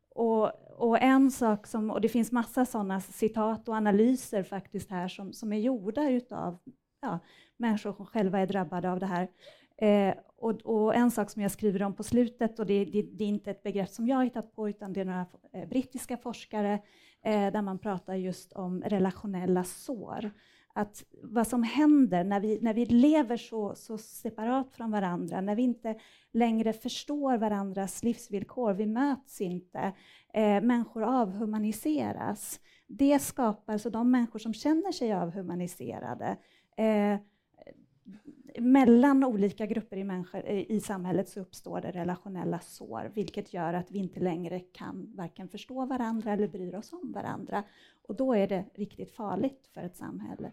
Och, 0.09 0.51
och 0.77 1.01
en 1.01 1.31
sak 1.31 1.67
som, 1.67 1.91
och 1.91 2.01
det 2.01 2.09
finns 2.09 2.31
massa 2.31 2.65
sådana 2.65 3.01
citat 3.01 3.69
och 3.69 3.75
analyser 3.75 4.43
faktiskt 4.43 4.89
här 4.89 5.07
som, 5.07 5.33
som 5.33 5.53
är 5.53 5.59
gjorda 5.59 6.09
utav 6.09 6.57
ja, 7.01 7.19
människor 7.57 7.93
som 7.93 8.05
själva 8.05 8.39
är 8.39 8.47
drabbade 8.47 8.91
av 8.91 8.99
det 8.99 9.05
här. 9.05 9.27
Eh, 9.77 10.15
och, 10.37 10.61
och 10.61 10.95
en 10.95 11.11
sak 11.11 11.29
som 11.29 11.41
jag 11.41 11.51
skriver 11.51 11.83
om 11.83 11.93
på 11.93 12.03
slutet, 12.03 12.59
och 12.59 12.65
det, 12.65 12.85
det, 12.85 13.01
det 13.01 13.23
är 13.23 13.27
inte 13.27 13.51
ett 13.51 13.63
begrepp 13.63 13.89
som 13.89 14.07
jag 14.07 14.15
har 14.15 14.23
hittat 14.23 14.55
på, 14.55 14.69
utan 14.69 14.93
det 14.93 15.01
är 15.01 15.05
några 15.05 15.25
eh, 15.53 15.69
brittiska 15.69 16.17
forskare, 16.17 16.73
eh, 17.23 17.51
där 17.51 17.61
man 17.61 17.79
pratar 17.79 18.15
just 18.15 18.53
om 18.53 18.81
relationella 18.81 19.63
sår. 19.63 20.31
Att 20.75 21.03
vad 21.21 21.47
som 21.47 21.63
händer 21.63 22.23
när 22.23 22.39
vi, 22.39 22.59
när 22.61 22.73
vi 22.73 22.85
lever 22.85 23.37
så, 23.37 23.75
så 23.75 23.97
separat 23.97 24.71
från 24.71 24.91
varandra, 24.91 25.41
när 25.41 25.55
vi 25.55 25.61
inte 25.61 25.95
längre 26.31 26.73
förstår 26.73 27.37
varandras 27.37 28.03
livsvillkor, 28.03 28.73
vi 28.73 28.85
möts 28.85 29.41
inte, 29.41 29.93
eh, 30.33 30.61
människor 30.61 31.03
avhumaniseras. 31.03 32.59
Det 32.87 33.19
skapar, 33.19 33.77
så 33.77 33.89
de 33.89 34.11
människor 34.11 34.39
som 34.39 34.53
känner 34.53 34.91
sig 34.91 35.13
avhumaniserade, 35.13 36.37
eh, 36.77 37.17
mellan 38.59 39.23
olika 39.23 39.65
grupper 39.65 39.97
i, 39.97 40.03
människor, 40.03 40.41
eh, 40.45 40.71
i 40.71 40.79
samhället 40.79 41.29
så 41.29 41.39
uppstår 41.39 41.81
det 41.81 41.91
relationella 41.91 42.59
sår, 42.59 43.11
vilket 43.13 43.53
gör 43.53 43.73
att 43.73 43.91
vi 43.91 43.97
inte 43.99 44.19
längre 44.19 44.59
kan 44.59 45.15
varken 45.15 45.49
förstå 45.49 45.85
varandra 45.85 46.33
eller 46.33 46.47
bry 46.47 46.75
oss 46.75 46.93
om 46.93 47.11
varandra. 47.11 47.63
Och 48.07 48.15
då 48.15 48.33
är 48.33 48.47
det 48.47 48.65
riktigt 48.73 49.11
farligt 49.11 49.69
för 49.73 49.81
ett 49.81 49.97
samhälle. 49.97 50.51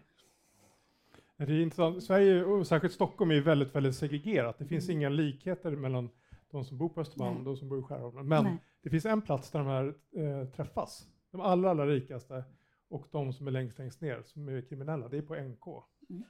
Det 1.47 1.53
är 1.53 1.61
intressant. 1.61 2.03
Sverige 2.03 2.43
och 2.43 2.67
särskilt 2.67 2.93
Stockholm 2.93 3.31
är 3.31 3.41
väldigt, 3.41 3.75
väldigt 3.75 3.95
segregerat. 3.95 4.57
Det 4.59 4.65
finns 4.65 4.89
inga 4.89 5.09
likheter 5.09 5.71
mellan 5.71 6.09
de 6.51 6.65
som 6.65 6.77
bor 6.77 6.89
på 6.89 7.01
Östermalm 7.01 7.37
och 7.37 7.43
de 7.43 7.57
som 7.57 7.69
bor 7.69 7.79
i 7.79 7.81
Skärholmen. 7.81 8.27
Men 8.27 8.43
Nej. 8.43 8.57
det 8.83 8.89
finns 8.89 9.05
en 9.05 9.21
plats 9.21 9.51
där 9.51 9.59
de 9.59 9.67
här 9.67 9.93
eh, 10.15 10.47
träffas. 10.47 11.07
De 11.31 11.41
allra, 11.41 11.69
allra 11.69 11.87
rikaste 11.87 12.43
och 12.89 13.07
de 13.11 13.33
som 13.33 13.47
är 13.47 13.51
längst, 13.51 13.77
längst 13.79 14.01
ner, 14.01 14.21
som 14.25 14.47
är 14.49 14.61
kriminella. 14.61 15.07
Det 15.07 15.17
är 15.17 15.21
på 15.21 15.35
NK. 15.35 15.65
Mm. 16.09 16.23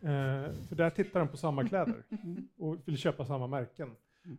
Eh, 0.00 0.52
för 0.68 0.76
där 0.76 0.90
tittar 0.90 1.20
de 1.20 1.28
på 1.28 1.36
samma 1.36 1.68
kläder 1.68 2.02
Mm. 2.10 2.48
och 2.58 2.76
vill 2.84 2.96
köpa 2.98 3.24
samma 3.26 3.46
märken. 3.46 3.90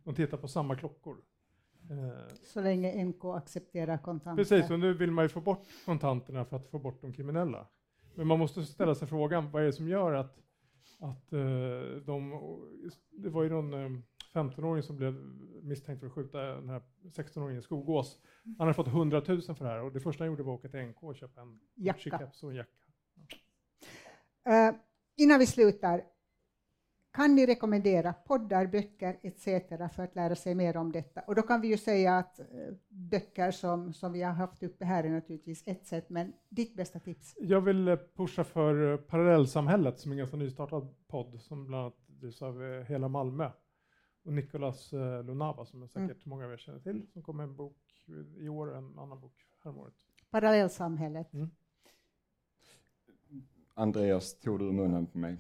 De 0.04 0.16
tittar 0.16 0.38
på 0.38 0.48
samma 0.48 0.76
klockor. 0.76 1.18
Eh, 1.92 2.34
Så 2.44 2.62
länge 2.62 3.04
NK 3.06 3.26
accepterar 3.26 3.98
kontanter. 3.98 4.44
Precis, 4.44 4.72
och 4.72 4.80
nu 4.80 4.94
vill 4.94 5.12
man 5.12 5.26
ju 5.26 5.30
få 5.30 5.42
bort 5.42 5.64
kontanterna 5.86 6.46
för 6.46 6.58
att 6.58 6.68
få 6.68 6.80
bort 6.80 7.02
de 7.02 7.14
kriminella. 7.14 7.68
Men 8.16 8.28
man 8.28 8.40
måste 8.40 8.66
ställa 8.66 8.96
sig 8.96 9.08
frågan, 9.08 9.52
vad 9.52 9.62
är 9.62 9.66
det 9.66 9.74
som 9.74 9.88
gör 9.88 10.14
att, 10.14 10.38
att 11.00 11.34
eh, 11.34 11.40
de... 12.06 12.40
Det 13.12 13.30
var 13.30 13.44
ju 13.44 13.50
någon 13.50 13.74
eh, 13.74 14.02
15-åring 14.34 14.84
som 14.84 14.98
blev 14.98 15.14
misstänkt 15.64 16.00
för 16.00 16.08
att 16.08 16.14
skjuta 16.14 16.42
den 16.42 16.70
här 16.70 16.82
16-åringen 17.04 17.60
i 17.60 17.62
Skogås. 17.62 18.20
Han 18.44 18.56
hade 18.60 18.74
fått 18.74 18.88
100 18.88 19.22
000 19.28 19.42
för 19.42 19.66
det 19.66 19.72
här 19.72 19.82
och 19.82 19.94
det 19.94 20.00
första 20.00 20.24
han 20.24 20.32
gjorde 20.32 20.44
var 20.44 20.54
att 20.54 20.60
åka 20.60 20.70
till 20.70 20.86
NK 20.86 21.04
och 21.04 21.16
köpa 21.16 21.42
en 21.42 21.60
Jacka. 21.76 22.32
Och 22.44 22.50
en 22.50 22.56
jacka. 22.56 22.72
Eh, 24.46 24.76
innan 25.16 25.40
vi 25.40 25.46
slutar, 25.46 26.02
kan 27.16 27.36
ni 27.36 27.46
rekommendera 27.46 28.14
poddar, 28.14 28.68
böcker 28.68 29.20
etc. 29.22 29.44
för 29.96 30.04
att 30.04 30.16
lära 30.16 30.36
sig 30.36 30.56
mer 30.56 30.78
om 30.78 30.92
detta? 30.92 31.22
Och 31.22 31.36
då 31.36 31.42
kan 31.42 31.62
vi 31.62 31.68
ju 31.68 31.78
säga 31.78 32.18
att 32.18 32.40
eh, 32.40 32.46
böcker 32.90 33.52
som, 33.52 33.94
som 33.94 34.14
vi 34.14 34.22
har 34.22 34.34
haft 34.34 34.64
uppe 34.64 34.86
här 34.86 35.04
är 35.04 35.10
naturligtvis 35.10 35.64
ett 35.66 35.88
sätt, 35.88 36.10
men 36.10 36.34
ditt 36.50 36.76
bästa 36.76 37.00
tips? 37.00 37.36
Jag 37.40 37.62
vill 37.62 37.88
eh, 37.88 37.96
pusha 38.16 38.44
för 38.44 38.92
eh, 38.92 38.98
Parallellsamhället 38.98 40.00
som 40.00 40.12
är 40.12 40.16
en 40.16 40.18
ganska 40.18 40.38
nystartad 40.38 40.96
podd 41.08 41.42
som 41.42 41.66
bland 41.68 41.82
annat 41.84 42.08
drivs 42.08 42.42
av 42.42 42.84
hela 42.84 43.08
Malmö. 43.08 43.52
Och 44.24 44.34
Nicolas 44.34 44.92
Lunava 45.24 45.66
som 45.66 45.84
är 45.84 45.88
säkert 45.88 46.02
Mm. 46.12 46.18
många 46.24 46.46
av 46.46 46.54
er 46.54 46.58
känner 46.58 46.80
till, 46.80 47.08
som 47.14 47.24
kom 47.24 47.38
med 47.38 47.44
en 47.44 47.56
bok 47.56 47.78
i 48.38 48.50
år 48.50 48.68
och 48.68 48.78
en 48.78 49.00
annan 49.00 49.20
bok 49.20 49.34
häromåret. 49.64 49.94
Parallellsamhället. 50.32 51.28
Andreas 53.74 54.40
tog 54.40 54.60
du 54.60 54.72
munnen 54.72 55.06
på 55.08 55.18
mig. 55.18 55.38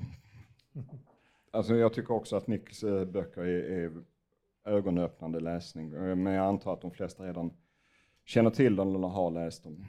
Alltså 1.56 1.76
jag 1.76 1.94
tycker 1.94 2.14
också 2.14 2.36
att 2.36 2.48
Nicks 2.48 2.84
böcker 3.08 3.42
är, 3.42 3.86
är 3.86 4.04
ögonöppnande 4.66 5.40
läsning, 5.40 5.94
Eh, 5.94 6.16
men 6.16 6.34
jag 6.34 6.46
antar 6.46 6.74
att 6.74 6.82
de 6.82 6.92
flesta 6.92 7.24
redan 7.24 7.54
känner 8.26 8.50
till 8.50 8.76
dem 8.76 8.96
eller 8.96 9.08
har 9.08 9.32
läst 9.32 9.64
dem. 9.64 9.86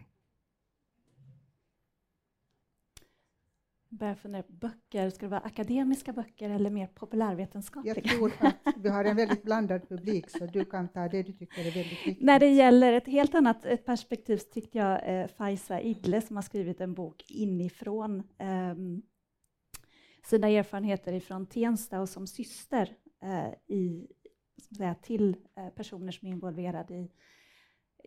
Börjar 3.88 4.14
fundera 4.14 4.42
på 4.42 4.52
böcker, 4.52 5.10
ska 5.10 5.26
det 5.26 5.30
vara 5.30 5.40
akademiska 5.40 6.12
böcker 6.12 6.50
eller 6.50 6.70
mer 6.70 6.86
populärvetenskapliga? 6.86 7.94
Jag 7.94 8.04
tror 8.04 8.32
att 8.40 8.74
vi 8.76 8.88
har 8.88 9.04
en 9.04 9.16
väldigt 9.16 9.42
blandad 9.42 9.88
publik, 9.88 10.30
så 10.30 10.46
du 10.46 10.64
kan 10.64 10.88
ta 10.88 11.08
det 11.08 11.22
du 11.22 11.32
tycker 11.32 11.60
är 11.60 11.64
väldigt 11.64 12.06
viktigt. 12.06 12.20
När 12.20 12.40
det 12.40 12.48
gäller 12.48 12.92
ett 12.92 13.06
helt 13.06 13.34
annat 13.34 13.64
ett 13.64 13.84
perspektiv 13.84 14.36
så 14.36 14.50
tyckte 14.52 14.78
jag 14.78 15.20
eh, 15.20 15.26
Faiza 15.26 15.80
Idle 15.80 16.20
som 16.20 16.36
har 16.36 16.42
skrivit 16.42 16.80
en 16.80 16.94
bok 16.94 17.24
inifrån 17.30 18.22
ehm, 18.38 19.02
sina 20.26 20.48
erfarenheter 20.48 21.12
ifrån 21.12 21.46
Tensta 21.46 22.00
och 22.00 22.08
som 22.08 22.26
syster 22.26 22.96
eh, 23.22 23.76
i, 23.76 24.06
säga, 24.76 24.94
till 24.94 25.36
eh, 25.56 25.68
personer 25.68 26.12
som 26.12 26.28
är 26.28 26.32
involverade 26.32 26.94
i 26.94 27.10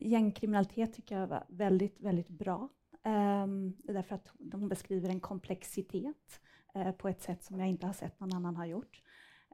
gängkriminalitet 0.02 0.94
tycker 0.94 1.20
jag 1.20 1.28
var 1.28 1.44
väldigt, 1.50 2.00
väldigt 2.00 2.30
bra. 2.30 2.70
Um, 3.04 3.78
därför 3.84 4.16
att 4.16 4.32
de 4.38 4.70
beskriver 4.70 5.10
en 5.10 5.20
komplexitet 5.20 6.42
eh, 6.76 6.92
på 6.92 7.10
ett 7.10 7.22
sätt 7.22 7.44
som 7.44 7.60
jag 7.60 7.70
inte 7.70 7.86
har 7.86 7.94
sett 7.94 8.20
någon 8.20 8.34
annan 8.34 8.56
ha 8.56 8.66
gjort. 8.66 9.02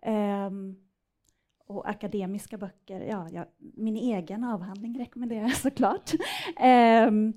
Ehm, 0.02 0.76
och 1.68 1.90
akademiska 1.90 2.58
böcker, 2.58 3.02
ja, 3.02 3.30
jag, 3.32 3.46
min 3.58 3.96
egen 3.96 4.44
avhandling 4.44 5.00
rekommenderar 5.00 5.42
jag 5.42 5.58
såklart. 5.58 6.12
Ehm, 6.58 7.34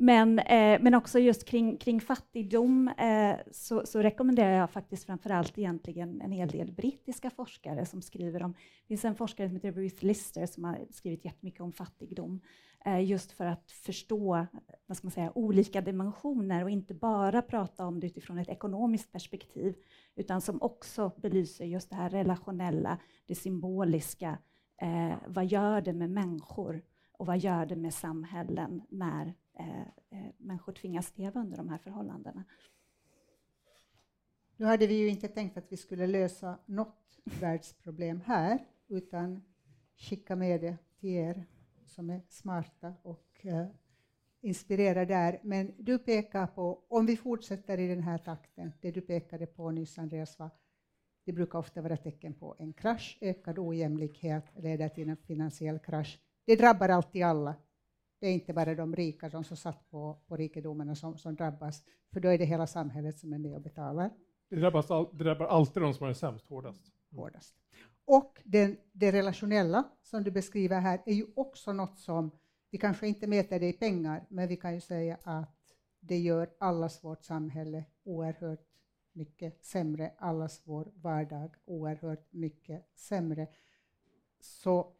men, 0.00 0.38
eh, 0.38 0.80
men 0.80 0.94
också 0.94 1.18
just 1.18 1.44
kring, 1.44 1.76
kring 1.76 2.00
fattigdom 2.00 2.88
eh, 2.88 3.36
så, 3.50 3.86
så 3.86 4.02
rekommenderar 4.02 4.50
jag 4.50 4.70
faktiskt 4.70 5.04
framförallt 5.04 5.58
egentligen 5.58 6.20
en 6.20 6.32
hel 6.32 6.48
del 6.48 6.72
brittiska 6.72 7.30
forskare 7.30 7.86
som 7.86 8.02
skriver 8.02 8.42
om, 8.42 8.52
det 8.52 8.86
finns 8.88 9.04
en 9.04 9.14
forskare 9.14 9.48
som 9.48 9.56
heter 9.56 9.72
Ruth 9.72 10.04
Lister 10.04 10.46
som 10.46 10.64
har 10.64 10.78
skrivit 10.90 11.24
jättemycket 11.24 11.60
om 11.60 11.72
fattigdom, 11.72 12.40
eh, 12.84 13.04
just 13.04 13.32
för 13.32 13.46
att 13.46 13.72
förstå 13.72 14.46
vad 14.86 14.96
ska 14.96 15.06
man 15.06 15.12
säga, 15.12 15.32
olika 15.34 15.80
dimensioner 15.80 16.64
och 16.64 16.70
inte 16.70 16.94
bara 16.94 17.42
prata 17.42 17.86
om 17.86 18.00
det 18.00 18.06
utifrån 18.06 18.38
ett 18.38 18.48
ekonomiskt 18.48 19.12
perspektiv, 19.12 19.74
utan 20.16 20.40
som 20.40 20.62
också 20.62 21.12
belyser 21.16 21.64
just 21.64 21.90
det 21.90 21.96
här 21.96 22.10
relationella, 22.10 22.98
det 23.26 23.34
symboliska. 23.34 24.38
Eh, 24.82 25.16
vad 25.26 25.46
gör 25.46 25.80
det 25.80 25.92
med 25.92 26.10
människor 26.10 26.82
och 27.12 27.26
vad 27.26 27.38
gör 27.38 27.66
det 27.66 27.76
med 27.76 27.94
samhällen 27.94 28.82
när 28.88 29.34
Eh, 29.58 29.80
eh, 29.80 30.32
människor 30.38 30.72
tvingas 30.72 31.18
leva 31.18 31.40
under 31.40 31.56
de 31.56 31.68
här 31.68 31.78
förhållandena? 31.78 32.44
Nu 34.56 34.66
hade 34.66 34.86
vi 34.86 34.94
ju 34.94 35.08
inte 35.08 35.28
tänkt 35.28 35.56
att 35.56 35.72
vi 35.72 35.76
skulle 35.76 36.06
lösa 36.06 36.58
något 36.66 37.18
världsproblem 37.24 38.20
här, 38.26 38.66
utan 38.88 39.42
skicka 39.96 40.36
med 40.36 40.60
det 40.60 40.76
till 41.00 41.10
er 41.10 41.44
som 41.86 42.10
är 42.10 42.20
smarta 42.28 42.94
och 43.02 43.46
eh, 43.46 43.66
inspirera 44.40 45.04
där, 45.04 45.40
men 45.42 45.74
du 45.78 45.98
pekar 45.98 46.46
på, 46.46 46.84
om 46.88 47.06
vi 47.06 47.16
fortsätter 47.16 47.78
i 47.78 47.88
den 47.88 48.02
här 48.02 48.18
takten, 48.18 48.72
det 48.80 48.90
du 48.90 49.00
pekade 49.00 49.46
på 49.46 49.70
nyss 49.70 49.98
Andreas 49.98 50.38
var, 50.38 50.50
det 51.24 51.32
brukar 51.32 51.58
ofta 51.58 51.82
vara 51.82 51.96
tecken 51.96 52.34
på 52.34 52.56
en 52.58 52.72
krasch, 52.72 53.18
ökad 53.20 53.58
ojämlikhet 53.58 54.44
leder 54.56 54.88
till 54.88 55.08
en 55.08 55.16
finansiell 55.16 55.78
krasch. 55.78 56.18
Det 56.44 56.56
drabbar 56.56 56.88
alltid 56.88 57.22
alla. 57.24 57.54
Det 58.18 58.26
är 58.26 58.32
inte 58.32 58.52
bara 58.52 58.74
de 58.74 58.96
rika, 58.96 59.28
de 59.28 59.44
som 59.44 59.56
satt 59.56 59.90
på, 59.90 60.18
på 60.26 60.36
rikedomarna 60.36 60.94
som, 60.94 61.18
som 61.18 61.34
drabbas, 61.34 61.82
för 62.12 62.20
då 62.20 62.28
är 62.28 62.38
det 62.38 62.44
hela 62.44 62.66
samhället 62.66 63.18
som 63.18 63.32
är 63.32 63.38
med 63.38 63.54
och 63.54 63.62
betalar. 63.62 64.10
Det, 64.50 64.56
drabbas 64.56 64.90
all, 64.90 65.08
det 65.12 65.24
drabbar 65.24 65.46
alltid 65.46 65.82
de 65.82 65.94
som 65.94 66.08
det 66.08 66.14
sämst 66.14 66.46
hårdast. 66.46 66.92
hårdast. 67.10 67.54
Och 68.04 68.40
den, 68.44 68.76
det 68.92 69.12
relationella 69.12 69.84
som 70.02 70.24
du 70.24 70.30
beskriver 70.30 70.80
här 70.80 71.02
är 71.06 71.14
ju 71.14 71.26
också 71.36 71.72
något 71.72 71.98
som 71.98 72.30
vi 72.70 72.78
kanske 72.78 73.08
inte 73.08 73.26
mäter 73.26 73.60
det 73.60 73.68
i 73.68 73.72
pengar, 73.72 74.26
men 74.28 74.48
vi 74.48 74.56
kan 74.56 74.74
ju 74.74 74.80
säga 74.80 75.18
att 75.22 75.58
det 76.00 76.18
gör 76.18 76.50
allas 76.58 77.04
vårt 77.04 77.24
samhälle 77.24 77.84
oerhört 78.04 78.66
mycket 79.12 79.64
sämre, 79.64 80.12
allas 80.18 80.60
vår 80.64 80.92
vardag 80.94 81.56
oerhört 81.64 82.32
mycket 82.32 82.88
sämre. 82.94 83.46
Så 84.40 84.92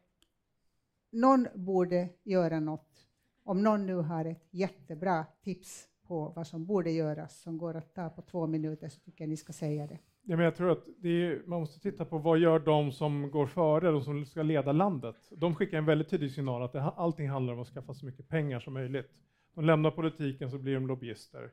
någon 1.11 1.47
borde 1.55 2.09
göra 2.23 2.61
något. 2.61 3.08
Om 3.49 3.63
någon 3.63 3.87
nu 3.87 3.95
har 3.95 4.25
ett 4.25 4.49
jättebra 4.51 5.27
tips 5.43 5.89
på 6.07 6.33
vad 6.37 6.47
som 6.47 6.67
borde 6.67 6.91
göras 6.91 7.41
som 7.41 7.59
går 7.59 7.77
att 7.77 7.95
ta 7.95 8.11
på 8.11 8.23
två 8.23 8.47
minuter 8.47 8.89
så 8.89 9.01
tycker 9.01 9.25
jag 9.25 9.29
ni 9.29 9.37
ska 9.37 9.53
säga 9.53 9.87
det. 9.87 9.99
Ja, 10.23 10.37
men 10.37 10.45
jag 10.45 10.57
tror 10.57 10.71
att 10.71 10.89
är, 11.03 11.47
man 11.47 11.61
måste 11.61 11.81
titta 11.81 12.05
på 12.05 12.19
vad 12.19 12.39
gör 12.39 12.59
de 12.59 12.93
som 12.93 13.31
går 13.31 13.47
före, 13.47 13.91
de 13.91 14.03
som 14.03 14.27
ska 14.27 14.43
leda 14.43 14.73
landet. 14.73 15.17
De 15.31 15.55
skickar 15.55 15.79
en 15.79 15.85
väldigt 15.85 16.09
tydlig 16.09 16.33
signal 16.33 16.63
att 16.63 16.73
det, 16.73 16.83
allting 16.83 17.29
handlar 17.29 17.55
om 17.55 17.61
att 17.61 17.69
skaffa 17.69 17.95
så 17.95 18.07
mycket 18.07 18.29
pengar 18.29 18.61
som 18.61 18.73
möjligt. 18.73 19.11
De 19.55 19.65
lämnar 19.65 19.91
politiken 19.91 20.51
så 20.51 20.59
blir 20.59 20.75
de 20.75 20.87
lobbyister 20.87 21.51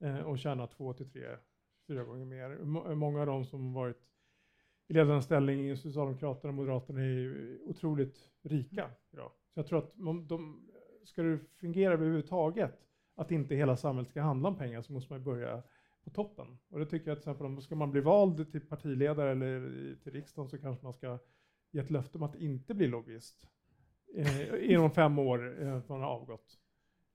eh, 0.00 0.18
och 0.18 0.38
tjänar 0.38 0.66
två 0.66 0.92
till 0.92 1.10
tre, 1.10 1.22
fyra 1.86 2.04
gånger 2.04 2.24
mer. 2.24 2.50
M 2.50 2.98
många 2.98 3.20
av 3.20 3.26
dem 3.26 3.44
som 3.44 3.72
varit 3.72 4.00
i 4.88 4.92
ledande 4.92 5.22
ställning 5.22 5.70
i 5.70 5.76
Socialdemokraterna 5.76 6.48
och 6.48 6.54
Moderaterna 6.54 7.00
är 7.00 7.58
otroligt 7.64 8.16
rika 8.42 8.90
idag. 9.12 9.30
Så 9.54 9.60
jag 9.60 9.66
tror 9.66 9.78
att 9.78 9.96
man, 9.96 10.26
de, 10.26 10.66
ska 11.10 11.22
det 11.22 11.38
fungera 11.60 11.92
överhuvudtaget, 11.92 12.86
att 13.14 13.30
inte 13.30 13.54
hela 13.54 13.76
samhället 13.76 14.10
ska 14.10 14.22
handla 14.22 14.48
om 14.48 14.56
pengar, 14.56 14.82
så 14.82 14.92
måste 14.92 15.12
man 15.12 15.24
börja 15.24 15.62
på 16.04 16.10
toppen. 16.10 16.58
Och 16.68 16.78
det 16.78 16.86
tycker 16.86 17.10
jag 17.10 17.16
till 17.16 17.22
exempel 17.22 17.46
om 17.46 17.62
ska 17.62 17.74
man 17.74 17.90
bli 17.90 18.00
vald 18.00 18.52
till 18.52 18.60
partiledare 18.60 19.30
eller 19.30 19.60
till 20.02 20.12
riksdagen 20.12 20.48
så 20.48 20.58
kanske 20.58 20.84
man 20.84 20.92
ska 20.92 21.18
ge 21.70 21.80
ett 21.80 21.90
löfte 21.90 22.18
om 22.18 22.22
att 22.22 22.34
inte 22.34 22.74
bli 22.74 22.86
lobbyist 22.86 23.46
eh, 24.14 24.72
inom 24.72 24.90
fem 24.90 25.18
år 25.18 25.62
eh, 25.62 25.80
man 25.88 26.00
har 26.00 26.08
avgått. 26.08 26.58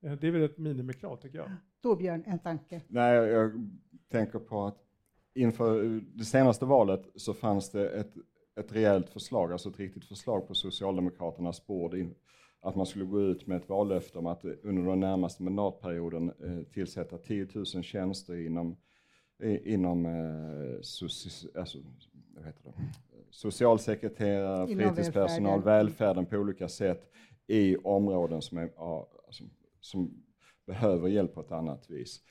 Eh, 0.02 0.14
det 0.14 0.28
är 0.28 0.32
väl 0.32 0.44
ett 0.44 0.58
minimikrav 0.58 1.18
tycker 1.18 1.38
jag. 1.38 1.52
Torbjörn, 1.82 2.24
en 2.26 2.40
tanke? 2.40 2.82
Nej, 2.88 3.16
jag 3.16 3.70
tänker 4.12 4.40
på 4.40 4.64
att 4.64 4.78
inför 5.34 6.02
det 6.14 6.26
senaste 6.26 6.66
valet 6.66 7.08
så 7.16 7.34
fanns 7.34 7.72
det 7.72 7.90
ett, 7.90 8.14
ett 8.56 8.72
rejält 8.72 9.10
förslag, 9.10 9.52
alltså 9.52 9.70
ett 9.70 9.80
riktigt 9.80 10.06
förslag 10.06 10.48
på 10.48 10.54
Socialdemokraternas 10.54 11.68
bord 11.68 11.94
in, 11.94 12.16
att 12.66 12.76
man 12.76 12.86
skulle 12.86 13.06
gå 13.06 13.22
ut 13.22 13.48
med 13.48 13.58
ett 13.58 13.70
vallöfte 13.70 14.20
om 14.20 14.26
att 14.26 14.46
under 14.46 14.84
den 14.90 15.00
närmaste 15.00 15.44
mandatperioden 15.44 16.30
eh, 16.44 16.64
tillsätta 16.74 17.18
10 17.18 17.48
000 17.54 17.66
tjänster 17.66 18.46
inom, 18.46 18.78
inom 19.64 20.06
eh, 20.06 20.82
soci, 20.82 21.50
alltså, 21.56 21.78
socialsekreterare, 23.30 24.72
inom 24.72 24.84
fritidspersonal, 24.84 25.64
välfärden. 25.64 25.64
välfärden 25.64 26.26
på 26.26 26.36
olika 26.38 26.68
sätt 26.68 27.12
i 27.48 27.78
områden 27.78 28.42
som, 28.42 28.58
är, 28.58 28.70
alltså, 29.28 29.44
som 29.80 30.24
behöver 30.66 31.08
hjälp 31.08 31.34
på 31.34 31.42
ett 31.42 31.52
annat 31.52 31.90
vis. 31.90 32.22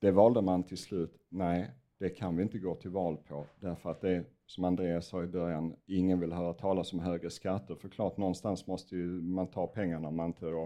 Det 0.00 0.10
valde 0.10 0.42
man 0.42 0.62
till 0.62 0.78
slut, 0.78 1.16
nej, 1.28 1.70
det 1.98 2.08
kan 2.08 2.36
vi 2.36 2.42
inte 2.42 2.58
gå 2.58 2.74
till 2.74 2.90
val 2.90 3.16
på 3.16 3.46
därför 3.60 3.90
att 3.90 4.00
det 4.00 4.24
som 4.48 4.64
Andreas 4.64 5.06
sa 5.06 5.22
i 5.22 5.26
början, 5.26 5.76
ingen 5.86 6.20
vill 6.20 6.32
höra 6.32 6.54
talas 6.54 6.92
om 6.92 6.98
högre 6.98 7.30
skatter. 7.30 7.74
För 7.74 7.88
klart, 7.88 8.16
någonstans 8.16 8.66
måste 8.66 8.96
ju 8.96 9.06
man 9.06 9.50
ta 9.50 9.66
pengarna 9.66 10.08
om 10.08 10.16
man 10.16 10.26
inte 10.26 10.46
då, 10.46 10.62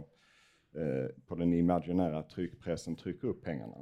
eh, 0.80 1.08
på 1.26 1.34
den 1.34 1.52
imaginära 1.52 2.22
tryckpressen 2.22 2.96
trycker 2.96 3.28
upp 3.28 3.44
pengarna. 3.44 3.76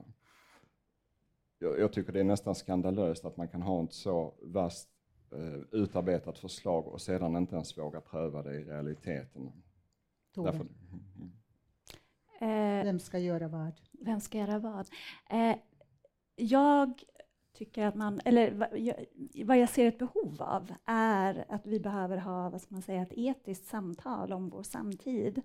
Jag, 1.59 1.81
jag, 1.81 1.93
tycker 1.93 2.13
det 2.13 2.21
är 2.21 2.25
nästan 2.25 2.55
skandalöst 2.55 3.25
att 3.25 3.37
man 3.37 3.49
kan 3.49 3.63
ha 3.63 3.85
ett 3.85 3.93
så 3.93 4.35
vast 4.43 4.89
eh, 5.33 5.81
utarbetat 5.81 6.39
förslag 6.39 6.87
och 6.89 7.01
sedan 7.01 7.37
inte 7.37 7.55
ens 7.55 7.79
våga 7.79 8.01
pröva 8.01 8.43
det 8.43 8.55
i 8.55 8.65
realiteten. 8.65 9.53
Därför, 10.35 10.67
mm. 12.41 12.85
Vem 12.85 12.99
ska 12.99 13.19
göra 13.19 13.49
vad? 13.49 13.73
Vem 13.93 14.21
ska 14.21 14.39
göra 14.39 14.59
vad? 14.59 14.89
Eh, 15.31 15.57
jag 16.37 17.03
tycker 17.61 17.87
att 17.87 17.95
man, 17.95 18.21
eller 18.25 18.69
vad 19.45 19.59
jag 19.59 19.69
ser 19.69 19.89
ett 19.89 19.99
behov 19.99 20.43
av 20.43 20.75
är 20.87 21.45
att 21.49 21.67
vi 21.67 21.81
behöver 21.81 22.17
ha, 22.17 22.51
vad 22.51 22.61
ska 22.61 22.75
man 22.75 22.83
säga, 22.83 23.03
ett 23.03 23.13
etiskt 23.13 23.67
samtal 23.67 24.33
om 24.33 24.49
vår 24.49 24.63
samtid. 24.63 25.43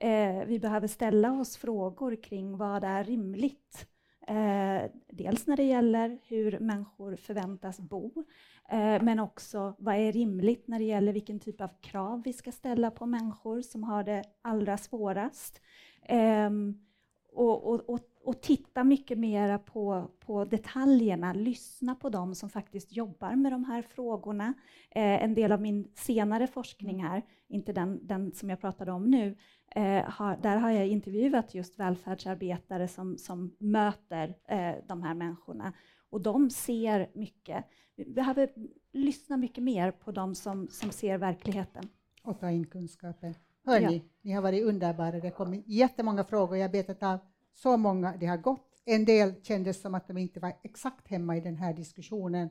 Eh, 0.00 0.44
vi 0.46 0.58
behöver 0.58 0.86
ställa 0.86 1.32
oss 1.32 1.56
frågor 1.56 2.22
kring 2.22 2.56
vad 2.56 2.84
är 2.84 3.04
rimligt? 3.04 3.86
Eh, 4.28 4.90
dels 5.12 5.46
när 5.46 5.56
det 5.56 5.62
gäller 5.62 6.18
hur 6.26 6.58
människor 6.58 7.16
förväntas 7.16 7.80
bo, 7.80 8.24
eh, 8.70 9.02
men 9.02 9.20
också 9.20 9.74
vad 9.78 9.94
är 9.94 10.12
rimligt 10.12 10.68
när 10.68 10.78
det 10.78 10.84
gäller 10.84 11.12
vilken 11.12 11.40
typ 11.40 11.60
av 11.60 11.70
krav 11.80 12.22
vi 12.24 12.32
ska 12.32 12.52
ställa 12.52 12.90
på 12.90 13.06
människor 13.06 13.62
som 13.62 13.82
har 13.82 14.04
det 14.04 14.24
allra 14.42 14.76
svårast. 14.76 15.60
Ehm, 16.02 16.84
och, 17.32 17.66
och, 17.66 17.90
och, 17.90 18.00
och, 18.28 18.40
titta 18.40 18.84
mycket 18.84 19.18
mer 19.18 19.58
på, 19.58 20.10
på 20.20 20.44
detaljerna, 20.44 21.32
lyssna 21.32 21.94
på 21.94 22.08
dem 22.08 22.34
som 22.34 22.50
faktiskt 22.50 22.92
jobbar 22.92 23.36
med 23.36 23.52
de 23.52 23.64
här 23.64 23.82
frågorna. 23.82 24.54
Eh, 24.90 25.24
en 25.24 25.34
del 25.34 25.52
av 25.52 25.60
min 25.60 25.88
senare 25.94 26.46
forskning 26.46 27.04
här, 27.04 27.22
inte 27.48 27.72
den, 27.72 28.06
den 28.06 28.32
som 28.32 28.50
jag 28.50 28.60
pratade 28.60 28.92
om 28.92 29.10
nu, 29.10 29.36
eh, 29.74 30.04
har, 30.04 30.36
där 30.36 30.56
har 30.56 30.70
jag 30.70 30.86
intervjuat 30.86 31.54
just 31.54 31.78
välfärdsarbetare 31.78 32.88
som, 32.88 33.18
som 33.18 33.56
möter 33.58 34.34
eh, 34.48 34.74
de 34.86 35.02
här 35.02 35.14
människorna. 35.14 35.72
Och 36.10 36.20
de 36.20 36.50
ser 36.50 37.10
mycket. 37.14 37.64
Vi 37.96 38.04
behöver 38.04 38.50
lyssna 38.92 39.36
mycket 39.36 39.64
mer 39.64 39.90
på 39.90 40.12
de 40.12 40.34
som, 40.34 40.68
som 40.70 40.90
ser 40.90 41.18
verkligheten. 41.18 41.88
Och 42.22 42.40
ta 42.40 42.50
in 42.50 42.66
kunskapen. 42.66 43.34
Hörni, 43.64 43.96
ja. 43.96 44.02
ni 44.22 44.32
har 44.32 44.42
varit 44.42 44.64
underbara. 44.64 45.20
Det 45.20 45.30
kom 45.30 45.62
jättemånga 45.66 46.24
frågor. 46.24 46.56
Jag 46.56 46.70
betat 46.70 47.02
av 47.02 47.18
så 47.62 47.76
många. 47.76 48.16
Det 48.16 48.26
har 48.26 48.36
gått. 48.36 48.82
En 48.84 49.04
del 49.04 49.34
kändes 49.42 49.80
som 49.80 49.94
att 49.94 50.08
de 50.08 50.18
inte 50.18 50.40
var 50.40 50.52
exakt 50.62 51.08
hemma 51.08 51.36
i 51.36 51.40
den 51.40 51.56
här 51.56 51.72
diskussionen. 51.72 52.50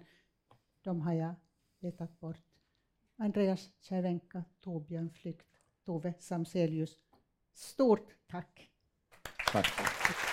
De 0.81 1.01
har 1.01 1.13
jag 1.13 1.35
letat 1.79 2.19
bort. 2.19 2.37
Andreas 3.15 3.69
Cervenka, 3.81 4.43
Torbjörn 4.61 5.09
Flykt, 5.09 5.47
Tove 5.85 6.13
Samselius. 6.19 6.97
Stort 7.53 8.15
tack. 8.27 8.69
Tack. 9.51 9.75
tack. 9.77 10.26